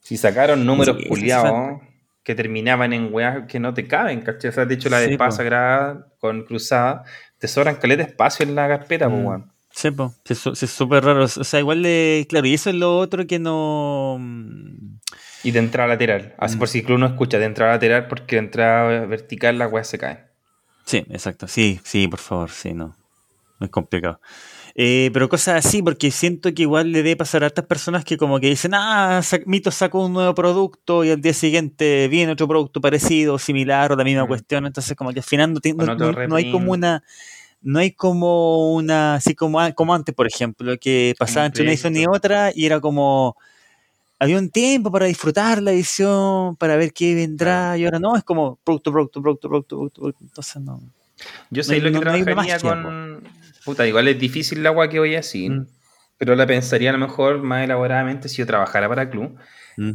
Si 0.00 0.16
sacaron 0.16 0.64
números 0.64 0.96
Sí, 0.98 1.08
culiados 1.08 1.82
que 2.22 2.34
terminaban 2.34 2.94
en 2.94 3.12
weas 3.12 3.46
que 3.46 3.60
no 3.60 3.74
te 3.74 3.86
caben, 3.86 4.22
¿cachai? 4.22 4.48
O 4.48 4.52
sea, 4.54 4.64
de 4.64 4.74
hecho, 4.76 4.88
la 4.88 5.00
de 5.00 5.18
po. 5.18 5.30
sagrada 5.30 6.06
con 6.20 6.42
cruzada, 6.44 7.04
te 7.36 7.48
sobran 7.48 7.76
caleta 7.76 8.02
espacio 8.04 8.46
en 8.46 8.54
la 8.54 8.66
carpeta, 8.66 9.10
pues, 9.10 9.20
Mm. 9.20 9.26
weón. 9.26 9.52
Sí, 9.72 9.90
po. 9.90 10.14
Sí, 10.24 10.32
es 10.32 10.70
súper 10.70 11.04
raro. 11.04 11.24
O 11.24 11.28
sea, 11.28 11.60
igual 11.60 11.82
de. 11.82 12.26
Claro, 12.30 12.46
y 12.46 12.54
eso 12.54 12.70
es 12.70 12.76
lo 12.76 12.96
otro 12.98 13.26
que 13.26 13.38
no. 13.38 14.18
Y 15.44 15.50
de 15.52 15.58
entrada 15.60 15.88
lateral. 15.88 16.34
Así 16.38 16.56
Mm. 16.56 16.58
por 16.58 16.68
si 16.68 16.82
club 16.82 16.98
no 16.98 17.06
escucha, 17.06 17.38
de 17.38 17.44
entrada 17.44 17.72
lateral, 17.72 18.08
porque 18.08 18.36
de 18.36 18.40
entrada 18.40 19.06
vertical 19.06 19.58
las 19.58 19.70
weas 19.72 19.86
se 19.86 19.98
caen. 19.98 20.18
Sí, 20.84 21.04
exacto. 21.10 21.46
Sí, 21.48 21.80
sí, 21.84 22.08
por 22.08 22.18
favor, 22.18 22.50
sí, 22.50 22.72
no. 22.74 22.96
No 23.60 23.64
es 23.66 23.70
complicado. 23.70 24.20
Eh, 24.74 25.10
pero 25.12 25.28
cosas 25.28 25.66
así, 25.66 25.82
porque 25.82 26.10
siento 26.12 26.54
que 26.54 26.62
igual 26.62 26.92
le 26.92 27.02
debe 27.02 27.16
pasar 27.16 27.42
a 27.42 27.46
hartas 27.46 27.64
personas 27.66 28.04
que 28.04 28.16
como 28.16 28.38
que 28.38 28.46
dicen, 28.48 28.72
ah, 28.74 29.20
Mito 29.46 29.72
sacó 29.72 30.06
un 30.06 30.12
nuevo 30.12 30.32
producto 30.34 31.04
y 31.04 31.10
al 31.10 31.20
día 31.20 31.34
siguiente 31.34 32.06
viene 32.08 32.30
otro 32.32 32.46
producto 32.46 32.80
parecido, 32.80 33.38
similar 33.40 33.90
o 33.92 33.96
la 33.96 34.04
misma 34.04 34.24
Mm. 34.24 34.28
cuestión. 34.28 34.66
Entonces 34.66 34.96
como 34.96 35.12
que 35.12 35.18
al 35.18 35.24
final 35.24 35.52
no, 35.52 35.60
no- 35.84 35.94
no- 35.96 36.12
no 36.28 36.36
hay 36.36 36.50
como 36.52 36.72
una... 36.72 37.02
No 37.60 37.80
hay 37.80 37.90
como 37.90 38.72
una, 38.74 39.16
así 39.16 39.34
como, 39.34 39.58
como 39.74 39.92
antes, 39.92 40.14
por 40.14 40.28
ejemplo, 40.28 40.76
que 40.80 41.16
pasaba 41.18 41.44
entre 41.46 41.62
una 41.64 41.72
edición 41.72 41.96
y 41.96 42.06
otra 42.06 42.52
y 42.54 42.64
era 42.66 42.78
como, 42.80 43.36
había 44.18 44.38
un 44.38 44.50
tiempo 44.50 44.90
para 44.90 45.06
disfrutar 45.06 45.62
la 45.62 45.72
edición, 45.72 46.56
para 46.56 46.76
ver 46.76 46.92
qué 46.92 47.14
vendrá, 47.14 47.76
y 47.78 47.84
ahora 47.84 47.98
no, 47.98 48.16
es 48.16 48.24
como 48.24 48.58
producto, 48.64 48.90
producto, 48.92 49.22
producto, 49.22 49.48
producto, 49.48 49.76
producto, 49.76 50.00
producto. 50.00 50.24
entonces 50.24 50.62
no. 50.62 50.80
Yo 51.50 51.62
sé 51.62 51.78
lo 51.80 51.86
que 51.90 51.90
no- 51.92 52.00
trabajaría 52.24 52.58
con. 52.60 53.24
Puta, 53.64 53.86
igual 53.86 54.08
es 54.08 54.18
difícil 54.18 54.62
la 54.62 54.68
agua 54.70 54.88
que 54.88 54.98
voy 54.98 55.14
a 55.14 55.18
decir, 55.18 55.50
Mm. 55.50 55.66
pero 56.16 56.34
la 56.36 56.46
pensaría 56.46 56.90
a 56.90 56.92
lo 56.92 56.98
mejor 56.98 57.42
más 57.42 57.64
elaboradamente 57.64 58.28
si 58.28 58.36
yo 58.36 58.46
trabajara 58.46 58.88
para 58.88 59.10
club. 59.10 59.36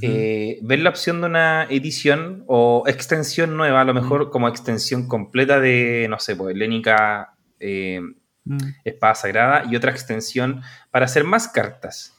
Eh, 0.01 0.59
ver 0.61 0.80
la 0.80 0.89
opción 0.91 1.19
de 1.19 1.28
una 1.28 1.65
edición 1.69 2.45
o 2.47 2.84
extensión 2.88 3.57
nueva, 3.57 3.82
a 3.82 3.84
lo 3.84 3.93
Mm. 3.93 3.97
mejor 3.97 4.30
como 4.32 4.47
extensión 4.47 5.09
completa 5.09 5.59
de, 5.59 6.07
no 6.09 6.19
sé, 6.19 6.36
pues, 6.38 6.55
Helénica 6.55 7.34
eh, 7.59 7.99
Mm. 8.45 8.57
Espada 8.84 9.15
Sagrada 9.15 9.63
y 9.69 9.76
otra 9.78 9.91
extensión 9.91 10.61
para 10.91 11.05
hacer 11.05 11.24
más 11.24 11.47
cartas. 11.47 12.13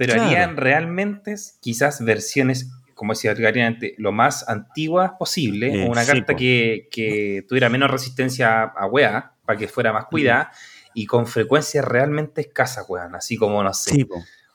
Pero 0.00 0.14
Claro. 0.14 0.30
harían 0.30 0.56
realmente 0.56 1.34
quizás 1.60 2.02
versiones, 2.02 2.70
como 2.94 3.12
decía 3.12 3.34
antes, 3.66 3.92
lo 3.98 4.12
más 4.12 4.48
antiguas 4.48 5.12
posible, 5.18 5.84
Eh, 5.84 5.86
una 5.90 6.04
sí, 6.04 6.10
carta 6.10 6.34
que, 6.34 6.88
que 6.90 7.44
tuviera 7.46 7.68
menos 7.68 7.90
resistencia 7.90 8.62
a, 8.62 8.86
wea, 8.86 9.32
para 9.44 9.58
que 9.58 9.68
fuera 9.68 9.92
más 9.92 10.06
cuidada, 10.06 10.52
y 10.94 11.04
con 11.04 11.26
frecuencias 11.26 11.84
realmente 11.84 12.40
escasas, 12.40 12.86
weón. 12.88 13.14
Así 13.14 13.36
como, 13.36 13.62
no 13.62 13.74
sé, 13.74 13.90
Sí. 13.90 14.06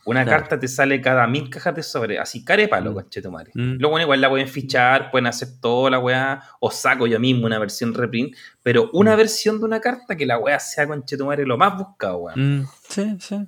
Una 0.08 0.24
Claro. 0.24 0.40
carta 0.42 0.60
te 0.60 0.68
sale 0.68 1.00
cada 1.02 1.26
mil 1.28 1.48
cajas 1.50 1.76
de 1.76 1.82
sobre, 1.84 2.18
así 2.20 2.44
carepalo, 2.44 2.92
Mm. 2.92 2.94
conchetumare. 2.96 3.52
Mm. 3.56 3.74
Luego, 3.80 3.90
bueno, 3.92 4.04
igual 4.06 4.22
la 4.22 4.30
pueden 4.30 4.48
fichar, 4.48 5.10
pueden 5.12 5.26
hacer 5.28 5.48
toda 5.62 5.90
la 5.92 6.00
weá, 6.00 6.42
o 6.60 6.70
saco 6.72 7.06
yo 7.08 7.20
mismo 7.20 7.46
una 7.48 7.58
versión 7.60 7.94
reprint, 7.94 8.36
pero 8.64 8.90
una 8.94 9.14
Mm. 9.14 9.18
versión 9.18 9.60
de 9.60 9.66
una 9.66 9.80
carta 9.80 10.16
que 10.16 10.26
la 10.28 10.38
weá 10.40 10.60
sea 10.60 10.88
conchetumare 10.88 11.46
lo 11.46 11.58
más 11.58 11.78
buscado, 11.78 12.18
weón. 12.18 12.60
Mm, 12.62 12.68
sí, 12.90 13.18
sí. 13.20 13.48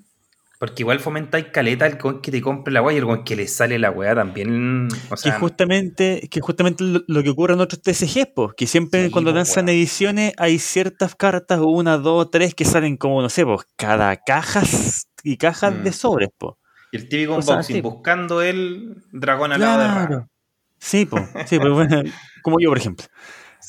Porque 0.59 0.81
igual 0.83 0.99
fomentáis 0.99 1.45
caleta 1.53 1.85
el 1.85 1.99
con 1.99 2.19
que 2.19 2.31
te 2.31 2.41
compre 2.41 2.73
la 2.73 2.81
weá 2.81 2.95
y 2.95 2.97
el 2.97 3.05
con 3.05 3.23
que 3.23 3.35
le 3.35 3.47
sale 3.47 3.77
la 3.77 3.91
weá 3.91 4.15
también. 4.15 4.87
O 5.11 5.15
que 5.15 5.31
justamente, 5.31 6.27
que 6.31 6.41
justamente 6.41 6.83
lo, 6.83 7.01
lo 7.07 7.21
que 7.21 7.29
ocurre 7.29 7.53
en 7.53 7.59
otros 7.61 7.81
TCGs, 7.81 8.29
pues, 8.35 8.53
que 8.57 8.65
siempre 8.65 9.05
Sí, 9.05 9.11
cuando 9.11 9.31
lanzan 9.31 9.69
ediciones 9.69 10.33
hay 10.37 10.57
ciertas 10.57 11.13
cartas, 11.15 11.59
una, 11.61 11.97
dos, 11.97 12.31
tres, 12.31 12.55
que 12.55 12.65
salen 12.65 12.97
como, 12.97 13.21
no 13.21 13.29
sé, 13.29 13.45
pues, 13.45 13.61
cada 13.75 14.15
cajas 14.17 15.07
y 15.23 15.37
cajas 15.37 15.73
Mm. 15.75 15.83
de 15.83 15.91
sobres, 15.91 16.29
pues. 16.37 16.53
y 16.91 16.97
el 16.97 17.07
típico 17.09 17.35
unboxing, 17.35 17.81
buscando 17.83 18.41
el 18.41 18.95
dragón 19.11 19.51
al 19.51 19.59
lado 19.61 19.79
de 19.81 19.87
Ra. 19.87 20.07
Claro. 20.07 20.29
Sí, 20.79 21.05
pues, 21.05 21.23
sí, 21.45 21.59
pues, 21.59 21.71
bueno, 21.73 22.01
como 22.41 22.59
yo, 22.59 22.69
por 22.69 22.77
ejemplo. 22.79 23.05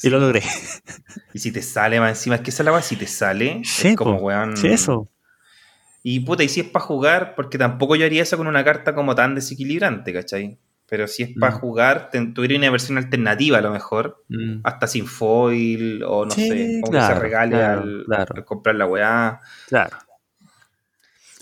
Y 0.03 0.09
lo 0.11 0.20
logré. 0.20 0.43
Y 1.34 1.39
si 1.41 1.51
te 1.53 1.61
sale 1.61 1.99
más 2.01 2.11
encima, 2.11 2.36
es 2.36 2.41
que 2.43 2.51
esa 2.51 2.62
es 2.62 2.64
la 2.64 2.72
weá, 2.72 2.80
si 2.82 2.97
te 2.97 3.07
sale, 3.07 3.61
es 3.62 3.97
como 3.97 4.16
po. 4.18 4.24
weón. 4.26 4.57
Sí, 4.57 4.68
eso. 4.68 5.09
Y 6.03 6.20
puta, 6.20 6.42
y 6.44 6.49
si 6.49 6.61
es 6.61 6.66
para 6.68 6.84
jugar, 6.84 7.34
porque 7.34 7.59
tampoco 7.59 7.96
yo 7.96 8.07
haría 8.07 8.22
eso 8.22 8.36
con 8.36 8.46
una 8.46 8.64
carta 8.64 8.94
como 8.94 9.14
tan 9.14 9.34
desequilibrante, 9.34 10.12
¿cachai? 10.12 10.59
Pero 10.88 11.07
si 11.07 11.22
es 11.24 11.30
para 11.38 11.55
Mm. 11.55 11.59
jugar, 11.59 12.09
te- 12.11 12.26
tuviera 12.28 12.57
una 12.57 12.70
versión 12.70 12.96
alternativa 12.99 13.59
a 13.59 13.61
lo 13.61 13.70
mejor, 13.72 14.24
Mm. 14.28 14.61
hasta 14.64 14.86
sin 14.86 15.07
foil, 15.07 16.03
o 16.05 16.24
no 16.24 16.30
Sí, 16.30 16.49
sé, 16.49 16.80
como 16.82 16.92
que 16.92 17.01
se 17.01 17.07
claro, 17.07 17.20
regale 17.20 17.57
claro, 17.57 17.80
al, 17.82 18.05
claro. 18.07 18.34
al 18.36 18.44
comprar 18.44 18.74
la 18.76 18.86
weá. 18.86 19.40
Claro. 19.68 19.96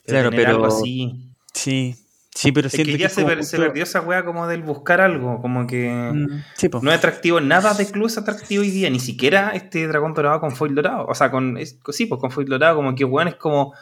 Claro, 0.07 0.30
pero- 0.30 0.50
algo 0.50 0.66
así. 0.66 1.30
Sí. 1.52 1.96
Sí, 2.34 2.52
pero 2.52 2.66
Es 2.66 2.74
siento 2.74 2.92
que 2.92 2.98
ya 2.98 3.09
se, 3.09 3.24
per- 3.24 3.40
perdió 3.50 3.82
esa 3.82 4.02
weá 4.02 4.22
como 4.22 4.46
del 4.46 4.62
buscar 4.62 5.00
algo, 5.00 5.40
como 5.40 5.66
que 5.66 5.88
Mm, 6.12 6.42
Sí, 6.54 6.68
no 6.82 6.90
es 6.92 6.98
atractivo, 6.98 7.40
nada 7.40 7.72
de 7.72 7.86
club 7.90 8.07
es 8.09 8.18
atractivo 8.18 8.61
hoy 8.62 8.68
día, 8.70 8.90
ni 8.90 9.00
siquiera 9.00 9.50
este 9.54 9.86
dragón 9.88 10.12
dorado 10.12 10.38
con 10.40 10.54
foil 10.54 10.74
dorado, 10.74 11.07
o 11.07 11.14
sea, 11.14 11.30
con, 11.30 11.57
es- 11.57 11.78
sí, 11.92 12.04
pues 12.04 12.20
con 12.20 12.30
foil 12.30 12.46
dorado, 12.46 12.76
como 12.76 12.94
que 12.94 13.04
weón 13.07 13.28
es 13.28 13.36
como 13.36 13.72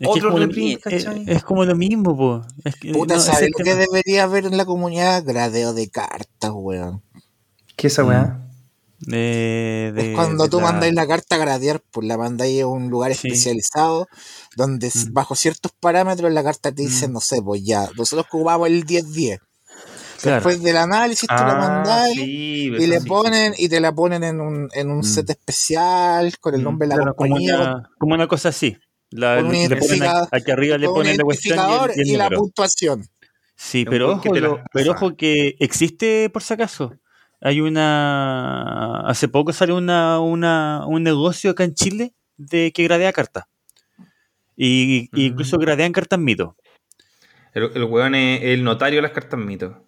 Es 0.00 0.08
otro 0.08 0.30
como, 0.30 0.38
reprint, 0.38 0.56
mi- 0.86 0.92
es, 0.94 1.04
¿cachai? 1.04 1.24
es 1.26 1.42
como 1.44 1.64
lo 1.64 1.76
mismo, 1.76 2.16
po. 2.16 2.42
Es 2.64 2.76
que, 2.76 2.92
Puta, 2.92 3.14
no, 3.14 3.20
¿sabes 3.20 3.50
lo 3.56 3.64
que 3.64 3.74
debería 3.74 4.24
haber 4.24 4.46
en 4.46 4.56
la 4.56 4.64
comunidad? 4.64 5.22
Gradeo 5.24 5.72
de 5.72 5.88
cartas, 5.88 6.50
weón. 6.52 7.02
¿Qué 7.76 7.86
es 7.86 7.92
esa 7.94 8.04
weá? 8.04 8.40
De- 9.00 9.92
de- 9.94 10.10
es 10.10 10.14
cuando 10.16 10.44
de 10.44 10.50
tú 10.50 10.58
la- 10.60 10.64
mandáis 10.72 10.94
la 10.94 11.06
carta 11.06 11.34
a 11.34 11.38
gradear, 11.38 11.82
pues 11.90 12.06
la 12.06 12.16
mandáis 12.16 12.62
a 12.62 12.66
un 12.66 12.88
lugar 12.88 13.14
Sí. 13.14 13.28
especializado 13.28 14.06
donde 14.56 14.88
Mm. 14.88 15.12
bajo 15.12 15.34
ciertos 15.34 15.72
parámetros 15.78 16.32
la 16.32 16.42
carta 16.42 16.72
te 16.72 16.82
dice, 16.82 17.08
Mm. 17.08 17.12
no 17.12 17.20
sé, 17.20 17.42
pues 17.42 17.62
ya, 17.64 17.88
nosotros 17.96 18.26
ocupamos 18.30 18.68
el 18.68 18.84
10-10. 18.84 19.40
Claro. 20.22 20.36
Después 20.36 20.62
del 20.62 20.76
análisis 20.78 21.28
tú 21.28 21.34
la 21.34 21.50
Ah, 21.52 21.58
mandáis 21.58 22.14
sí, 22.16 22.70
y 22.78 22.86
le 22.86 23.00
sí, 23.00 23.06
ponen 23.06 23.52
y 23.58 23.68
te 23.68 23.78
la 23.80 23.94
ponen 23.94 24.24
en 24.24 24.40
un, 24.40 24.68
en 24.72 24.90
un 24.90 24.98
Mm. 25.00 25.02
set 25.04 25.28
especial 25.30 26.38
con 26.38 26.54
el 26.54 26.60
Mm, 26.62 26.64
nombre 26.64 26.88
de 26.88 26.90
la 26.90 26.96
claro, 26.96 27.14
como, 27.14 27.28
compañía. 27.30 27.56
una, 27.60 27.90
como 27.98 28.14
una 28.14 28.26
cosa 28.28 28.48
así. 28.48 28.76
La- 29.16 29.36
Con 29.36 29.46
un 29.46 29.52
le 29.52 29.68
ponen 29.68 29.80
identificador- 29.80 30.28
aquí 30.32 30.50
arriba 30.50 30.76
le 30.78 30.86
ponen 30.88 31.16
la 31.16 31.22
cuestión 31.24 31.56
y 31.58 31.72
el, 31.84 31.90
y 31.96 32.00
el 32.00 32.08
y 32.08 32.16
la 32.16 32.30
puntuación. 32.30 33.06
Sí, 33.54 33.84
pero 33.84 34.10
ojo, 34.12 34.34
lo- 34.34 34.60
pero 34.72 34.90
ojo 34.92 35.16
que 35.16 35.54
existe 35.60 36.28
por 36.30 36.42
si 36.42 36.52
acaso. 36.54 36.94
Hay 37.40 37.60
una. 37.60 39.00
Hace 39.06 39.28
poco 39.28 39.52
salió 39.52 39.76
una, 39.76 40.18
una, 40.18 40.84
un 40.86 41.02
negocio 41.04 41.50
acá 41.52 41.62
en 41.64 41.74
Chile 41.74 42.12
de 42.36 42.72
que 42.72 42.82
gradea 42.82 43.12
cartas. 43.12 43.44
Y, 44.56 45.08
y 45.14 45.26
incluso 45.26 45.58
Mm. 45.58 45.60
gradean 45.60 45.92
cartas 45.92 46.18
mito. 46.18 46.56
El, 47.52 47.70
el 47.74 47.84
weón 47.84 48.14
es 48.16 48.42
el 48.42 48.64
notario 48.64 48.98
de 48.98 49.02
las 49.02 49.12
cartas 49.12 49.38
mito. 49.38 49.84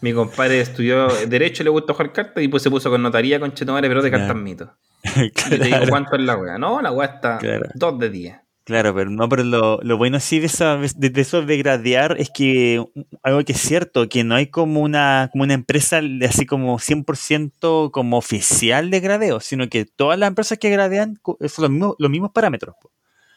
Mi 0.00 0.12
compadre 0.12 0.60
estudió 0.60 1.08
Derecho, 1.26 1.62
le 1.64 1.70
gusta 1.70 1.92
jugar 1.92 2.12
cartas 2.12 2.42
y 2.44 2.48
pues 2.48 2.62
se 2.62 2.70
puso 2.70 2.88
con 2.90 3.02
notaría 3.02 3.38
con 3.40 3.52
Chetumare, 3.52 3.88
pero 3.88 4.00
de 4.02 4.10
cartas 4.10 4.36
mito. 4.36 4.72
Y 5.16 5.28
yo 5.28 5.32
te 5.48 5.56
digo 5.56 5.66
claro, 5.68 5.86
cuánto 5.90 6.16
es 6.16 6.22
la 6.22 6.36
weá. 6.36 6.58
No, 6.58 6.80
la 6.82 6.92
weá 6.92 7.08
está 7.08 7.38
Claro. 7.38 7.66
2 7.74 7.98
de 7.98 8.10
10. 8.10 8.36
claro, 8.64 8.94
pero 8.94 9.10
no, 9.10 9.28
pero 9.28 9.42
lo, 9.44 9.80
lo 9.82 9.96
bueno 9.96 10.20
sí 10.20 10.38
de, 10.38 10.46
esa, 10.46 10.76
de, 10.76 11.10
de 11.10 11.20
eso 11.20 11.42
de 11.42 11.56
gradear 11.56 12.16
es 12.18 12.30
que 12.30 12.84
algo 13.22 13.42
que 13.44 13.52
es 13.52 13.60
cierto, 13.60 14.08
que 14.08 14.22
no 14.24 14.34
hay 14.36 14.46
como 14.46 14.80
una, 14.80 15.28
como 15.32 15.44
una 15.44 15.54
empresa 15.54 16.00
de 16.00 16.24
así 16.26 16.46
como 16.46 16.78
100% 16.78 17.90
como 17.90 18.16
oficial 18.18 18.90
de 18.90 19.00
gradeo, 19.00 19.40
sino 19.40 19.68
que 19.68 19.84
todas 19.86 20.18
las 20.18 20.28
empresas 20.28 20.58
que 20.58 20.70
gradean 20.70 21.16
co- 21.22 21.36
son 21.48 21.62
los 21.64 21.70
mismos, 21.70 21.94
los 21.98 22.10
mismos 22.10 22.30
parámetros. 22.32 22.76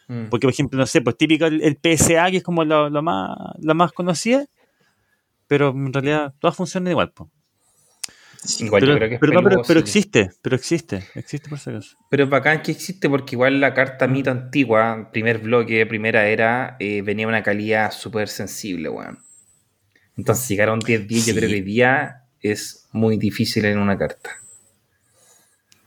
Mm. 0.08 0.26
Porque, 0.30 0.46
por 0.48 0.54
ejemplo, 0.54 0.78
no 0.78 0.86
sé, 0.86 1.02
pues 1.02 1.16
típico 1.18 1.46
el, 1.46 1.62
el 1.64 1.78
PSA, 1.82 2.30
que 2.30 2.38
es 2.38 2.44
como 2.44 2.64
lo, 2.66 2.90
lo 2.90 3.02
más, 3.02 3.30
la 3.60 3.74
más 3.74 3.92
conocida, 3.94 4.46
pero 5.48 5.70
en 5.70 5.94
realidad 5.94 6.34
todas 6.40 6.56
funcionan 6.58 6.92
igual. 6.92 7.12
po. 7.12 7.30
Igual 8.60 8.82
Pero, 8.82 8.94
yo 8.94 8.98
creo 8.98 9.10
que 9.10 9.16
es 9.16 9.20
pero, 9.22 9.34
no, 9.34 9.40
pero, 9.44 9.50
peludo, 9.56 9.68
pero 9.68 9.80
sí. 9.80 9.84
existe, 9.86 10.32
pero 10.42 10.56
existe, 10.56 11.04
existe 11.16 11.50
por 11.50 11.60
si 11.60 11.70
acaso. 11.70 11.98
Pero 12.10 12.24
es 12.26 12.30
bacán 12.30 12.62
que 12.62 12.72
existe 12.72 13.10
porque 13.10 13.36
igual 13.36 13.62
la 13.62 13.74
carta 13.74 14.08
mito 14.08 14.32
antigua, 14.32 15.10
primer 15.14 15.40
bloque, 15.40 15.86
primera 15.86 16.28
era, 16.28 16.76
eh, 16.80 17.02
venía 17.02 17.28
una 17.28 17.42
calidad 17.44 17.92
súper 17.92 18.28
sensible, 18.28 18.90
weón. 18.90 19.20
Entonces 20.18 20.48
llegar 20.50 20.70
a 20.70 20.74
un 20.74 20.80
10-10 20.80 21.26
yo 21.26 21.34
Sí. 21.34 21.40
creo 21.40 21.50
que 21.50 21.56
hoy 21.56 21.62
día 21.62 22.24
es 22.42 22.88
muy 22.92 23.18
difícil 23.18 23.66
en 23.66 23.80
una 23.80 23.98
carta. 23.98 24.32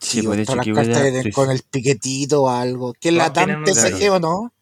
Sí, 0.00 0.20
Sí, 0.20 0.26
pues, 0.26 0.38
de 0.38 0.44
todas 0.46 0.66
hecho, 0.66 0.70
las 0.72 0.86
que 0.86 0.92
cartas 0.94 1.34
con 1.34 1.50
el 1.50 1.62
piquetito 1.70 2.42
o 2.44 2.50
algo. 2.50 2.94
¿Qué 2.98 3.08
es 3.08 3.14
la 3.14 3.28
un- 3.28 3.64
TCG 3.64 4.10
o 4.12 4.18
no? 4.18 4.52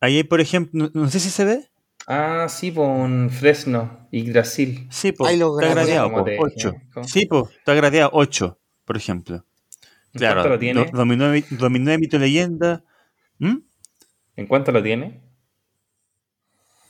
Ahí 0.00 0.16
hay, 0.16 0.24
por 0.24 0.40
ejemplo, 0.40 0.90
no, 0.94 1.02
no 1.02 1.10
sé 1.10 1.20
si 1.20 1.30
se 1.30 1.44
ve. 1.44 1.69
Ah, 2.12 2.48
sí, 2.48 2.72
con 2.74 3.30
Fresno 3.30 4.08
y 4.10 4.28
Brasil. 4.32 4.88
Sí, 4.90 5.12
pues, 5.12 5.30
Ahí 5.30 5.38
lo 5.38 5.56
está 5.60 5.72
gradeado, 5.72 6.10
como 6.10 6.18
po, 6.18 6.24
te- 6.24 6.38
8. 6.40 6.72
¿cómo? 6.92 7.06
Sí, 7.06 7.26
pues, 7.26 7.44
está 7.56 7.72
gradeado 7.74 8.10
8, 8.12 8.58
por 8.84 8.96
ejemplo. 8.96 9.44
¿En 10.12 10.18
Claro, 10.18 10.34
cuánto 10.40 10.48
lo 10.48 10.58
tiene? 10.58 10.84
do- 10.86 10.90
dominó, 10.92 11.26
dominó 11.50 11.90
de 11.92 11.98
mito 11.98 12.18
leyenda. 12.18 12.82
¿Mm? 13.38 13.58
¿En 14.34 14.46
cuánto 14.48 14.72
lo 14.72 14.82
tiene? 14.82 15.20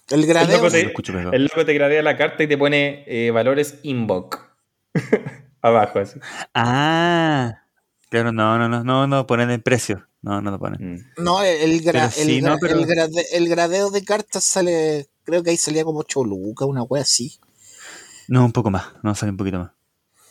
El 0.08 0.24
gradeo. 0.26 0.56
loco 0.56 0.70
te- 0.70 1.12
lo. 1.22 1.32
El 1.34 1.42
loco 1.44 1.66
te 1.66 1.74
gradea 1.74 2.02
la 2.02 2.16
carta 2.16 2.42
y 2.42 2.46
te 2.48 2.56
pone 2.56 3.04
eh, 3.06 3.30
valores 3.30 3.78
invoke. 3.82 4.38
Abajo, 5.60 5.98
así. 5.98 6.18
Ah, 6.54 7.62
claro, 8.08 8.32
no, 8.32 8.58
no, 8.58 8.70
no, 8.70 8.82
no, 8.84 9.06
no 9.06 9.26
ponen 9.26 9.50
el 9.50 9.62
precio. 9.62 10.08
No, 10.22 10.40
no 10.42 10.50
lo 10.50 10.58
ponen. 10.58 10.94
Mm. 11.16 11.22
No, 11.22 11.42
el, 11.42 11.60
el, 11.72 11.82
gra- 11.82 11.92
Pero 11.92 12.10
sí, 12.10 12.36
el, 12.38 12.44
no, 12.44 12.54
gra- 12.56 12.58
pero- 12.60 12.78
el 12.78 12.86
grade- 12.86 13.26
el 13.32 13.48
gradeo 13.48 13.90
de 13.90 14.04
cartas 14.04 14.44
sale, 14.44 15.08
creo 15.24 15.42
que 15.42 15.50
ahí 15.50 15.56
salía 15.56 15.84
como 15.84 16.02
Choluca, 16.02 16.66
una 16.66 16.82
wea 16.82 17.02
así, 17.02 17.38
No, 18.28 18.44
un 18.44 18.52
poco 18.52 18.70
más, 18.70 18.84
no, 19.02 19.14
sale 19.14 19.30
un 19.32 19.36
poquito 19.38 19.58
más. 19.58 19.70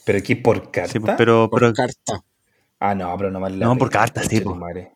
¿Pero 0.06 0.20
aquí 0.20 0.36
por 0.36 0.72
carta? 0.72 0.92
Sí, 0.92 1.00
pues, 1.00 1.16
pero, 1.18 1.50
por 1.50 1.60
pero, 1.60 1.74
carta. 1.74 2.24
Ah, 2.80 2.96
no, 2.96 3.16
pero 3.18 3.30
no 3.32 3.40
vale 3.40 3.58
la 3.58 3.66
No, 3.66 3.72
pena, 3.74 3.80
por 3.80 3.90
carta, 3.90 4.24
sí, 4.24 4.42
madre. 4.44 4.94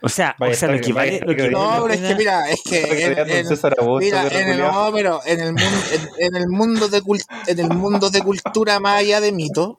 o 0.00 0.08
sea, 0.08 0.34
Vaya 0.38 0.52
o 0.52 0.56
sea, 0.56 0.68
a 0.68 0.72
lo 0.72 0.80
que 0.80 0.92
vale, 0.92 1.20
lo 1.24 1.36
que 1.36 1.48
No, 1.50 1.82
pero 1.82 1.94
es 1.94 2.00
que 2.00 2.14
mira, 2.16 2.50
es 2.50 2.60
que 2.64 2.80
en, 3.06 3.18
en- 3.18 3.46
mira, 4.00 4.28
en 4.28 4.48
el, 4.48 4.58
no, 4.58 4.90
pero 4.92 5.20
en 5.24 5.40
el 5.40 5.52
mundo, 5.52 5.78
en, 5.92 6.26
en 6.26 6.36
el 6.36 6.48
mundo 6.48 6.88
de 6.88 7.02
en 7.46 7.58
el 7.60 7.68
mundo 7.68 8.10
de 8.10 8.20
cultura 8.22 8.80
más 8.80 9.00
allá 9.00 9.20
de 9.20 9.30
mito, 9.30 9.78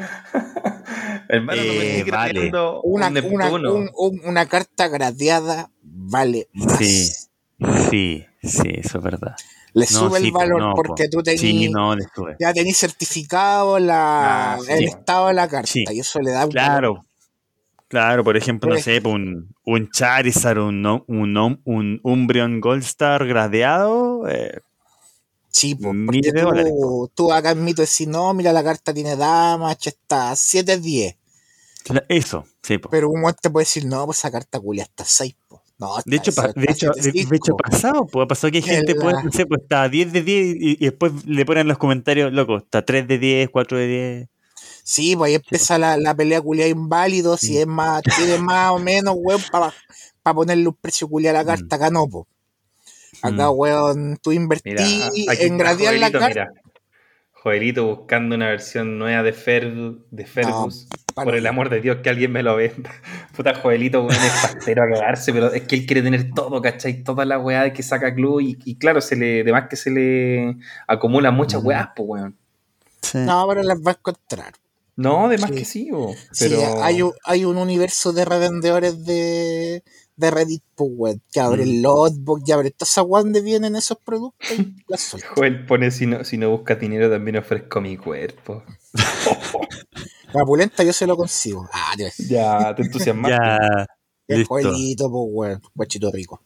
Hermano, 1.28 1.62
no 1.62 1.68
me 1.72 1.78
Eh, 1.78 1.96
estoy 1.98 2.10
vale. 2.10 2.48
una, 2.48 2.70
un 2.70 2.80
una, 2.84 3.10
Neptuno. 3.10 3.74
un- 3.74 3.90
un- 3.96 4.20
una 4.24 4.46
carta 4.46 4.88
gradeada 4.88 5.70
vale 5.82 6.48
más. 6.52 6.78
Sí. 6.78 7.08
Sí, 7.90 8.26
sí, 8.42 8.62
eso 8.74 8.98
es 8.98 9.04
verdad. 9.04 9.36
Le 9.74 9.82
No, 9.84 9.86
sube 10.08 10.18
sí, 10.20 10.26
el 10.26 10.32
valor 10.32 10.60
no, 10.60 10.74
porque 10.74 11.04
po. 11.04 11.10
tú 11.18 11.22
tenés, 11.22 11.40
Sí, 11.40 11.68
no, 11.70 11.94
le 11.94 12.04
sube. 12.14 12.36
ya 12.40 12.52
tenés 12.52 12.76
certificado 12.76 13.78
la, 13.78 14.54
Ah, 14.54 14.58
sí. 14.64 14.72
el 14.72 14.84
estado 14.84 15.28
de 15.28 15.34
la 15.34 15.46
carta 15.48 15.66
Sí. 15.70 15.84
y 15.90 16.00
eso 16.00 16.18
le 16.20 16.30
da 16.32 16.46
un 16.46 16.52
valor. 16.52 16.52
Claro. 16.52 17.06
Claro, 17.88 18.22
por 18.24 18.36
ejemplo, 18.36 18.72
no 18.72 18.80
sé, 18.80 19.00
un, 19.04 19.52
un 19.64 19.90
Charizard, 19.90 20.58
un, 20.58 20.86
un, 21.08 21.60
un, 21.64 22.00
Umbreon 22.04 22.60
Gold 22.60 22.82
Star 22.84 23.26
gradeado. 23.26 24.28
eh, 24.28 24.60
Sí, 25.52 25.74
po, 25.74 25.92
porque 26.06 26.32
tú, 26.32 27.10
tú 27.14 27.32
acá 27.32 27.50
en 27.50 27.64
mito 27.64 27.82
decís, 27.82 28.06
no, 28.06 28.32
mira, 28.34 28.52
la 28.52 28.62
carta 28.62 28.94
tiene 28.94 29.16
damage, 29.16 29.90
está 29.90 30.32
7-10. 30.36 31.16
cla- 31.84 32.04
eso, 32.08 32.44
sí, 32.62 32.78
pues. 32.78 32.90
Pero 32.90 33.10
un 33.10 33.22
te 33.40 33.50
puede 33.50 33.62
decir, 33.64 33.84
no, 33.84 34.06
pues 34.06 34.18
esa 34.18 34.30
carta 34.30 34.60
culia 34.60 34.84
está 34.84 35.04
6. 35.04 35.34
Po. 35.48 35.62
No, 35.78 35.96
De 36.04 36.16
hecho, 36.16 36.32
pa- 36.32 36.52
de 36.54 36.66
hecho, 36.70 36.90
de, 36.94 37.02
de 37.02 37.12
7-5. 37.12 37.34
hecho 37.36 37.56
pasado, 37.56 38.06
pues, 38.06 38.26
pasó 38.28 38.50
que 38.50 38.60
gente, 38.62 38.94
pues, 38.94 39.14
la- 39.14 39.22
no 39.22 39.32
sé, 39.32 39.46
pues 39.46 39.62
está 39.62 39.88
10 39.88 40.12
de 40.12 40.22
10 40.22 40.56
y, 40.60 40.72
y 40.72 40.84
después 40.84 41.12
le 41.26 41.44
ponen 41.46 41.62
en 41.62 41.68
los 41.68 41.78
comentarios, 41.78 42.32
loco, 42.32 42.58
está 42.58 42.84
3 42.84 43.08
de 43.08 43.18
10, 43.18 43.48
4 43.50 43.76
de 43.78 43.86
10. 43.86 44.28
Sí, 44.84 45.16
pues 45.16 45.28
ahí 45.30 45.34
empieza 45.36 45.78
la, 45.78 45.96
la 45.96 46.14
pelea 46.14 46.40
culia 46.40 46.66
inválido, 46.68 47.36
si 47.36 47.54
Mm. 47.54 47.58
es 47.60 47.66
más, 47.66 48.02
tiene 48.16 48.38
más 48.38 48.70
o 48.72 48.78
menos, 48.78 49.14
weón, 49.18 49.40
para 49.50 49.72
ponerle 50.34 50.68
un 50.68 50.74
precio 50.74 51.08
culia 51.08 51.30
a 51.30 51.34
la 51.34 51.44
carta, 51.44 51.76
acá 51.76 51.90
no, 51.90 52.06
po. 52.06 52.26
Acá, 53.22 53.50
Mm. 53.50 53.54
weón, 53.58 54.18
tú 54.22 54.30
Mira, 54.30 54.42
invertí 54.42 54.72
aquí 55.28 55.44
en 55.46 55.52
está 55.54 55.56
gradear 55.56 55.94
la 55.94 56.06
Joelito, 56.10 56.18
carta. 56.18 56.28
mira. 56.50 56.62
Joelito 57.32 57.86
buscando 57.86 58.34
una 58.34 58.48
versión 58.48 58.98
nueva 58.98 59.22
de, 59.22 59.32
Fer, 59.32 59.72
de 60.10 60.26
Fergus. 60.26 60.88
por 61.14 61.34
el 61.34 61.46
amor 61.46 61.70
de 61.70 61.80
Dios, 61.80 61.98
que 62.02 62.10
alguien 62.10 62.32
me 62.32 62.42
lo 62.42 62.56
venda. 62.56 62.90
Puta, 63.36 63.54
Joelito, 63.54 64.00
weón, 64.04 64.12
es 64.22 64.32
pastero 64.42 64.82
a 64.84 64.88
cagarse, 64.88 65.32
pero 65.32 65.52
es 65.52 65.62
que 65.62 65.76
él 65.76 65.86
quiere 65.86 66.02
tener 66.02 66.30
todo, 66.34 66.60
¿cachai? 66.62 67.02
Toda 67.02 67.24
la 67.24 67.38
weá 67.38 67.72
que 67.72 67.82
saca 67.82 68.14
club 68.14 68.40
y, 68.40 68.76
claro, 68.76 69.00
se 69.00 69.16
le, 69.16 69.40
además 69.40 69.64
que 69.68 69.76
se 69.76 69.90
le 69.90 70.56
acumulan 70.86 71.34
muchas 71.34 71.62
weas, 71.64 71.88
pues, 71.96 72.08
weón. 72.08 72.36
No, 73.14 73.46
pero 73.48 73.62
las 73.62 73.78
va 73.78 73.92
a 73.92 73.94
encontrar. 73.94 74.52
No, 74.96 75.26
además 75.26 75.50
que 75.50 75.64
sí, 75.64 75.88
pero... 75.90 76.10
Sí, 76.30 76.54
hay 76.82 77.00
un, 77.00 77.12
hay 77.24 77.44
un 77.46 77.56
universo 77.56 78.12
de 78.12 78.24
revendedores 78.26 79.04
de, 79.06 79.82
de 80.20 80.30
Reddit, 80.30 80.62
pues, 80.74 81.16
que 81.32 81.40
abre 81.40 81.64
el 81.64 81.78
mm. 81.78 81.82
lotbook, 81.82 82.42
y 82.46 82.52
abre 82.52 82.70
toda 82.70 82.88
esa 82.88 83.02
donde 83.02 83.40
vienen 83.40 83.74
esos 83.74 83.98
productos 83.98 84.50
y 84.58 84.76
las 84.88 85.16
Joel 85.34 85.66
pone, 85.66 85.90
si 85.90 86.06
no, 86.06 86.24
si 86.24 86.36
no 86.36 86.50
busca 86.50 86.76
dinero, 86.76 87.10
también 87.10 87.36
ofrezco 87.36 87.80
mi 87.80 87.96
cuerpo. 87.96 88.62
La 90.32 90.44
pulenta 90.44 90.84
yo 90.84 90.92
se 90.92 91.08
lo 91.08 91.16
consigo. 91.16 91.68
Ah, 91.72 91.94
ya, 91.96 92.74
te 92.74 92.82
entusiasmaste. 92.82 93.36
ya. 93.36 93.86
El 94.28 94.44
Joelito, 94.44 95.10
pues, 95.10 95.24
weón, 95.28 95.62
guachito 95.74 96.12
rico. 96.12 96.40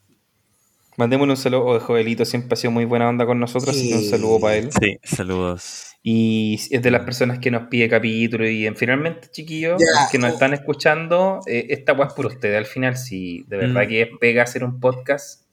Mandémosle 0.97 1.33
un 1.33 1.37
saludo, 1.37 1.81
Joelito 1.81 2.25
siempre 2.25 2.55
ha 2.55 2.57
sido 2.57 2.71
muy 2.71 2.85
buena 2.87 3.09
onda 3.09 3.27
con 3.27 3.39
nosotros, 3.39 3.77
así 3.77 3.91
que 3.91 3.97
un 3.97 4.05
saludo 4.05 4.41
para 4.41 4.57
él. 4.57 4.71
Sí, 4.73 4.97
saludos. 5.03 5.94
Y 6.07 6.61
es 6.71 6.83
de 6.83 6.91
las 6.91 7.03
personas 7.03 7.39
que 7.39 7.51
nos 7.51 7.69
pide 7.69 7.89
capítulo. 7.89 8.47
Y 8.47 8.69
finalmente, 8.77 9.29
chiquillos, 9.31 9.83
que 10.13 10.19
nos 10.19 10.35
están 10.35 10.53
escuchando, 10.53 11.41
eh, 11.47 11.69
esta 11.71 11.95
weá 11.95 12.09
es 12.09 12.13
por 12.13 12.27
ustedes. 12.27 12.59
Al 12.59 12.67
final, 12.67 12.99
si 12.99 13.43
de 13.49 13.57
verdad 13.57 13.85
mm. 13.85 13.89
que 13.89 14.03
es 14.03 14.09
pega 14.21 14.43
hacer 14.43 14.65
un 14.65 14.81
podcast, 14.81 15.45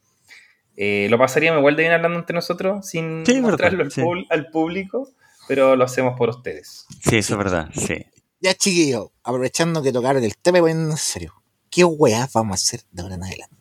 eh, 0.75 1.07
lo 1.09 1.17
pasaríamos 1.17 1.59
igual 1.59 1.77
de 1.77 1.83
bien 1.83 1.93
hablando 1.93 2.19
entre 2.19 2.33
nosotros, 2.33 2.85
sin 2.85 3.23
mostrarlo 3.41 3.85
al, 4.29 4.47
público, 4.49 5.09
pero 5.47 5.77
lo 5.77 5.85
hacemos 5.85 6.17
por 6.17 6.27
ustedes. 6.27 6.85
Sí, 7.01 7.17
eso 7.17 7.35
es 7.35 7.37
verdad, 7.37 7.69
sí. 7.73 8.05
Ya, 8.41 8.53
chiquillos, 8.53 9.07
aprovechando 9.23 9.81
que 9.81 9.93
tocaron 9.93 10.21
el 10.21 10.35
tema, 10.35 10.57
en 10.69 10.97
serio, 10.97 11.33
¿qué 11.69 11.85
weá 11.85 12.27
vamos 12.33 12.53
a 12.53 12.55
hacer 12.55 12.81
de 12.91 13.03
ahora 13.03 13.15
en 13.15 13.23
adelante? 13.23 13.60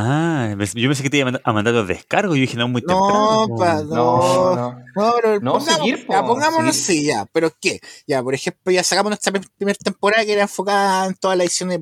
Ah, 0.00 0.54
yo 0.56 0.88
pensé 0.88 1.02
que 1.02 1.10
te 1.10 1.16
iba 1.16 1.40
a 1.42 1.52
mandar 1.52 1.74
los 1.74 1.88
descargos 1.88 2.36
y 2.36 2.40
dije, 2.42 2.56
no, 2.56 2.68
muy 2.68 2.82
temprano. 2.82 3.48
No, 3.48 3.56
pa, 3.56 3.82
no, 3.82 4.54
no, 4.54 4.84
no, 4.94 5.14
pero 5.16 5.40
no 5.40 5.60
seguir, 5.60 6.06
ya, 6.08 6.24
pongámonos 6.24 6.76
sí, 6.76 7.06
ya, 7.06 7.26
pero 7.32 7.50
¿qué? 7.60 7.80
Ya, 8.06 8.22
por 8.22 8.32
ejemplo, 8.32 8.70
ya 8.70 8.84
sacamos 8.84 9.10
nuestra 9.10 9.32
primera 9.32 9.76
temporada 9.82 10.24
que 10.24 10.34
era 10.34 10.42
enfocada 10.42 11.06
en 11.06 11.14
toda 11.14 11.34
la 11.34 11.42
edición 11.42 11.70
de 11.70 11.80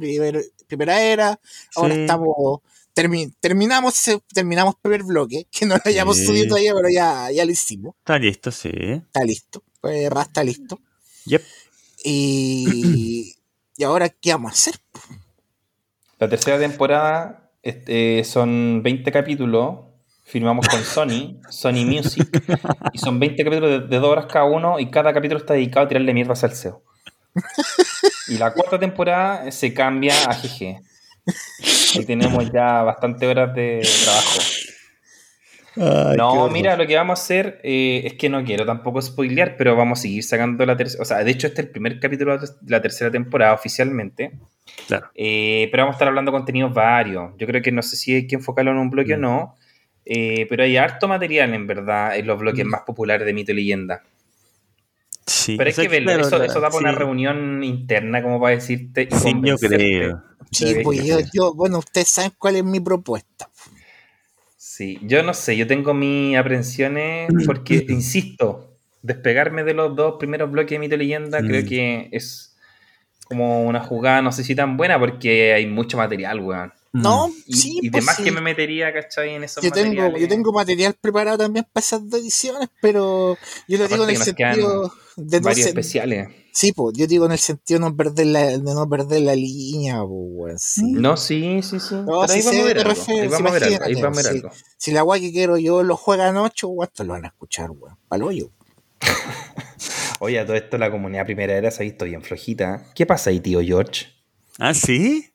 primera 0.66 1.02
era, 1.02 1.38
ahora 1.74 1.94
estamos, 1.94 2.60
terminamos 2.94 4.02
terminamos 4.32 4.74
el 4.76 4.80
primer 4.80 5.02
bloque, 5.02 5.46
que 5.50 5.66
no 5.66 5.74
lo 5.74 5.82
hayamos 5.84 6.16
subido 6.16 6.48
todavía, 6.48 6.72
pero 6.74 6.88
ya, 6.88 7.30
ya 7.30 7.44
lo 7.44 7.50
hicimos. 7.50 7.96
Está 7.98 8.18
listo, 8.18 8.50
sí. 8.50 8.70
Está 8.72 9.24
listo, 9.24 9.62
pues 9.82 10.10
está 10.10 10.42
listo. 10.42 10.80
Yep. 11.26 11.42
Y, 12.02 13.36
y 13.76 13.84
ahora, 13.84 14.08
¿qué 14.08 14.32
vamos 14.32 14.52
a 14.52 14.54
hacer? 14.54 14.80
La 16.18 16.30
tercera 16.30 16.58
temporada 16.58 17.45
este, 17.66 18.22
son 18.22 18.80
20 18.84 19.10
capítulos, 19.10 19.80
filmamos 20.22 20.68
con 20.68 20.80
Sony, 20.84 21.40
Sony 21.50 21.84
Music, 21.84 22.28
y 22.92 22.98
son 22.98 23.18
20 23.18 23.42
capítulos 23.42 23.90
de, 23.90 23.98
dos 23.98 24.08
horas 24.08 24.26
cada 24.26 24.44
uno, 24.44 24.78
y 24.78 24.88
cada 24.88 25.12
capítulo 25.12 25.40
está 25.40 25.54
dedicado 25.54 25.86
a 25.86 25.88
tirarle 25.88 26.14
mierda 26.14 26.34
al 26.40 26.52
CEO. 26.52 26.84
Y 28.28 28.38
la 28.38 28.52
cuarta 28.52 28.78
temporada 28.78 29.50
se 29.50 29.74
cambia 29.74 30.14
a 30.28 30.34
GG. 30.34 30.80
Ahí 31.96 32.04
tenemos 32.06 32.52
ya 32.52 32.82
bastante 32.82 33.26
horas 33.26 33.52
de 33.52 33.84
trabajo. 34.04 34.40
no, 36.16 36.48
mira, 36.48 36.76
lo 36.76 36.86
que 36.86 36.94
vamos 36.94 37.18
a 37.18 37.22
hacer 37.22 37.60
eh, 37.64 38.02
es 38.04 38.14
que 38.14 38.28
no 38.28 38.44
quiero 38.44 38.64
tampoco 38.64 39.02
spoilear, 39.02 39.56
pero 39.56 39.74
vamos 39.74 39.98
a 39.98 40.02
seguir 40.02 40.22
sacando 40.22 40.64
la 40.64 40.76
tercera. 40.76 41.02
O 41.02 41.04
sea, 41.04 41.24
de 41.24 41.32
hecho, 41.32 41.48
este 41.48 41.62
es 41.62 41.66
el 41.66 41.72
primer 41.72 41.98
capítulo 41.98 42.38
de 42.38 42.48
la 42.68 42.80
tercera 42.80 43.10
temporada 43.10 43.54
oficialmente. 43.54 44.38
Claro. 44.86 45.10
Eh, 45.14 45.68
pero 45.70 45.82
vamos 45.82 45.94
a 45.94 45.96
estar 45.96 46.08
hablando 46.08 46.30
de 46.30 46.38
contenidos 46.38 46.72
varios. 46.72 47.32
Yo 47.38 47.46
creo 47.46 47.62
que 47.62 47.72
no 47.72 47.82
sé 47.82 47.96
si 47.96 48.14
hay 48.14 48.26
que 48.26 48.36
enfocarlo 48.36 48.70
en 48.70 48.78
un 48.78 48.90
bloque 48.90 49.14
o 49.14 49.18
mm. 49.18 49.20
no, 49.20 49.54
eh, 50.04 50.46
pero 50.48 50.62
hay 50.62 50.76
harto 50.76 51.08
material 51.08 51.52
en 51.54 51.66
verdad 51.66 52.16
en 52.16 52.26
los 52.26 52.38
bloques 52.38 52.64
mm. 52.64 52.68
más 52.68 52.82
populares 52.82 53.26
de 53.26 53.34
mito 53.34 53.52
y 53.52 53.56
leyenda. 53.56 54.02
Sí, 55.26 55.56
pero 55.56 55.68
hay 55.68 55.74
que 55.74 55.88
verlo, 55.88 56.12
eso, 56.12 56.38
da 56.38 56.70
para 56.70 56.76
una 56.76 56.92
reunión 56.92 57.64
interna, 57.64 58.22
como 58.22 58.40
para 58.40 58.54
decirte. 58.54 59.08
Sí, 59.10 59.32
yo 59.42 59.56
creo. 59.56 60.22
Sí, 60.52 60.76
pues 60.84 61.02
yo, 61.32 61.52
bueno, 61.54 61.78
ustedes 61.78 62.08
saben 62.08 62.32
cuál 62.38 62.56
es 62.56 62.64
mi 62.64 62.78
propuesta. 62.78 63.50
Sí, 64.56 65.00
yo 65.02 65.24
no 65.24 65.34
sé, 65.34 65.56
yo 65.56 65.66
tengo 65.66 65.94
mis 65.94 66.36
aprensiones 66.36 67.28
porque, 67.44 67.84
insisto, 67.88 68.78
despegarme 69.02 69.64
de 69.64 69.74
los 69.74 69.96
dos 69.96 70.14
primeros 70.18 70.50
bloques 70.50 70.70
de 70.70 70.78
mito 70.78 70.94
y 70.94 70.98
leyenda 70.98 71.40
creo 71.40 71.62
mm. 71.62 71.66
que 71.66 72.08
es 72.12 72.55
como 73.28 73.64
una 73.64 73.80
jugada, 73.80 74.22
no 74.22 74.32
sé 74.32 74.44
si 74.44 74.54
tan 74.54 74.76
buena, 74.76 74.98
porque 74.98 75.52
hay 75.54 75.66
mucho 75.66 75.96
material, 75.96 76.40
weón. 76.40 76.72
No, 76.92 77.30
y, 77.46 77.56
sí. 77.56 77.78
Y 77.82 77.90
pues 77.90 78.06
que 78.16 78.32
me 78.32 78.40
metería, 78.40 78.92
¿cachai? 78.92 79.34
En 79.34 79.44
esos 79.44 79.62
yo 79.62 79.70
tengo, 79.70 80.16
yo 80.16 80.28
tengo 80.28 80.52
material 80.52 80.94
preparado 80.98 81.38
también 81.38 81.66
para 81.70 81.84
esas 81.84 82.02
ediciones, 82.12 82.70
pero 82.80 83.36
yo 83.68 83.78
lo 83.78 83.86
digo 83.86 84.04
en 84.04 84.10
el 84.10 84.16
sentido 84.16 84.92
de 85.16 85.40
no 85.40 85.44
varios 85.44 85.66
especiales. 85.66 86.28
Sí, 86.52 86.72
pues, 86.72 86.96
yo 86.96 87.06
digo 87.06 87.26
en 87.26 87.32
el 87.32 87.38
sentido 87.38 87.80
de 87.80 87.90
no 87.90 87.94
perder 87.94 88.26
la, 88.28 88.46
de 88.46 88.58
no 88.58 88.88
perder 88.88 89.20
la 89.20 89.34
línea, 89.36 90.00
pues, 90.06 90.76
No, 90.78 91.18
sí, 91.18 91.60
sí, 91.62 91.78
sí. 91.80 91.96
No, 91.96 92.22
ahí, 92.22 92.42
vamos 92.42 92.60
a 92.60 92.64
ver 92.64 92.78
algo. 92.78 93.04
ahí 93.08 93.28
vamos 93.28 93.50
a 93.50 93.54
ver 93.54 93.64
algo. 93.64 93.84
Ahí 93.84 93.94
vamos 93.94 94.18
a 94.18 94.22
ver 94.22 94.30
algo. 94.30 94.50
Si, 94.78 94.90
la 94.90 95.02
guay 95.02 95.20
que 95.20 95.32
quiero 95.32 95.58
yo 95.58 95.82
lo 95.82 95.96
juegan 95.98 96.38
ocho, 96.38 96.68
¿cuánto 96.68 97.04
lo 97.04 97.12
van 97.12 97.26
a 97.26 97.28
escuchar, 97.28 97.70
weón? 97.72 97.98
Palo 98.08 98.30
yo. 98.32 98.46
Oye, 100.20 100.38
a 100.38 100.46
todo 100.46 100.56
esto 100.56 100.78
la 100.78 100.90
comunidad 100.90 101.26
primera 101.26 101.54
era 101.54 101.70
se 101.70 101.82
ha 101.82 101.84
visto 101.84 102.04
bien 102.04 102.22
flojita. 102.22 102.84
¿Qué 102.94 103.06
pasa 103.06 103.30
ahí, 103.30 103.40
tío 103.40 103.60
George? 103.62 104.06
¿Ah, 104.58 104.74
sí? 104.74 105.30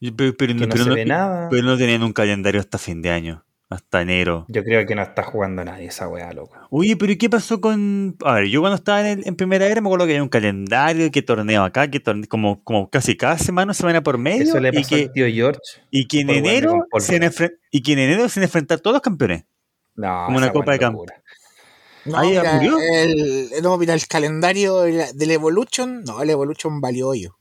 Pero, 0.00 0.54
no, 0.54 0.76
se 0.76 0.90
ve 0.90 1.04
nada. 1.04 1.48
pero 1.50 1.62
no 1.62 1.76
tenían 1.76 2.02
un 2.02 2.12
calendario 2.12 2.60
hasta 2.60 2.78
fin 2.78 3.02
de 3.02 3.10
año. 3.10 3.44
Hasta 3.68 4.00
enero. 4.00 4.46
Yo 4.48 4.62
creo 4.62 4.86
que 4.86 4.94
no 4.94 5.02
está 5.02 5.24
jugando 5.24 5.64
nadie 5.64 5.86
esa 5.86 6.06
weá, 6.06 6.32
loco. 6.32 6.56
Oye, 6.70 6.96
pero 6.96 7.10
¿y 7.10 7.16
qué 7.16 7.28
pasó 7.28 7.60
con...? 7.60 8.16
A 8.24 8.34
ver, 8.34 8.46
yo 8.46 8.60
cuando 8.60 8.76
estaba 8.76 9.10
en, 9.10 9.34
primera 9.34 9.66
era 9.66 9.80
me 9.80 9.88
acuerdo 9.88 10.06
que 10.06 10.12
había 10.12 10.22
un 10.22 10.28
calendario, 10.28 11.10
que 11.10 11.22
torneo 11.22 11.64
acá, 11.64 11.90
que 11.90 11.98
torneo, 11.98 12.28
como, 12.28 12.62
como 12.62 12.88
casi 12.90 13.16
cada 13.16 13.38
semana, 13.38 13.74
semana 13.74 14.04
por 14.04 14.18
medio. 14.18 14.44
Eso 14.44 14.60
le 14.60 14.72
pasó 14.72 14.94
y 14.94 14.98
que, 14.98 15.04
al 15.06 15.12
tío 15.12 15.26
George. 15.26 15.60
Y 15.90 16.06
que 16.06 16.20
en 16.20 16.30
enero 16.30 16.86
se 16.98 17.18
y 17.72 17.82
que 17.82 17.92
en 17.94 17.98
enero 17.98 18.28
se 18.28 18.40
enfrentar 18.40 18.78
todos 18.78 18.94
los 18.94 19.02
campeones. 19.02 19.46
No, 19.96 20.26
como 20.26 20.38
una 20.38 20.52
copa 20.52 20.72
de 20.72 20.78
campo. 20.78 21.04
No, 22.06 22.20
mira, 22.20 22.60
el, 22.62 23.50
no, 23.62 23.76
mira, 23.78 23.94
el 23.94 24.06
calendario 24.06 24.80
del 24.80 25.30
Evolution, 25.30 26.04
no, 26.04 26.22
el 26.22 26.30
Evolution 26.30 26.80
valió 26.80 27.08
hoyo. 27.08 27.36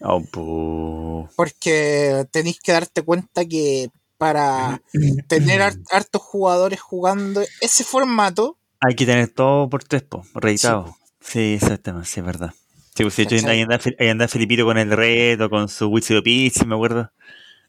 Oh, 0.00 1.28
Porque 1.36 2.26
tenéis 2.30 2.60
que 2.60 2.72
darte 2.72 3.02
cuenta 3.02 3.46
que 3.46 3.88
para 4.18 4.80
tener 5.28 5.62
hartos 5.62 6.22
jugadores 6.22 6.80
jugando 6.80 7.42
ese 7.60 7.84
formato. 7.84 8.58
Hay 8.80 8.94
que 8.94 9.06
tener 9.06 9.28
todo 9.28 9.68
por 9.68 9.84
tres, 9.84 10.02
po, 10.02 10.24
reeditado. 10.34 10.96
Sí, 11.20 11.54
exactamente, 11.54 12.08
sí, 12.08 12.20
es 12.20 12.26
verdad. 12.26 12.52
Sí, 12.94 13.02
pues, 13.02 13.18
ahí, 13.44 13.60
anda, 13.60 13.78
ahí 13.98 14.08
anda 14.08 14.28
Filipito 14.28 14.64
con 14.64 14.78
el 14.78 14.90
reto, 14.90 15.50
con 15.50 15.68
su 15.68 15.88
Witchy 15.88 16.22
Pitch, 16.22 16.64
me 16.64 16.74
acuerdo. 16.74 17.10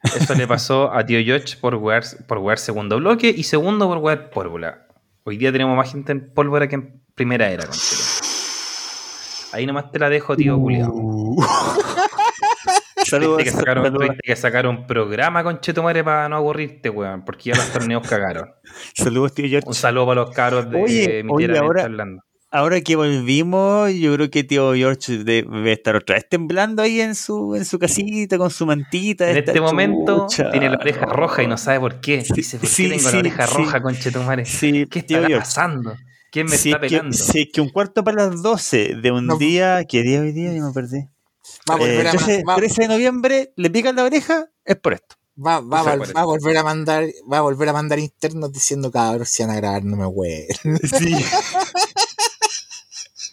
Eso 0.03 0.35
le 0.35 0.47
pasó 0.47 0.93
a 0.93 1.05
Tío 1.05 1.19
George 1.23 1.57
por 1.57 1.77
jugar, 1.77 2.03
por 2.27 2.39
jugar 2.39 2.59
segundo 2.59 2.97
bloque 2.97 3.33
y 3.35 3.43
segundo 3.43 3.87
por 3.87 3.97
jugar 3.99 4.29
pólvora. 4.29 4.86
Hoy 5.29 5.35
día 5.35 5.51
tenemos 5.51 5.75
más 5.75 5.91
gente 5.91 6.13
en 6.13 6.33
pólvora 6.33 6.69
que 6.69 6.75
en 6.75 7.01
primera 7.13 7.49
era, 7.49 7.65
Ahí 9.51 9.65
nomás 9.65 9.91
te 9.91 9.99
la 9.99 10.09
dejo, 10.09 10.37
tío 10.37 10.57
Julián. 10.57 10.89
Uh. 10.93 11.43
Saludos. 13.03 13.43
que, 13.43 13.51
sacar 13.51 13.77
un, 13.77 14.17
que 14.23 14.35
sacar 14.37 14.67
un 14.67 14.87
programa 14.87 15.43
para 15.43 16.29
no 16.29 16.37
aburrirte, 16.37 16.89
weón, 16.89 17.25
porque 17.25 17.49
ya 17.49 17.57
los 17.57 17.73
torneos 17.73 18.07
cagaron. 18.07 18.53
Saludos, 18.93 19.33
tío 19.33 19.49
George. 19.49 19.67
Un 19.67 19.73
saludo 19.73 20.07
para 20.07 20.21
los 20.21 20.31
caros 20.31 20.69
de 20.69 20.81
oye, 20.81 21.23
mi 21.25 21.33
oye, 21.33 21.57
ahora, 21.57 21.83
hablando. 21.83 22.23
Ahora 22.57 22.81
que 22.81 22.95
volvimos, 22.95 23.93
yo 23.93 24.15
creo 24.15 24.31
que 24.31 24.43
tío 24.43 24.73
George 24.73 25.19
debe 25.19 25.73
estar 25.73 25.95
otra 25.95 26.15
vez 26.15 26.27
temblando 26.27 26.81
ahí 26.81 27.01
en 27.01 27.13
su, 27.13 27.53
en 27.53 27.63
su 27.65 27.77
casita 27.77 28.39
con 28.39 28.49
su 28.49 28.65
mantita. 28.65 29.29
En 29.29 29.37
este 29.37 29.61
momento 29.61 30.25
tiene 30.25 30.67
la 30.67 30.77
oreja 30.77 31.05
roja 31.05 31.43
y 31.43 31.47
no 31.47 31.55
sabe 31.59 31.79
por 31.79 32.01
qué. 32.01 32.25
Dice, 32.33 32.57
¿por 32.57 32.67
qué 32.67 32.89
tengo 32.89 33.11
la 33.11 33.19
oreja 33.19 33.45
roja, 33.45 33.79
conchetumare? 33.79 34.43
Sí, 34.45 34.87
¿Qué 34.89 34.99
está 34.99 35.27
pasando? 35.37 35.95
¿Quién 36.31 36.47
me 36.47 36.55
está 36.55 36.79
pegando? 36.79 37.15
Sí, 37.15 37.45
que 37.45 37.61
un 37.61 37.69
cuarto 37.69 38.03
para 38.03 38.25
las 38.25 38.41
12 38.41 38.95
de 39.03 39.11
un 39.11 39.37
día, 39.37 39.85
¿qué 39.87 40.01
día 40.01 40.21
hoy 40.21 40.31
día? 40.31 40.51
Yo 40.51 40.65
me 40.65 40.73
perdí. 40.73 41.07
Va 41.69 41.75
a 41.75 41.77
volver 41.77 42.07
eh, 42.07 42.43
a 42.43 42.55
13 42.55 42.81
de 42.81 42.87
noviembre, 42.87 43.53
le 43.55 43.69
pican 43.69 43.95
la 43.95 44.03
oreja, 44.03 44.47
es 44.65 44.77
por 44.77 44.93
esto. 44.93 45.15
Va, 45.37 45.59
va, 45.59 45.83
va, 45.83 45.95
va, 45.95 46.21
a 46.21 46.25
volver 46.25 46.57
a 46.57 46.63
mandar, 46.63 47.05
va 47.31 47.37
a 47.37 47.41
volver 47.41 47.69
a 47.69 47.73
mandar 47.73 47.99
internos 47.99 48.51
diciendo 48.51 48.89
cabros 48.89 49.29
si 49.29 49.43
van 49.43 49.51
a 49.51 49.57
grabar, 49.57 49.83
no 49.83 49.95
me 49.95 50.07
huelen. 50.07 50.79
Sí. 50.81 51.15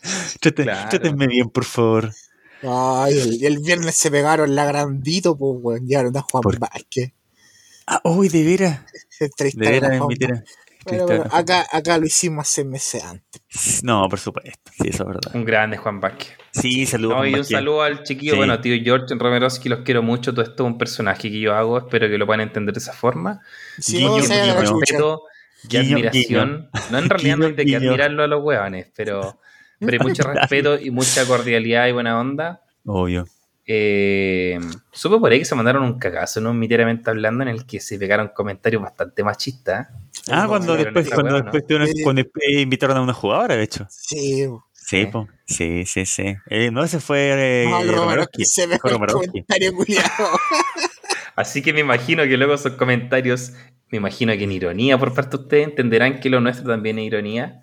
Trátenme 0.40 1.26
bien, 1.26 1.48
por 1.51 1.64
favor. 1.64 2.10
Ay, 2.62 3.44
el, 3.44 3.59
viernes 3.59 3.94
se 3.94 4.10
pegaron 4.10 4.55
la 4.55 4.64
grandito, 4.64 5.36
pues, 5.36 5.59
weón. 5.60 5.86
Llegaron 5.86 6.16
a 6.16 6.22
Juan 6.22 6.43
Vázquez. 6.59 7.12
Ah, 7.86 8.01
uy, 8.05 8.28
de 8.28 8.44
veras. 8.44 8.81
de 9.39 9.52
veras, 9.55 10.01
pero 10.86 11.24
acá, 11.31 11.66
acá 11.72 11.98
lo 11.98 12.06
hicimos 12.06 12.47
hace 12.47 12.64
meses 12.64 13.02
antes. 13.02 13.82
No, 13.82 14.06
por 14.09 14.18
supuesto. 14.18 14.70
Sí, 14.72 14.89
eso 14.89 15.05
es 15.05 15.09
verdad. 15.09 15.35
Un 15.35 15.44
grande 15.44 15.78
Juan 15.78 16.01
Vázquez. 16.01 16.32
Sí, 16.51 16.85
saludos. 16.85 17.16
No, 17.16 17.26
y 17.26 17.35
un 17.35 17.44
saludo 17.44 17.82
al 17.82 18.02
chiquillo, 18.02 18.32
Sí. 18.32 18.36
bueno, 18.36 18.60
tío 18.60 18.76
George 18.82 19.14
Romeroski, 19.14 19.68
los 19.68 19.81
quiero 19.81 20.02
mucho. 20.02 20.32
Todo 20.32 20.43
esto 20.43 20.64
es 20.64 20.66
un 20.72 20.78
personaje 20.78 21.31
que 21.31 21.40
yo 21.40 21.55
hago, 21.55 21.78
espero 21.78 22.09
que 22.09 22.18
lo 22.18 22.26
puedan 22.26 22.43
entender 22.43 22.74
de 22.74 22.81
esa 22.81 22.93
forma. 22.93 23.40
Si 23.78 23.98
Guiño, 23.98 24.09
no, 24.10 24.16
guiño. 24.16 24.60
respeto 24.60 25.22
y 25.62 25.68
Guiño, 25.68 25.97
admiración. 25.97 26.70
No, 26.90 26.98
en 26.98 27.09
realidad 27.09 27.36
no 27.39 27.47
hay 27.47 27.52
de 27.55 27.64
que 27.64 27.76
admirarlo 27.76 28.22
a 28.22 28.26
los 28.26 28.43
hueones, 28.43 28.89
pero, 28.94 29.40
pero 29.85 30.02
mucho 30.05 30.23
respeto 30.24 30.78
y 30.78 30.90
mucha 30.90 31.27
cordialidad 31.27 31.86
y 31.89 31.93
buena 31.93 32.19
onda. 32.19 32.62
Obvio. 32.85 33.27
Eh, 33.66 34.61
supe 34.93 35.19
por 35.19 35.32
ahí 35.32 35.39
que 35.39 35.44
se 35.47 35.55
mandaron 35.55 35.82
un 35.85 35.98
cagazo, 35.98 36.40
¿no? 36.40 36.52
Miteramente 36.52 37.09
hablando, 37.09 37.43
en 37.44 37.48
el 37.48 37.65
que 37.65 37.81
se 37.81 37.98
pegaron 37.98 38.28
comentarios 38.35 38.82
bastante 38.82 39.24
machistas. 39.24 39.89
Ah, 40.31 40.43
No, 40.43 40.48
cuando 40.48 40.77
después, 40.77 41.09
cuando 41.09 41.31
¿no? 41.31 41.40
después 41.43 41.66
tuvieron- 41.66 41.89
Sí. 41.89 42.02
cuando 42.02 42.23
después 42.23 42.44
invitaron 42.51 42.97
a 42.98 43.01
una 43.02 43.15
jugadora, 43.15 43.56
de 43.56 43.62
hecho. 43.62 43.86
Sí, 43.90 44.47
Sí, 44.73 45.01
Sí. 45.01 45.06
po. 45.06 45.27
sí, 45.47 45.85
sí, 45.86 46.05
sí. 46.05 46.36
Eh, 46.51 46.70
no, 46.70 46.85
ese 46.85 47.01
fue 47.01 47.62
eh, 47.62 47.65
no, 47.66 47.78
Romero 47.78 47.97
Romarovsky. 48.02 48.44
se 48.44 48.66
me 48.66 48.78
Fue 48.78 48.90
el 48.93 48.98
comentario 48.98 49.73
culiado. 49.74 50.11
Así 51.36 51.62
que 51.62 51.73
me 51.73 51.81
imagino 51.81 52.23
que 52.24 52.36
luego 52.36 52.52
esos 52.55 52.74
comentarios, 52.74 53.55
me 53.90 53.97
imagino 53.98 54.32
que 54.35 54.44
en 54.44 54.52
ironía 54.52 54.98
por 54.98 55.15
parte 55.15 55.36
de 55.39 55.43
ustedes, 55.43 55.69
entenderán 55.69 56.20
que 56.20 56.28
lo 56.28 56.40
nuestro 56.40 56.66
también 56.69 56.98
es 56.98 57.06
ironía 57.06 57.62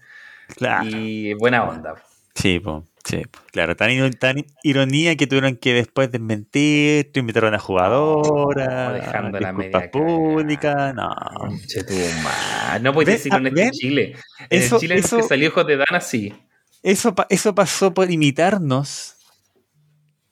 Claro. 0.58 0.90
y 0.90 1.34
buena 1.36 1.64
onda. 1.64 1.94
Sí, 2.36 2.60
po, 2.60 2.86
sí, 3.04 3.24
po. 3.30 3.40
claro, 3.52 3.76
tan, 3.76 3.90
iro- 3.92 4.10
tan 4.18 4.46
ironía 4.64 5.16
que 5.18 5.28
tuvieron 5.28 5.58
que 5.58 5.74
después 5.74 6.12
desmentir, 6.12 7.12
te 7.12 7.20
invitaron 7.20 7.54
a 7.54 7.60
jugadora, 7.60 8.94
dejando 8.94 9.40
la 9.40 9.52
media 9.52 9.92
públicas, 9.92 10.94
no. 10.96 11.10
Conche 11.36 11.84
tu 11.84 11.94
madre. 12.24 12.80
No 12.82 12.94
puedes 12.94 13.08
Ven, 13.08 13.18
decirlo 13.18 13.48
en 13.50 13.58
este. 13.58 13.72
Chile. 13.78 14.16
En 14.50 14.62
Eso- 14.62 14.80
Chile 14.80 14.96
eso- 14.96 15.18
que 15.18 15.24
salió 15.24 15.48
Hijo 15.48 15.64
de 15.64 15.78
Dana, 15.78 16.00
sí. 16.02 16.34
Eso, 16.84 17.14
eso 17.30 17.54
pasó 17.54 17.94
por 17.94 18.10
imitarnos. 18.10 19.16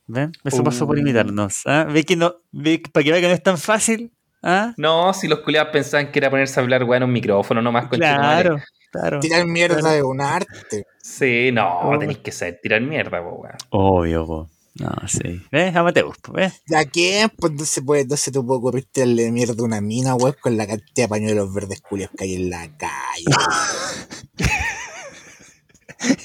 ¿Ven? 0.08 0.32
Eso 0.44 0.64
pasó 0.64 0.88
por 0.88 0.98
Uh. 0.98 1.02
imitarnos. 1.02 1.62
¿ah? 1.68 1.86
¿Ve 1.88 2.04
que 2.04 2.16
no, 2.16 2.36
ve, 2.52 2.82
para 2.92 3.04
que 3.04 3.12
vea 3.12 3.22
que 3.22 3.28
no 3.28 3.34
es 3.34 3.44
tan 3.44 3.58
fácil? 3.60 4.12
¿ah? 4.42 4.74
No, 4.78 5.14
si 5.14 5.28
los 5.28 5.40
culiados 5.42 5.70
pensaban 5.72 6.12
que 6.12 6.18
era 6.18 6.32
ponerse 6.32 6.60
a 6.60 6.64
hablar, 6.64 6.84
weón, 6.86 7.04
en 7.04 7.10
un 7.10 7.14
micrófono 7.14 7.62
nomás 7.62 7.88
con 7.88 8.00
Claro, 8.00 8.58
claro. 8.92 9.20
Tirar 9.20 9.46
mierda 9.46 9.80
Claro. 9.80 9.96
es 9.98 10.04
un 10.04 10.22
arte. 10.22 10.86
Sí, 11.02 11.52
no, 11.52 11.80
Oh. 11.82 11.98
tenéis 12.00 12.20
que 12.20 12.32
saber 12.32 12.60
tirar 12.62 12.82
mierda, 12.82 13.22
po, 13.24 13.36
weón. 13.36 13.56
Obvio, 13.70 14.26
po. 14.26 14.50
No, 14.76 14.90
sí. 15.08 15.42
¿Ves? 15.52 15.76
Amateur, 15.76 16.06
¿ves? 16.32 16.62
¿Ya 16.68 16.86
quién? 16.86 17.30
Pues 17.38 17.54
no 17.54 17.66
se 17.66 17.82
puede, 17.82 18.06
no 18.06 18.16
se 18.16 18.32
te 18.32 18.40
puede 18.42 18.60
ocurrir 18.60 18.88
tirarle 18.92 19.32
mierda 19.32 19.56
a 19.60 19.64
una 19.66 19.82
mina, 19.82 20.16
weón, 20.16 20.36
con 20.40 20.56
la 20.58 20.68
cantidad 20.68 21.06
de 21.06 21.10
pañuelos 21.10 21.54
verdes 21.54 21.82
culios 21.82 22.10
que 22.18 22.24
hay 22.26 22.36
en 22.36 22.50
la 22.50 22.70
calle. 22.78 23.26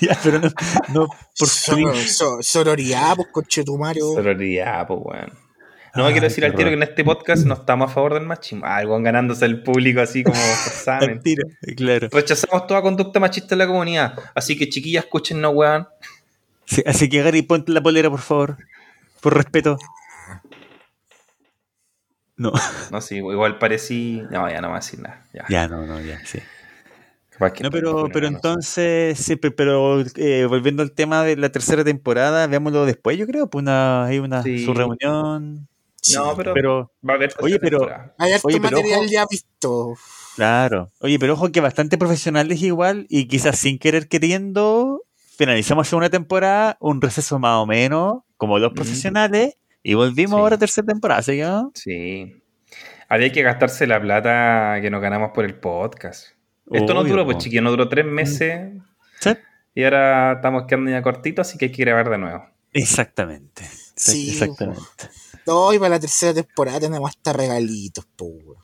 ya, 0.01 0.19
pero 0.23 0.39
no, 0.41 0.49
no 0.93 1.09
por 1.39 1.49
Sor- 1.49 1.97
so- 1.97 2.43
sororidad, 2.43 3.17
pues, 3.17 3.29
conchetumario. 3.33 4.13
Sororidad, 4.13 4.87
po, 4.87 4.97
weón. 4.97 5.33
No, 5.97 6.07
Ay, 6.07 6.13
quiero 6.13 6.27
decir 6.27 6.45
al 6.45 6.55
tiro 6.55 6.69
que 6.71 6.75
en 6.75 6.83
este 6.83 7.05
podcast 7.05 7.47
no 7.47 7.55
estamos 7.55 7.91
a 7.91 7.95
favor 7.95 8.15
del 8.15 8.25
machismo. 8.27 8.67
Algo 8.67 9.01
ganándose 9.01 9.45
el 9.45 9.63
público 9.63 10.01
así 10.01 10.25
como 10.25 10.35
forzadamente. 10.65 11.37
Mentira, 11.37 11.45
claro. 11.77 12.09
Rechazamos 12.11 12.67
toda 12.67 12.83
conducta 12.83 13.21
machista 13.21 13.55
en 13.55 13.61
la 13.61 13.67
comunidad. 13.67 14.15
Así 14.35 14.59
que 14.59 14.69
chiquillas, 14.69 15.05
escúchennos, 15.05 15.55
weón. 15.55 15.87
Sí, 16.65 16.83
así 16.87 17.09
que 17.09 17.23
Gary, 17.23 17.43
ponte 17.43 17.71
la 17.73 17.81
polera, 17.83 18.11
por 18.11 18.21
favor. 18.21 18.57
Por 19.21 19.35
respeto. 19.37 19.79
No, 22.37 22.53
No, 22.91 23.01
sí, 23.01 23.17
igual 23.19 23.59
parecí. 23.59 24.23
No, 24.31 24.49
ya 24.51 24.57
no 24.61 24.63
me 24.63 24.69
voy 24.69 24.77
a 24.77 24.81
decir 24.81 24.99
nada. 25.01 25.25
Ya. 25.33 25.45
ya, 25.49 25.69
no, 25.69 25.87
no, 25.87 26.01
ya, 26.01 26.19
sí. 26.27 26.41
No, 27.61 27.71
pero, 27.71 28.09
pero 28.13 28.29
entonces, 28.29 29.19
sí, 29.19 29.35
pe- 29.37 29.51
pero 29.51 30.01
eh, 30.17 30.47
volviendo 30.49 30.83
al 30.85 30.93
tema 30.93 31.25
de 31.25 31.37
la 31.37 31.51
tercera 31.51 31.83
temporada, 31.83 32.47
veámoslo 32.47 32.85
después, 32.87 33.19
yo 33.19 33.27
creo, 33.27 33.49
pues 33.51 33.63
una, 33.63 34.05
hay 34.05 34.21
una 34.21 34.43
Sí. 34.45 34.65
su 34.65 34.73
reunión. 34.73 35.69
Sí. 36.05 36.17
No, 36.17 36.37
pero, 36.37 36.53
Pero, 36.53 36.93
va 37.09 37.15
a 37.15 37.17
haber 37.17 37.33
Oye, 37.41 37.59
pero-. 37.59 37.89
Hay 38.19 38.33
harto 38.33 38.49
Oye, 38.49 38.61
pero 38.61 38.77
material 38.77 39.01
ojo. 39.01 39.09
ya 39.11 39.25
visto. 39.31 39.95
claro. 40.37 40.91
Oye, 41.01 41.19
pero 41.19 41.33
ojo 41.33 41.51
que 41.51 41.61
bastante 41.63 41.97
profesionales 41.97 42.61
igual, 42.63 43.07
y 43.09 43.27
quizás 43.27 43.59
sin 43.59 43.79
querer 43.79 44.07
queriendo, 44.09 45.03
finalizamos 45.39 45.93
una 45.95 46.11
temporada, 46.11 46.77
un 46.81 47.01
receso 47.01 47.39
más 47.39 47.57
o 47.57 47.65
menos, 47.67 48.19
como 48.37 48.59
los 48.59 48.73
Mm. 48.73 48.75
profesionales, 48.75 49.57
y 49.83 49.95
volvimos 49.95 50.37
Sí. 50.37 50.43
ahora 50.43 50.57
a 50.57 50.59
tercera 50.59 50.87
temporada, 50.87 51.23
¿sí? 51.23 51.37
que 51.39 51.43
no? 51.45 51.73
Sí. 51.75 52.43
Había 53.09 53.33
que 53.33 53.43
gastarse 53.43 53.87
la 53.87 53.99
plata 54.01 54.79
que 54.83 54.91
nos 54.91 55.01
ganamos 55.01 55.31
por 55.35 55.47
el 55.47 55.55
podcast. 55.55 56.29
Esto 56.71 56.93
no 56.93 57.03
duró, 57.05 57.25
pues 57.25 57.39
chiquillo, 57.39 57.63
no 57.63 57.71
duró 57.71 57.89
tres 57.89 58.05
meses. 58.05 58.73
Sí. 59.21 59.31
Y 59.75 59.85
ahora 59.85 60.33
estamos 60.35 60.65
quedando 60.69 60.91
ya 60.91 61.01
cortitos, 61.01 61.49
así 61.49 61.57
que 61.57 61.65
hay 61.67 61.73
que 61.73 61.83
grabar 61.85 62.11
de 62.11 62.19
nuevo. 62.19 62.45
Exactamente. 62.75 63.65
Sí, 63.97 64.31
Exactamente. 64.31 64.83
No, 65.47 65.73
y 65.73 65.79
para 65.79 65.91
la 65.91 66.01
tercera 66.01 66.35
temporada 66.35 66.81
tenemos 66.81 67.09
hasta 67.11 67.33
regalitos, 67.33 68.07
po. 68.17 68.64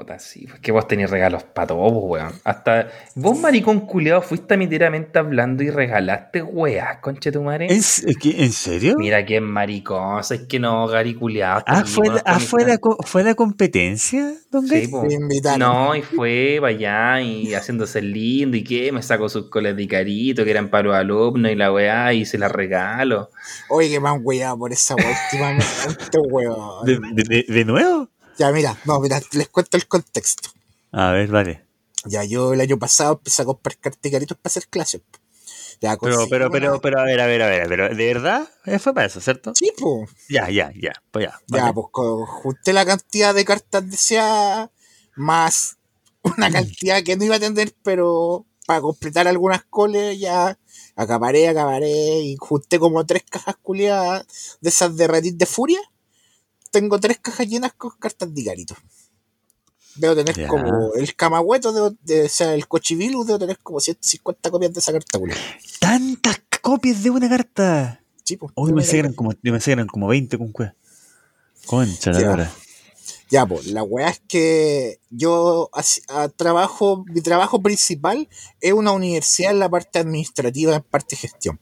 Puta, 0.00 0.18
sí. 0.18 0.46
Pues 0.48 0.60
que 0.60 0.72
vos 0.72 0.88
tenés 0.88 1.10
regalos 1.10 1.42
para 1.44 1.66
todos, 1.68 1.92
weón. 1.94 2.32
Hasta 2.44 2.88
vos, 3.14 3.38
maricón 3.38 3.80
culeado, 3.80 4.22
fuiste 4.22 4.56
mitiramente 4.56 5.18
hablando 5.18 5.62
y 5.62 5.68
regalaste 5.70 6.42
weas, 6.42 6.98
conche 7.00 7.30
tu 7.30 7.42
madre. 7.42 7.66
¿En, 7.66 7.78
s- 7.80 8.06
qué- 8.18 8.42
¿en 8.44 8.50
serio? 8.52 8.94
Mira 8.96 9.26
que 9.26 9.36
es 9.36 9.42
maricón, 9.42 10.20
es 10.20 10.40
que 10.48 10.58
no, 10.58 10.86
Gary 10.86 11.14
culeado. 11.14 11.62
ah, 11.66 11.84
fue, 11.84 12.08
la, 12.08 12.22
ah 12.24 12.40
fue, 12.40 12.64
la, 12.64 12.78
¿fue 13.04 13.22
la 13.24 13.34
competencia, 13.34 14.32
don 14.50 14.66
Sí, 14.66 14.88
invitaron. 15.10 15.58
No, 15.58 15.94
y 15.94 16.00
fue 16.02 16.56
para 16.60 16.72
allá 16.74 17.20
y 17.20 17.52
haciéndose 17.54 18.00
lindo 18.00 18.56
y 18.56 18.64
qué, 18.64 18.90
me 18.92 19.02
sacó 19.02 19.28
sus 19.28 19.50
coles 19.50 19.76
de 19.76 19.86
carito 19.86 20.44
que 20.44 20.50
eran 20.50 20.70
para 20.70 20.84
los 20.84 20.96
alumnos 20.96 21.52
y 21.52 21.56
la 21.56 21.70
weá 21.72 22.12
y 22.14 22.24
se 22.24 22.38
las 22.38 22.50
regalo. 22.52 23.28
Oye, 23.68 23.90
que 23.90 24.00
me 24.00 24.08
han 24.08 24.20
weyado 24.22 24.56
por 24.58 24.72
esa 24.72 24.94
weá 24.94 25.14
últimamente, 25.30 26.18
weón. 26.30 26.84
¿De, 26.86 26.98
de- 27.22 27.42
de- 27.46 27.52
de 27.52 27.64
nuevo? 27.64 28.08
Ya, 28.40 28.50
mira, 28.52 28.74
no, 28.86 28.98
mira, 29.00 29.20
les 29.32 29.48
cuento 29.50 29.76
el 29.76 29.86
contexto. 29.86 30.48
A 30.92 31.10
ver, 31.12 31.28
vale. 31.28 31.66
Ya, 32.06 32.24
yo 32.24 32.54
el 32.54 32.60
año 32.62 32.78
pasado 32.78 33.12
empecé 33.12 33.42
a 33.42 33.44
comprar 33.44 33.76
carticaritos 33.76 34.38
para 34.38 34.50
hacer 34.50 34.66
clases. 34.68 35.02
Ya, 35.82 35.98
Pero, 35.98 35.98
conseguí 35.98 36.30
pero, 36.30 36.46
una- 36.46 36.52
pero, 36.52 36.80
pero, 36.80 37.00
a 37.00 37.04
ver, 37.04 37.20
a 37.20 37.26
ver, 37.26 37.42
a 37.42 37.46
ver, 37.48 37.68
pero, 37.68 37.88
¿de 37.94 38.06
verdad? 38.14 38.48
Eh, 38.64 38.78
Fue 38.78 38.94
para 38.94 39.06
eso, 39.08 39.20
¿cierto? 39.20 39.52
Sí, 39.54 39.70
pues. 39.78 40.08
Ya, 40.30 40.48
ya, 40.48 40.72
ya, 40.74 40.92
pues 41.10 41.26
ya. 41.26 41.38
Ya, 41.48 41.70
pues 41.74 41.86
junté 41.92 42.72
la 42.72 42.86
cantidad 42.86 43.34
de 43.34 43.44
cartas 43.44 43.90
deseadas 43.90 44.70
más 45.16 45.76
una 46.22 46.50
cantidad 46.50 47.02
que 47.02 47.16
no 47.18 47.24
iba 47.24 47.36
a 47.36 47.40
tener, 47.40 47.74
pero 47.82 48.46
para 48.66 48.80
completar 48.80 49.28
algunas 49.28 49.64
coles 49.64 50.18
ya 50.18 50.58
acabaré, 50.96 51.46
acabaré 51.46 52.20
y 52.20 52.36
junté 52.38 52.78
como 52.78 53.04
tres 53.04 53.22
cajas 53.28 53.56
culiadas 53.60 54.26
de 54.62 54.68
esas 54.70 54.96
de 54.96 55.08
Reddit 55.08 55.36
de 55.36 55.44
Furia. 55.44 55.80
Tengo 56.70 56.98
tres 57.00 57.18
cajas 57.18 57.46
llenas 57.48 57.72
con 57.74 57.90
cartas 57.98 58.32
de 58.32 58.40
Icarito. 58.40 58.76
Debo 59.96 60.14
tener 60.14 60.36
Ya. 60.36 60.46
como 60.46 60.94
el 60.94 61.14
camagüeto, 61.16 61.72
debo- 61.72 61.96
de, 62.04 62.24
o 62.24 62.28
sea, 62.28 62.54
el 62.54 62.68
cochivilu, 62.68 63.24
debo 63.24 63.38
tener 63.40 63.58
como 63.58 63.80
150 63.80 64.50
copias 64.50 64.72
de 64.72 64.78
esa 64.80 64.92
carta 64.92 65.18
culiada. 65.18 65.40
Tantas 65.80 66.40
copias 66.62 67.02
de 67.02 67.10
una 67.10 67.28
carta. 67.28 68.00
Sí, 68.24 68.36
pues, 68.36 68.52
Hoy 68.54 68.72
me 68.72 68.84
eran 68.88 69.12
como, 69.12 69.30
que 69.30 69.70
eran 69.72 69.88
como 69.88 70.06
20 70.06 70.38
con 70.38 70.52
cueva. 70.52 70.74
Concha 71.66 72.12
la 72.12 72.20
Ya. 72.20 72.26
lora. 72.26 72.52
Ya, 73.30 73.46
pues, 73.46 73.66
la 73.66 73.82
weá 73.82 74.08
es 74.10 74.20
que 74.26 75.00
yo 75.10 75.70
a- 76.08 76.28
trabajo, 76.28 77.04
mi 77.08 77.20
trabajo 77.20 77.60
principal 77.62 78.28
es 78.60 78.72
una 78.72 78.92
universidad 78.92 79.52
en 79.52 79.58
la 79.58 79.68
parte 79.68 79.98
administrativa, 79.98 80.74
en 80.76 80.82
parte 80.82 81.16
gestión. 81.16 81.58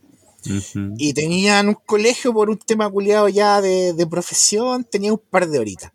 Y 0.97 1.13
tenían 1.15 1.69
un 1.69 1.75
colegio 1.75 2.33
por 2.33 2.49
un 2.49 2.59
tema 2.59 2.89
culiado 2.89 3.29
ya 3.29 3.61
de, 3.61 3.93
de 3.93 4.07
profesión, 4.07 4.85
tenía 4.85 5.13
un 5.13 5.19
par 5.19 5.49
de 5.49 5.59
horitas. 5.59 5.93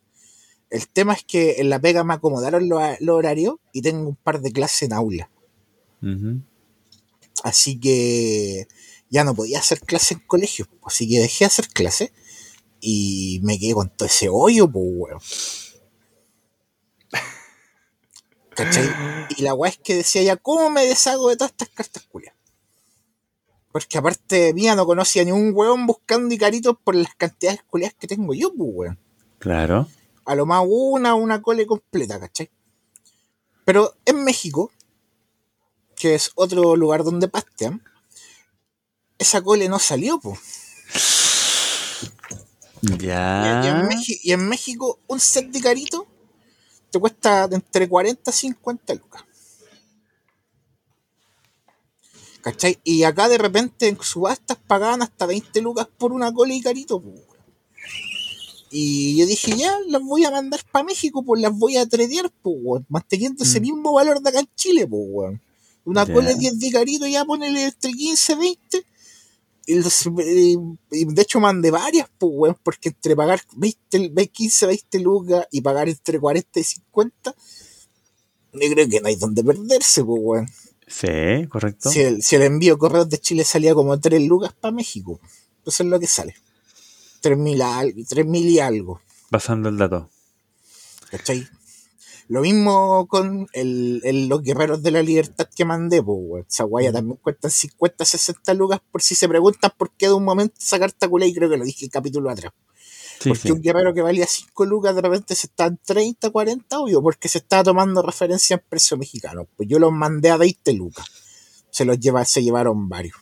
El 0.70 0.88
tema 0.88 1.14
es 1.14 1.24
que 1.24 1.56
en 1.60 1.70
la 1.70 1.80
pega 1.80 2.04
me 2.04 2.16
acomodaron 2.16 2.68
los, 2.68 2.82
los 3.00 3.16
horarios 3.16 3.56
y 3.72 3.82
tengo 3.82 4.10
un 4.10 4.16
par 4.16 4.42
de 4.42 4.52
clases 4.52 4.84
en 4.84 4.94
aula. 4.94 5.30
Así 7.44 7.80
que 7.80 8.68
ya 9.10 9.24
no 9.24 9.36
podía 9.36 9.60
hacer 9.60 9.80
clases 9.82 10.14
en 10.14 10.20
colegio. 10.26 10.68
Así 10.84 11.08
que 11.08 11.20
dejé 11.20 11.46
de 11.46 11.48
hacer 11.48 11.68
clases 11.68 12.12
y 12.82 13.40
me 13.44 13.60
quedé 13.60 13.74
con 13.74 13.90
todo 13.96 14.08
ese 14.08 14.30
hoyo, 14.30 14.70
pues, 14.70 14.86
weón. 14.88 15.22
¿Cachai? 18.56 18.90
Y 19.38 19.44
la 19.44 19.54
weá 19.54 19.72
es 19.72 19.78
que 19.78 19.96
decía 19.96 20.24
ya, 20.24 20.38
¿cómo 20.38 20.70
me 20.70 20.86
deshago 20.86 21.30
de 21.30 21.38
todas 21.38 21.52
estas 21.52 21.70
cartas 21.70 22.04
culias? 22.04 22.36
Porque 23.74 23.98
aparte 23.98 24.54
mía 24.54 24.76
no 24.76 24.86
conocía 24.86 25.26
ni 25.26 25.32
un 25.32 25.52
weón 25.54 25.86
buscando 25.88 26.34
icaritos 26.34 26.78
por 26.82 26.96
las 26.96 27.14
cantidades 27.16 27.64
culias 27.64 27.94
que 27.96 28.08
tengo 28.08 28.34
yo, 28.34 28.54
pues, 28.56 28.70
weón. 28.72 29.00
Claro. 29.40 29.88
A 30.26 30.36
lo 30.36 30.46
más 30.46 30.64
una, 30.66 31.16
una 31.16 31.42
cole 31.42 31.66
completa, 31.66 32.20
¿cachai? 32.20 32.50
Pero 33.66 33.96
en 34.06 34.24
México, 34.24 34.72
que 35.96 36.16
es 36.16 36.32
otro 36.36 36.76
lugar 36.76 37.04
donde 37.04 37.28
pastean, 37.28 37.82
esa 39.18 39.42
cole 39.42 39.68
no 39.68 39.80
salió, 39.80 40.20
pues. 40.20 40.40
Y, 42.82 42.94
y 42.94 42.98
Ya. 43.00 43.82
en 43.82 43.90
y 44.24 44.32
en 44.32 44.48
México, 44.48 45.00
un 45.08 45.20
set 45.20 45.50
de 45.50 45.62
carito 45.62 46.08
te 46.92 47.00
cuesta 47.00 47.50
entre 47.52 47.90
40 47.90 48.30
y 48.30 48.34
50 48.34 48.94
lucas. 48.94 49.24
¿Cachai? 52.44 52.78
Y 52.84 53.04
acá 53.04 53.30
de 53.30 53.38
repente 53.38 53.88
en 53.88 53.98
subastas 54.02 54.58
pagaban 54.68 55.02
hasta 55.02 55.26
20 55.26 55.62
lucas 55.62 55.88
por 55.98 56.12
una 56.12 56.32
cola 56.34 56.54
y 56.54 56.62
carito. 56.62 57.02
Y 58.70 59.16
yo 59.18 59.26
dije, 59.26 59.56
ya, 59.56 59.72
las 59.88 60.02
voy 60.02 60.26
a 60.26 60.32
mandar 60.32 60.60
para 60.72 60.84
México, 60.84 61.24
pues 61.24 61.42
las 61.42 61.58
voy 61.58 61.78
a 61.78 61.86
tradear, 61.88 62.32
pues, 62.42 62.84
manteniendo 62.90 63.44
ese 63.44 63.60
Mm. 63.60 63.64
mismo 63.64 63.94
valor 63.94 64.20
de 64.22 64.30
acá 64.30 64.40
en 64.40 64.50
Chile, 64.56 64.88
pues. 64.88 65.40
Una 65.86 66.06
Ya. 66.06 66.14
cola 66.14 66.30
de 66.30 66.36
10 66.36 66.60
de 66.60 66.72
carito, 66.72 67.06
ya 67.08 67.24
ponele 67.24 67.66
entre 67.66 67.92
15 67.94 68.34
y 68.34 68.36
20. 68.36 68.86
Y, 69.66 69.76
los- 69.76 70.06
y- 70.08 70.58
y 70.92 71.06
de 71.06 71.22
hecho 71.22 71.40
mandé 71.40 71.72
varias, 71.72 72.10
pues, 72.18 72.32
weón, 72.36 72.58
porque 72.64 72.90
entre 72.90 73.16
pagar 73.16 73.42
20, 73.56 74.00
20, 74.10 74.28
15, 74.28 74.66
20 74.66 75.00
lucas 75.00 75.48
y 75.52 75.62
pagar 75.62 75.88
entre 75.88 76.20
40 76.20 76.60
y 76.60 76.64
50, 76.64 77.36
yo 78.54 78.70
creo 78.74 78.90
que 78.90 79.00
no 79.02 79.08
hay 79.08 79.16
donde 79.16 79.44
perderse, 79.44 80.04
pues, 80.04 80.20
weón. 80.22 80.48
Sí, 80.94 81.48
correcto. 81.48 81.90
Si 81.90 82.02
el, 82.02 82.22
si 82.22 82.36
el 82.36 82.44
envío 82.44 82.78
correos 82.78 83.10
de 83.10 83.18
Chile 83.18 83.44
salía 83.44 83.74
como 83.74 84.00
3 84.00 84.22
lucas 84.28 84.54
para 84.54 84.72
México, 84.74 85.20
eso 85.66 85.84
es 85.84 85.90
lo 85.90 86.00
que 86.00 86.08
sale. 86.08 86.36
3 87.22 87.38
mil, 87.38 87.62
al- 87.62 87.94
3 88.08 88.26
mil 88.26 88.48
y 88.48 88.60
algo, 88.60 89.02
Pasando 89.30 89.70
el 89.70 89.78
dato. 89.78 90.10
¿cachai? 91.10 91.48
Lo 92.28 92.42
mismo 92.42 93.08
con 93.08 93.48
el, 93.54 94.02
el- 94.04 94.28
los 94.28 94.42
guerreros 94.44 94.82
de 94.84 94.92
la 94.92 95.02
libertad 95.02 95.48
que 95.56 95.66
mandé, 95.66 96.02
pues. 96.04 96.46
Esa 96.50 96.64
guaya 96.64 96.92
también 96.92 97.18
cuestan 97.22 97.52
50, 97.52 98.06
60 98.06 98.54
lucas 98.54 98.80
por 98.92 99.02
si 99.02 99.16
se 99.16 99.28
preguntan 99.28 99.72
por 99.78 99.92
qué 99.92 100.08
de 100.08 100.14
un 100.14 100.24
momento 100.24 100.56
esa 100.60 100.80
carta 100.80 101.08
culé, 101.08 101.28
y 101.28 101.34
creo 101.34 101.50
que 101.50 101.58
lo 101.58 101.66
dije 101.66 101.86
el 101.86 101.92
capítulo 101.92 102.30
atrás. 102.30 102.54
Sí, 103.20 103.30
porque 103.30 103.42
sí. 103.48 103.52
un 103.52 103.62
guerrero 103.62 103.94
que 103.94 104.02
valía 104.02 104.26
5 104.28 104.66
lucas 104.66 104.96
de 104.96 105.02
repente 105.02 105.36
se 105.36 105.48
está 105.48 105.66
en 105.68 105.78
30, 105.78 106.30
40, 106.30 106.80
obvio, 106.80 107.02
porque 107.02 107.30
se 107.30 107.38
estaba 107.40 107.64
tomando 107.64 108.02
referencia 108.02 108.56
en 108.56 108.64
precio 108.68 108.98
mexicano. 108.98 109.48
Pues 109.56 109.70
yo 109.70 109.80
los 109.80 109.92
mandé 109.92 110.30
a 110.30 110.38
20 110.38 110.74
lucas. 110.74 111.06
Se 111.72 111.86
los 111.86 112.00
lleva, 112.00 112.24
se 112.26 112.44
llevaron 112.44 112.90
varios. 112.90 113.16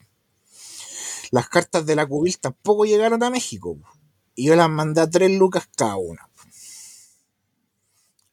Las 1.31 1.47
cartas 1.49 1.85
de 1.85 1.95
la 1.95 2.05
cubil 2.05 2.37
tampoco 2.39 2.85
llegaron 2.85 3.23
a 3.23 3.29
México. 3.29 3.77
Y 4.35 4.45
yo 4.45 4.55
las 4.55 4.69
mandé 4.69 5.01
a 5.01 5.09
3 5.09 5.31
lucas 5.37 5.69
cada 5.75 5.97
una. 5.97 6.27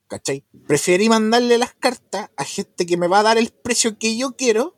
¿Cachai? 0.08 0.42
Preferí 0.66 1.08
mandarle 1.08 1.58
las 1.58 1.74
cartas 1.74 2.30
a 2.36 2.44
gente 2.44 2.86
que 2.86 2.96
me 2.96 3.08
va 3.08 3.20
a 3.20 3.24
dar 3.24 3.38
el 3.38 3.50
precio 3.50 3.98
que 3.98 4.16
yo 4.16 4.36
quiero, 4.36 4.74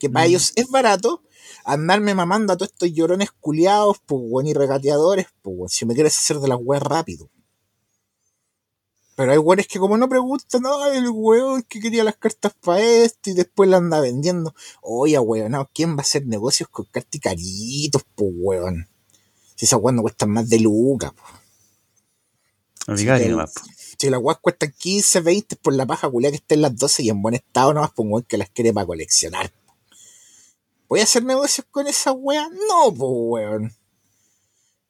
que 0.00 0.10
para 0.10 0.26
Mm. 0.26 0.28
ellos 0.28 0.52
es 0.56 0.68
barato, 0.68 1.22
andarme 1.64 2.14
mamando 2.14 2.52
a 2.52 2.56
todos 2.56 2.72
estos 2.72 2.92
llorones 2.92 3.30
culiados, 3.32 3.98
pues, 4.06 4.20
weón, 4.24 4.46
y 4.46 4.54
regateadores, 4.54 5.26
pues, 5.42 5.56
weón, 5.56 5.68
si 5.68 5.84
me 5.86 5.94
quieres 5.94 6.16
hacer 6.18 6.38
de 6.38 6.48
las 6.48 6.58
weas 6.60 6.82
rápido. 6.82 7.28
Pero 9.14 9.32
hay 9.32 9.38
weones 9.38 9.68
que 9.68 9.78
como 9.78 9.96
no 9.98 10.08
preguntan, 10.08 10.62
no, 10.62 10.86
el 10.86 11.08
weón 11.10 11.62
que 11.62 11.80
quería 11.80 12.02
las 12.02 12.16
cartas 12.16 12.52
para 12.60 12.80
esto 12.80 13.30
y 13.30 13.34
después 13.34 13.68
la 13.68 13.76
anda 13.76 14.00
vendiendo. 14.00 14.54
Oye, 14.80 15.18
weón, 15.18 15.52
no, 15.52 15.68
¿quién 15.72 15.92
va 15.92 15.98
a 15.98 16.02
hacer 16.02 16.26
negocios 16.26 16.68
con 16.68 16.86
cartas 16.86 17.14
y 17.14 17.20
caritos, 17.20 18.02
pues, 18.14 18.30
weón? 18.34 18.88
Si 19.54 19.66
esas 19.66 19.80
weas 19.80 19.94
no 19.94 20.02
cuestan 20.02 20.30
más 20.30 20.48
de 20.48 20.60
lucas, 20.60 21.12
nomás, 23.28 23.52
po. 23.52 23.62
Si 23.98 24.10
las 24.10 24.20
weas 24.20 24.38
cuestan 24.40 24.74
15, 24.76 25.20
20 25.20 25.56
por 25.56 25.74
la 25.74 25.86
paja 25.86 26.10
culia 26.10 26.30
que 26.30 26.36
esté 26.36 26.56
en 26.56 26.62
las 26.62 26.76
12 26.76 27.04
y 27.04 27.10
en 27.10 27.22
buen 27.22 27.34
estado 27.34 27.72
nomás, 27.74 27.92
pues, 27.94 28.08
weón, 28.10 28.24
que 28.24 28.38
las 28.38 28.50
quiere 28.50 28.72
para 28.72 28.86
coleccionar. 28.86 29.52
¿Voy 30.92 31.00
a 31.00 31.04
hacer 31.04 31.24
negocios 31.24 31.66
con 31.70 31.86
esa 31.86 32.12
wea? 32.12 32.50
No, 32.50 32.92
pues, 32.92 33.00
weón. 33.00 33.72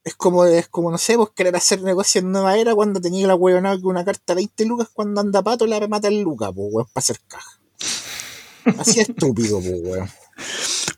Es 0.02 0.16
como, 0.16 0.44
es 0.46 0.66
como, 0.66 0.90
no 0.90 0.98
sé, 0.98 1.14
vos 1.14 1.30
querer 1.30 1.54
hacer 1.54 1.80
negocios 1.80 2.24
en 2.24 2.32
nueva 2.32 2.56
era 2.56 2.74
cuando 2.74 3.00
tenía 3.00 3.28
la 3.28 3.36
weonada 3.36 3.78
que 3.78 3.86
una 3.86 4.04
carta 4.04 4.34
20 4.34 4.64
lucas 4.64 4.88
cuando 4.92 5.20
anda 5.20 5.42
pato 5.42 5.64
la 5.64 5.78
remata 5.78 6.08
en 6.08 6.20
lucas, 6.24 6.50
pues, 6.56 6.68
weón, 6.72 6.88
para 6.92 7.02
hacer 7.04 7.20
caja. 7.28 7.60
Así 8.80 8.98
estúpido, 9.00 9.60
pues, 9.60 9.80
weón. 9.80 10.10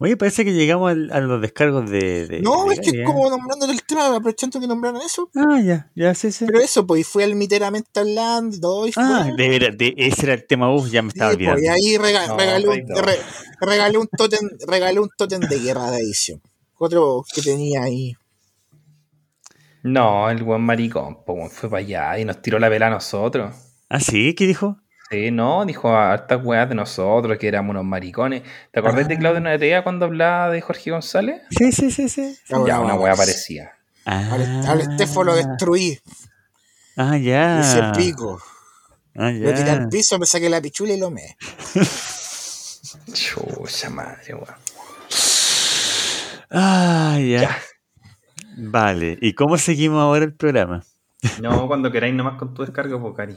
Oye, 0.00 0.16
parece 0.16 0.44
que 0.44 0.52
llegamos 0.52 0.90
al- 0.90 1.10
a 1.12 1.20
los 1.20 1.40
descargos 1.40 1.88
de. 1.90 2.26
de- 2.26 2.40
No, 2.40 2.64
de 2.66 2.74
es 2.74 2.80
que 2.80 2.90
Gaia. 2.92 3.04
como 3.04 3.30
nombrando 3.30 3.66
el 3.66 3.82
tema, 3.84 4.06
aprovechando 4.16 4.58
que 4.60 4.66
nombraron 4.66 5.00
eso. 5.02 5.30
Ah, 5.36 5.60
ya, 5.64 5.90
ya, 5.94 6.14
sí, 6.14 6.32
sí. 6.32 6.44
Pero 6.46 6.60
eso, 6.60 6.86
pues, 6.86 7.02
y 7.02 7.04
fui 7.04 7.22
al 7.22 7.34
miteramente 7.36 8.00
hablando 8.00 8.56
y 8.56 8.60
todo, 8.60 8.86
y 8.86 8.92
fue. 8.92 9.02
Ah, 9.04 9.30
de 9.36 9.48
veras, 9.48 9.78
de, 9.78 9.94
ese 9.96 10.26
era 10.26 10.34
el 10.34 10.46
tema, 10.46 10.74
uf, 10.74 10.90
ya 10.90 11.02
me 11.02 11.08
estaba 11.08 11.30
Sí, 11.32 11.36
pues, 11.38 11.48
olvidando. 11.48 11.62
y 11.62 11.68
ahí 11.68 11.96
rega- 11.98 12.26
No, 12.26 12.36
regalé, 12.36 12.68
un, 12.68 12.74
Rey, 12.74 12.84
no. 12.88 13.00
re- 13.02 13.20
regalé 13.60 13.98
un 13.98 14.08
tótem, 14.08 14.48
regalé 14.66 15.00
un 15.00 15.10
tótem 15.16 15.40
de 15.40 15.58
guerra 15.60 15.90
de 15.90 15.98
edición. 15.98 16.42
Otro 16.76 17.24
que 17.32 17.40
tenía 17.42 17.82
ahí. 17.84 18.14
No, 19.82 20.30
el 20.30 20.42
buen 20.42 20.62
maricón, 20.62 21.18
weón, 21.26 21.50
fue 21.50 21.68
para 21.68 21.80
allá 21.80 22.18
y 22.18 22.24
nos 22.24 22.40
tiró 22.40 22.58
la 22.58 22.68
vela 22.68 22.86
a 22.86 22.90
nosotros. 22.90 23.54
Ah, 23.90 24.00
sí, 24.00 24.34
¿qué 24.34 24.46
dijo? 24.46 24.78
Sí, 25.14 25.30
no, 25.30 25.64
dijo 25.64 25.90
a 25.94 26.12
hartas 26.12 26.40
weas 26.44 26.68
de 26.68 26.74
nosotros 26.74 27.38
que 27.38 27.46
éramos 27.46 27.70
unos 27.70 27.84
maricones. 27.84 28.42
¿Te 28.72 28.80
acordás 28.80 29.06
de 29.06 29.14
Ah. 29.14 29.18
Claudio 29.18 29.40
Natea 29.40 29.82
cuando 29.84 30.06
hablaba 30.06 30.50
de 30.50 30.60
Jorge 30.60 30.90
González? 30.90 31.42
Sí, 31.50 31.70
sí, 31.72 31.90
sí, 31.90 32.08
sí. 32.08 32.36
Cabrón, 32.48 32.66
Ya, 32.66 32.80
una 32.80 32.94
wea 32.94 33.12
al- 33.12 33.18
parecía. 33.18 33.72
Ah, 34.06 34.28
Al, 34.32 34.66
al 34.66 34.80
Estefo 34.80 35.22
lo 35.24 35.34
destruí. 35.34 35.98
Ah, 36.96 37.16
Hice 37.16 37.24
ya. 37.26 37.92
pico. 37.96 38.40
Ah, 39.16 39.30
Lo 39.30 39.54
tiré 39.54 39.70
al 39.70 39.80
ya. 39.84 39.88
piso, 39.88 40.18
me 40.18 40.26
saqué 40.26 40.48
la 40.50 40.60
pichula 40.60 40.92
y 40.94 40.98
lo 40.98 41.10
me. 41.10 41.36
Chucha 43.12 43.90
madre, 43.90 44.34
weón. 44.34 44.54
Ah, 46.50 47.16
ya. 47.20 47.40
Ya. 47.42 47.58
Vale. 48.56 49.18
¿Y 49.20 49.34
cómo 49.34 49.58
seguimos 49.58 50.00
ahora 50.00 50.24
el 50.24 50.34
programa? 50.34 50.84
No, 51.40 51.66
cuando 51.66 51.90
queráis 51.90 52.14
nomás 52.14 52.38
con 52.38 52.52
tu 52.54 52.62
descarga, 52.62 53.00
pues, 53.00 53.14
Cari. 53.16 53.36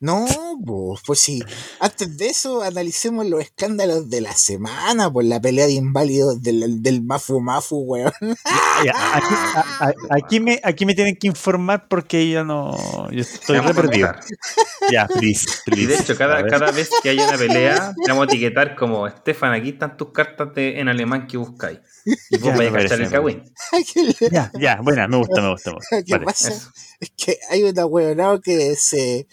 No, 0.00 0.26
pues, 0.64 1.00
pues 1.06 1.20
sí. 1.20 1.42
Antes 1.80 2.16
de 2.18 2.28
eso, 2.28 2.62
analicemos 2.62 3.26
los 3.26 3.40
escándalos 3.40 4.10
de 4.10 4.20
la 4.20 4.32
semana 4.34 5.10
por 5.10 5.24
la 5.24 5.40
pelea 5.40 5.66
de 5.66 5.72
inválidos 5.72 6.42
del, 6.42 6.82
del 6.82 7.02
Mafu 7.02 7.40
Mafu, 7.40 7.76
weón. 7.78 8.12
Ya, 8.84 8.92
aquí, 9.14 9.34
a- 9.54 9.64
a- 9.86 9.94
aquí 10.16 10.40
me, 10.40 10.60
aquí 10.62 10.84
me 10.86 10.94
tienen 10.94 11.16
que 11.16 11.26
informar 11.26 11.88
porque 11.88 12.28
yo 12.30 12.44
no. 12.44 13.10
Yo 13.10 13.20
estoy 13.22 13.58
re 13.58 13.72
perdido. 13.74 14.12
Ya, 14.90 15.06
please, 15.08 15.46
please. 15.64 15.82
Y 15.82 15.86
de 15.86 15.94
hecho, 15.96 16.16
cada, 16.16 16.46
cada 16.46 16.70
vez 16.72 16.90
que 17.02 17.10
haya 17.10 17.26
una 17.28 17.38
pelea, 17.38 17.94
te 18.04 18.10
vamos 18.10 18.26
a 18.26 18.30
etiquetar 18.30 18.76
como 18.76 19.06
Estefan, 19.06 19.52
aquí 19.52 19.70
están 19.70 19.96
tus 19.96 20.10
cartas 20.12 20.54
de, 20.54 20.78
en 20.80 20.88
alemán 20.88 21.26
que 21.26 21.36
buscáis. 21.36 21.78
Y 22.30 22.38
vos 22.38 22.56
vais 22.56 22.70
a 22.72 22.76
cachar 22.78 23.00
el 23.00 23.10
cagüín. 23.10 23.42
¿Qué, 23.92 24.14
Ya, 24.30 24.52
ya, 24.60 24.78
buena, 24.82 25.08
me 25.08 25.16
gusta, 25.16 25.40
me 25.40 25.50
gusta. 25.50 25.70
Me 25.70 25.76
gusta. 25.76 26.02
qué 26.06 26.12
Vale. 26.12 26.24
pasa? 26.24 26.48
Eso. 26.50 26.70
Es 27.00 27.10
que 27.16 27.38
hay 27.50 27.62
una 27.62 27.86
weonado 27.86 28.40
que 28.40 28.76
se 28.76 29.26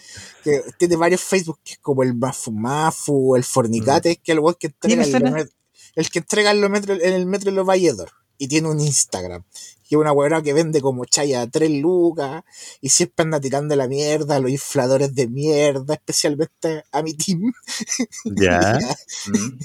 que 0.43 0.61
tiene 0.77 0.95
varios 0.95 1.21
Facebook 1.21 1.59
que 1.63 1.73
es 1.73 1.79
como 1.79 2.03
el 2.03 2.13
Mafu 2.13 2.51
Mafu, 2.51 3.35
el 3.35 3.43
Fornicate, 3.43 4.17
que 4.17 4.33
es 4.33 4.37
el 4.37 4.55
que 4.57 4.67
entrega 4.67 5.03
el, 5.39 5.51
el 5.95 6.09
que 6.09 6.19
entrega 6.19 6.51
en, 6.51 6.61
los 6.61 6.69
metro, 6.69 6.93
en 6.93 7.13
el 7.13 7.25
metro 7.25 7.51
de 7.51 7.55
los 7.55 7.65
Valledor 7.65 8.11
y 8.37 8.47
tiene 8.47 8.67
un 8.67 8.79
Instagram. 8.79 9.43
Que 9.87 9.95
es 9.95 9.99
una 9.99 10.11
weonada 10.11 10.41
que 10.41 10.53
vende 10.53 10.81
como 10.81 11.05
chaya 11.05 11.41
a 11.41 11.49
3 11.49 11.69
lucas 11.81 12.43
y 12.81 12.89
siempre 12.89 13.23
anda 13.23 13.39
tirando 13.39 13.75
la 13.75 13.87
mierda 13.87 14.37
a 14.37 14.39
los 14.39 14.49
infladores 14.49 15.13
de 15.13 15.27
mierda, 15.27 15.93
especialmente 15.93 16.83
a 16.91 17.01
mi 17.01 17.13
team. 17.13 17.53
Ya. 18.25 18.79
Mm. 19.27 19.59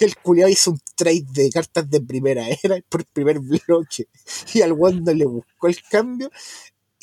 Y 0.00 0.04
el 0.04 0.16
culiao 0.16 0.48
hizo 0.48 0.72
un 0.72 0.80
trade 0.94 1.26
de 1.32 1.50
cartas 1.50 1.88
de 1.90 2.00
primera 2.00 2.46
era 2.62 2.76
por 2.88 3.04
primer 3.04 3.40
bloque. 3.40 4.08
Y 4.54 4.62
al 4.62 4.76
no 4.76 5.12
le 5.12 5.26
buscó 5.26 5.68
el 5.68 5.80
cambio 5.90 6.30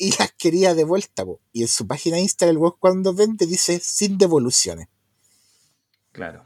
y 0.00 0.10
las 0.18 0.32
quería 0.32 0.74
de 0.74 0.84
vuelta. 0.84 1.24
po. 1.24 1.40
Y 1.52 1.62
en 1.62 1.68
su 1.68 1.86
página 1.86 2.16
de 2.16 2.22
Instagram, 2.22 2.56
el 2.56 2.58
weón 2.62 2.74
cuando 2.80 3.12
vende 3.14 3.46
dice 3.46 3.78
sin 3.82 4.16
devoluciones. 4.18 4.88
Claro. 6.12 6.44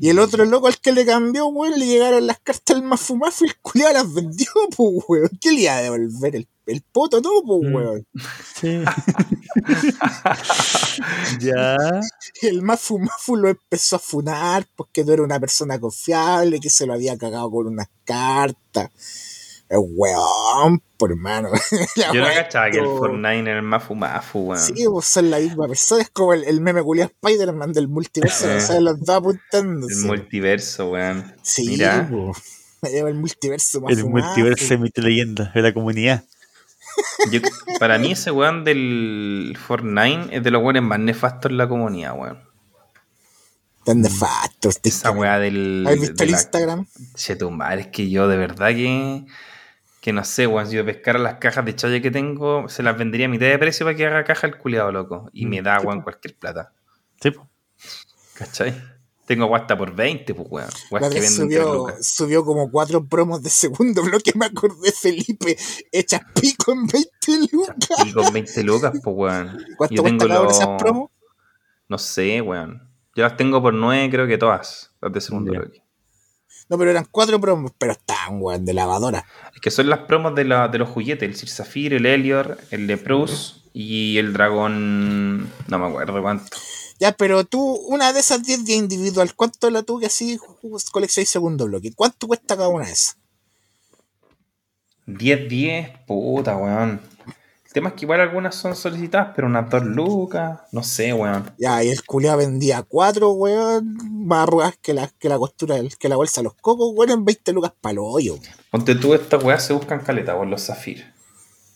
Y 0.00 0.08
el 0.08 0.18
otro 0.18 0.46
loco 0.46 0.68
al 0.68 0.78
que 0.80 0.90
le 0.92 1.04
cambió, 1.04 1.46
weón, 1.48 1.78
le 1.78 1.86
llegaron 1.86 2.26
las 2.26 2.38
cartas 2.40 2.74
al 2.76 2.82
Mafu 2.82 3.14
Mafu 3.16 3.44
y 3.44 3.48
el 3.48 3.56
culiao 3.60 3.92
las 3.92 4.12
vendió, 4.12 4.46
pues 4.76 5.04
weón. 5.06 5.30
¿Qué 5.40 5.52
le 5.52 5.60
iba 5.60 5.76
a 5.76 5.82
devolver? 5.82 6.34
El, 6.36 6.48
el 6.66 6.80
poto 6.80 7.20
no, 7.20 7.30
pues 7.46 7.60
Mm. 7.70 7.74
weón. 7.74 8.06
Sí. 8.58 8.82
ya. 11.40 11.76
Y 12.40 12.46
el 12.46 12.62
Mafu 12.62 12.98
Mafu 12.98 13.36
lo 13.36 13.48
empezó 13.50 13.96
a 13.96 13.98
funar 13.98 14.66
porque 14.76 15.04
no 15.04 15.12
era 15.12 15.22
una 15.22 15.38
persona 15.38 15.78
confiable, 15.78 16.58
que 16.60 16.70
se 16.70 16.86
lo 16.86 16.94
había 16.94 17.18
cagado 17.18 17.50
con 17.50 17.66
unas 17.66 17.88
cartas. 18.04 18.90
El 19.74 19.78
weón, 19.96 20.82
por 20.98 21.12
hermano. 21.12 21.48
Yo 21.96 22.20
no 22.20 22.26
cachaba 22.26 22.70
que 22.70 22.76
el 22.78 22.84
Fortnite 22.84 23.40
era 23.40 23.56
el 23.56 23.62
Mafu 23.62 23.94
Mafu, 23.94 24.40
weón. 24.50 24.60
Sí, 24.62 24.84
pues 24.86 25.06
son 25.06 25.30
la 25.30 25.38
misma 25.38 25.66
persona. 25.66 26.02
Es 26.02 26.10
como 26.10 26.34
el, 26.34 26.44
el 26.44 26.60
meme 26.60 26.82
culiao 26.82 27.06
Spider-Man 27.08 27.72
del 27.72 27.88
multiverso. 27.88 28.50
Eh. 28.50 28.58
o 28.58 28.60
sea, 28.60 28.80
los 28.80 29.00
dos 29.00 29.16
apuntando. 29.16 29.86
El 29.88 29.96
multiverso, 30.04 30.90
weón. 30.90 31.34
Sí, 31.42 31.68
Mira. 31.68 32.06
pues. 32.10 32.36
Me 32.82 32.90
lleva 32.90 33.08
el 33.08 33.14
multiverso 33.14 33.80
El 33.88 34.04
multiverso 34.04 34.64
de 34.68 34.76
Mafu. 34.76 34.82
mito 34.82 35.00
leyenda 35.00 35.50
de 35.54 35.62
la 35.62 35.72
comunidad. 35.72 36.24
Yo- 37.30 37.40
para 37.80 37.96
mí 37.98 38.12
ese 38.12 38.30
weón 38.30 38.64
del 38.64 39.56
Fortnite 39.66 40.36
es 40.36 40.42
de 40.42 40.50
los 40.50 40.62
weones 40.62 40.82
más 40.82 40.98
nefastos 40.98 41.50
en 41.50 41.56
la 41.56 41.66
comunidad, 41.66 42.14
weón. 42.18 42.38
Tan 43.84 44.02
nefasto. 44.02 44.68
Esa 44.82 45.10
weá 45.12 45.38
del. 45.38 45.86
¿Has 45.88 45.98
visto 45.98 46.14
de 46.16 46.24
el 46.24 46.30
la- 46.30 46.36
Instagram? 46.36 46.86
Chetumar, 47.14 47.78
es 47.78 47.86
que 47.86 48.10
yo 48.10 48.28
de 48.28 48.36
verdad 48.36 48.68
que. 48.68 49.24
Que 50.02 50.12
no 50.12 50.24
sé, 50.24 50.48
weón, 50.48 50.66
si 50.66 50.74
yo 50.74 50.84
pescara 50.84 51.20
las 51.20 51.36
cajas 51.36 51.64
de 51.64 51.76
chaya 51.76 52.02
que 52.02 52.10
tengo, 52.10 52.68
se 52.68 52.82
las 52.82 52.98
vendería 52.98 53.26
a 53.26 53.28
mitad 53.28 53.46
de 53.46 53.56
precio 53.56 53.86
para 53.86 53.96
que 53.96 54.04
haga 54.04 54.24
caja 54.24 54.48
el 54.48 54.58
culiado, 54.58 54.90
loco. 54.90 55.30
Y 55.32 55.46
me 55.46 55.62
da, 55.62 55.78
Sí, 55.78 55.86
weón, 55.86 56.02
cualquier 56.02 56.36
plata. 56.36 56.72
Sí, 57.20 57.30
po. 57.30 57.48
¿Cachai? 58.34 58.74
Tengo 59.26 59.46
guasta 59.46 59.78
por 59.78 59.94
20, 59.94 60.34
pues, 60.34 60.48
weón. 60.50 60.68
La 60.90 61.08
que 61.08 61.20
vez 61.20 61.38
venden 61.38 61.48
3 61.48 61.62
subió, 61.64 61.86
subió 62.02 62.44
como 62.44 62.68
cuatro 62.72 63.06
promos 63.06 63.44
de 63.44 63.50
segundo 63.50 64.02
bloque, 64.04 64.32
me 64.34 64.46
acordé, 64.46 64.90
Felipe, 64.90 65.56
hechas 65.92 66.22
pico 66.34 66.72
en 66.72 66.86
20 66.88 67.48
lucas. 67.52 67.78
Y 68.04 68.12
con 68.12 68.32
20 68.32 68.62
lucas, 68.64 68.92
pues, 69.04 69.16
weón. 69.16 69.64
¿Cuánto 69.78 69.94
Yo 69.94 70.02
tengo 70.02 70.26
los- 70.26 70.56
esas 70.56 70.68
promos? 70.78 71.10
No 71.88 71.96
sé, 71.98 72.40
weón. 72.40 72.90
Yo 73.14 73.22
las 73.22 73.36
tengo 73.36 73.62
por 73.62 73.72
9, 73.72 74.10
creo 74.10 74.26
que 74.26 74.36
todas. 74.36 74.90
Las 75.00 75.12
de 75.12 75.20
segundo 75.20 75.52
bloque. 75.52 75.81
No, 76.72 76.78
pero 76.78 76.90
eran 76.90 77.06
cuatro 77.10 77.38
promos, 77.38 77.70
pero 77.76 77.92
estaban, 77.92 78.40
weón, 78.40 78.64
de 78.64 78.72
lavadora. 78.72 79.26
Es 79.54 79.60
que 79.60 79.70
son 79.70 79.90
las 79.90 79.98
promos 79.98 80.34
de, 80.34 80.46
la, 80.46 80.68
de 80.68 80.78
los 80.78 80.88
juguetes, 80.88 81.28
el 81.28 81.36
Sir 81.36 81.50
Zafir, 81.50 81.92
el 81.92 82.06
Elior, 82.06 82.56
el 82.70 82.86
Leprous 82.86 83.66
y 83.74 84.16
el 84.16 84.32
dragón. 84.32 85.50
No 85.68 85.78
me 85.78 85.86
acuerdo 85.86 86.22
cuánto. 86.22 86.46
Ya, 86.98 87.12
pero 87.12 87.44
tú, 87.44 87.60
una 87.60 88.14
de 88.14 88.20
esas 88.20 88.42
10 88.42 88.64
días 88.64 88.78
individual, 88.78 89.34
¿cuánto 89.34 89.68
la 89.68 89.82
que 89.82 90.06
así 90.06 90.38
coleccionáis 90.90 91.28
segundo 91.28 91.66
bloque? 91.66 91.92
¿Cuánto 91.94 92.26
cuesta 92.26 92.56
cada 92.56 92.68
una 92.68 92.86
de 92.86 92.92
esas? 92.92 93.18
10, 95.04 95.48
10, 95.50 95.90
puta, 96.06 96.56
weón. 96.56 97.02
Tema 97.72 97.88
es 97.90 97.94
que 97.94 98.04
igual 98.04 98.20
algunas 98.20 98.54
son 98.54 98.76
solicitadas, 98.76 99.32
pero 99.34 99.46
unas 99.46 99.68
2 99.70 99.84
lucas, 99.84 100.60
no 100.72 100.82
sé, 100.82 101.12
weón. 101.14 101.50
Ya, 101.58 101.82
y 101.82 101.88
el 101.88 102.04
culiao 102.04 102.36
vendía 102.36 102.82
cuatro, 102.82 103.30
weón, 103.32 103.96
más 104.26 104.42
arrugadas 104.42 104.76
que 104.82 104.92
la, 104.92 105.08
que 105.18 105.28
la 105.28 105.38
costura, 105.38 105.76
del- 105.76 105.96
que 105.96 106.08
la 106.08 106.16
bolsa 106.16 106.40
de 106.40 106.44
los 106.44 106.54
cocos, 106.54 106.92
weón, 106.94 107.10
en 107.10 107.24
20 107.24 107.52
lucas 107.52 107.72
para 107.80 107.94
los 107.94 108.04
hoyos. 108.06 108.40
Ponte 108.70 108.94
tú, 108.94 109.14
estas 109.14 109.42
weas 109.42 109.64
se 109.64 109.72
buscan 109.72 110.00
caleta, 110.00 110.36
por 110.36 110.46
los 110.46 110.66
Zafir. 110.66 111.12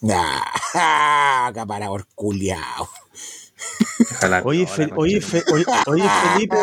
Ya, 0.03 0.43
acaparador 1.47 2.07
culiao. 2.15 2.89
Ojalá. 4.13 4.43
Oye, 4.45 4.63
no, 4.63 4.69
Fe- 4.69 4.91
oye. 4.97 5.21
Fe- 5.23 5.45
oye, 5.53 5.65
oye, 5.87 6.03
Felipe, 6.35 6.57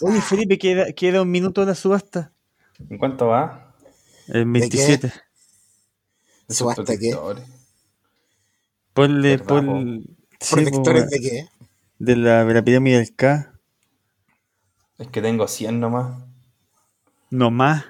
oye, 0.00 0.20
Felipe, 0.22 0.58
queda, 0.58 0.92
queda 0.92 1.22
un 1.22 1.30
minuto 1.30 1.60
de 1.60 1.66
la 1.68 1.74
subasta. 1.74 2.32
¿En 2.88 2.96
cuánto 2.96 3.26
va? 3.26 3.74
El 4.28 4.46
27. 4.46 5.12
Esos 6.48 6.56
¿Subasta 6.58 6.96
qué? 6.96 7.14
Ponle, 8.98 9.36
¿Verdad, 9.36 9.46
pon. 9.46 10.06
sí, 10.40 10.54
¿Protectores 10.54 11.04
po, 11.04 11.10
de 11.10 11.20
qué? 11.20 11.48
de 11.98 12.16
la, 12.16 12.44
de 12.44 12.54
la 12.54 12.62
pirámide 12.62 12.96
del 12.98 13.14
K. 13.14 13.52
Es 14.98 15.06
que 15.08 15.22
tengo 15.22 15.46
100 15.46 15.78
nomás. 15.80 16.18
No 17.30 17.50
más. 17.50 17.84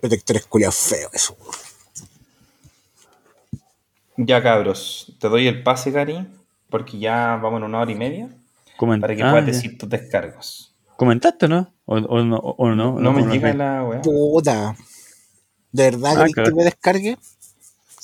Protectores 0.00 0.46
culiados 0.46 0.76
feos, 0.76 1.10
eso. 1.12 1.36
Ya, 4.16 4.42
cabros. 4.42 5.12
Te 5.20 5.28
doy 5.28 5.46
el 5.48 5.62
pase, 5.62 5.90
Gary, 5.90 6.26
porque 6.70 6.98
ya 6.98 7.36
vamos 7.42 7.58
en 7.58 7.64
una 7.64 7.80
hora 7.80 7.90
y 7.92 7.96
media. 7.96 8.28
Coment- 8.78 9.00
Para 9.00 9.16
que 9.16 9.22
ah, 9.22 9.30
puedas 9.30 9.46
ya. 9.46 9.52
decir 9.52 9.76
tus 9.78 9.88
descargos. 9.88 10.74
¿Comentaste 10.96 11.46
o 11.46 11.48
no? 11.48 11.72
¿O, 11.86 11.96
o 11.96 12.22
no? 12.22 12.36
O 12.38 12.70
no, 12.74 12.98
No, 13.00 13.12
me 13.12 13.22
llega 13.32 13.52
la 13.52 13.84
weá. 13.84 14.02
Puta. 14.02 14.76
¿De 15.72 15.90
verdad 15.90 16.14
Ah, 16.16 16.26
que 16.32 16.52
me 16.52 16.64
descargue? 16.64 17.18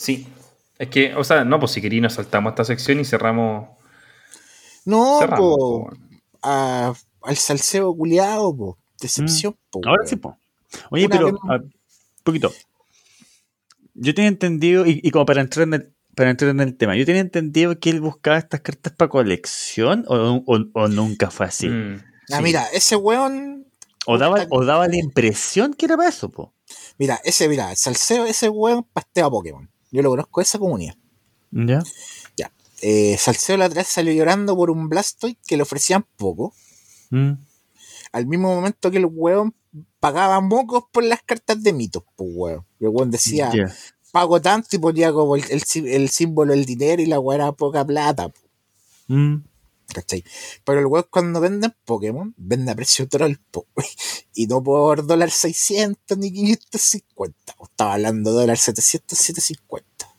Sí. 0.03 0.27
Es 0.79 0.89
que, 0.89 1.15
o 1.15 1.23
sea, 1.25 1.45
no, 1.45 1.61
pues 1.61 1.73
si 1.73 1.83
querí 1.83 2.01
nos 2.01 2.15
saltamos 2.15 2.53
esta 2.53 2.65
sección 2.65 3.01
y 3.01 3.05
cerramos. 3.05 3.69
No, 4.87 5.19
cerramos 5.21 5.57
po, 5.59 5.91
po, 5.91 5.93
a- 6.43 6.95
al 7.23 7.37
salseo 7.37 7.95
culiado, 7.95 8.57
po. 8.57 8.79
Decepción, 8.99 9.55
po. 9.71 9.81
Mm. 9.81 9.89
Ahora 9.89 10.01
weón. 10.03 10.09
sí, 10.09 10.17
po. 10.17 10.39
Oye, 10.91 11.05
Una 11.07 11.17
pero, 11.17 11.27
vez- 11.27 11.41
a- 11.51 11.61
poquito. 12.25 12.51
Yo 13.95 14.15
tenía 14.15 14.29
entendido, 14.29 14.87
y, 14.87 15.01
y 15.03 15.11
como 15.11 15.27
para 15.27 15.43
entrar, 15.43 15.67
en 15.67 15.75
el, 15.75 15.93
para 16.15 16.31
entrar 16.31 16.51
en 16.51 16.61
el 16.61 16.77
tema, 16.77 16.97
yo 16.97 17.05
tenía 17.05 17.21
entendido 17.21 17.79
que 17.79 17.91
él 17.91 18.01
buscaba 18.01 18.39
estas 18.39 18.61
cartas 18.63 18.95
para 18.95 19.11
colección, 19.11 20.05
o, 20.09 20.43
o- 20.47 20.67
o 20.73 20.89
nunca 20.89 21.31
fue 21.31 21.47
así. 21.47 21.69
Mm, 21.69 22.03
Ah, 22.33 22.37
sí. 22.39 22.43
mira, 22.43 22.65
ese 22.73 22.97
weón. 22.97 23.67
O, 24.07 24.17
daba, 24.17 24.47
o 24.49 24.65
daba 24.65 24.89
la 24.89 24.97
impresión 24.97 25.75
que 25.75 25.85
era 25.87 25.97
para 25.99 26.09
eso, 26.09 26.31
po. 26.31 26.55
Mira, 26.97 27.21
ese, 27.25 27.49
mira, 27.49 27.71
el 27.71 27.77
salseo, 27.77 28.25
ese 28.25 28.49
weón 28.49 28.87
pastea 28.95 29.27
a 29.27 29.31
Pokémon. 29.31 29.69
Yo 29.91 30.03
lo 30.03 30.11
conozco 30.11 30.41
de 30.41 30.45
esa 30.45 30.59
comunidad. 30.59 30.95
¿Ya? 31.51 31.83
Ya. 32.37 32.53
Eh, 32.83 33.17
salseo 33.19 33.57
la 33.57 33.69
vez 33.69 33.89
salió 33.89 34.13
llorando 34.13 34.57
por 34.57 34.71
un 34.71 34.89
Blastoise 34.89 35.37
que 35.47 35.57
le 35.57 35.63
ofrecían 35.63 36.07
poco. 36.17 36.55
Mm. 37.11 37.33
Al 38.13 38.27
mismo 38.27 38.55
momento 38.55 38.91
que 38.91 38.99
el 38.99 39.07
weón 39.07 39.55
pagaba 39.99 40.41
mocos 40.41 40.85
por 40.93 41.05
las 41.05 41.23
cartas 41.23 41.63
de 41.63 41.73
mitos, 41.73 42.05
pues. 42.17 42.59
Y 42.79 42.85
el 42.85 42.91
weón 42.91 43.11
decía, 43.11 43.51
pago 44.13 44.41
tanto 44.41 44.69
y 44.73 44.79
ponía 44.79 45.13
como 45.13 45.37
el, 45.37 45.45
el 45.51 45.63
el 45.87 46.09
símbolo 46.09 46.53
del 46.53 46.65
dinero 46.65 47.03
y 47.03 47.07
la 47.07 47.21
weá 47.21 47.37
era 47.37 47.53
poca 47.53 47.85
plata, 47.85 48.29
po, 48.29 48.41
Mm. 49.11 49.43
¿Cachai? 49.93 50.25
Pero 50.65 50.81
el 50.81 50.87
weón 50.87 51.07
cuando 51.11 51.41
venden 51.41 51.75
Pokémon, 51.85 52.35
vende 52.37 52.73
a 52.73 52.75
precio 52.75 53.09
troll, 53.09 53.37
po, 53.51 53.67
y 54.35 54.47
no 54.47 54.63
por 54.63 55.07
dólar 55.07 55.31
600 55.31 56.19
ni 56.19 56.33
550. 56.33 57.55
po. 57.55 57.65
Estaba 57.65 57.95
hablando 57.95 58.33
de 58.33 58.41
dólar 58.41 58.59
700, 58.59 59.19
750. 59.19 60.10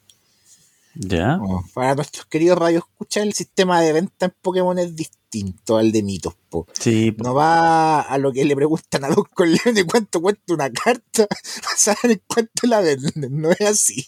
Ya. 0.96 1.38
Oh, 1.42 1.64
Para 1.74 1.96
nuestros 1.96 2.26
queridos 2.26 2.58
radios 2.58 2.84
escuchar, 2.90 3.24
el 3.24 3.34
sistema 3.34 3.80
de 3.82 3.94
venta 3.94 4.26
en 4.26 4.34
Pokémon 4.42 4.78
es 4.78 4.96
distinto 4.96 5.78
al 5.78 5.92
de 5.94 6.04
mitos, 6.04 6.36
po. 6.50 6.68
Sí, 6.74 7.12
po. 7.14 7.24
No 7.24 7.34
va 7.34 8.02
a 8.02 8.18
lo 8.18 8.34
que 8.34 8.44
le 8.44 8.56
preguntan 8.56 9.06
a 9.06 9.10
Don 9.10 9.24
Corleone 9.34 9.86
cuánto 9.90 10.22
cuesta 10.22 10.54
una 10.54 10.70
carta, 10.70 11.28
saben 11.78 12.22
cuánto 12.28 12.68
la 12.68 12.82
venden, 12.82 13.40
no 13.42 13.52
es 13.52 13.62
así. 13.62 14.06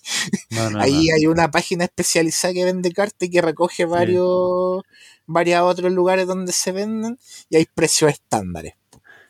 No, 0.50 0.70
no, 0.70 0.82
Ahí 0.82 1.08
no. 1.08 1.16
hay 1.16 1.28
una 1.28 1.50
página 1.52 1.86
especializada 1.86 2.54
que 2.54 2.66
vende 2.66 2.92
cartas 2.92 3.28
y 3.28 3.32
que 3.32 3.42
recoge 3.42 3.86
varios, 3.86 4.82
varios 5.26 5.62
otros 5.62 5.92
lugares 5.94 6.28
donde 6.28 6.52
se 6.52 6.74
venden 6.74 7.18
y 7.50 7.56
hay 7.56 7.66
precios 7.74 8.12
estándares. 8.12 8.74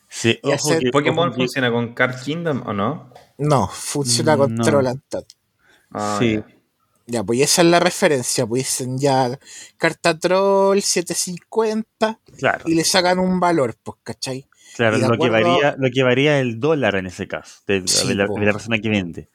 Sí, 0.10 0.40
y 0.44 0.52
ojo 0.52 0.70
¿Pokémon 0.92 1.34
funciona 1.34 1.72
con 1.72 1.94
Card 1.94 2.22
Kingdom 2.24 2.64
o 2.68 2.74
no? 2.74 3.12
No, 3.38 3.68
funciona 3.68 4.36
Mm, 4.36 4.40
con 4.40 4.56
no. 4.56 4.64
Troll 4.64 4.88
and. 4.88 5.02
Ah, 5.92 6.18
Sí. 6.20 6.40
Ya, 7.06 7.24
pues 7.24 7.42
esa 7.42 7.62
es 7.64 7.68
la 7.68 7.80
referencia, 7.80 8.46
pues 8.46 8.64
dicen 8.64 8.98
ya 8.98 9.38
carta 9.78 10.18
Troll 10.18 10.82
750 10.82 12.20
Claro, 12.38 12.64
y 12.66 12.76
le 12.76 12.84
sacan 12.86 13.20
un 13.20 13.40
valor, 13.40 13.76
pues, 13.84 13.98
¿cachai? 14.04 14.48
claro 14.76 14.98
lo, 14.98 15.18
que 15.18 15.30
varía, 15.30 15.76
lo 15.78 15.90
que 15.92 16.04
varía 16.04 16.40
el 16.40 16.60
dólar 16.60 16.96
en 16.96 17.08
ese 17.08 17.28
caso, 17.28 17.62
de, 17.68 17.84
Sí, 17.86 18.08
de 18.08 18.16
la, 18.16 18.26
po. 18.26 18.40
de 18.40 18.46
la 18.46 18.54
persona 18.54 18.80
que 18.80 18.90
vende. 18.90 19.30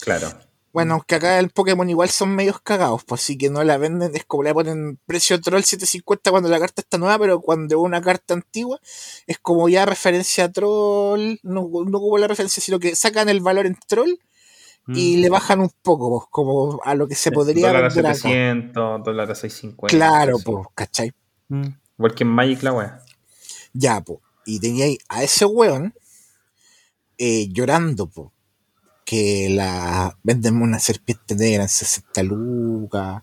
Claro. 0.00 0.32
Bueno, 0.72 0.94
aunque 0.94 1.16
acá 1.16 1.38
el 1.38 1.50
Pokémon 1.50 1.88
igual 1.88 2.08
son 2.08 2.34
medios 2.34 2.60
cagados, 2.60 3.04
pues 3.04 3.22
así 3.22 3.36
que 3.36 3.50
no 3.50 3.62
la 3.62 3.76
venden, 3.76 4.16
es 4.16 4.24
como 4.24 4.42
le 4.42 4.54
ponen 4.54 4.98
precio 5.04 5.38
troll 5.40 5.62
750 5.62 6.30
cuando 6.30 6.48
la 6.48 6.58
carta 6.58 6.80
está 6.80 6.96
nueva, 6.96 7.18
pero 7.18 7.40
cuando 7.40 7.76
es 7.76 7.80
una 7.80 8.00
carta 8.00 8.34
antigua, 8.34 8.80
es 9.26 9.38
como 9.38 9.68
ya 9.68 9.84
referencia 9.84 10.44
a 10.44 10.52
troll, 10.52 11.36
no, 11.42 11.68
no 11.86 12.00
como 12.00 12.16
la 12.16 12.26
referencia, 12.26 12.62
sino 12.62 12.80
que 12.80 12.96
sacan 12.96 13.28
el 13.28 13.40
valor 13.40 13.66
en 13.66 13.76
troll 13.86 14.18
y 14.88 15.16
Mm. 15.16 15.20
le 15.20 15.28
bajan 15.30 15.60
un 15.60 15.70
poco, 15.82 16.10
pues, 16.10 16.28
como 16.30 16.80
a 16.84 16.94
lo 16.94 17.06
que 17.06 17.14
se 17.14 17.30
podría 17.30 17.68
Dólar 17.68 17.84
a 17.84 17.88
vender 17.88 18.06
acá. 18.06 18.14
700, 18.16 19.04
dólar 19.04 19.30
a 19.30 19.34
650. 19.34 19.96
Claro, 19.96 20.38
pues, 20.44 20.66
¿cachai? 20.74 21.12
Mm. 21.48 21.68
Igual 21.98 22.14
que 22.14 22.24
en 22.24 22.30
Magic 22.30 22.62
la 22.62 22.72
wea. 22.72 23.02
Ya, 23.72 24.00
pues. 24.00 24.18
Y 24.44 24.58
tenía 24.58 24.86
ahí 24.86 24.98
a 25.08 25.22
ese 25.22 25.44
weón 25.44 25.94
eh, 27.18 27.48
llorando, 27.50 28.06
pues. 28.08 28.28
Que 29.04 29.48
la. 29.50 30.16
Véndeme 30.22 30.62
una 30.62 30.78
serpiente 30.78 31.34
negra 31.36 31.62
en 31.64 31.68
60 31.68 32.22
lucas. 32.22 33.22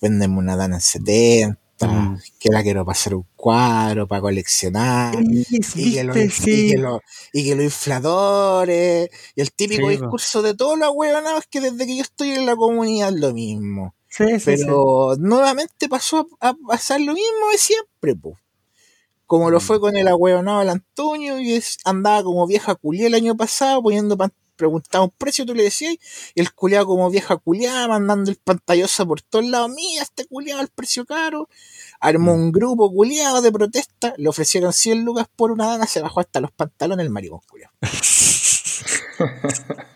Véndeme 0.00 0.36
una 0.38 0.56
dana 0.56 0.76
en 0.76 0.80
70. 0.80 1.58
Mm. 1.80 2.16
Que 2.38 2.48
la 2.50 2.62
quiero 2.62 2.84
para 2.86 2.96
hacer 2.98 3.14
un 3.14 3.26
cuadro, 3.36 4.06
para 4.08 4.22
coleccionar. 4.22 5.14
Y 5.22 5.44
que, 5.92 6.04
los, 6.04 6.16
¿Viste? 6.16 6.50
y, 6.50 6.54
Sí. 6.54 6.70
que 6.70 6.78
los, 6.78 7.00
y 7.32 7.44
que 7.44 7.54
los 7.56 7.64
infladores. 7.64 9.10
Y 9.34 9.40
el 9.42 9.52
típico 9.52 9.88
Sí, 9.88 9.96
discurso 9.98 10.42
de 10.42 10.54
todos 10.54 10.78
los 10.78 10.90
huevonados 10.94 11.44
que 11.50 11.60
desde 11.60 11.86
que 11.86 11.96
yo 11.96 12.02
estoy 12.02 12.30
en 12.30 12.46
la 12.46 12.56
comunidad 12.56 13.10
es 13.10 13.20
lo 13.20 13.32
mismo. 13.34 13.94
Sí. 14.08 14.24
Pero 14.44 15.14
nuevamente 15.18 15.88
pasó 15.88 16.26
a, 16.40 16.54
pasar 16.66 17.00
lo 17.00 17.12
mismo 17.12 17.50
de 17.52 17.58
siempre, 17.58 18.14
po. 18.14 18.38
Como 19.26 19.50
lo 19.50 19.58
Mm. 19.58 19.60
fue 19.60 19.80
con 19.80 19.96
el 19.96 20.08
ahueonado 20.08 20.60
del 20.60 20.70
Antonio, 20.70 21.38
y 21.40 21.52
es, 21.54 21.78
andaba 21.84 22.22
como 22.22 22.46
vieja 22.46 22.74
culiá 22.76 23.08
el 23.08 23.14
año 23.14 23.36
pasado, 23.36 23.82
poniendo 23.82 24.16
pan- 24.16 24.32
preguntaba 24.56 25.04
un 25.04 25.10
precio, 25.10 25.46
tú 25.46 25.54
le 25.54 25.62
decías, 25.62 25.96
y 26.34 26.40
el 26.40 26.52
culiado 26.52 26.86
como 26.86 27.08
vieja 27.10 27.36
culiá, 27.36 27.86
mandando 27.88 28.30
el 28.30 28.36
pantalloso 28.36 29.06
por 29.06 29.22
todos 29.22 29.44
lados, 29.44 29.70
mira, 29.70 30.02
este 30.02 30.26
culiado 30.26 30.60
el 30.62 30.68
precio 30.68 31.04
caro. 31.06 31.48
Armó 32.00 32.36
Mm. 32.36 32.40
un 32.40 32.52
grupo 32.52 32.90
culiado 32.92 33.40
de 33.42 33.52
protesta, 33.52 34.14
le 34.16 34.28
ofrecieron 34.28 34.72
100 34.72 35.04
lucas 35.04 35.26
por 35.36 35.50
una 35.52 35.66
dana, 35.66 35.86
se 35.86 36.00
bajó 36.00 36.20
hasta 36.20 36.40
los 36.40 36.50
pantalones 36.52 37.04
el 37.06 37.10
maricón 37.10 37.40
culiado. 37.48 37.72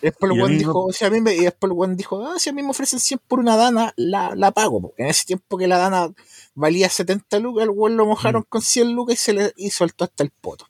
Después 0.00 0.30
el 0.30 0.38
mismo- 0.38 0.48
dijo, 0.58 0.92
si 0.92 1.04
a 1.04 1.10
mí 1.10 1.20
me, 1.20 1.34
y 1.34 1.40
después 1.40 1.72
el 1.72 1.76
weón 1.76 1.96
dijo, 1.96 2.24
ah, 2.24 2.38
si 2.38 2.50
a 2.50 2.52
mí 2.52 2.62
me 2.62 2.70
ofrecen 2.70 3.00
100 3.00 3.18
por 3.26 3.40
una 3.40 3.56
dana, 3.56 3.92
la, 3.96 4.32
la 4.36 4.52
pago. 4.52 4.80
po. 4.80 4.94
En 4.96 5.08
ese 5.08 5.24
tiempo 5.24 5.58
que 5.58 5.66
la 5.66 5.78
dana 5.78 6.08
valía 6.54 6.88
70 6.88 7.40
lucas, 7.40 7.64
el 7.64 7.70
weón 7.70 7.96
lo 7.96 8.06
mojaron 8.06 8.42
Mm. 8.42 8.46
con 8.48 8.62
100 8.62 8.92
lucas 8.92 9.14
y 9.14 9.18
se 9.18 9.32
le 9.32 9.52
y 9.56 9.70
soltó 9.70 10.04
hasta 10.04 10.22
el 10.22 10.30
poto. 10.30 10.68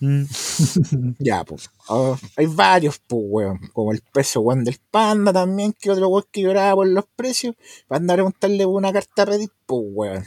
Mm. 0.00 0.24
Ya, 1.18 1.44
pues. 1.44 1.70
ah, 1.88 2.16
hay 2.36 2.46
varios, 2.46 3.00
pues, 3.06 3.22
weón. 3.26 3.58
Como 3.72 3.92
el 3.92 4.00
precio, 4.12 4.40
weón, 4.40 4.64
del 4.64 4.78
panda 4.90 5.32
también, 5.32 5.72
que 5.78 5.90
otro 5.90 6.08
weón 6.08 6.24
que 6.30 6.42
lloraba 6.42 6.76
por 6.76 6.86
los 6.88 7.04
precios. 7.16 7.54
Para 7.86 7.98
andar 8.00 8.14
a 8.14 8.22
preguntarle 8.22 8.66
una 8.66 8.92
carta 8.92 9.22
a 9.22 9.24
Reddit, 9.24 9.50
pues, 9.66 9.82
weón. 9.84 10.24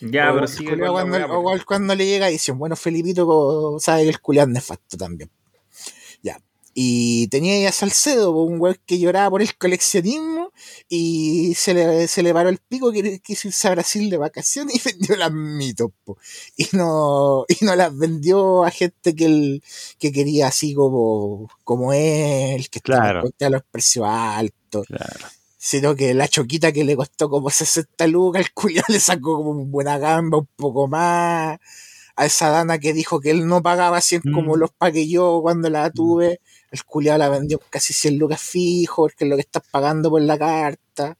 Ya, 0.00 0.30
O 0.32 0.40
pero 0.58 0.76
la 0.76 0.90
cuando, 0.92 1.16
weá, 1.16 1.24
o 1.24 1.28
porque- 1.28 1.40
igual 1.40 1.64
cuando 1.64 1.94
le 1.94 2.06
llega 2.06 2.28
y 2.28 2.34
dicen, 2.34 2.58
bueno, 2.58 2.76
Felipito 2.76 3.76
sabe 3.80 4.02
que 4.02 4.10
el 4.10 4.20
culiao 4.20 4.44
es 4.46 4.52
nefasto 4.52 4.96
también. 4.96 5.30
Y 6.78 7.28
tenía 7.28 7.54
ahí 7.54 7.64
a 7.64 7.72
Salcedo, 7.72 8.32
un 8.32 8.60
weón 8.60 8.76
que 8.84 8.98
lloraba 8.98 9.30
por 9.30 9.40
el 9.40 9.56
coleccionismo 9.56 10.52
y 10.90 11.54
se 11.54 11.72
le, 11.72 12.06
se 12.06 12.22
le 12.22 12.34
paró 12.34 12.50
el 12.50 12.58
pico 12.58 12.92
que 12.92 13.18
quiso 13.20 13.48
irse 13.48 13.66
a 13.68 13.70
Brasil 13.70 14.10
de 14.10 14.18
vacaciones 14.18 14.76
y 14.76 14.80
vendió 14.84 15.16
las 15.16 15.32
mitos, 15.32 15.90
po. 16.04 16.18
Y 16.54 16.68
no, 16.72 17.46
y 17.48 17.64
no 17.64 17.74
las 17.76 17.96
vendió 17.96 18.62
a 18.62 18.70
gente 18.70 19.14
que 19.14 19.24
él, 19.24 19.62
que 19.98 20.12
quería 20.12 20.48
así 20.48 20.74
como, 20.74 21.48
como 21.64 21.94
él, 21.94 22.68
que 22.68 22.78
estaba 22.80 23.00
Claro. 23.10 23.30
de 23.38 23.50
los 23.50 23.62
precios 23.70 24.04
altos 24.06 24.86
Claro. 24.86 25.26
sino 25.56 25.94
que 25.96 26.12
la 26.12 26.28
choquita 26.28 26.72
que 26.72 26.84
le 26.84 26.94
costó 26.94 27.30
como 27.30 27.48
60 27.48 28.06
lucas, 28.06 28.42
el 28.42 28.52
culiao 28.52 28.84
le 28.88 29.00
sacó 29.00 29.36
como 29.42 29.64
buena 29.64 29.96
gamba, 29.96 30.36
un 30.38 30.48
poco 30.56 30.88
más. 30.88 31.58
A 32.18 32.24
esa 32.24 32.48
dana 32.48 32.78
que 32.78 32.94
dijo 32.94 33.20
que 33.20 33.30
él 33.30 33.46
no 33.46 33.62
pagaba 33.62 34.00
100 34.00 34.22
como 34.32 34.56
Mm. 34.56 34.58
los 34.60 34.70
pagué 34.72 35.06
yo 35.06 35.40
cuando 35.42 35.68
la 35.68 35.90
tuve, 35.90 36.40
el 36.76 36.84
culiao 36.84 37.18
la 37.18 37.28
vendió 37.28 37.60
casi 37.70 37.92
100 37.92 38.18
lucas 38.18 38.40
fijo, 38.40 39.02
porque 39.02 39.24
es 39.24 39.30
lo 39.30 39.36
que 39.36 39.42
estás 39.42 39.62
pagando 39.70 40.10
por 40.10 40.22
la 40.22 40.38
carta. 40.38 41.16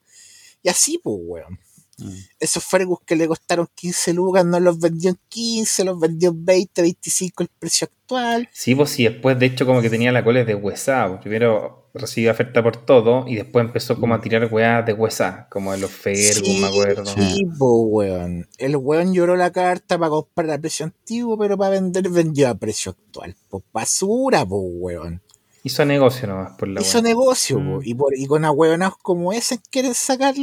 Y 0.63 0.69
así, 0.69 0.99
pues, 1.03 1.17
weón. 1.21 1.59
Mm. 1.99 2.13
Esos 2.41 2.63
Fergus 2.65 2.99
que 3.07 3.17
le 3.17 3.27
costaron 3.27 3.69
15 3.75 4.13
lucas, 4.13 4.45
no 4.45 4.61
los 4.61 4.79
vendió 4.79 5.11
en 5.11 5.19
15, 5.29 5.85
los 5.85 5.99
vendió 5.99 6.31
en 6.31 6.45
20, 6.45 6.83
25 6.83 7.43
el 7.43 7.49
precio 7.59 7.89
actual. 7.91 8.49
Sí, 8.53 8.75
pues 8.75 8.91
sí, 8.91 9.05
después 9.05 9.39
de 9.39 9.47
hecho 9.47 9.65
como 9.65 9.81
que 9.81 9.89
tenía 9.89 10.13
la 10.13 10.23
cola 10.23 10.45
de 10.45 10.55
huesá. 10.55 11.09
pues, 11.09 11.21
Primero 11.23 11.91
recibía 11.95 12.33
oferta 12.33 12.63
por 12.63 12.77
todo 12.85 13.27
y 13.27 13.37
después 13.37 13.65
empezó 13.65 13.99
como 13.99 14.15
a 14.15 14.21
tirar 14.21 14.53
weas 14.53 14.85
de 14.85 14.93
huesá, 14.93 15.49
como 15.51 15.73
de 15.73 15.79
los 15.79 15.91
Fergus, 15.91 16.61
me 16.61 16.67
acuerdo. 16.67 17.07
Sí, 17.07 17.47
po, 17.59 17.81
weón. 17.85 18.47
El 18.59 18.77
weón 18.77 19.15
lloró 19.15 19.37
la 19.37 19.51
carta 19.51 19.99
para 19.99 20.11
comprar 20.11 20.51
a 20.51 20.59
precio 20.59 20.85
antiguo, 20.85 21.39
pero 21.39 21.57
para 21.57 21.71
vender 21.71 22.09
vendió 22.11 22.49
a 22.49 22.55
precio 22.55 22.93
actual. 22.93 23.35
Pues 23.49 23.65
basura, 23.73 24.45
po, 24.45 24.59
weón. 24.59 25.23
Hizo 25.67 25.85
negocio 25.85 26.29
nomás 26.29 26.53
por 26.57 26.69
la 26.69 26.81
Hizo 26.81 26.99
wea. 26.99 27.03
negocio, 27.09 27.59
Mm. 27.59 27.75
po. 27.75 27.81
Y, 27.83 27.95
por, 27.95 28.17
y 28.17 28.27
con 28.27 28.45
ahueonados 28.45 28.97
como 29.03 29.33
ese 29.33 29.59
quieren 29.71 29.95
sacar, 29.95 30.35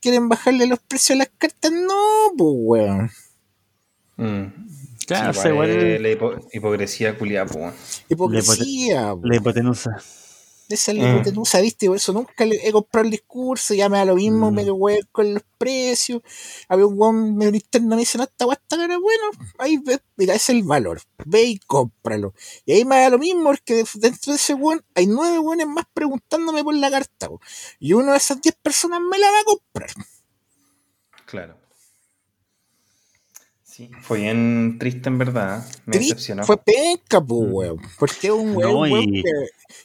quieren 0.00 0.28
bajarle 0.28 0.66
los 0.66 0.80
precios 0.80 1.14
a 1.16 1.18
las 1.18 1.30
cartas. 1.38 1.70
No, 1.70 2.32
pues, 2.36 2.50
weón. 2.56 3.10
Mm. 4.16 4.46
Claro, 5.06 5.32
Sí, 5.32 5.48
la 5.48 6.08
hipo- 6.10 6.38
hipocresía 6.52 7.16
culiada, 7.16 7.46
pues. 7.46 8.04
Hipocresía, 8.08 9.14
po. 9.14 9.20
la 9.22 9.36
hipotenusa. 9.36 9.90
Esa 10.68 10.92
es 10.92 10.98
Mm. 10.98 11.00
la 11.00 11.10
hipotenusa, 11.14 11.60
¿viste? 11.62 11.86
Por 11.86 11.96
eso 11.96 12.12
nunca 12.12 12.44
le 12.44 12.56
he 12.62 12.70
comprado 12.72 13.06
el 13.06 13.10
discurso, 13.10 13.72
ya 13.72 13.88
me 13.88 13.96
da 13.96 14.04
lo 14.04 14.16
mismo, 14.16 14.50
Mm. 14.50 14.54
medio 14.54 14.74
weón 14.74 15.00
con 15.12 15.32
los 15.32 15.42
precios. 15.56 16.20
Había 16.68 16.86
un 16.86 16.94
weón 16.98 17.36
medio 17.36 17.54
interno 17.54 17.88
me 17.96 17.96
dice, 18.02 18.18
no, 18.18 18.24
esta 18.24 18.44
está 18.52 18.76
cara, 18.76 18.98
bueno, 18.98 19.24
ahí 19.58 19.78
ves, 19.78 20.00
mira, 20.16 20.34
ese 20.34 20.52
es 20.52 20.58
el 20.58 20.64
valor. 20.64 21.00
Ve 21.24 21.44
y 21.44 21.58
cómpralo. 21.58 22.34
Y 22.66 22.72
ahí 22.72 22.84
me 22.84 22.96
da 23.00 23.08
lo 23.10 23.18
mismo, 23.18 23.44
porque 23.44 23.74
de- 23.76 23.86
dentro 23.94 24.32
de 24.32 24.36
ese 24.36 24.52
weón 24.54 24.84
hay 24.94 25.06
nueve 25.06 25.38
weones 25.38 25.66
más 25.66 25.86
preguntándome 25.94 26.62
por 26.62 26.74
la 26.74 26.90
carta. 26.90 27.28
Y 27.80 27.94
uno 27.94 28.12
de 28.12 28.18
esas 28.18 28.40
diez 28.42 28.54
personas 28.62 29.00
me 29.00 29.18
la 29.18 29.30
va 29.30 29.40
a 29.40 29.44
comprar. 29.44 29.90
Claro. 31.24 31.56
Sí, 33.62 33.90
fue 34.02 34.18
bien 34.18 34.76
triste 34.80 35.08
en 35.08 35.18
verdad. 35.18 35.64
Me 35.86 35.98
decepcionó. 35.98 36.44
Fue 36.44 36.56
penca, 36.56 37.20
po, 37.24 37.42
Mm. 37.42 37.52
weón. 37.54 37.80
Porque 37.98 38.26
es 38.26 38.32
un 38.32 38.56
weón, 38.56 38.72
No, 38.72 38.80
weón, 38.80 39.04
que, 39.12 39.22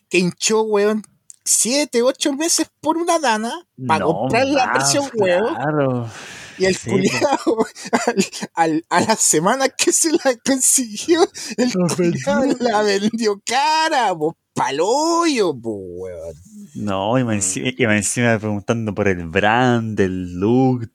que 0.09 0.19
hinchó, 0.19 0.61
weón, 0.63 1.03
siete, 1.45 2.01
ocho 2.01 2.33
meses 2.33 2.67
por 2.81 2.97
una 2.97 3.19
dana 3.19 3.67
para 3.87 3.99
No, 4.05 4.13
comprar 4.13 4.45
la 4.47 4.71
versión 4.73 5.09
huevo. 5.13 5.47
Claro. 5.55 6.09
Y 6.57 6.65
el 6.65 6.75
Sí, 6.75 6.89
culiao, 6.91 7.65
al, 8.05 8.25
al- 8.53 8.85
a 8.89 9.01
las 9.01 9.19
semanas 9.19 9.71
que 9.77 9.91
se 9.91 10.11
la 10.11 10.37
consiguió, 10.45 11.27
el 11.57 11.71
La 11.73 11.95
vendió. 11.95 12.57
la 12.59 12.81
vendió 12.83 13.41
cara, 13.43 14.15
po, 14.15 14.37
paloyo, 14.53 15.59
po, 15.59 15.71
weón. 15.75 16.35
No, 16.75 17.17
y 17.17 17.23
más 17.23 17.35
encima, 17.35 17.69
y 17.75 17.85
más 17.87 17.95
encima 17.97 18.37
preguntando 18.37 18.93
por 18.93 19.07
el 19.07 19.25
brand, 19.27 19.99
el 19.99 20.33
look. 20.39 20.91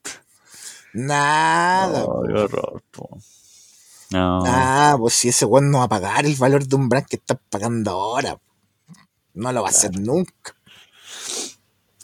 Nada, 0.94 2.04
Oh, 2.04 2.22
qué 2.26 2.32
horror, 2.34 2.82
po. 2.90 3.18
No. 4.10 4.42
Ah, 4.46 4.96
pues 4.98 5.14
si 5.14 5.28
ese 5.28 5.44
weón 5.44 5.70
no 5.70 5.78
va 5.78 5.84
a 5.84 5.88
pagar 5.88 6.24
el 6.24 6.34
valor 6.36 6.66
de 6.66 6.76
un 6.76 6.88
brand 6.88 7.06
que 7.06 7.16
está 7.16 7.34
pagando 7.50 7.90
ahora. 7.90 8.38
No 9.38 9.52
lo 9.52 9.62
va 9.62 9.68
a 9.68 9.70
hacer 9.70 9.98
nunca. 9.98 10.54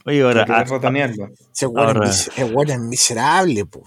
Oye, 0.06 0.22
ahora, 0.22 0.44
que 0.44 0.52
ah, 0.52 0.64
retonearlo. 0.64 1.30
Ese 1.52 1.64
Ahora- 1.66 2.08
es, 2.08 2.30
es 2.36 2.78
miserable, 2.80 3.64
po. 3.64 3.82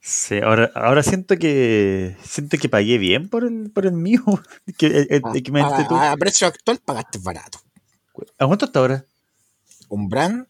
sí, 0.00 0.38
ahora, 0.42 0.70
ahora 0.74 1.02
siento 1.02 1.36
que 1.38 2.16
siento 2.24 2.58
que 2.58 2.68
pagué 2.68 2.98
bien 2.98 3.28
por 3.28 3.44
el, 3.44 3.70
por 3.70 3.86
el 3.86 3.92
mío. 3.92 4.22
que, 4.78 4.86
el, 4.86 5.06
el 5.10 5.22
A, 5.24 5.32
equivalente 5.36 5.84
tú. 5.88 5.94
a- 5.94 6.12
a 6.12 6.16
precio 6.16 6.46
actual 6.46 6.78
pagaste 6.84 7.18
barato. 7.18 7.60
¿A 8.38 8.46
cuánto 8.46 8.66
está 8.66 8.80
ahora? 8.80 9.04
Un 9.88 10.08
brand, 10.08 10.46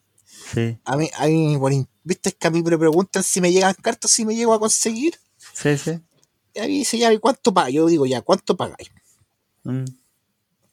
Sí, 0.53 0.77
a 0.85 0.97
mí, 0.97 1.09
a 1.15 1.27
mí, 1.27 1.53
in- 1.75 1.87
viste 2.03 2.31
que 2.33 2.47
a 2.47 2.51
mí 2.51 2.61
me 2.63 2.77
preguntan 2.77 3.23
si 3.23 3.39
me 3.39 3.51
llegan 3.51 3.75
cartas, 3.81 4.11
si 4.11 4.25
me 4.25 4.35
llego 4.35 4.53
a 4.53 4.59
conseguir. 4.59 5.15
sí, 5.53 5.77
sí. 5.77 5.99
Y 6.53 6.59
ahí 6.59 6.77
dice, 6.79 6.97
ya, 6.97 7.13
¿y 7.13 7.19
cuánto 7.19 7.53
paga? 7.53 7.69
Yo 7.69 7.85
digo, 7.87 8.05
ya, 8.05 8.21
¿cuánto 8.21 8.57
pagáis? 8.57 8.91
Mm, 9.63 9.85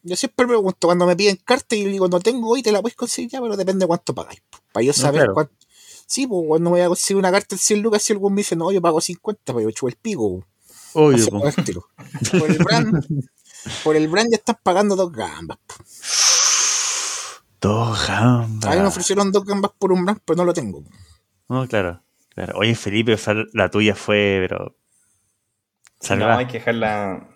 Yo 0.03 0.16
siempre 0.16 0.47
pregunto 0.47 0.87
cuando 0.87 1.07
me 1.07 1.16
piden 1.16 1.37
carta 1.45 1.75
y 1.75 1.85
yo 1.85 1.89
digo, 1.91 2.09
no 2.09 2.20
tengo 2.20 2.51
hoy, 2.51 2.62
te 2.62 2.73
la 2.73 2.81
puedes 2.81 2.97
conseguir 2.97 3.31
ya, 3.31 3.41
pero 3.41 3.57
depende 3.57 3.85
de 3.85 3.87
cuánto 3.89 4.15
pagáis. 4.15 4.43
Para 4.73 4.85
yo 4.85 4.93
saber 4.93 5.20
claro. 5.20 5.35
cuánto. 5.35 5.55
Sí, 6.07 6.27
pues 6.27 6.45
cuando 6.47 6.70
me 6.70 6.77
voy 6.79 6.85
a 6.85 6.89
conseguir 6.89 7.19
una 7.19 7.31
carta 7.31 7.55
en 7.55 7.59
100 7.59 7.83
lucas, 7.83 8.03
si 8.03 8.12
algún 8.12 8.33
me 8.33 8.41
dice, 8.41 8.57
no, 8.57 8.73
yo 8.73 8.81
pago 8.81 9.01
50, 9.01 9.53
pues 9.53 9.65
yo 9.65 9.70
chupo 9.70 9.89
el 9.89 9.97
pico. 9.97 10.45
Obvio, 10.95 11.27
po. 11.29 11.41
Por 12.39 12.51
el 12.51 12.59
brand, 12.59 13.05
por 13.85 13.97
el 13.97 14.09
brand 14.09 14.31
ya 14.31 14.37
están 14.37 14.59
pagando 14.62 14.97
dos 14.97 15.12
gambas. 15.12 15.59
po. 15.66 15.75
Dos 17.61 18.07
gambas. 18.07 18.70
A 18.70 18.75
mí 18.75 18.81
me 18.81 18.89
ofrecieron 18.89 19.33
dos 19.33 19.45
gambas 19.45 19.73
por 19.79 19.93
un 19.93 20.05
brand, 20.05 20.20
pero 20.25 20.37
no 20.37 20.45
lo 20.45 20.55
tengo. 20.55 20.83
No, 21.49 21.66
claro, 21.66 22.03
claro. 22.31 22.59
Oye, 22.59 22.75
Felipe, 22.75 23.12
o 23.12 23.19
sea, 23.19 23.35
la 23.53 23.70
tuya 23.70 23.95
fue, 23.95 24.47
pero. 24.49 24.77
No, 26.16 26.37
hay 26.37 26.47
que 26.47 26.55
dejarla. 26.55 27.29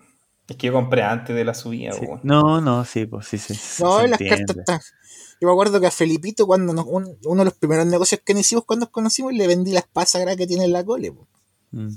Es 0.48 0.56
que 0.56 0.66
yo 0.66 0.72
compré 0.72 1.02
antes 1.02 1.34
de 1.34 1.44
la 1.44 1.54
subida. 1.54 1.92
No, 2.22 2.60
no, 2.60 2.84
sí, 2.84 3.06
pues 3.06 3.28
sí, 3.28 3.38
sí. 3.38 3.54
No, 3.82 4.06
las 4.06 4.20
entiende. 4.20 4.54
cartas 4.54 4.92
Yo 5.40 5.48
me 5.48 5.52
acuerdo 5.52 5.80
que 5.80 5.86
a 5.86 5.90
Felipito, 5.90 6.46
cuando 6.46 6.72
uno 6.84 7.08
de 7.38 7.44
los 7.44 7.54
primeros 7.54 7.86
negocios 7.86 8.20
que 8.24 8.34
nos 8.34 8.42
hicimos 8.42 8.64
cuando 8.64 8.86
nos 8.86 8.92
conocimos, 8.92 9.32
le 9.32 9.46
vendí 9.46 9.72
las 9.72 9.86
pasas 9.86 10.24
que 10.36 10.46
tiene 10.46 10.68
la 10.68 10.84
cole. 10.84 11.12
Mm. 11.70 11.94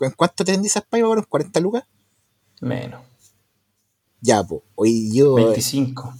¿En 0.00 0.10
cuánto 0.16 0.44
te 0.44 0.52
vendí 0.52 0.68
esa 0.68 0.80
paivas? 0.80 1.18
¿En 1.18 1.24
40 1.24 1.60
lucas? 1.60 1.84
Menos. 2.60 3.02
Ya, 4.20 4.42
pues. 4.42 4.62
Hoy 4.74 5.14
yo. 5.14 5.38
Eh, 5.38 5.44
25. 5.44 6.14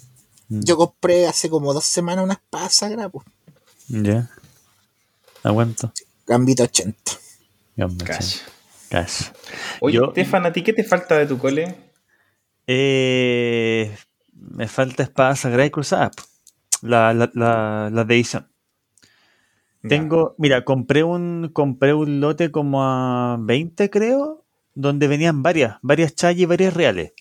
Mm. 0.48 0.60
Yo 0.60 0.76
compré 0.76 1.26
hace 1.26 1.48
como 1.48 1.72
dos 1.72 1.84
semanas 1.84 2.24
unas 2.24 2.40
pasagra, 2.50 3.08
pues. 3.08 3.26
Ya. 3.88 4.30
Aguanto. 5.42 5.92
Gambito 6.26 6.64
80. 6.64 7.12
Gambito 7.76 8.12
Oye, 9.80 9.96
Yo, 9.96 10.04
Estefan, 10.08 10.46
¿a 10.46 10.52
ti 10.52 10.62
qué 10.62 10.72
te 10.72 10.84
falta 10.84 11.18
de 11.18 11.26
tu 11.26 11.38
cole? 11.38 11.74
Eh, 12.66 13.94
me 14.34 14.68
falta 14.68 15.02
Espada 15.02 15.34
Sagrada 15.36 15.66
y 15.66 15.70
Cruzada, 15.70 16.10
la, 16.82 17.12
la, 17.14 17.90
la, 17.90 18.04
de 18.04 18.18
Isa. 18.18 18.48
Tengo, 19.88 20.36
mira, 20.38 20.64
compré 20.64 21.02
un, 21.02 21.50
compré 21.52 21.92
un 21.92 22.20
lote 22.20 22.52
como 22.52 22.84
a 22.84 23.36
20, 23.40 23.90
creo, 23.90 24.44
donde 24.74 25.08
venían 25.08 25.42
varias, 25.42 25.78
varias 25.82 26.14
chay 26.14 26.42
y 26.42 26.46
varias 26.46 26.74
reales 26.74 27.12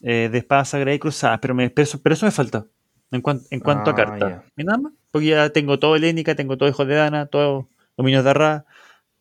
eh, 0.00 0.30
de 0.32 0.38
espada 0.38 0.64
sagrada 0.64 0.94
y 0.94 0.98
cruzada, 0.98 1.38
pero, 1.40 1.54
me, 1.54 1.68
pero, 1.68 1.84
eso, 1.84 2.26
me 2.26 2.30
falta 2.30 2.66
en, 3.10 3.20
cuanto 3.20 3.90
a 3.90 3.92
ah, 3.92 3.94
carta. 3.94 4.44
Nada 4.56 4.80
porque 5.10 5.28
ya 5.28 5.48
tengo 5.50 5.78
todo 5.78 5.96
Helénica, 5.96 6.34
tengo 6.34 6.58
todo 6.58 6.68
Hijo 6.68 6.84
de 6.84 6.94
Dana, 6.94 7.26
todo 7.26 7.68
Dominios 7.96 8.24
de 8.24 8.30
Arra, 8.30 8.66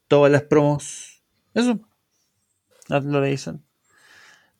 todas 0.07 0.29
las 0.29 0.43
promos 0.43 1.14
eso. 1.55 1.79
Lo 2.89 3.25
Edison. 3.25 3.63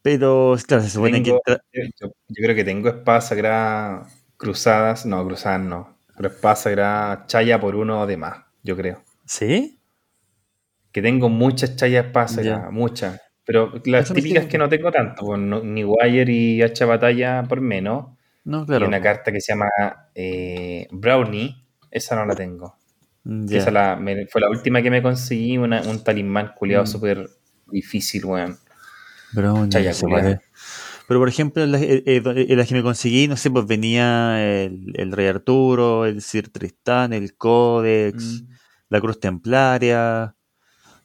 Pero, 0.02 0.56
claro, 0.68 0.84
se 0.84 0.90
supone 0.90 1.20
Tengo- 1.22 1.42
que. 1.46 1.58
yo, 2.00 2.08
yo 2.28 2.44
creo 2.44 2.56
que 2.56 2.64
tengo 2.64 2.90
espadas 2.90 3.28
sagradas 3.30 4.12
cruzadas. 4.38 5.06
No, 5.06 5.24
cruzadas 5.26 5.62
no. 5.62 5.98
Pero 6.16 6.30
espadas 6.30 6.62
sagradas 6.62 7.28
chaya 7.28 7.60
por 7.60 7.76
uno 7.76 8.06
de 8.08 8.18
más, 8.18 8.46
yo 8.64 8.76
creo. 8.78 9.04
¿Sí? 9.26 9.80
Que 10.92 11.02
tengo 11.02 11.28
muchas 11.30 11.76
chayas 11.76 12.06
espadas 12.06 12.34
sagradas, 12.36 12.72
muchas. 12.72 13.20
Pero 13.46 13.74
las 13.86 14.06
Eso 14.06 14.14
típicas 14.14 14.46
que 14.46 14.58
no 14.58 14.70
tengo 14.70 14.92
tanto, 14.92 15.26
pues, 15.26 15.40
no- 15.40 15.62
ni 15.62 15.84
Wire 15.84 16.32
y 16.32 16.62
Hacha 16.62 16.86
Batalla 16.86 17.44
por 17.44 17.62
menos. 17.62 18.08
No, 18.44 18.64
Y 18.64 18.66
claro. 18.68 18.88
una 18.88 19.02
carta 19.02 19.32
que 19.32 19.42
se 19.42 19.54
llama 19.54 19.68
eh, 20.16 20.88
Brownie, 20.92 21.64
esa 21.92 22.16
no 22.16 22.26
la 22.26 22.36
tengo. 22.36 22.78
Mm, 23.26 23.46
Que 23.48 23.54
ya. 23.56 23.60
Esa 23.60 23.72
la- 23.72 23.96
me- 23.98 24.26
fue 24.28 24.40
la 24.42 24.50
última 24.50 24.82
que 24.82 24.90
me 24.92 25.02
conseguí, 25.02 25.58
una- 25.58 25.82
un 25.82 26.04
talismán 26.04 26.54
culiado 26.56 26.84
Mm. 26.84 26.88
súper 26.88 27.30
difícil, 27.68 28.24
weón. 28.26 28.58
Brownie, 29.34 29.70
Chaya, 29.70 29.92
no. 30.04 30.40
Pero 31.08 31.20
por 31.20 31.28
ejemplo, 31.30 31.64
en 31.64 31.72
las, 31.72 31.82
eh, 31.82 32.04
eh, 32.06 32.22
en 32.26 32.58
las 32.58 32.68
que 32.68 32.74
me 32.76 32.82
conseguí, 32.84 33.28
no 33.28 33.36
sé, 33.38 33.52
pues 33.52 33.66
venía 33.68 34.64
el, 34.64 34.94
el 34.96 35.12
Rey 35.12 35.28
Arturo, 35.28 36.06
el 36.06 36.22
Sir 36.22 36.50
Tristán, 36.50 37.14
el 37.14 37.36
Codex, 37.36 38.42
Mm. 38.44 38.48
la 38.90 39.02
Cruz 39.02 39.20
Templaria, 39.20 40.36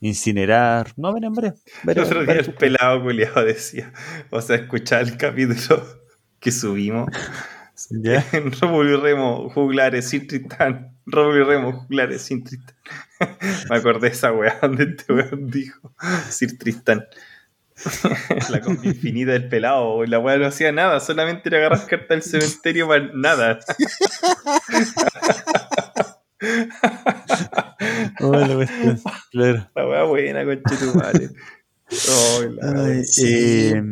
Incinerar. 0.02 0.92
No, 0.96 1.12
ven, 1.12 1.26
hombre. 1.26 1.52
El 1.86 1.98
otro 1.98 2.22
día 2.24 2.36
el 2.36 2.54
pelado 2.54 3.02
culiado 3.02 3.44
decía, 3.44 3.92
o 4.30 4.40
sea, 4.40 4.56
escuchaba 4.56 5.02
el 5.02 5.18
capítulo 5.18 5.84
que 6.38 6.50
subimos. 6.52 7.06
¿Ya? 7.90 8.24
En 8.32 8.50
Rómulo 8.52 8.98
y 8.98 9.00
Remo, 9.00 9.50
juglares 9.50 10.08
sin 10.08 10.26
Tristán. 10.26 10.96
Remo, 11.10 11.72
juglares 11.72 12.22
sin 12.22 12.44
Tristán. 12.44 12.76
Me 13.70 13.76
acordé 13.76 14.08
de 14.08 14.14
esa 14.14 14.32
weá 14.32 14.58
donde 14.62 14.84
este 14.84 15.12
weón 15.12 15.50
dijo 15.50 15.92
Sir 16.28 16.58
Tristán. 16.58 17.06
la 18.50 18.60
combi 18.60 18.88
infinita 18.88 19.32
del 19.32 19.48
pelado. 19.48 20.04
La 20.04 20.18
weá 20.18 20.36
no 20.36 20.46
hacía 20.46 20.72
nada, 20.72 21.00
solamente 21.00 21.48
era 21.48 21.58
agarrar 21.58 21.86
cartas 21.86 22.08
del 22.08 22.22
cementerio 22.22 22.88
para 22.88 23.10
nada. 23.14 23.58
Oh, 28.20 28.32
la 28.32 28.54
cuestión, 28.54 29.00
claro. 29.30 29.70
La 29.74 29.86
weá 29.86 30.02
buena, 30.04 30.44
conchetumare. 30.44 31.30
Oh, 32.08 32.42
la 32.50 32.84
Ay, 32.84 33.04
Sí, 33.04 33.72
eh, 33.74 33.82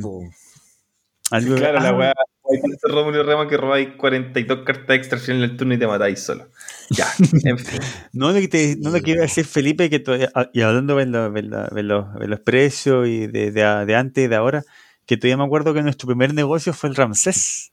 algo- 1.30 1.56
Claro, 1.56 1.80
la 1.80 1.88
ah, 1.88 1.94
weá. 1.94 2.14
Hay 2.50 2.60
tanto 2.62 2.88
Rómulo 2.88 3.20
y 3.20 3.22
Remo 3.22 3.46
que 3.46 3.56
robáis 3.58 3.88
42 3.96 4.64
cartas 4.64 4.96
extra 4.96 5.18
al 5.18 5.24
final 5.24 5.40
del 5.42 5.56
turno 5.56 5.74
y 5.74 5.78
te 5.78 5.86
matáis 5.86 6.20
solo. 6.20 6.48
Ya, 6.90 7.06
en 7.44 7.58
fin. 7.58 7.80
No, 8.12 8.32
lo 8.32 8.40
que, 8.40 8.48
te, 8.48 8.76
no 8.78 8.90
lo 8.90 9.00
que 9.00 9.10
iba 9.12 9.20
a 9.20 9.26
decir 9.26 9.44
Felipe, 9.44 9.90
que 9.90 9.98
todavía- 9.98 10.30
ah, 10.34 10.48
y 10.52 10.62
hablando 10.62 10.96
de, 10.96 11.06
los- 11.06 11.32
de 11.34 11.42
los- 11.42 11.70
de 11.70 11.82
los, 11.82 12.14
de 12.14 12.26
los 12.28 12.40
precios 12.40 13.06
y 13.06 13.26
de, 13.26 13.50
de, 13.52 13.84
de 13.86 13.94
antes 13.96 14.24
y 14.24 14.28
de 14.28 14.36
ahora, 14.36 14.62
que 15.06 15.16
todavía 15.16 15.36
me 15.36 15.44
acuerdo 15.44 15.74
que 15.74 15.82
nuestro 15.82 16.06
primer 16.06 16.32
negocio 16.34 16.72
fue 16.72 16.88
el 16.88 16.96
Ramsés. 16.96 17.72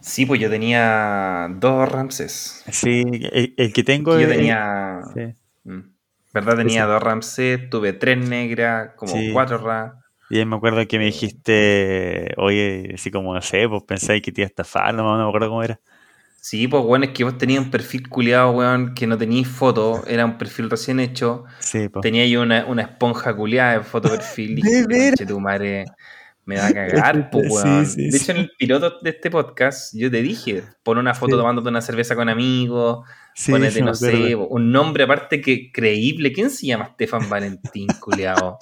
Sí, 0.00 0.24
pues 0.26 0.40
yo 0.40 0.48
tenía 0.50 1.48
dos 1.58 1.88
Ramses. 1.90 2.62
Sí, 2.70 3.04
el, 3.32 3.54
el 3.56 3.72
que 3.72 3.82
tengo 3.84 4.18
Yo 4.18 4.26
es- 4.28 4.36
tenía. 4.36 5.00
sí. 5.14 5.34
Mm. 5.64 5.80
¿Verdad? 6.32 6.56
Tenía 6.56 6.82
Sí. 6.84 6.88
dos 6.90 7.02
Ramses, 7.02 7.70
tuve 7.70 7.92
tres 7.92 8.18
negras, 8.18 8.90
como 8.96 9.12
Sí. 9.12 9.30
cuatro 9.32 9.58
Ra. 9.58 10.00
Y 10.30 10.44
me 10.44 10.56
acuerdo 10.56 10.86
que 10.88 10.98
me 10.98 11.04
dijiste, 11.04 12.32
oye, 12.38 12.92
así 12.94 13.10
como, 13.10 13.34
no 13.34 13.40
sé, 13.42 13.68
pues 13.68 13.82
pensáis 13.84 14.20
que 14.22 14.32
te 14.32 14.40
iba 14.40 14.46
a 14.46 14.48
estafar, 14.48 14.94
no, 14.94 15.02
no 15.16 15.22
me 15.22 15.28
acuerdo 15.28 15.48
cómo 15.48 15.62
era. 15.62 15.78
Sí, 16.46 16.68
pues 16.68 16.82
bueno, 16.82 17.06
es 17.06 17.12
que 17.12 17.24
vos 17.24 17.38
tenías 17.38 17.64
un 17.64 17.70
perfil 17.70 18.06
culiado, 18.06 18.50
weón, 18.50 18.92
que 18.94 19.06
no 19.06 19.16
teníais 19.16 19.48
foto, 19.48 20.04
era 20.06 20.26
un 20.26 20.36
perfil 20.36 20.68
recién 20.68 21.00
hecho. 21.00 21.44
Sí, 21.58 21.88
pues. 21.88 22.02
Tenía 22.02 22.24
ahí 22.24 22.36
una, 22.36 22.66
una 22.66 22.82
esponja 22.82 23.34
culiada 23.34 23.72
de 23.78 23.82
foto 23.82 24.10
perfil. 24.10 24.56
De. 24.56 24.84
"Conche 25.08 25.24
tu 25.24 25.40
madre, 25.40 25.86
me 26.44 26.56
va 26.58 26.66
a 26.66 26.72
cagar, 26.74 27.30
pues, 27.30 27.50
weón. 27.50 27.86
sí, 27.86 28.10
de 28.10 28.12
sí. 28.12 28.16
hecho, 28.22 28.32
en 28.32 28.38
el 28.40 28.50
piloto 28.58 28.98
de 29.00 29.08
este 29.08 29.30
podcast, 29.30 29.94
yo 29.96 30.10
te 30.10 30.20
dije, 30.20 30.62
pon 30.82 30.98
una 30.98 31.14
foto 31.14 31.38
tomándote 31.38 31.70
una 31.70 31.80
cerveza 31.80 32.14
con 32.14 32.28
amigos, 32.28 33.08
Sí, 33.34 33.50
ponete, 33.50 33.80
no 33.80 33.94
sé, 33.94 34.34
un 34.34 34.70
nombre 34.70 35.04
aparte 35.04 35.40
que 35.40 35.72
creíble. 35.72 36.30
¿Quién 36.34 36.50
se 36.50 36.66
llama 36.66 36.90
Stefan 36.92 37.26
Valentín, 37.30 37.86
culiado? 38.00 38.58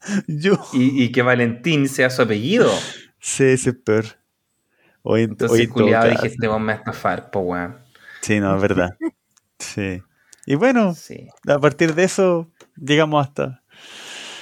Yo. 0.26 0.58
Y, 0.72 1.04
y 1.04 1.12
que 1.12 1.20
Valentín 1.20 1.90
sea 1.90 2.08
su 2.08 2.22
apellido. 2.22 2.72
Sí, 3.20 3.44
ese 3.44 3.68
es 3.68 3.76
peor. 3.76 4.06
Hoy, 5.02 5.22
Entonces, 5.22 5.58
hoy 5.58 5.66
culiado, 5.66 6.10
dije, 6.10 6.26
este 6.28 6.48
me 6.48 6.72
a 6.72 6.76
estafar, 6.76 7.30
pues, 7.30 7.44
weón. 7.46 7.78
Sí, 8.20 8.38
no, 8.40 8.54
es 8.56 8.62
verdad. 8.62 8.90
Sí. 9.58 10.02
Y 10.44 10.56
bueno, 10.56 10.92
Sí. 10.94 11.28
a 11.46 11.58
partir 11.60 11.94
de 11.94 12.02
eso, 12.04 12.50
llegamos 12.76 13.24
hasta, 13.24 13.62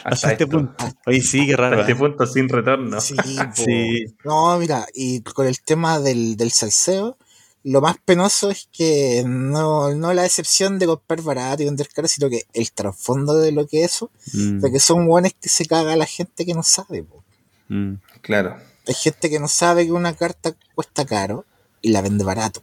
hasta, 0.03 0.09
Hasta 0.09 0.33
este 0.33 0.45
esto. 0.45 0.57
punto. 0.57 0.85
Oye, 1.07 1.21
sí, 1.21 1.45
qué 1.47 1.53
Hasta 1.53 1.63
raro. 1.63 1.81
este 1.81 1.93
¿eh? 1.93 1.97
punto 1.97 2.27
sin 2.27 2.49
retorno. 2.49 3.01
Sí, 3.03 3.15
po. 3.37 3.53
Sí. 3.55 4.07
No, 4.25 4.59
mira, 4.59 4.87
y 4.95 5.21
con 5.21 5.47
el 5.47 5.61
tema 5.61 5.99
del, 6.01 6.37
del 6.39 6.51
salseo, 6.53 7.19
lo 7.65 7.83
más 7.83 7.97
penoso 8.03 8.51
es 8.51 8.67
que 8.73 9.23
no, 9.27 9.95
no 9.95 10.15
la 10.15 10.25
excepción 10.25 10.79
de 10.79 10.87
comprar 10.87 11.21
barato 11.21 11.63
y 11.63 11.67
vender 11.67 11.89
caro, 11.95 12.09
sino 12.09 12.31
que 12.31 12.45
el 12.55 12.73
trasfondo 12.73 13.37
de 13.39 13.53
lo 13.53 13.67
que 13.67 13.85
es 13.85 13.93
eso, 13.97 14.11
Mm, 14.33 14.61
de 14.61 14.73
que 14.73 14.81
son 14.81 15.07
buenos 15.07 15.35
que 15.39 15.51
se 15.51 15.67
caga 15.67 15.93
a 15.93 15.97
la 15.97 16.07
gente 16.07 16.47
que 16.47 16.55
no 16.55 16.63
sabe. 16.63 17.03
po. 17.03 17.23
mm. 17.69 17.95
Claro. 18.23 18.57
Hay 18.91 18.97
gente 18.97 19.31
que 19.31 19.39
no 19.39 19.47
sabe 19.47 19.87
que 19.87 19.93
una 19.93 20.17
carta 20.17 20.57
cuesta 20.75 21.05
caro 21.05 21.47
y 21.81 21.91
la 21.91 22.03
vende 22.03 22.25
barato. 22.25 22.61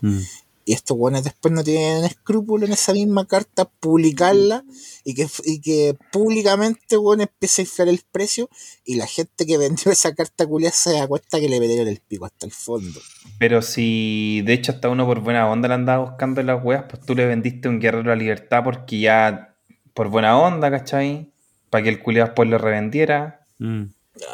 Mm. 0.00 0.18
Y 0.64 0.72
estos 0.72 0.98
buenos 0.98 1.22
después 1.22 1.54
no 1.54 1.62
tienen 1.62 2.04
escrúpulo 2.04 2.66
en 2.66 2.72
esa 2.72 2.92
misma 2.92 3.28
carta 3.28 3.64
publicarla 3.64 4.64
y 5.04 5.14
que, 5.14 5.28
y 5.44 5.60
que 5.60 5.96
públicamente 6.10 6.96
bueno, 6.96 7.22
empiece 7.22 7.62
a 7.62 7.64
inflar 7.64 7.86
el 7.86 8.00
precio 8.10 8.50
y 8.84 8.96
la 8.96 9.06
gente 9.06 9.46
que 9.46 9.56
vendió 9.56 9.92
esa 9.92 10.12
carta 10.16 10.48
culia 10.48 10.72
se 10.72 10.94
da 10.94 11.06
cuenta 11.06 11.38
que 11.38 11.48
le 11.48 11.60
metieron 11.60 11.86
el 11.86 12.00
pico 12.00 12.26
hasta 12.26 12.44
el 12.44 12.50
fondo. 12.50 12.98
Pero 13.38 13.62
si 13.62 14.42
de 14.44 14.54
hecho 14.54 14.72
hasta 14.72 14.88
uno 14.88 15.06
por 15.06 15.20
buena 15.20 15.48
onda 15.48 15.68
le 15.68 15.74
andaba 15.74 16.10
buscando 16.10 16.42
las 16.42 16.62
weas, 16.64 16.86
pues 16.88 17.06
tú 17.06 17.14
le 17.14 17.24
vendiste 17.24 17.68
un 17.68 17.78
guerrero 17.78 18.10
a 18.10 18.16
libertad 18.16 18.64
porque 18.64 18.98
ya 18.98 19.54
por 19.94 20.08
buena 20.08 20.36
onda, 20.36 20.72
¿cachai? 20.72 21.30
Para 21.70 21.84
que 21.84 21.90
el 21.90 22.02
culiado 22.02 22.30
después 22.30 22.48
lo 22.48 22.58
revendiera. 22.58 23.46
Mm. 23.58 23.84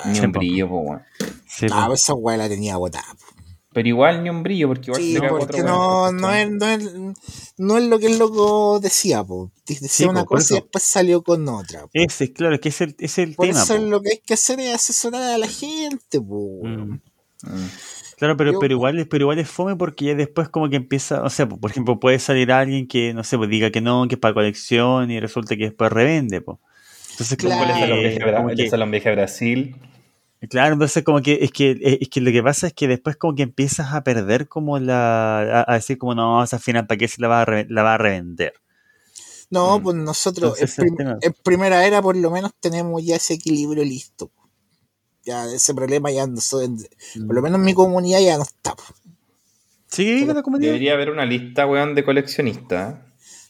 Ni 0.07 0.21
un 0.21 0.33
brillo, 0.33 0.69
pues 0.69 0.83
weón. 0.85 1.03
Sí, 1.57 1.67
Ah, 1.71 1.83
po. 1.83 1.87
pues 1.89 2.03
esa 2.03 2.15
weá 2.15 2.37
la 2.37 2.49
tenía 2.49 2.77
botada. 2.77 3.05
po. 3.13 3.43
Pero 3.73 3.89
igual 3.89 4.23
ni 4.23 4.31
un 4.31 4.45
brillo, 4.45 4.69
porque 4.69 4.93
igual 4.93 5.03
Sí, 5.03 5.17
porque 5.29 5.63
no, 5.65 6.13
no, 6.13 6.33
es, 6.33 6.49
no, 6.49 6.67
es, 6.69 6.93
no 7.59 7.77
es 7.79 7.85
lo 7.85 7.99
que 7.99 8.07
el 8.07 8.19
loco 8.21 8.79
decía, 8.81 9.25
po. 9.25 9.51
Decía 9.67 9.89
Sí, 9.89 10.05
una 10.05 10.21
po, 10.23 10.29
por 10.29 10.39
cosa 10.39 10.55
y 10.55 10.61
después 10.61 10.85
salió 10.85 11.23
con 11.25 11.49
otra. 11.49 11.83
po. 11.83 11.91
Ese, 11.93 12.33
claro, 12.33 12.61
que 12.61 12.69
es 12.69 12.81
el, 12.81 12.95
es 13.01 13.19
el 13.19 13.35
Por 13.35 13.49
tema. 13.49 13.63
eso 13.63 13.75
po. 13.77 13.83
lo 13.83 14.01
que 14.01 14.11
hay 14.11 14.21
que 14.25 14.35
hacer 14.35 14.61
es 14.61 14.75
asesorar 14.75 15.23
a 15.25 15.39
la 15.39 15.49
gente, 15.49 16.21
po. 16.21 16.61
Mm. 16.63 17.01
Mm. 17.43 17.71
Claro, 18.17 18.37
pero, 18.37 18.53
Yo- 18.53 18.59
pero 18.61 18.75
igual 18.75 18.99
es, 19.01 19.09
pero 19.09 19.25
igual 19.25 19.41
es 19.41 19.49
fome 19.51 19.75
porque 19.75 20.05
ya 20.05 20.15
después 20.15 20.49
como 20.49 20.71
que 20.71 20.77
empieza, 20.77 21.23
o 21.25 21.29
sea, 21.31 21.49
por 21.49 21.69
ejemplo, 21.69 21.99
puede 21.99 22.21
salir 22.21 22.53
alguien 22.53 22.87
que, 22.87 23.13
no 23.13 23.25
sé, 23.25 23.37
pues 23.37 23.51
diga 23.51 23.73
que 23.73 23.81
no, 23.81 24.07
que 24.07 24.15
es 24.15 24.21
para 24.21 24.35
colección 24.35 25.11
y 25.11 25.19
resulta 25.19 25.57
que 25.57 25.65
después 25.65 25.91
revende, 25.93 26.41
pues. 26.41 26.59
Entonces 27.11 27.37
Bra- 27.39 27.59
como 27.59 27.75
que- 27.75 27.85
el 27.85 28.83
hombre 28.83 29.01
de 29.01 29.15
Brasil. 29.17 29.77
Claro, 30.49 30.75
entonces 30.75 31.03
como 31.05 31.21
que 31.23 31.39
es 31.43 31.51
que 31.53 31.77
es 32.01 32.09
que 32.09 32.21
lo 32.21 32.31
que 32.33 32.43
pasa 32.43 32.67
es 32.69 32.73
que 32.73 32.89
después 32.89 33.17
como 33.17 33.35
que 33.35 33.43
empiezas 33.43 33.93
a 33.93 34.03
perder 34.05 34.49
como 34.49 34.79
la 34.79 35.63
a, 35.63 35.73
a 35.73 35.75
decir 35.75 35.99
como 35.99 36.15
no, 36.15 36.43
esa 36.43 36.59
final 36.59 36.87
para 36.87 36.99
qué 36.99 37.09
se 37.09 37.21
la 37.21 37.29
va 37.29 37.43
a 37.43 37.45
re- 37.45 37.67
la 37.69 37.83
va 37.83 37.95
a 37.95 37.99
revender. 37.99 38.55
No, 39.51 39.79
Mm. 39.79 39.83
pues 39.83 39.97
nosotros 39.97 40.55
Entonces, 40.59 40.79
en, 40.79 40.97
prim- 40.97 41.33
primera 41.43 41.87
era 41.87 42.01
por 42.03 42.17
lo 42.17 42.31
menos 42.31 42.53
tenemos 42.61 43.05
ya 43.05 43.17
ese 43.17 43.35
equilibrio 43.35 43.85
listo. 43.85 44.31
Ya 45.25 45.47
ese 45.47 45.73
problema 45.75 46.11
ya 46.11 46.27
no 46.27 46.39
por 47.27 47.35
lo 47.35 47.41
menos 47.43 47.59
en 47.59 47.65
mi 47.65 47.73
comunidad 47.73 48.21
ya 48.21 48.37
no 48.37 48.43
está. 48.43 48.75
po. 48.75 48.83
¿Sigue 49.89 50.17
viva 50.17 50.35
la 50.35 50.43
comunidad? 50.43 50.69
Debería 50.73 50.95
haber 50.95 51.11
una 51.11 51.25
lista, 51.25 51.67
weón, 51.67 51.95
de 51.95 52.05
coleccionistas. 52.05 52.97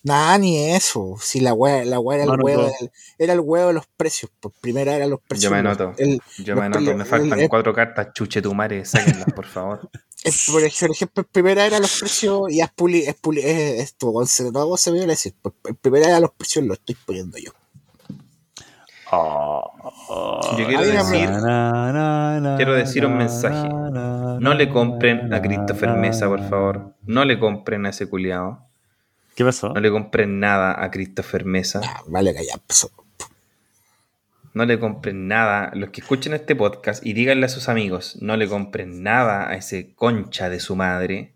Nada, 0.05 0.37
ni 0.39 0.59
eso. 0.71 1.17
Si 1.19 1.41
la 1.41 1.55
weá, 1.55 1.83
la 1.85 1.99
weá 1.99 2.19
era, 2.19 2.27
No, 2.27 2.35
el 2.35 2.39
no, 2.39 2.45
huevo 2.45 2.63
no. 2.63 2.89
era 3.19 3.33
el 3.33 3.41
huevo 3.41 3.69
de 3.69 3.73
los 3.73 3.87
precios. 3.97 4.31
Por 4.39 4.53
primera 4.53 4.95
era 4.95 5.07
los 5.07 5.19
precios. 5.21 5.45
Yo 5.45 5.51
me 5.51 5.59
anoto. 5.59 5.95
el- 5.97 6.21
Yo 6.45 6.55
me 6.57 6.67
anoto, 6.67 6.85
pre- 6.85 6.95
me 6.95 7.05
faltan 7.07 7.41
el- 7.41 7.49
cuatro 7.49 7.73
cartas, 7.75 8.09
chuche 8.13 8.43
tu 8.43 8.55
madre, 8.55 8.85
sáquenlas, 8.85 9.33
por 9.35 9.47
favor. 9.47 9.81
el- 10.25 10.35
por 10.53 10.63
ej- 10.63 10.79
por 10.81 10.91
ejemplo, 10.91 11.21
el 11.23 11.27
primera 11.27 11.65
era 11.67 11.81
los 11.81 11.99
precios 11.99 12.51
y 12.53 12.61
es 12.61 12.71
puli, 12.71 12.99
es 13.01 13.15
puli, 13.15 13.41
es 13.41 13.81
esto, 13.81 14.13
con 14.13 14.27
se- 14.27 14.53
no 14.53 14.77
se 14.77 14.91
me 14.93 14.99
iba 14.99 15.07
a 15.07 15.09
decir. 15.09 15.35
El 15.65 15.75
primera 15.77 16.09
era 16.09 16.21
los 16.21 16.33
precios, 16.33 16.65
lo 16.67 16.75
estoy 16.75 16.97
poniendo 17.07 17.39
yo. 17.39 17.51
Yo 19.11 20.67
quiero 20.67 20.83
decir, 20.83 21.29
quiero 21.31 22.57
quiero 22.57 22.75
decir 22.75 23.07
un 23.07 23.17
mensaje. 23.17 23.69
No 23.69 24.53
le 24.55 24.69
compren 24.69 25.33
a 25.33 25.41
Christopher 25.41 25.91
Mesa, 25.93 26.27
por 26.29 26.43
favor. 26.49 26.95
No 27.07 27.25
le 27.25 27.39
compren 27.39 27.87
a 27.87 27.91
ese 27.91 28.09
culiado. 28.09 28.67
¿Qué 29.35 29.45
pasó? 29.45 29.71
No 29.73 29.81
le 29.81 29.91
compren 29.91 30.39
nada 30.41 30.83
a 30.83 30.91
Christopher 30.91 31.45
Mesa. 31.45 31.81
Ah, 31.85 32.03
vale, 32.09 32.35
que 32.35 32.45
ya 32.47 32.55
empezó. 32.55 32.91
No 34.53 34.65
le 34.65 34.79
compren 34.79 35.27
nada. 35.27 35.73
Los 35.75 35.91
que 35.91 36.01
escuchen 36.01 36.33
este 36.35 36.55
podcast 36.55 37.05
y 37.05 37.13
díganle 37.13 37.47
a 37.47 37.49
sus 37.49 37.69
amigos, 37.69 38.17
no 38.21 38.37
le 38.37 38.49
compren 38.49 39.03
nada 39.03 39.49
a 39.49 39.57
ese 39.57 39.93
concha 39.95 40.49
de 40.49 40.61
su 40.61 40.77
madre. 40.77 41.33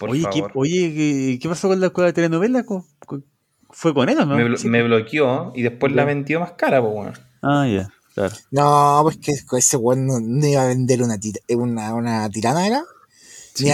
Por 0.00 0.10
oye, 0.10 0.24
¿qué, 0.32 0.38
favor. 0.40 0.52
oye 0.56 0.92
¿qué, 0.94 1.38
qué 1.40 1.48
pasó 1.48 1.68
con 1.68 1.78
la 1.78 1.86
escuela 1.86 2.06
de 2.08 2.12
telenovela? 2.14 2.64
¿Co- 2.64 2.84
co- 3.06 3.20
¿Fue 3.70 3.94
con 3.94 4.08
él 4.08 4.18
o 4.18 4.26
no? 4.26 4.34
me, 4.34 4.44
blo- 4.44 4.56
Sí. 4.56 4.68
me 4.68 4.82
bloqueó 4.82 5.52
y 5.54 5.62
después 5.62 5.92
la 5.92 6.04
vendió 6.04 6.40
más 6.40 6.52
cara, 6.52 6.80
pues 6.80 6.92
bueno. 6.92 7.12
Ah, 7.42 7.68
ya, 7.68 7.88
claro. 8.14 8.34
No, 8.50 9.00
pues 9.04 9.18
que 9.18 9.32
ese 9.58 9.76
weón 9.76 10.06
no, 10.06 10.18
no 10.20 10.46
iba 10.46 10.62
a 10.62 10.66
vender 10.66 11.02
una, 11.02 11.18
tira- 11.18 11.40
una, 11.50 11.94
una 11.94 12.28
tirana, 12.30 12.66
¿era? 12.66 12.82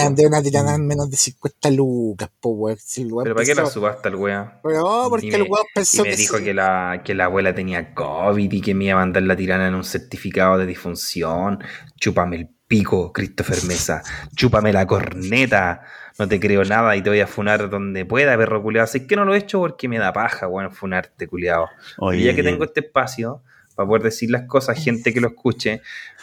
Po. 0.01 0.05
vender 0.05 0.27
una 0.27 0.43
tirana 0.43 0.75
en 0.75 0.87
menos 0.87 1.11
de 1.11 1.17
50 1.17 1.71
lucas, 1.71 2.29
po, 2.41 2.51
weón. 2.51 2.79
Si 2.79 3.05
weón 3.05 3.25
Pero 3.25 3.35
¿para 3.35 3.47
qué 3.47 3.55
la 3.55 3.67
subasta 3.67 4.09
el? 4.11 4.61
Pero 4.63 4.79
no, 4.81 5.07
porque 5.11 5.27
Y 5.27 5.31
el 5.35 5.43
me- 5.43 5.49
weón 5.49 5.65
Y 5.71 5.75
pensó 5.75 6.03
me 6.03 6.11
que, 6.11 6.17
dijo 6.17 6.39
sí. 6.39 6.45
que 6.45 6.55
la, 6.55 7.03
que 7.05 7.15
la 7.15 7.25
abuela 7.27 7.55
tenía 7.55 7.95
COVID 7.95 8.53
y 8.53 8.61
que 8.61 8.75
me 8.75 8.85
iba 8.87 8.95
a 8.95 8.97
mandar 9.05 9.23
la 9.23 9.37
tirana 9.37 9.69
en 9.69 9.75
un 9.75 9.85
certificado 9.85 10.59
de 10.59 10.67
difunción. 10.67 11.59
Chúpame 12.01 12.37
el 12.37 12.49
pico, 12.67 13.13
Christopher 13.13 13.63
Mesa. 13.65 14.03
Chúpame 14.35 14.73
la 14.73 14.87
corneta. 14.87 15.83
No 16.19 16.27
te 16.27 16.41
creo 16.41 16.65
nada 16.65 16.97
y 16.97 17.03
te 17.03 17.11
voy 17.11 17.21
a 17.21 17.27
funar 17.27 17.69
donde 17.69 18.05
pueda, 18.07 18.37
perro 18.39 18.63
culiado. 18.63 18.85
Así 18.85 19.07
que 19.07 19.17
no 19.17 19.25
lo 19.27 19.35
he 19.35 19.39
hecho 19.39 19.59
porque 19.61 19.87
me 19.89 19.99
da 19.99 20.13
paja, 20.13 20.49
weón, 20.49 20.73
funarte, 20.73 21.29
culiado. 21.29 21.69
Oye, 21.99 22.21
Y 22.21 22.25
ya 22.25 22.35
que 22.35 22.43
tengo 22.43 22.65
este 22.65 22.81
espacio 22.81 23.43
para 23.75 23.87
poder 23.87 24.03
decir 24.05 24.31
las 24.31 24.45
cosas, 24.49 24.83
gente 24.83 25.13
que 25.13 25.21
lo 25.21 25.29
escuche, 25.29 25.83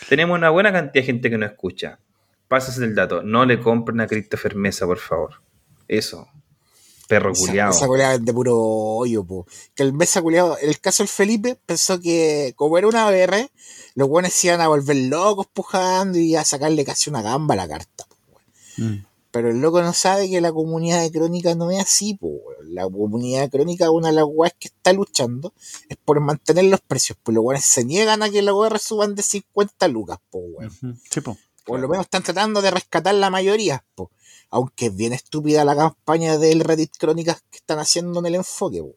tenemos 0.10 0.36
una 0.36 0.50
buena 0.50 0.72
cantidad 0.72 0.94
de 0.94 1.04
gente 1.04 1.30
que 1.30 1.38
no 1.38 1.46
escucha. 1.46 2.00
Pásase 2.54 2.86
el 2.86 2.94
dato. 2.94 3.24
No 3.24 3.48
le 3.48 3.60
compren 3.60 4.00
a 4.00 4.06
Christopher 4.06 4.56
Mesa, 4.56 4.86
por 4.86 5.00
favor. 5.00 5.42
Eso. 5.88 6.28
Perro 7.08 7.34
culiado. 7.34 7.72
esa 7.72 7.88
culiada 7.88 8.14
es 8.14 8.24
de 8.24 8.32
puro 8.32 8.56
hoyo, 8.56 9.24
po. 9.26 9.48
Que 9.74 9.82
el 9.82 9.92
mesa 9.92 10.22
culiado, 10.22 10.56
el 10.60 10.80
caso 10.80 11.02
del 11.02 11.08
Felipe, 11.08 11.58
pensó 11.66 12.00
que 12.00 12.54
como 12.56 12.78
era 12.78 12.88
una 12.88 13.10
BR, 13.10 13.50
los 13.96 14.08
buenos 14.08 14.34
se 14.34 14.50
iban 14.50 14.62
a 14.62 14.68
volver 14.68 14.96
locos 14.98 15.48
pujando 15.52 16.20
y 16.20 16.36
a 16.36 16.44
sacarle 16.44 16.86
casi 16.86 17.10
una 17.10 17.24
gamba 17.24 17.56
a 17.56 17.58
la 17.58 17.68
carta. 17.68 18.06
po. 18.08 18.38
Mm. 18.78 19.04
Pero 19.32 19.50
el 19.50 19.60
loco 19.60 19.82
no 19.82 19.92
sabe 19.92 20.30
que 20.30 20.40
la 20.40 20.54
comunidad 20.54 21.02
de 21.02 21.12
crónica 21.12 21.56
no 21.56 21.72
es 21.72 21.82
así, 21.82 22.14
po. 22.14 22.40
La 22.66 22.84
comunidad 22.84 23.42
de 23.42 23.50
crónica, 23.50 23.90
una 23.90 24.10
de 24.10 24.14
las 24.14 24.26
weas 24.28 24.54
que 24.60 24.68
está 24.68 24.94
luchando, 24.94 25.56
es 25.90 25.98
por 25.98 26.20
mantener 26.20 26.66
los 26.66 26.82
precios. 26.82 27.18
Pues 27.24 27.34
los 27.34 27.44
weones 27.44 27.66
se 27.66 27.84
niegan 27.84 28.22
a 28.22 28.30
que 28.30 28.44
los 28.44 28.54
OR 28.54 28.78
suban 28.78 29.16
de 29.16 29.24
50 29.24 29.88
lucas, 29.88 30.20
po, 30.30 30.38
weón. 30.38 31.02
Sí, 31.10 31.20
po. 31.22 31.36
Por 31.66 31.80
lo 31.80 31.88
menos 31.88 32.06
están 32.06 32.24
tratando 32.24 32.62
de 32.62 32.72
rescatar 32.72 33.16
la 33.16 33.30
mayoría, 33.30 33.84
po. 33.96 34.12
Aunque 34.50 34.88
es 34.88 34.96
bien 34.96 35.14
estúpida 35.14 35.66
la 35.66 35.76
campaña 35.76 36.38
del 36.38 36.60
Reddit 36.60 36.96
Crónicas 36.98 37.42
que 37.50 37.58
están 37.58 37.80
haciendo 37.80 38.20
en 38.20 38.26
el 38.28 38.36
enfoque, 38.36 38.82
po. 38.82 38.96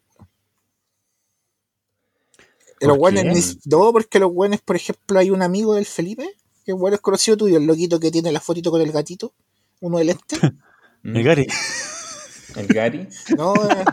¿Por 2.79 2.89
Los 2.89 3.13
ni- 3.13 3.61
no, 3.65 3.93
porque 3.93 4.19
los 4.19 4.33
buenos, 4.33 4.61
por 4.61 4.77
ejemplo, 4.77 5.19
hay 5.19 5.31
un 5.31 5.43
amigo 5.43 5.75
del 5.75 5.87
Felipe, 5.87 6.29
que 6.65 6.73
bueno 6.75 6.97
es 6.97 7.01
conocido 7.01 7.37
tuyo, 7.37 7.57
el 7.57 7.65
loquito 7.65 7.99
que 7.99 8.11
tiene 8.11 8.33
la 8.33 8.41
fotito 8.41 8.71
con 8.71 8.83
el 8.83 8.93
gatito, 8.93 9.33
uno 9.81 9.99
del 9.99 10.11
este. 10.11 10.37
El 11.05 11.23
Gary. 11.23 11.47
El 12.57 12.67
Gary. 12.67 13.09
No, 13.37 13.55
eh, 13.55 13.85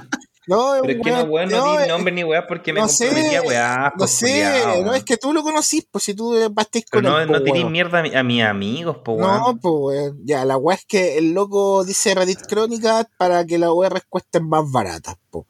no, 0.47 0.73
Pero 0.81 0.93
es 0.93 1.01
que 1.03 1.11
no, 1.11 1.23
weón, 1.23 1.49
no, 1.49 1.57
no, 1.75 1.81
di 1.81 1.87
nombre 1.87 2.13
ni 2.13 2.23
weá 2.23 2.45
porque 2.47 2.73
me 2.73 2.81
no 2.81 2.87
sé, 2.87 3.05
comprometí 3.07 3.35
a 3.35 3.41
weá. 3.41 3.83
no 3.91 3.91
pues, 3.97 4.11
sé, 4.11 4.83
no 4.83 4.93
es 4.93 5.03
que 5.03 5.17
tú 5.17 5.33
lo 5.33 5.41
conocís, 5.43 5.87
pues 5.89 6.03
si 6.03 6.13
tú 6.13 6.33
Pero 6.33 6.53
con 6.91 7.03
no, 7.03 7.11
po, 7.27 7.33
no 7.33 7.43
tiré 7.43 7.59
weón. 7.59 7.71
mierda 7.71 7.99
a, 7.99 8.03
mi- 8.03 8.15
a 8.15 8.23
mis 8.23 8.43
amigos, 8.43 8.97
po, 9.03 9.13
weón. 9.13 9.31
No, 9.39 9.57
pues 9.61 9.73
weón. 10.01 10.19
Ya, 10.25 10.45
la 10.45 10.57
weá 10.57 10.75
es 10.75 10.85
que 10.85 11.17
el 11.17 11.33
loco 11.33 11.83
dice 11.83 12.13
Reddit 12.15 12.45
Crónicas 12.47 13.05
para 13.17 13.45
que 13.45 13.57
las 13.57 13.69
OR 13.69 14.01
cuesten 14.09 14.47
más 14.49 14.69
baratas, 14.71 15.15
po. 15.29 15.45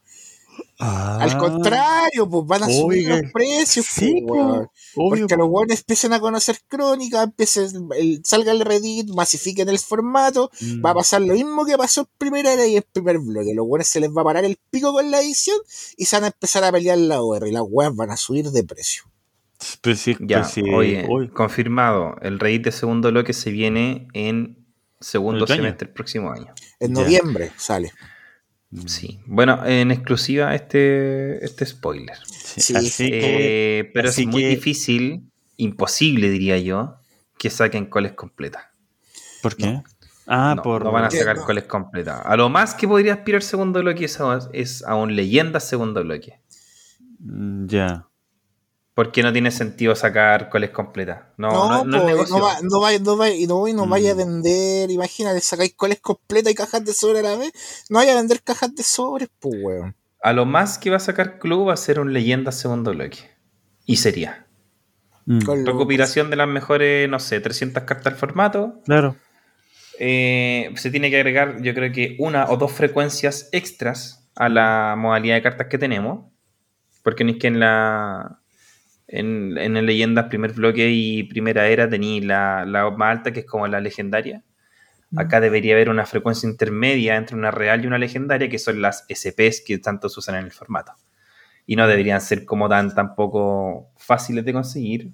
Al 1.19 1.37
contrario, 1.37 2.29
pues 2.29 2.45
van 2.45 2.63
a 2.63 2.67
subir 2.69 3.11
Ah. 3.11 3.19
Los 3.21 3.31
precios, 3.31 3.85
sí, 3.85 4.23
po, 4.27 4.33
obvio, 4.33 4.69
Porque 4.95 5.35
po. 5.35 5.41
los 5.41 5.49
weones 5.49 5.79
empiecen 5.79 6.13
a 6.13 6.19
conocer 6.19 6.57
crónicas, 6.67 7.23
empiecen, 7.23 7.87
el, 7.97 8.21
salga 8.23 8.51
el 8.51 8.61
Reddit, 8.61 9.09
masifiquen 9.15 9.69
el 9.69 9.79
formato, 9.79 10.49
Mm. 10.61 10.85
va 10.85 10.91
a 10.91 10.93
pasar 10.95 11.21
lo 11.21 11.33
mismo 11.33 11.65
que 11.65 11.77
pasó 11.77 12.01
en 12.01 12.07
primera 12.17 12.53
era 12.53 12.65
y 12.67 12.77
en 12.77 12.83
primer 12.91 13.19
bloque. 13.19 13.53
Los 13.53 13.65
weones 13.67 13.87
se 13.87 13.99
les 13.99 14.09
va 14.11 14.21
a 14.21 14.25
parar 14.25 14.45
el 14.45 14.57
pico 14.69 14.91
con 14.93 15.09
la 15.11 15.21
edición 15.21 15.57
y 15.97 16.05
se 16.05 16.15
van 16.15 16.25
a 16.25 16.27
empezar 16.27 16.63
a 16.63 16.71
pelear 16.71 16.97
la 16.97 17.21
OR 17.21 17.47
y 17.47 17.51
las 17.51 17.63
weas 17.67 17.95
van 17.95 18.11
a 18.11 18.17
subir 18.17 18.49
de 18.51 18.63
precio. 18.63 19.03
Pero 19.81 19.95
sí, 19.95 20.17
Ya, 20.19 20.39
pero 20.41 20.49
sí, 20.49 20.61
oye, 20.73 21.07
confirmado. 21.33 22.15
El 22.21 22.39
Reddit 22.39 22.65
de 22.65 22.71
segundo 22.71 23.09
bloque 23.11 23.31
se 23.33 23.49
viene 23.51 24.07
en 24.13 24.57
segundo 24.99 25.47
semestre 25.47 25.87
del 25.87 25.93
próximo 25.93 26.31
año. 26.31 26.53
En 26.79 26.93
Ya. 26.95 27.01
noviembre 27.01 27.51
sale. 27.57 27.91
Sí. 28.85 29.19
Bueno, 29.25 29.65
en 29.65 29.91
exclusiva 29.91 30.53
este, 30.55 31.43
este 31.43 31.65
spoiler. 31.65 32.17
sí, 32.25 32.61
sí, 32.61 32.75
así 32.75 33.09
que- 33.09 33.79
Eh, 33.79 33.91
pero 33.93 34.09
así 34.09 34.21
es 34.23 34.27
muy 34.27 34.41
que- 34.43 34.49
difícil, 34.49 35.29
imposible 35.57 36.29
diría 36.29 36.57
yo, 36.57 36.95
que 37.37 37.49
saquen 37.49 37.85
coles 37.87 38.13
completas. 38.13 38.63
¿Por 39.41 39.55
qué? 39.55 39.81
Ah, 40.25 40.53
no, 40.55 40.61
por. 40.63 40.83
no 40.83 40.91
van 40.91 41.03
a 41.05 41.11
sacar 41.11 41.35
No. 41.37 41.43
coles 41.45 41.65
completas. 41.65 42.21
A 42.23 42.35
lo 42.37 42.47
más 42.49 42.73
que 42.75 42.87
podría 42.87 43.13
aspirar 43.13 43.41
segundo 43.43 43.81
bloque 43.81 44.05
es 44.05 44.19
a, 44.21 44.39
es 44.53 44.81
a 44.83 44.95
un 44.95 45.15
leyenda 45.15 45.59
segundo 45.59 46.01
bloque. 46.03 46.39
Ya. 47.65 48.07
Porque 48.95 49.23
no 49.23 49.33
tiene 49.33 49.49
sentido 49.49 49.95
sacar 49.95 50.49
coles 50.49 50.69
completas. 50.69 51.21
No, 51.37 51.49
no, 51.51 51.83
no 51.83 51.97
es 51.97 52.01
po, 52.03 52.07
negocio. 52.07 52.37
no, 52.37 52.43
va, 52.43 52.55
no, 52.61 52.79
va, 52.81 52.91
no, 52.99 53.17
va- 53.17 53.29
y 53.31 53.47
no, 53.47 53.67
y 53.67 53.73
no 53.73 53.85
Mm. 53.87 53.89
vaya 53.89 54.11
a 54.11 54.13
vender, 54.13 54.91
imagínate, 54.91 55.41
sacáis 55.41 55.73
coles 55.73 55.99
completas 55.99 56.51
y 56.51 56.55
cajas 56.55 56.85
de 56.85 56.93
sobre 56.93 57.19
a 57.19 57.23
la 57.23 57.35
vez, 57.35 57.51
no 57.89 57.97
vaya 57.97 58.11
a 58.13 58.15
vender 58.17 58.43
cajas 58.43 58.75
de 58.75 58.83
sobres, 58.83 59.29
pues 59.39 59.55
weón. 59.63 59.95
A 60.21 60.31
lo 60.31 60.45
más 60.45 60.77
que 60.77 60.89
va 60.91 60.97
a 60.97 60.99
sacar 60.99 61.39
Club 61.39 61.69
va 61.69 61.73
a 61.73 61.77
ser 61.77 61.99
un 61.99 62.13
leyenda 62.13 62.51
segundo 62.51 62.91
bloque. 62.91 63.17
Y 63.85 63.95
sería. 63.97 64.45
Mm, 65.25 65.65
Recopilación 65.65 66.29
de 66.29 66.35
las 66.35 66.47
mejores, 66.47 67.09
no 67.09 67.19
sé, 67.19 67.39
300 67.39 67.83
cartas 67.83 68.13
al 68.13 68.19
formato. 68.19 68.79
Claro. 68.85 69.15
Eh, 69.99 70.71
se 70.75 70.91
tiene 70.91 71.09
que 71.09 71.17
agregar, 71.17 71.61
yo 71.61 71.73
creo 71.73 71.91
que 71.91 72.15
una 72.19 72.49
o 72.49 72.57
dos 72.57 72.71
frecuencias 72.71 73.49
extras 73.51 74.27
a 74.35 74.49
la 74.49 74.95
modalidad 74.97 75.35
de 75.35 75.41
cartas 75.41 75.67
que 75.67 75.77
tenemos. 75.77 76.25
Porque 77.03 77.23
no 77.23 77.31
es 77.31 77.37
que 77.37 77.47
en 77.47 77.59
la. 77.59 78.39
En, 79.15 79.59
en 79.59 79.77
el 79.77 79.85
Leyendas 79.85 80.25
primer 80.25 80.53
bloque 80.53 80.89
y 80.89 81.21
primera 81.25 81.67
era 81.67 81.87
tenéis 81.87 82.25
la, 82.25 82.65
la 82.65 82.89
más 82.89 83.17
alta, 83.17 83.31
que 83.31 83.41
es 83.41 83.45
como 83.45 83.67
la 83.67 83.79
legendaria. 83.79 84.41
Acá 85.15 85.39
debería 85.39 85.75
haber 85.75 85.89
una 85.89 86.07
frecuencia 86.07 86.49
intermedia 86.49 87.15
entre 87.15 87.35
una 87.35 87.51
real 87.51 87.83
y 87.83 87.87
una 87.87 87.99
legendaria, 87.99 88.49
que 88.49 88.57
son 88.57 88.81
las 88.81 89.05
SPs 89.07 89.61
que 89.63 89.77
tanto 89.77 90.09
se 90.09 90.19
usan 90.19 90.33
en 90.33 90.45
el 90.45 90.51
formato. 90.51 90.93
Y 91.67 91.75
no 91.75 91.87
deberían 91.87 92.21
ser 92.21 92.43
como 92.43 92.67
tan 92.67 92.95
tampoco 92.95 93.91
fáciles 93.97 94.45
de 94.45 94.53
conseguir. 94.53 95.11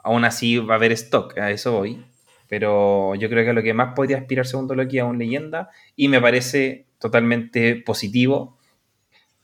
Aún 0.00 0.26
así 0.26 0.58
va 0.58 0.74
a 0.74 0.76
haber 0.76 0.92
stock, 0.92 1.38
a 1.38 1.50
eso 1.50 1.72
voy. 1.72 2.04
Pero 2.48 3.14
yo 3.14 3.30
creo 3.30 3.44
que 3.44 3.50
a 3.50 3.54
lo 3.54 3.62
que 3.62 3.72
más 3.72 3.94
podría 3.94 4.18
aspirar 4.18 4.46
segundo 4.46 4.74
Loki 4.74 4.98
es 4.98 5.04
a 5.04 5.06
un 5.06 5.18
leyenda. 5.18 5.70
Y 5.96 6.08
me 6.08 6.20
parece 6.20 6.86
totalmente 6.98 7.76
positivo. 7.76 8.55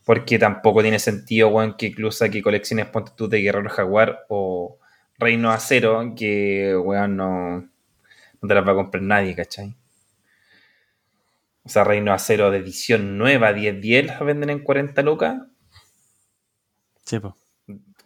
Porque 0.04 0.38
tampoco 0.38 0.82
tiene 0.82 0.98
sentido, 0.98 1.48
weón, 1.48 1.76
que 1.76 1.86
incluso 1.86 2.28
que 2.30 2.42
colecciones 2.42 2.86
ponte 2.86 3.12
tú 3.16 3.28
de 3.28 3.40
Guerrero 3.40 3.70
Jaguar 3.70 4.24
o 4.28 4.78
Reino 5.18 5.50
Acero, 5.50 6.14
que 6.16 6.76
weón 6.76 7.16
no, 7.16 7.60
no 7.60 8.48
te 8.48 8.54
las 8.54 8.66
va 8.66 8.72
a 8.72 8.76
comprar 8.76 9.02
nadie, 9.02 9.34
¿cachai? 9.36 9.76
O 11.64 11.68
sea, 11.68 11.84
Reino 11.84 12.12
Acero 12.12 12.50
de 12.50 12.58
edición 12.58 13.16
nueva, 13.16 13.52
10-10, 13.52 14.06
las 14.06 14.20
venden 14.20 14.50
en 14.50 14.58
40 14.64 15.00
lucas. 15.02 15.42
Sí, 17.04 17.20
po. 17.20 17.36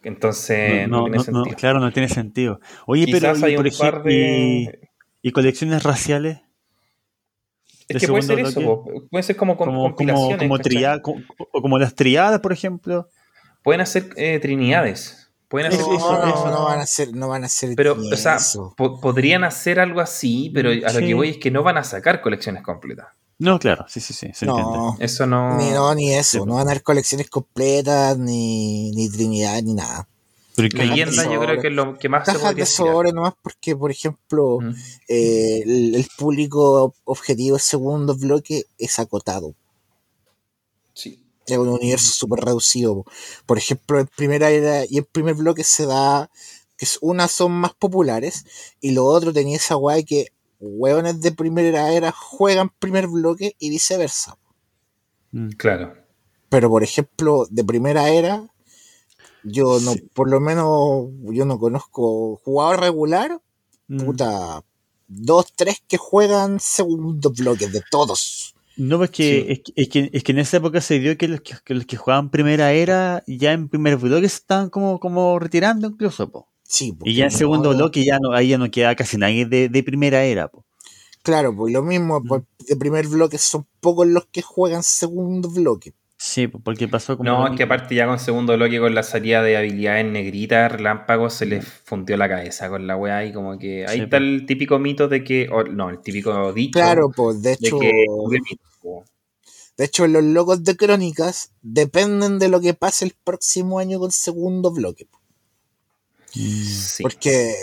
Entonces, 0.03 0.87
no, 0.87 0.99
no, 0.99 1.03
tiene 1.05 1.23
sentido. 1.23 1.55
claro, 1.57 1.79
no 1.79 1.91
tiene 1.91 2.09
sentido. 2.09 2.59
Oye, 2.85 3.05
pero 3.11 3.33
Quizás 3.33 3.43
hay 3.43 3.55
por 3.55 3.65
un 3.65 3.71
par 3.77 3.87
ejemplo, 3.87 4.11
de. 4.11 4.79
y, 5.21 5.27
y 5.29 5.31
colecciones 5.31 5.83
raciales 5.83 6.41
Es 7.87 8.01
que 8.01 8.07
puede 8.07 8.21
ser 8.23 8.39
eso, 8.39 8.83
puede 9.09 9.23
ser 9.23 9.35
como, 9.37 9.55
como, 9.57 9.71
como, 9.71 9.83
compilaciones. 9.83 10.37
como, 10.37 10.57
como, 11.01 11.21
o 11.53 11.61
como 11.61 11.79
las 11.79 11.95
triadas, 11.95 12.39
por 12.41 12.51
ejemplo. 12.53 13.07
Pueden 13.63 13.81
hacer 13.81 14.09
eh, 14.15 14.39
trinidades. 14.39 15.31
Pueden 15.47 15.67
hacer 15.67 15.79
Eso- 15.81 15.91
No, 15.91 15.97
eso- 15.97 16.11
no, 16.25 16.27
eso- 16.35 16.49
no 16.51 16.63
van 16.65 16.79
a 16.79 16.85
ser, 16.85 17.13
no 17.15 17.27
van 17.29 17.43
a 17.45 17.49
ser 17.49 17.73
Pero, 17.75 17.93
o 17.93 18.15
sea, 18.17 18.35
eso. 18.35 18.73
po- 18.75 18.99
podrían 18.99 19.45
hacer 19.45 19.79
algo 19.79 20.01
así, 20.01 20.51
pero 20.53 20.69
a 20.71 20.73
lo 20.91 20.99
Sí. 20.99 21.05
que 21.07 21.13
voy 21.13 21.29
es 21.29 21.37
que 21.37 21.51
no 21.51 21.63
van 21.63 21.77
a 21.77 21.83
sacar 21.85 22.21
colecciones 22.21 22.63
completas. 22.63 23.07
No, 23.39 23.57
claro, 23.59 23.85
sí, 23.87 23.99
sí, 24.01 24.13
sí, 24.13 24.31
se 24.33 24.45
entiende. 24.45 24.71
No, 24.77 24.97
Eso 24.99 25.25
no. 25.27 25.57
ni 25.57 25.69
no, 25.69 25.93
ni 25.95 26.11
eso. 26.13 26.39
Sí, 26.39 26.45
no 26.45 26.55
van 26.55 26.67
a 26.67 26.71
haber 26.71 26.83
colecciones 26.83 27.29
completas, 27.29 28.17
ni, 28.17 28.91
ni 28.91 29.09
Trinidad, 29.09 29.61
ni 29.61 29.75
nada. 29.75 30.07
Pero 30.57 30.69
que- 30.69 30.77
Leyenda, 30.85 31.31
yo 31.31 31.39
creo 31.39 31.61
que 31.61 31.67
es 31.67 31.73
lo 31.73 31.97
que 31.99 32.09
más 32.09 32.25
se 32.25 32.31
Cajas 32.33 32.41
podría 32.49 32.65
de 32.65 32.69
sobre 32.71 33.13
nomás 33.13 33.35
porque, 33.43 33.75
por 33.75 33.91
ejemplo, 33.91 34.59
Mm. 34.59 34.73
eh, 35.07 35.61
el, 35.63 35.95
el 35.95 36.07
público 36.17 36.93
objetivo 37.05 37.59
segundo 37.59 38.15
bloque 38.15 38.65
es 38.79 38.97
acotado. 38.99 39.53
Sí. 40.93 41.23
Es 41.45 41.57
un 41.57 41.69
universo 41.69 42.11
súper 42.11 42.39
reducido. 42.43 43.05
Por 43.45 43.57
ejemplo, 43.57 43.99
en 43.99 44.07
primera 44.07 44.49
era 44.49 44.83
y 44.89 44.97
en 44.97 45.05
primer 45.05 45.35
bloque 45.35 45.63
se 45.63 45.85
da 45.85 46.29
que 46.75 46.85
es- 46.85 46.97
unas 47.01 47.31
son 47.31 47.51
más 47.51 47.73
populares 47.75 48.45
y 48.81 48.91
lo 48.91 49.05
otro 49.05 49.31
tenía 49.31 49.57
esa 49.57 49.75
guay 49.75 50.03
que 50.03 50.27
hueones 50.59 51.21
de 51.21 51.31
primera 51.31 51.91
era 51.91 52.11
juegan 52.11 52.69
primer 52.79 53.07
bloque 53.07 53.55
y 53.59 53.69
viceversa. 53.69 54.37
Mm. 55.31 55.49
Claro. 55.51 55.93
Pero 56.49 56.69
por 56.69 56.83
ejemplo, 56.83 57.45
de 57.49 57.63
primera 57.63 58.09
era, 58.09 58.47
yo 59.49 59.79
no, 59.79 59.93
por 60.13 60.29
lo 60.29 60.39
menos, 60.39 61.07
yo 61.33 61.45
no 61.45 61.57
conozco 61.59 62.37
jugador 62.43 62.79
regular, 62.81 63.41
Mm. 63.87 63.97
puta, 64.03 64.63
dos, 65.07 65.53
tres 65.55 65.81
que 65.87 65.97
juegan 65.97 66.59
segundo 66.59 67.31
bloque 67.31 67.67
de 67.69 67.81
todos. 67.89 68.53
No, 68.75 68.97
pues 68.97 69.09
que, 69.11 69.23
Sí. 69.23 69.45
es, 69.51 69.59
que, 69.63 69.71
es, 69.81 69.89
que, 69.89 70.09
es 70.13 70.23
que 70.23 70.31
en 70.33 70.39
esa 70.39 70.57
época 70.57 70.81
se 70.81 70.99
dio 70.99 71.17
que 71.17 71.27
los 71.27 71.41
que, 71.41 71.55
que 71.63 71.73
los 71.73 71.85
que 71.85 71.97
jugaban 71.97 72.29
primera 72.29 72.73
era, 72.73 73.23
ya 73.25 73.53
en 73.53 73.69
primer 73.69 73.97
bloque 73.97 74.27
se 74.29 74.35
estaban 74.37 74.69
como, 74.69 74.99
como 74.99 75.39
retirando 75.39 75.87
incluso, 75.87 76.29
po. 76.29 76.47
Sí, 76.63 76.95
Y 77.05 77.15
ya 77.15 77.25
en 77.27 77.31
no- 77.31 77.37
segundo 77.37 77.69
bloque 77.75 78.03
ya 78.05 78.19
no, 78.19 78.33
ahí 78.33 78.49
ya 78.49 78.57
no 78.57 78.69
queda 78.69 78.93
casi 78.95 79.17
nadie 79.17 79.45
de, 79.45 79.69
de 79.69 79.83
primera 79.83 80.23
era, 80.25 80.49
po. 80.49 80.65
Claro, 81.23 81.55
pues 81.55 81.73
lo 81.73 81.81
mismo, 81.81 82.19
Mm. 82.19 82.27
pues, 82.27 82.43
de 82.67 82.75
primer 82.75 83.07
bloque 83.07 83.37
son 83.37 83.65
pocos 83.79 84.05
los 84.07 84.25
que 84.27 84.41
juegan 84.41 84.83
segundo 84.83 85.49
bloque. 85.49 85.93
Sí, 86.19 86.47
po, 86.47 86.59
porque 86.59 86.87
pasó 86.87 87.15
como. 87.15 87.29
No, 87.29 87.47
es 87.47 87.55
que 87.55 87.63
aparte 87.63 87.93
ya 87.93 88.07
con 88.07 88.17
segundo 88.17 88.55
bloque 88.55 88.79
con 88.79 88.95
la 88.95 89.03
salida 89.03 89.43
de 89.43 89.55
habilidades 89.55 90.05
negritas, 90.05 90.71
relámpagos, 90.71 91.33
se 91.35 91.45
les 91.45 91.63
fundió 91.65 92.17
la 92.17 92.27
cabeza 92.27 92.69
con 92.69 92.87
la 92.87 92.95
weá 92.97 93.23
y 93.23 93.31
como 93.31 93.57
que 93.59 93.85
ahí 93.85 93.97
Sí, 93.97 94.03
está 94.05 94.17
po. 94.17 94.23
el 94.23 94.45
típico 94.47 94.79
mito 94.79 95.07
de 95.07 95.23
que, 95.23 95.47
o, 95.51 95.63
no, 95.63 95.89
el 95.91 96.01
típico 96.01 96.51
dicho 96.53 96.71
Claro, 96.79 97.09
pues 97.15 97.41
de 97.43 97.49
de 97.51 97.55
hecho, 97.67 97.79
que 97.79 97.91
po. 98.81 99.05
de 99.77 99.85
hecho 99.85 100.07
los 100.07 100.23
logos 100.23 100.63
de 100.63 100.75
crónicas 100.75 101.51
dependen 101.61 102.39
de 102.39 102.47
lo 102.49 102.61
que 102.61 102.73
pase 102.73 103.05
el 103.05 103.13
próximo 103.23 103.77
año 103.77 103.99
con 103.99 104.11
segundo 104.11 104.71
bloque. 104.71 105.05
Mm. 106.33 106.63
sí. 106.63 107.03
Porque, 107.03 107.53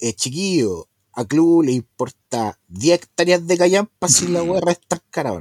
eh, 0.00 0.12
chiquillo, 0.12 0.86
a 1.14 1.24
Club 1.24 1.62
le 1.64 1.72
importa 1.72 2.58
10 2.68 2.94
hectáreas 2.94 3.46
de 3.46 3.56
callampa 3.56 4.08
si 4.08 4.28
la 4.28 4.42
guerra 4.42 4.72
está 4.72 5.00
cara 5.10 5.32
o 5.32 5.40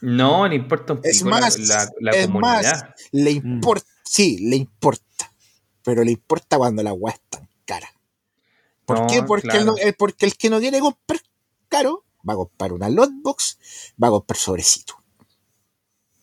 no. 0.00 0.42
No, 0.42 0.48
le 0.48 0.56
importa 0.56 0.92
un 0.94 1.00
Es 1.02 1.22
la, 1.22 1.30
más, 1.30 1.58
la- 1.58 1.88
la 2.00 2.10
es 2.12 2.26
comunidad. 2.26 2.62
más, 2.62 2.84
le 3.12 3.30
importa, 3.30 3.86
sí, 4.04 4.38
le 4.48 4.56
importa, 4.56 5.32
pero 5.82 6.04
le 6.04 6.12
importa 6.12 6.58
cuando 6.58 6.82
la 6.82 6.92
weá 6.92 7.14
es 7.14 7.20
tan 7.28 7.48
cara. 7.64 7.88
¿Por 8.84 9.00
No, 9.00 9.06
qué? 9.06 9.22
Porque, 9.22 9.48
claro. 9.48 9.60
el, 9.60 9.66
no- 9.66 9.76
eh, 9.78 9.92
porque 9.92 10.26
el 10.26 10.36
que 10.36 10.50
no 10.50 10.60
quiere 10.60 10.80
comprar 10.80 11.20
caro 11.68 12.04
va 12.28 12.34
a 12.34 12.36
comprar 12.36 12.72
una 12.72 12.88
lotbox, 12.88 13.58
va 14.02 14.08
a 14.08 14.10
comprar 14.10 14.36
sobrecito. 14.36 14.94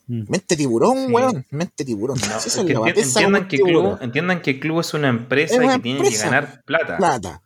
Mm. 0.08 0.24
Mente 0.30 0.56
tiburón, 0.58 1.08
Sí. 1.08 1.14
weón, 1.14 1.46
mente 1.52 1.86
tiburón. 1.86 2.20
No, 2.20 2.38
es 2.38 2.54
que 2.56 2.62
entiendan, 3.02 3.48
que 3.48 3.58
tiburón. 3.58 3.86
Club, 3.92 3.98
entiendan 4.02 4.42
que 4.42 4.60
Club 4.60 4.80
es 4.82 4.94
una 4.94 5.08
empresa 5.10 5.56
Es 5.56 5.60
una 5.62 5.76
que 5.78 5.82
tiene 5.84 6.10
que 6.10 6.18
ganar 6.18 6.62
plata. 6.66 6.98
Plata. 6.98 7.42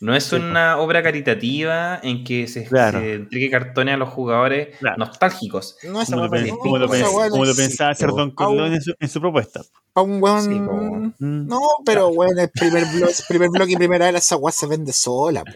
No 0.00 0.14
es 0.16 0.24
Sí, 0.24 0.30
po. 0.30 0.36
una 0.42 0.78
obra 0.78 1.02
caritativa 1.02 2.00
en 2.02 2.24
que 2.24 2.48
se, 2.48 2.64
Claro. 2.64 3.00
se 3.00 3.14
entregue 3.14 3.50
cartones 3.50 3.94
a 3.94 3.96
los 3.98 4.08
jugadores 4.08 4.76
Claro. 4.78 4.96
nostálgicos. 4.96 5.76
No 5.84 6.00
es 6.00 6.08
Como 6.08 6.22
lo, 6.22 6.30
como 6.30 6.78
lo 6.78 6.88
como 7.30 7.44
lo 7.44 7.54
pensaba 7.54 7.90
hacer. 7.90 8.08
Don 8.08 8.30
Corleone 8.30 8.76
en 8.76 8.82
su, 8.82 8.94
en 8.98 9.08
su 9.10 9.20
propuesta. 9.20 9.60
Pa' 9.92 10.02
un 10.02 10.22
weón. 10.22 10.42
Sí, 10.44 10.58
po, 10.58 10.72
weón. 10.72 11.14
Mm. 11.18 11.46
No, 11.48 11.60
pero 11.84 12.08
weón, 12.08 12.38
el 12.38 12.48
primer 12.48 12.86
bloque, 12.86 13.12
el 13.18 13.24
primer 13.28 13.50
bloque 13.50 13.72
y 13.72 13.76
primera 13.76 14.08
era 14.08 14.18
esa 14.18 14.36
weá 14.36 14.52
se 14.52 14.66
vende 14.66 14.92
sola, 14.94 15.44
po, 15.44 15.52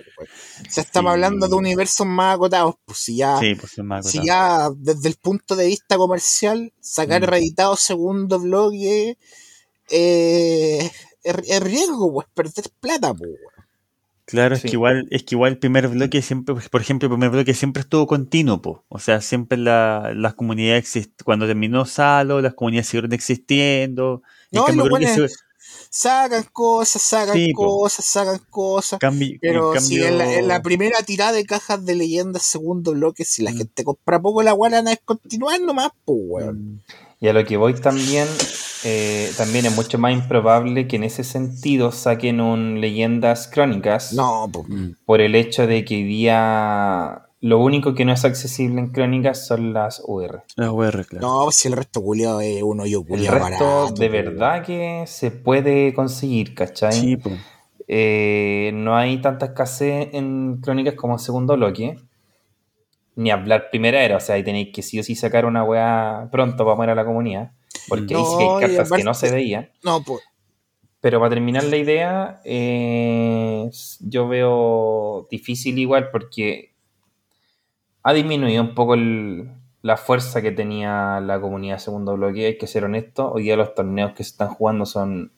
sea, 0.68 0.82
estamos 0.82 1.10
Sí. 1.10 1.14
hablando 1.14 1.48
de 1.48 1.54
universos 1.54 2.06
más 2.06 2.34
acotados, 2.34 2.74
pues 2.84 2.98
si 2.98 3.16
ya, 3.16 3.38
Sí, 3.38 3.54
pues 3.54 3.78
es 3.78 3.84
más 3.84 4.10
si 4.10 4.24
ya 4.26 4.68
desde 4.76 5.08
el 5.08 5.14
punto 5.16 5.56
de 5.56 5.66
vista 5.66 5.96
comercial, 5.96 6.70
sacar 6.80 7.22
Mm. 7.22 7.24
reeditado 7.26 7.76
segundo 7.76 8.38
bloque 8.40 9.16
eh, 9.90 10.90
es, 11.22 11.34
es 11.48 11.62
riesgo, 11.62 12.12
pues, 12.12 12.26
perder 12.34 12.64
plata, 12.80 13.14
pues, 13.14 13.30
Claro, 14.26 14.54
es 14.54 14.62
que 14.62 14.70
igual, 14.70 15.06
es 15.10 15.22
que 15.22 15.34
igual 15.34 15.52
el 15.52 15.58
primer 15.58 15.86
bloque 15.88 16.22
siempre, 16.22 16.54
por 16.54 16.80
ejemplo, 16.80 17.06
el 17.06 17.12
primer 17.12 17.30
bloque 17.30 17.52
siempre 17.52 17.82
estuvo 17.82 18.06
continuo, 18.06 18.62
po. 18.62 18.84
o 18.88 18.98
sea, 18.98 19.20
siempre 19.20 19.58
la, 19.58 20.12
las 20.16 20.34
comunidades 20.34 20.84
exist- 20.96 21.22
cuando 21.24 21.46
terminó 21.46 21.84
Salo, 21.84 22.40
las 22.40 22.54
comunidades 22.54 22.86
siguieron 22.88 23.12
existiendo. 23.12 24.22
En 24.50 24.76
No, 24.76 24.98
y 24.98 25.06
se- 25.06 25.28
sacan 25.90 26.44
cosas, 26.52 27.02
sacan 27.02 27.34
Sí, 27.34 27.52
cosas, 27.52 28.04
sacan 28.04 28.40
cosas. 28.50 28.98
cambi- 29.00 29.38
Pero 29.40 29.78
si 29.80 30.02
en 30.02 30.18
la, 30.18 30.32
en 30.38 30.48
la 30.48 30.62
primera 30.62 31.02
tirada 31.02 31.32
de 31.32 31.44
cajas 31.44 31.84
de 31.84 31.94
leyendas, 31.94 32.42
segundo 32.42 32.92
bloque, 32.92 33.24
si 33.24 33.42
la 33.42 33.52
Mm. 33.52 33.56
gente 33.58 33.84
compra 33.84 34.20
poco, 34.20 34.42
la 34.42 34.54
weá 34.54 34.70
la 34.70 34.76
van 34.78 34.86
a 34.88 34.90
descontinuar 34.90 35.60
nomás, 35.60 35.90
pues, 36.04 36.18
weón. 36.22 36.58
Mm, 36.58 36.80
Y 37.24 37.28
a 37.28 37.32
lo 37.32 37.42
que 37.46 37.56
voy 37.56 37.72
también, 37.72 38.28
eh, 38.84 39.32
también 39.38 39.64
es 39.64 39.74
mucho 39.74 39.96
más 39.98 40.12
improbable 40.12 40.86
que 40.86 40.96
en 40.96 41.04
ese 41.04 41.24
sentido 41.24 41.90
saquen 41.90 42.38
un 42.38 42.82
leyendas 42.82 43.48
crónicas 43.48 44.12
No, 44.12 44.46
pues. 44.52 44.68
mm, 44.68 44.90
por 45.06 45.22
el 45.22 45.34
hecho 45.34 45.66
de 45.66 45.86
que 45.86 45.94
hoy 45.94 46.02
día 46.04 47.22
lo 47.40 47.60
único 47.60 47.94
que 47.94 48.04
no 48.04 48.12
es 48.12 48.26
accesible 48.26 48.78
en 48.78 48.88
crónicas 48.88 49.46
son 49.46 49.72
las 49.72 50.02
UR. 50.06 50.42
la 50.56 50.70
UR, 50.70 51.06
claro. 51.06 51.26
No, 51.26 51.50
si 51.50 51.68
el 51.68 51.76
resto 51.76 52.02
culiado 52.02 52.42
es 52.42 52.62
uno 52.62 52.84
yo 52.84 52.98
El 53.00 53.06
culiado 53.06 53.38
resto 53.38 53.64
barato. 53.64 53.94
de 53.94 54.08
verdad 54.10 54.62
que 54.62 55.04
se 55.06 55.30
puede 55.30 55.94
conseguir, 55.94 56.54
¿cachai? 56.54 56.92
Sí, 56.92 57.16
po. 57.16 57.30
Eh, 57.88 58.70
no 58.74 58.96
hay 58.96 59.16
tanta 59.22 59.46
escasez 59.46 60.08
en 60.12 60.58
crónicas 60.62 60.92
como 60.94 61.14
en 61.14 61.18
segundo 61.20 61.54
bloque. 61.56 61.96
Ni 63.16 63.30
hablar 63.30 63.70
primera 63.70 64.02
era, 64.02 64.16
o 64.16 64.20
sea, 64.20 64.34
ahí 64.34 64.42
tenéis 64.42 64.70
que 64.74 64.82
sí 64.82 64.98
o 64.98 65.02
sí 65.02 65.14
sacar 65.14 65.44
una 65.46 65.62
weá 65.64 66.28
pronto 66.32 66.64
para 66.64 66.76
poner 66.76 66.90
a 66.90 66.94
la 66.94 67.04
comunidad. 67.04 67.52
Porque 67.88 68.14
ahí 68.14 68.24
sí 68.24 68.38
que 68.38 68.44
No, 68.44 68.56
hay 68.56 68.60
cartas 68.66 68.90
que 68.90 69.04
no 69.04 69.14
se 69.14 69.30
veían. 69.30 69.70
No, 69.82 70.02
pues. 70.02 70.22
Pero 71.00 71.18
para 71.20 71.30
terminar 71.30 71.64
la 71.64 71.76
idea, 71.76 72.40
eh, 72.44 73.70
yo 74.00 74.26
veo 74.26 75.28
difícil 75.30 75.78
igual 75.78 76.10
porque 76.10 76.72
ha 78.02 78.12
disminuido 78.12 78.62
un 78.62 78.74
poco 78.74 78.94
el- 78.94 79.50
la 79.82 79.96
fuerza 79.98 80.40
que 80.40 80.50
tenía 80.50 81.20
la 81.20 81.40
comunidad 81.40 81.74
de 81.76 81.80
segundo 81.80 82.14
bloque, 82.16 82.46
hay 82.46 82.58
que 82.58 82.66
ser 82.66 82.84
honesto. 82.84 83.30
Hoy 83.32 83.42
día 83.44 83.56
los 83.56 83.74
torneos 83.74 84.12
que 84.12 84.24
se 84.24 84.30
están 84.30 84.48
jugando 84.48 84.86
son 84.86 85.30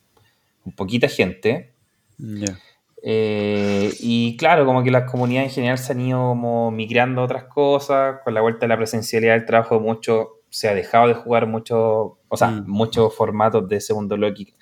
con 0.63 0.73
poquita 0.73 1.09
gente. 1.09 1.73
Ya. 2.19 2.59
Eh, 3.09 3.93
y 4.01 4.37
claro, 4.37 4.67
como 4.67 4.83
que 4.83 4.91
las 4.91 5.09
comunidades 5.09 5.51
en 5.51 5.55
general 5.55 5.79
se 5.79 5.93
han 5.93 6.01
ido 6.01 6.19
como 6.19 6.73
migrando 6.73 7.21
a 7.21 7.25
otras 7.25 7.45
cosas, 7.45 8.17
con 8.25 8.35
la 8.35 8.41
vuelta 8.41 8.61
de 8.63 8.69
la 8.69 8.77
presencialidad 8.77 9.35
del 9.35 9.45
trabajo 9.47 9.79
mucho, 9.79 10.41
se 10.51 10.69
ha 10.69 10.75
dejado 10.75 11.07
de 11.09 11.15
jugar 11.15 11.47
mucho, 11.47 12.19
o 12.29 12.37
sea, 12.37 12.49
Mm. 12.51 12.65
muchos 12.67 13.15
formatos 13.15 13.69
de 13.69 13.81
segundo 13.81 14.17
bloque. 14.17 14.55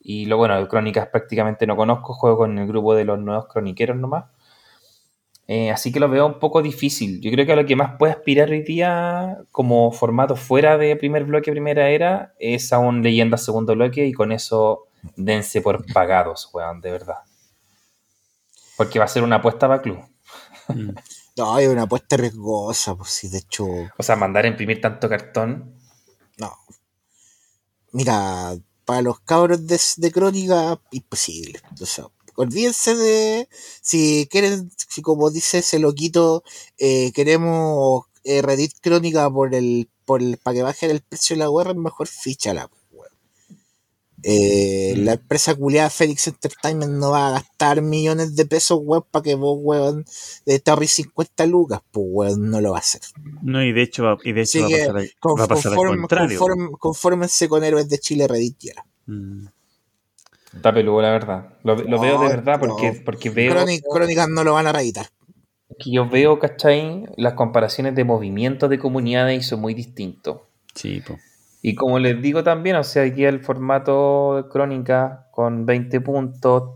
Y 0.00 0.26
lo 0.26 0.36
bueno, 0.38 0.58
de 0.58 0.66
crónicas 0.68 1.08
prácticamente 1.08 1.66
no 1.66 1.76
conozco, 1.76 2.14
juego 2.14 2.38
con 2.38 2.58
el 2.58 2.66
grupo 2.66 2.94
de 2.94 3.04
los 3.04 3.18
nuevos 3.20 3.46
croniqueros 3.48 3.96
nomás. 3.98 4.24
Eh, 5.46 5.70
así 5.70 5.92
que 5.92 6.00
lo 6.00 6.08
veo 6.08 6.26
un 6.26 6.38
poco 6.38 6.62
difícil. 6.62 7.20
Yo 7.20 7.30
creo 7.32 7.44
que 7.44 7.52
a 7.52 7.56
lo 7.56 7.66
que 7.66 7.74
más 7.76 7.96
puede 7.98 8.12
aspirar 8.12 8.50
hoy 8.50 8.62
día 8.62 9.38
como 9.50 9.90
formato 9.92 10.36
fuera 10.36 10.78
de 10.78 10.94
primer 10.96 11.24
bloque, 11.24 11.50
primera 11.50 11.88
era, 11.90 12.34
es 12.38 12.72
a 12.72 12.78
un 12.78 13.02
leyenda 13.02 13.36
segundo 13.36 13.74
bloque 13.74 14.06
y 14.06 14.12
con 14.12 14.32
eso 14.32 14.86
dense 15.16 15.60
por 15.60 15.84
pagados, 15.92 16.50
weón, 16.52 16.80
de 16.80 16.92
verdad. 16.92 17.16
Porque 18.80 18.98
va 18.98 19.04
a 19.04 19.08
ser 19.08 19.22
una 19.22 19.36
apuesta 19.36 19.68
para 19.68 19.82
club. 19.82 19.98
Mm. 20.68 20.92
No, 21.36 21.58
es 21.58 21.68
una 21.68 21.82
apuesta 21.82 22.16
riesgosa, 22.16 22.94
pues 22.96 23.10
sí, 23.10 23.28
de 23.28 23.38
hecho. 23.38 23.64
O 23.96 24.02
sea, 24.02 24.16
mandar 24.16 24.44
a 24.44 24.48
imprimir 24.48 24.80
tanto 24.80 25.08
cartón. 25.08 25.74
No. 26.38 26.52
Mira, 27.92 28.56
para 28.84 29.02
los 29.02 29.20
cabros 29.20 29.66
de, 29.66 29.80
de 29.96 30.12
crónica, 30.12 30.80
imposible. 30.90 31.60
O 31.80 31.86
sea, 31.86 32.06
olvídense 32.36 32.94
de. 32.96 33.48
Si 33.82 34.26
quieren, 34.30 34.70
si 34.88 35.02
como 35.02 35.30
dice 35.30 35.58
ese 35.58 35.78
loquito, 35.78 36.42
eh, 36.78 37.12
queremos 37.12 38.06
eh, 38.24 38.42
Reddit 38.42 38.72
crónica 38.80 39.30
por 39.30 39.54
el. 39.54 39.90
por 40.06 40.22
el, 40.22 40.38
para 40.38 40.54
que 40.54 40.62
baje 40.62 40.90
el 40.90 41.02
precio 41.02 41.36
de 41.36 41.44
la 41.44 41.50
guerra, 41.50 41.74
mejor 41.74 42.08
fichala, 42.08 42.66
pues. 42.68 42.79
Eh, 44.22 44.94
Mm. 44.96 45.04
La 45.04 45.12
empresa 45.14 45.54
culiada 45.54 45.88
Felix 45.90 46.26
Entertainment 46.26 46.92
no 46.92 47.10
va 47.12 47.28
a 47.28 47.30
gastar 47.32 47.80
millones 47.80 48.36
de 48.36 48.44
pesos, 48.44 48.78
weón, 48.82 49.04
para 49.10 49.22
que 49.22 49.34
vos, 49.34 49.56
weón, 49.60 50.04
de 50.46 50.58
te 50.58 50.70
ahorres 50.70 50.90
50 50.92 51.46
lucas, 51.46 51.80
pues, 51.90 52.06
weón, 52.08 52.50
no 52.50 52.60
lo 52.60 52.72
va 52.72 52.78
a 52.78 52.80
hacer. 52.80 53.00
No, 53.42 53.62
y 53.64 53.72
de 53.72 53.82
hecho, 53.82 54.04
va, 54.04 54.18
y 54.24 54.32
de 54.32 54.42
hecho 54.42 54.60
va, 54.60 54.66
a 54.66 54.70
pasar, 54.70 54.96
al- 54.98 55.10
Conf- 55.20 55.40
va 55.40 55.44
a 55.44 55.48
pasar 55.48 55.72
al 55.72 55.78
conform- 55.78 56.00
contrario. 56.00 56.40
conform- 56.40 56.78
confórmense 56.78 57.48
con 57.48 57.64
héroes 57.64 57.88
de 57.88 57.98
Chile 57.98 58.26
Reddit 58.28 58.64
y 58.64 58.68
era. 58.70 58.84
Mm. 59.06 59.46
Está 60.54 60.74
peludo, 60.74 61.00
la 61.00 61.10
verdad. 61.12 61.54
Lo, 61.62 61.76
lo 61.76 61.84
No, 61.88 62.00
veo 62.00 62.20
de 62.20 62.28
verdad 62.28 62.58
porque, 62.58 62.92
no. 62.92 63.04
porque 63.04 63.30
veo. 63.30 63.52
Cróni- 63.54 63.80
Crónicas 63.88 64.28
no 64.28 64.42
lo 64.44 64.54
van 64.54 64.66
a 64.66 64.72
reeditar. 64.72 65.06
que 65.78 65.92
yo 65.92 66.08
veo, 66.08 66.38
¿cachai? 66.40 67.04
Las 67.16 67.34
comparaciones 67.34 67.94
de 67.94 68.04
movimientos 68.04 68.68
de 68.68 68.78
comunidades 68.78 69.38
y 69.46 69.48
son 69.48 69.60
muy 69.60 69.72
distintos. 69.72 70.40
Sí, 70.74 71.00
po. 71.00 71.16
Y 71.62 71.74
como 71.74 71.98
les 71.98 72.20
digo 72.22 72.42
también, 72.42 72.76
o 72.76 72.84
sea, 72.84 73.02
aquí 73.02 73.24
el 73.24 73.40
formato 73.40 74.36
de 74.36 74.48
crónica 74.48 75.26
con 75.30 75.66
20 75.66 76.00
puntos, 76.00 76.70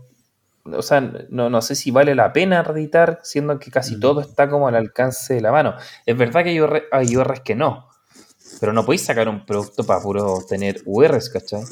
o 0.65 0.81
sea, 0.81 1.01
no, 1.29 1.49
no 1.49 1.61
sé 1.61 1.75
si 1.75 1.91
vale 1.91 2.15
la 2.15 2.33
pena 2.33 2.63
reeditar, 2.63 3.19
siendo 3.23 3.57
que 3.59 3.71
casi 3.71 3.95
Mm. 3.95 3.99
todo 3.99 4.21
está 4.21 4.49
como 4.49 4.67
al 4.67 4.75
alcance 4.75 5.35
de 5.35 5.41
la 5.41 5.51
mano. 5.51 5.75
Es 6.05 6.17
verdad 6.17 6.43
que 6.43 6.49
hay, 6.49 6.61
UR 6.61 6.83
hay 6.91 7.17
URs 7.17 7.39
que 7.41 7.55
no, 7.55 7.87
pero 8.59 8.73
no 8.73 8.85
podéis 8.85 9.05
sacar 9.05 9.27
un 9.27 9.45
producto 9.45 9.83
para 9.83 10.01
puro 10.01 10.39
tener 10.47 10.81
URs, 10.85 11.29
¿cachai? 11.29 11.63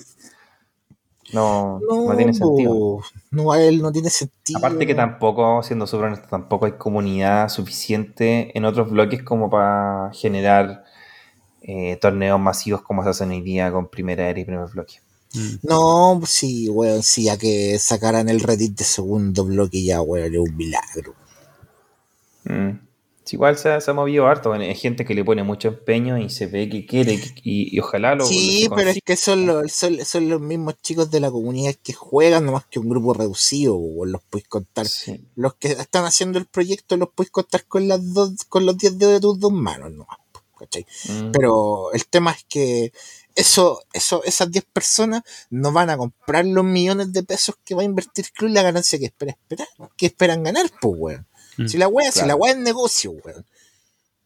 No, 1.33 1.79
no, 1.79 2.15
tiene 2.15 2.33
sentido. 2.33 2.99
No, 3.31 3.55
él 3.55 3.81
no 3.81 3.91
tiene 3.91 4.09
sentido. 4.09 4.59
Aparte 4.59 4.85
que 4.85 4.93
tampoco, 4.93 5.63
siendo 5.63 5.87
súper 5.87 6.07
honesto, 6.07 6.27
tampoco 6.29 6.65
hay 6.65 6.73
comunidad 6.73 7.49
suficiente 7.49 8.55
en 8.55 8.65
otros 8.65 8.91
bloques 8.91 9.23
como 9.23 9.49
para 9.49 10.11
generar 10.13 10.82
eh, 11.63 11.97
torneos 12.01 12.39
masivos 12.39 12.81
como 12.83 13.03
se 13.03 13.09
hacen 13.09 13.31
hoy 13.31 13.41
día 13.41 13.71
con 13.71 13.87
primera 13.89 14.29
era 14.29 14.39
y 14.39 14.45
primer 14.45 14.67
bloque. 14.69 14.95
Mm. 15.33 15.55
No, 15.67 16.17
pues 16.19 16.31
sí, 16.31 16.69
weón, 16.69 17.01
sí, 17.03 17.29
a 17.29 17.37
que 17.37 17.79
sacaran 17.79 18.29
el 18.29 18.39
Reddit 18.41 18.77
de 18.77 18.83
segundo 18.83 19.43
bloque 19.45 19.83
ya, 19.83 20.01
weón, 20.01 20.33
es 20.33 20.39
un 20.39 20.55
milagro. 20.55 21.15
Mm. 22.45 22.71
Sí, 23.25 23.37
igual 23.37 23.57
se, 23.57 23.69
ha- 23.71 23.79
se 23.79 23.89
ha 23.89 23.93
movido 23.93 24.27
harto, 24.27 24.49
bueno, 24.49 24.65
hay 24.65 24.75
gente 24.75 25.05
que 25.05 25.13
le 25.15 25.23
pone 25.23 25.43
mucho 25.43 25.69
empeño 25.69 26.17
y 26.17 26.29
se 26.29 26.45
ve 26.45 26.67
que 26.67 26.85
quiere 26.85 27.13
y, 27.41 27.73
y 27.73 27.79
ojalá 27.79 28.15
lo 28.15 28.25
sí, 28.25 28.67
lo 28.69 28.75
pero 28.75 28.89
es 28.89 28.99
que 29.03 29.15
son 29.15 29.45
los, 29.45 29.71
son, 29.71 30.03
son 30.03 30.27
los 30.27 30.41
mismos 30.41 30.75
chicos 30.81 31.09
de 31.09 31.21
la 31.21 31.31
comunidad 31.31 31.73
que 31.81 31.93
juegan, 31.93 32.45
nomás 32.45 32.65
que 32.65 32.79
un 32.79 32.89
grupo 32.89 33.13
reducido, 33.13 33.75
weón, 33.77 34.11
los 34.11 34.21
podéis 34.23 34.49
contar. 34.49 34.87
Sí. 34.87 35.23
Los 35.35 35.53
que 35.55 35.69
están 35.69 36.03
haciendo 36.03 36.37
el 36.37 36.47
proyecto 36.47 36.97
los 36.97 37.09
podéis 37.11 37.31
contar 37.31 37.63
con 37.65 37.87
las 37.87 38.13
dos, 38.13 38.43
con 38.49 38.65
los 38.65 38.77
10 38.77 38.97
dedos 38.97 39.13
de 39.13 39.19
tus 39.21 39.39
dos 39.39 39.53
manos, 39.53 39.91
nomás. 39.93 40.17
¿Cachai? 40.63 40.85
Mm. 41.09 41.31
Pero 41.31 41.91
el 41.93 42.05
tema 42.07 42.31
es 42.31 42.43
que 42.47 42.93
eso, 43.35 43.81
eso, 43.93 44.23
esas 44.23 44.51
10 44.51 44.65
personas 44.71 45.23
no 45.49 45.71
van 45.71 45.89
a 45.89 45.97
comprar 45.97 46.45
los 46.45 46.63
millones 46.63 47.11
de 47.13 47.23
pesos 47.23 47.55
que 47.65 47.75
va 47.75 47.81
a 47.81 47.85
invertir 47.85 48.25
y 48.41 48.49
la 48.49 48.61
ganancia 48.61 48.99
que 48.99 49.05
espera 49.05 49.31
esperar, 49.31 49.67
que 49.97 50.05
esperan 50.05 50.43
ganar, 50.43 50.69
pues, 50.81 50.95
weón. 50.97 51.27
Mm. 51.57 51.67
Si 51.67 51.77
la 51.77 51.87
weá, 51.87 52.11
si 52.11 52.25
la 52.25 52.35
weá 52.35 52.51
es 52.53 52.57
negocio, 52.59 53.11
weón. 53.11 53.45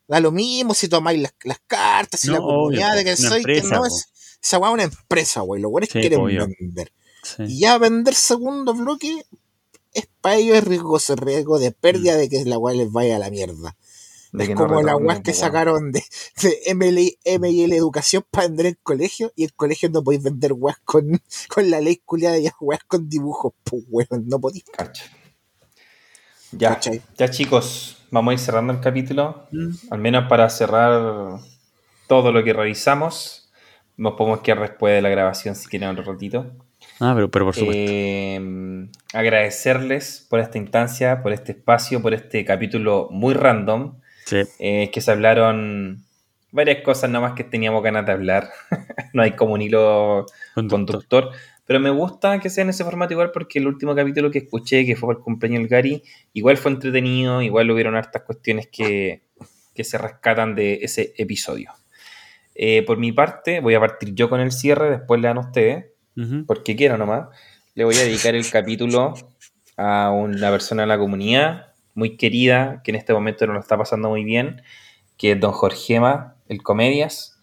Da 0.08 0.20
lo 0.22 0.32
mismo 0.32 0.74
si 0.74 0.88
tomáis 0.88 1.22
las, 1.22 1.34
las 1.44 1.60
cartas, 1.68 2.22
si 2.22 2.28
No, 2.28 2.34
la 2.34 2.40
comunidad 2.40 2.92
obvio, 2.94 2.98
de 2.98 3.04
que 3.06 3.18
soy, 3.18 3.44
que 3.44 3.62
no 3.64 3.80
po. 3.80 3.86
es. 3.86 4.08
Esa 4.42 4.58
weá 4.60 4.70
es 4.70 4.74
una 4.76 4.84
empresa, 4.84 5.44
weón. 5.44 5.62
Los 5.62 5.72
weones 5.72 5.90
Sí, 5.92 6.00
quieren 6.00 6.22
obvio. 6.22 6.48
vender. 6.60 6.92
Sí. 7.24 7.44
Y 7.48 7.60
ya 7.60 7.78
vender 7.78 8.16
segundo 8.16 8.74
bloque 8.74 9.26
es 9.94 10.08
para 10.22 10.36
ellos 10.36 10.58
es 10.58 10.64
riesgoso, 10.64 11.14
es 11.14 11.20
riesgo 11.20 11.60
de 11.60 11.72
pérdida 11.72 12.16
de 12.16 12.30
que 12.30 12.46
la 12.46 12.58
weá 12.58 12.76
les 12.76 12.92
vaya 12.92 13.16
a 13.16 13.20
la 13.20 13.30
mierda. 13.30 13.76
De 14.32 14.44
es 14.44 14.50
que 14.50 14.56
no 14.56 14.62
como 14.62 14.76
las 14.76 14.86
retorne, 14.86 15.08
weas 15.08 15.22
que 15.22 15.34
sacaron 15.34 15.92
de, 15.92 16.04
de 16.42 16.76
ML, 16.76 17.40
ML 17.40 17.74
Educación 17.74 18.26
para 18.30 18.48
vender 18.48 18.66
el 18.66 18.78
colegio 18.78 19.32
y 19.36 19.46
el 19.46 19.54
colegio 19.54 19.90
no 19.90 20.04
podéis 20.04 20.24
vender 20.24 20.54
weas 20.54 20.78
con, 20.84 21.22
con 21.50 21.70
la 21.70 21.82
ley 21.82 22.02
culiada 22.04 22.38
y 22.38 22.50
weas 22.60 22.84
con 22.86 23.10
dibujos, 23.10 23.54
pues 23.64 23.84
weón, 23.88 24.28
no 24.28 24.40
podéis. 24.40 24.66
Cacha. 24.66 25.06
Ya, 26.52 26.76
¿Cachai? 26.76 27.02
ya 27.18 27.30
chicos, 27.30 27.98
vamos 28.10 28.32
a 28.32 28.34
ir 28.34 28.40
cerrando 28.40 28.74
el 28.74 28.80
capítulo. 28.80 29.48
Mm. 29.52 29.70
Al 29.92 30.00
menos 30.00 30.30
para 30.30 30.50
cerrar 30.50 31.40
todo 32.08 32.32
lo 32.32 32.44
que 32.44 32.54
revisamos. 32.54 33.52
Nos 33.98 34.14
podemos 34.14 34.42
quedar 34.42 34.62
después 34.62 34.94
de 34.94 35.02
la 35.02 35.10
grabación 35.10 35.56
si 35.56 35.68
quieren 35.68 35.90
otro 35.90 36.04
ratito. 36.04 36.52
Ah, 37.00 37.14
pero, 37.16 37.30
pero 37.30 37.46
por 37.46 37.56
supuesto. 37.56 37.82
Eh, 37.84 38.88
agradecerles 39.14 40.26
por 40.30 40.40
esta 40.40 40.58
instancia, 40.58 41.22
por 41.22 41.34
este 41.34 41.54
espacio, 41.54 42.02
por 42.02 42.14
este 42.14 42.46
capítulo 42.46 43.08
muy 43.12 43.34
random. 43.34 43.96
Sí. 44.28 44.44
eh, 44.60 44.90
que 44.92 45.00
se 45.02 45.12
hablaron 45.12 46.04
varias 46.52 46.82
cosas 46.84 47.10
nomás 47.10 47.34
que 47.34 47.44
teníamos 47.46 47.82
ganas 47.82 48.06
de 48.06 48.12
hablar. 48.12 48.50
no 49.14 49.22
hay 49.24 49.32
como 49.32 49.54
un 49.54 49.62
hilo 49.62 50.26
Conductor. 50.54 50.86
conductor. 50.86 51.32
Pero 51.66 51.80
me 51.80 51.90
gusta 51.90 52.40
que 52.40 52.50
sea 52.50 52.64
en 52.64 52.70
ese 52.70 52.84
formato 52.84 53.14
igual 53.14 53.32
porque 53.32 53.60
el 53.60 53.68
último 53.68 53.94
capítulo 53.96 54.32
que 54.32 54.40
escuché, 54.40 54.86
que 54.86 54.96
fue 54.96 55.08
por 55.08 55.16
el 55.18 55.22
cumpleaños 55.24 55.60
del 55.62 55.68
Gary, 55.70 56.04
igual 56.34 56.58
fue 56.58 56.72
entretenido, 56.72 57.42
igual 57.42 57.70
hubieron 57.72 57.96
hartas 57.96 58.22
cuestiones 58.24 58.68
que, 58.72 59.24
que 59.76 59.84
se 59.84 59.98
rescatan 59.98 60.56
de 60.56 60.80
ese 60.82 61.14
episodio. 61.18 61.72
Eh, 62.56 62.84
por 62.84 62.98
mi 62.98 63.12
parte, 63.12 63.60
voy 63.60 63.76
a 63.76 63.80
partir 63.80 64.14
yo 64.16 64.30
con 64.30 64.40
el 64.40 64.52
cierre, 64.52 64.90
después 64.90 65.20
le 65.22 65.28
dan 65.28 65.38
ustedes, 65.38 65.86
Ujú. 66.16 66.46
porque 66.46 66.76
quiero 66.76 66.98
nomás. 66.98 67.28
Le 67.76 67.84
voy 67.84 67.96
a 67.96 68.04
dedicar 68.04 68.34
el 68.34 68.50
capítulo 68.50 69.14
a 69.76 70.10
una 70.12 70.50
persona 70.50 70.84
de 70.84 70.88
la 70.88 70.98
comunidad 70.98 71.67
muy 71.98 72.16
querida, 72.16 72.82
que 72.84 72.92
en 72.92 72.96
este 72.96 73.12
momento 73.12 73.48
no 73.48 73.54
lo 73.54 73.60
está 73.60 73.76
pasando 73.76 74.08
muy 74.10 74.24
bien, 74.24 74.62
que 75.18 75.32
es 75.32 75.40
don 75.40 75.52
Jorgema, 75.52 76.36
el 76.48 76.62
Comedias. 76.62 77.40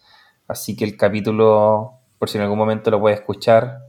Así 0.47 0.77
que 0.77 0.85
el 0.85 0.97
capítulo, 0.97 1.95
por 2.19 2.29
si 2.31 2.39
en 2.39 2.45
algún 2.45 2.59
momento 2.59 2.91
lo 2.93 3.01
puede 3.01 3.17
escuchar, 3.17 3.81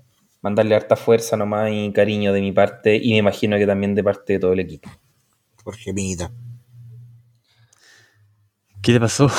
mandarle 0.41 0.75
harta 0.75 0.95
fuerza 0.95 1.37
nomás 1.37 1.69
y 1.71 1.91
cariño 1.93 2.33
de 2.33 2.41
mi 2.41 2.51
parte, 2.51 2.95
y 2.95 3.11
me 3.11 3.17
imagino 3.17 3.57
que 3.57 3.67
también 3.67 3.93
de 3.93 4.03
parte 4.03 4.33
de 4.33 4.39
todo 4.39 4.53
el 4.53 4.59
equipo. 4.59 4.89
Jorge 5.63 5.93
Minita. 5.93 6.31
¿Qué 8.81 8.91
le 8.93 8.99
pasó? 8.99 9.29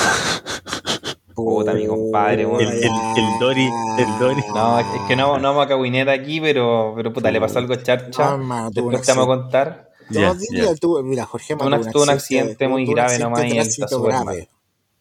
Puta, 1.34 1.74
mi 1.74 1.86
compadre, 1.86 2.46
weón. 2.46 2.60
El- 2.62 2.68
el- 2.68 2.84
el 2.84 3.38
Dori- 3.40 3.98
el 3.98 4.18
Dori. 4.18 4.42
No, 4.54 4.78
es 4.78 4.86
que 5.08 5.16
no, 5.16 5.38
no 5.38 5.48
vamos 5.48 5.66
a 5.66 5.68
caguinear 5.68 6.08
aquí, 6.08 6.40
pero, 6.40 6.92
pero 6.96 7.12
puta, 7.12 7.30
le 7.30 7.40
pasó 7.40 7.58
algo 7.58 7.74
a 7.74 7.82
Charcha. 7.82 8.36
Después 8.70 9.02
te 9.06 9.12
vamos 9.12 9.24
a 9.24 9.40
contar. 9.42 9.85
No, 10.10 10.34
dile, 10.34 10.64
ya. 10.64 10.74
tuvo- 10.74 11.02
mira, 11.02 11.24
Jorge 11.24 11.56
Tuvo 11.56 11.68
un- 11.68 11.90
tuvo 11.90 12.02
un 12.04 12.10
accidente 12.10 12.68
muy 12.68 12.86
grave 12.86 13.18
nomás 13.18 13.44
y 13.44 13.58
él 13.58 13.66
está 13.66 13.86
grave. 13.98 14.48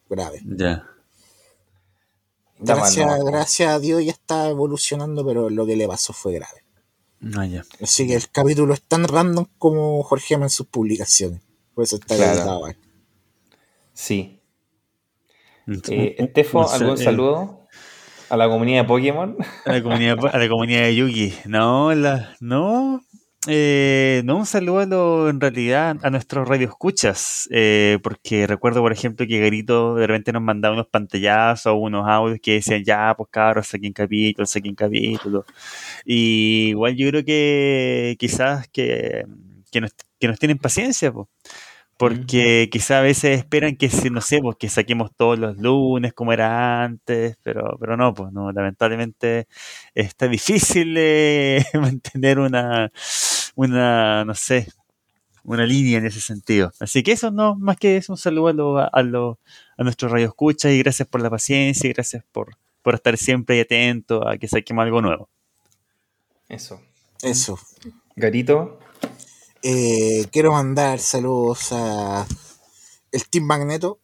Grave. 0.09 0.41
Ya. 0.45 0.87
Mal, 2.57 2.77
Gracias, 2.77 3.05
no. 3.19 3.25
gracias 3.25 3.69
a 3.69 3.79
Dios 3.79 4.03
ya 4.05 4.11
está 4.11 4.49
evolucionando, 4.49 5.25
pero 5.25 5.49
lo 5.49 5.65
que 5.65 5.75
le 5.75 5.87
pasó 5.87 6.13
fue 6.13 6.33
grave. 6.33 6.63
Ah, 7.37 7.45
ya. 7.45 7.63
Así 7.81 8.07
que 8.07 8.15
el 8.15 8.29
capítulo 8.29 8.73
es 8.73 8.81
tan 8.81 9.07
random 9.07 9.45
como 9.57 10.01
Jorge 10.03 10.35
en 10.35 10.49
sus 10.49 10.67
publicaciones. 10.67 11.41
Por 11.73 11.83
eso 11.83 11.97
está 11.97 12.15
Claro. 12.15 12.61
Sí. 13.93 14.41
Eh, 15.89 16.15
Estefo, 16.19 16.69
¿algún 16.69 16.93
eh, 16.99 17.03
saludo 17.03 17.67
a 18.29 18.37
la 18.37 18.47
comunidad 18.47 18.83
de 18.83 18.87
Pokémon? 18.87 19.35
A 19.65 19.71
la 19.73 19.83
comunidad, 19.83 20.17
a 20.31 20.37
la 20.37 20.47
comunidad 20.49 20.81
de 20.83 20.95
Yugi. 20.95 21.33
No, 21.45 21.93
la, 21.93 22.35
no, 22.39 23.01
eh, 23.47 24.21
no 24.25 24.37
un 24.37 24.45
saludo 24.45 24.79
a 24.79 24.85
lo- 24.85 25.29
en 25.29 25.39
realidad 25.39 25.97
a 26.03 26.09
nuestros 26.09 26.47
radioescuchas, 26.47 27.47
eh, 27.51 27.99
porque 28.03 28.47
recuerdo, 28.47 28.81
por 28.81 28.91
ejemplo, 28.91 29.25
que 29.27 29.39
Garito 29.39 29.95
de 29.95 30.07
repente 30.07 30.31
nos 30.33 30.41
mandaba 30.41 30.73
unos 30.73 30.87
pantallazos 30.87 31.67
o 31.73 31.75
unos 31.75 32.07
audios 32.07 32.39
que 32.41 32.53
decían, 32.53 32.83
ya, 32.83 33.13
pues 33.15 33.29
cabros, 33.31 33.67
saquen 33.67 33.93
capítulo, 33.93 34.45
saquen 34.47 34.75
capítulo. 34.75 35.45
Y 36.05 36.69
igual 36.69 36.95
yo 36.97 37.09
creo 37.09 37.25
que 37.25 38.15
quizás 38.19 38.67
que, 38.69 39.25
que, 39.71 39.81
nos, 39.81 39.93
que 40.19 40.27
nos 40.29 40.39
tienen 40.39 40.57
paciencia, 40.59 41.11
pues. 41.13 41.27
Porque 41.97 42.67
quizás 42.71 42.91
a 42.91 43.01
veces 43.01 43.37
esperan 43.39 43.77
que, 43.77 43.89
no 44.11 44.19
sé, 44.21 44.39
pues 44.41 44.57
que 44.57 44.67
saquemos 44.67 45.11
todos 45.15 45.39
los 45.39 45.57
lunes 45.57 46.13
como 46.13 46.33
era 46.33 46.83
antes, 46.83 47.37
pero, 47.41 47.77
pero 47.79 47.95
no, 47.95 48.13
pues 48.13 48.33
no, 48.33 48.51
lamentablemente 48.51 49.47
está 49.93 50.27
difícil 50.27 50.93
eh, 50.97 51.63
mantener 51.73 52.39
una, 52.39 52.91
una, 53.55 54.23
no 54.25 54.35
sé, 54.35 54.67
una 55.43 55.65
línea 55.65 55.97
en 55.99 56.05
ese 56.05 56.21
sentido. 56.21 56.71
Así 56.79 57.03
que 57.03 57.11
eso 57.13 57.31
no, 57.31 57.55
más 57.55 57.77
que 57.77 57.97
eso, 57.97 58.13
un 58.13 58.17
saludo 58.17 58.47
a, 58.47 58.53
lo- 58.53 58.79
a, 58.95 59.01
lo- 59.03 59.39
a 59.77 59.83
nuestros 59.83 60.11
radioescuchas 60.11 60.71
y 60.71 60.79
gracias 60.79 61.07
por 61.07 61.21
la 61.21 61.29
paciencia 61.29 61.89
y 61.89 61.93
gracias 61.93 62.23
por, 62.31 62.57
por 62.81 62.95
estar 62.95 63.17
siempre 63.17 63.59
atento 63.61 64.27
a 64.27 64.37
que 64.37 64.47
saquemos 64.47 64.83
algo 64.83 65.01
nuevo. 65.01 65.29
Eso. 66.49 66.81
Eso. 67.21 67.57
Garito, 68.15 68.79
Eh, 69.67 70.27
quiero 70.31 70.51
mandar 70.51 70.99
saludos 70.99 71.69
a 71.71 72.27
el 73.11 73.27
Team 73.29 73.45
Magneto, 73.45 73.99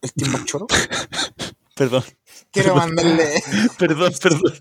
el 0.00 0.12
Team 0.14 0.32
Machoro. 0.32 0.66
Perdón, 1.74 2.02
Quiero 2.50 2.74
mandarle, 2.74 3.42
perdón, 3.78 4.12
perdón. 4.20 4.52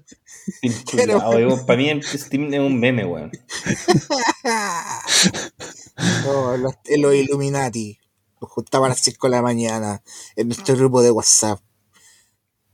Pero- 0.96 1.66
para 1.66 1.78
mí 1.78 1.90
el 1.90 2.04
Steam 2.04 2.54
es 2.54 2.60
un 2.60 2.80
meme, 2.80 3.06
weón. 3.06 3.32
Oh, 6.28 6.56
los, 6.58 6.74
en 6.86 7.02
los 7.02 7.16
Illuminati. 7.16 7.98
Nos 8.40 8.52
juntamos 8.52 8.86
a 8.86 8.90
las 8.90 9.00
5 9.00 9.26
de 9.28 9.32
la 9.32 9.42
mañana 9.42 10.04
en 10.36 10.48
nuestro 10.50 10.76
grupo 10.76 11.02
de 11.02 11.10
WhatsApp 11.10 11.60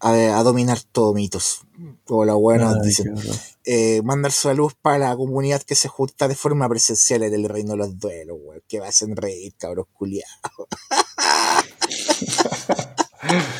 a, 0.01 0.11
a 0.37 0.43
dominar 0.43 0.81
todo 0.91 1.13
mitos. 1.13 1.61
Como 2.03 2.25
los 2.25 2.35
buenos 2.37 2.75
Ay, 2.75 2.81
dicen. 2.87 3.15
Eh, 3.63 4.01
mandar 4.03 4.33
saludos 4.33 4.73
para 4.81 4.97
la 4.97 5.15
comunidad 5.15 5.61
que 5.63 5.75
se 5.75 5.87
junta 5.87 6.27
de 6.27 6.35
forma 6.35 6.67
presencial 6.67 7.23
en 7.23 7.33
el 7.33 7.47
reino 7.47 7.71
de 7.71 7.77
los 7.77 7.97
duelos, 7.97 8.37
weón. 8.41 8.61
Que 8.67 8.81
va 8.81 8.87
a 8.87 8.89
hacer 8.89 9.07
reír, 9.15 9.53
cabros 9.57 9.87
culiados. 9.93 10.27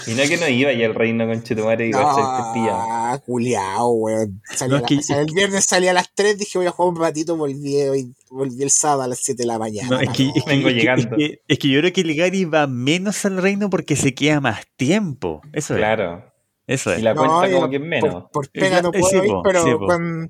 Y 0.08 0.12
no 0.16 0.24
que 0.24 0.38
no 0.38 0.48
iba 0.48 0.72
ya 0.74 0.86
el 0.86 0.94
reino 0.96 1.26
con 1.28 1.42
Chetumare 1.44 1.86
y 1.86 1.90
iba 1.90 2.12
a 2.12 2.16
ser 2.16 2.54
pillado. 2.54 2.80
Ah, 2.90 3.20
culiao, 3.26 3.90
weón. 3.92 4.42
Salí 4.56 4.72
No, 4.72 4.76
es 4.78 4.82
la- 4.82 4.88
que- 4.88 5.22
el 5.22 5.34
viernes 5.34 5.66
salí 5.66 5.88
a 5.88 5.94
las 5.94 6.10
3, 6.14 6.38
dije 6.38 6.58
voy 6.58 6.68
a 6.68 6.72
jugar 6.72 6.94
un 6.94 7.00
ratito, 7.00 7.36
volví, 7.38 7.82
hoy- 7.84 8.14
volví 8.30 8.62
el 8.64 8.72
sábado 8.72 9.04
a 9.04 9.08
las 9.08 9.20
7 9.20 9.44
de 9.44 9.48
la 9.48 9.60
mañana. 9.60 9.90
No, 9.90 10.00
es 10.00 10.10
que, 10.10 10.28
es 10.36 10.44
que- 10.44 10.50
Vengo 10.50 10.68
es 10.70 10.74
que- 10.74 10.80
llegando. 10.80 11.16
Es 11.16 11.18
que, 11.18 11.42
es 11.48 11.60
que 11.60 11.68
yo 11.70 11.80
creo 11.80 11.94
que 11.94 12.02
el 12.02 12.16
Gary 12.16 12.46
va 12.46 12.68
menos 12.68 13.24
al 13.26 13.38
reino 13.42 13.70
porque 13.70 13.96
se 13.96 14.14
queda 14.14 14.42
más 14.42 14.62
tiempo. 14.76 15.42
Eso 15.54 15.74
es. 15.76 15.80
Claro. 15.80 16.26
Eso 16.66 16.94
es. 16.94 17.00
Y 17.00 17.02
la 17.02 17.14
No, 17.14 17.26
cuenta 17.26 17.52
como 17.56 17.70
que 17.70 17.76
es 17.76 17.82
menos. 17.82 18.14
Por, 18.14 18.32
por 18.32 18.50
pega 18.50 18.82
no 18.82 18.90
Eh, 18.94 19.00
puedo 19.00 19.10
sí, 19.22 19.28
ir, 19.28 19.34
pero 19.44 19.64
sí, 19.66 19.72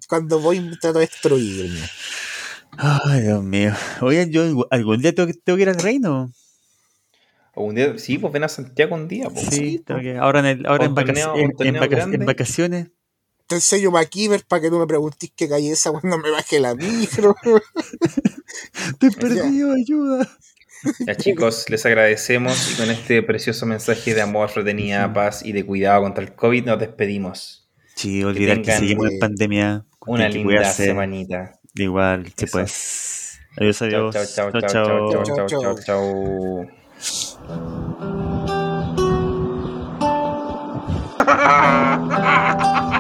cuando, 0.08 0.40
voy 0.40 0.60
trato 0.82 1.00
de 1.00 1.06
destruirme. 1.06 1.80
Ay, 2.78 3.22
Dios 3.22 3.44
mío. 3.44 3.72
Oigan, 4.02 4.32
yo 4.32 4.66
algún 4.72 5.00
día 5.00 5.14
tengo, 5.14 5.28
que- 5.28 5.36
tengo 5.36 5.58
que 5.58 5.64
ir 5.64 5.70
al 5.70 5.80
reino. 5.80 6.32
O 7.56 7.66
un 7.66 7.76
día, 7.76 7.98
sí, 8.00 8.18
pues 8.18 8.34
ven 8.34 8.44
a 8.44 8.48
Santiago 8.50 8.96
un 8.96 9.08
día, 9.08 9.30
pues. 9.30 9.46
Sí, 9.48 9.84
que- 9.86 10.18
ahora 10.18 10.40
en, 10.40 10.46
el- 10.46 10.66
ahora 10.66 10.86
en, 10.86 10.96
vacac- 10.96 11.06
torneo- 11.14 11.34
un 11.34 11.40
en- 11.40 11.46
en 11.52 11.56
torneo 11.58 11.82
vaca- 11.82 11.96
grande. 11.96 12.18
en 12.18 12.26
vacaciones. 12.26 12.88
Te 13.48 13.56
enseño 13.56 13.92
MacGyver 13.92 14.44
para 14.48 14.62
que 14.64 14.70
no 14.72 14.80
me 14.80 14.88
preguntes 14.88 15.32
qué 15.36 15.48
calle 15.50 15.72
esa 15.72 15.92
cuando 15.92 16.18
me 16.18 16.32
baje 16.32 16.60
la 16.60 16.74
micro. 16.76 17.36
Estoy 18.88 19.12
perdido, 19.12 19.74
ayuda. 19.74 20.28
Ya 21.06 21.16
chicos, 21.16 21.70
les 21.70 21.86
agradecemos 21.86 22.72
y 22.74 22.76
con 22.76 22.90
este 22.90 23.22
precioso 23.24 23.66
mensaje 23.66 24.14
de 24.16 24.22
amor, 24.22 24.50
fraternidad, 24.50 25.14
paz 25.14 25.46
y 25.46 25.52
de 25.52 25.66
cuidado 25.66 26.02
contra 26.04 26.24
el 26.24 26.34
COVID 26.36 26.66
nos 26.66 26.80
despedimos. 26.80 27.70
Sí, 27.96 28.24
olvidar 28.24 28.58
que, 28.58 28.64
tengan, 28.64 28.80
seguimos 28.80 29.12
en 29.12 29.20
pandemia. 29.20 29.86
Una 30.08 30.28
que 30.28 30.34
linda 30.34 30.48
cuidarse. 30.48 30.86
semanita. 30.86 31.60
Igual, 31.76 32.28
sí, 32.36 32.46
Eso. 32.46 32.52
pues. 32.58 33.40
Adiós, 33.58 33.78
Chao, 33.78 33.88
adiós. 33.88 34.14
chao, 34.36 34.52
chao, 34.52 34.52
chao, 34.52 34.70
chao, 34.72 35.24
chao, 35.24 35.48
chao, 35.48 35.48
chao, 35.62 35.80
chao. 35.86 36.83
Ha 37.04 37.10
ha 41.20 41.36
ha 41.36 41.98
ha 42.10 42.84
ha! 42.84 42.93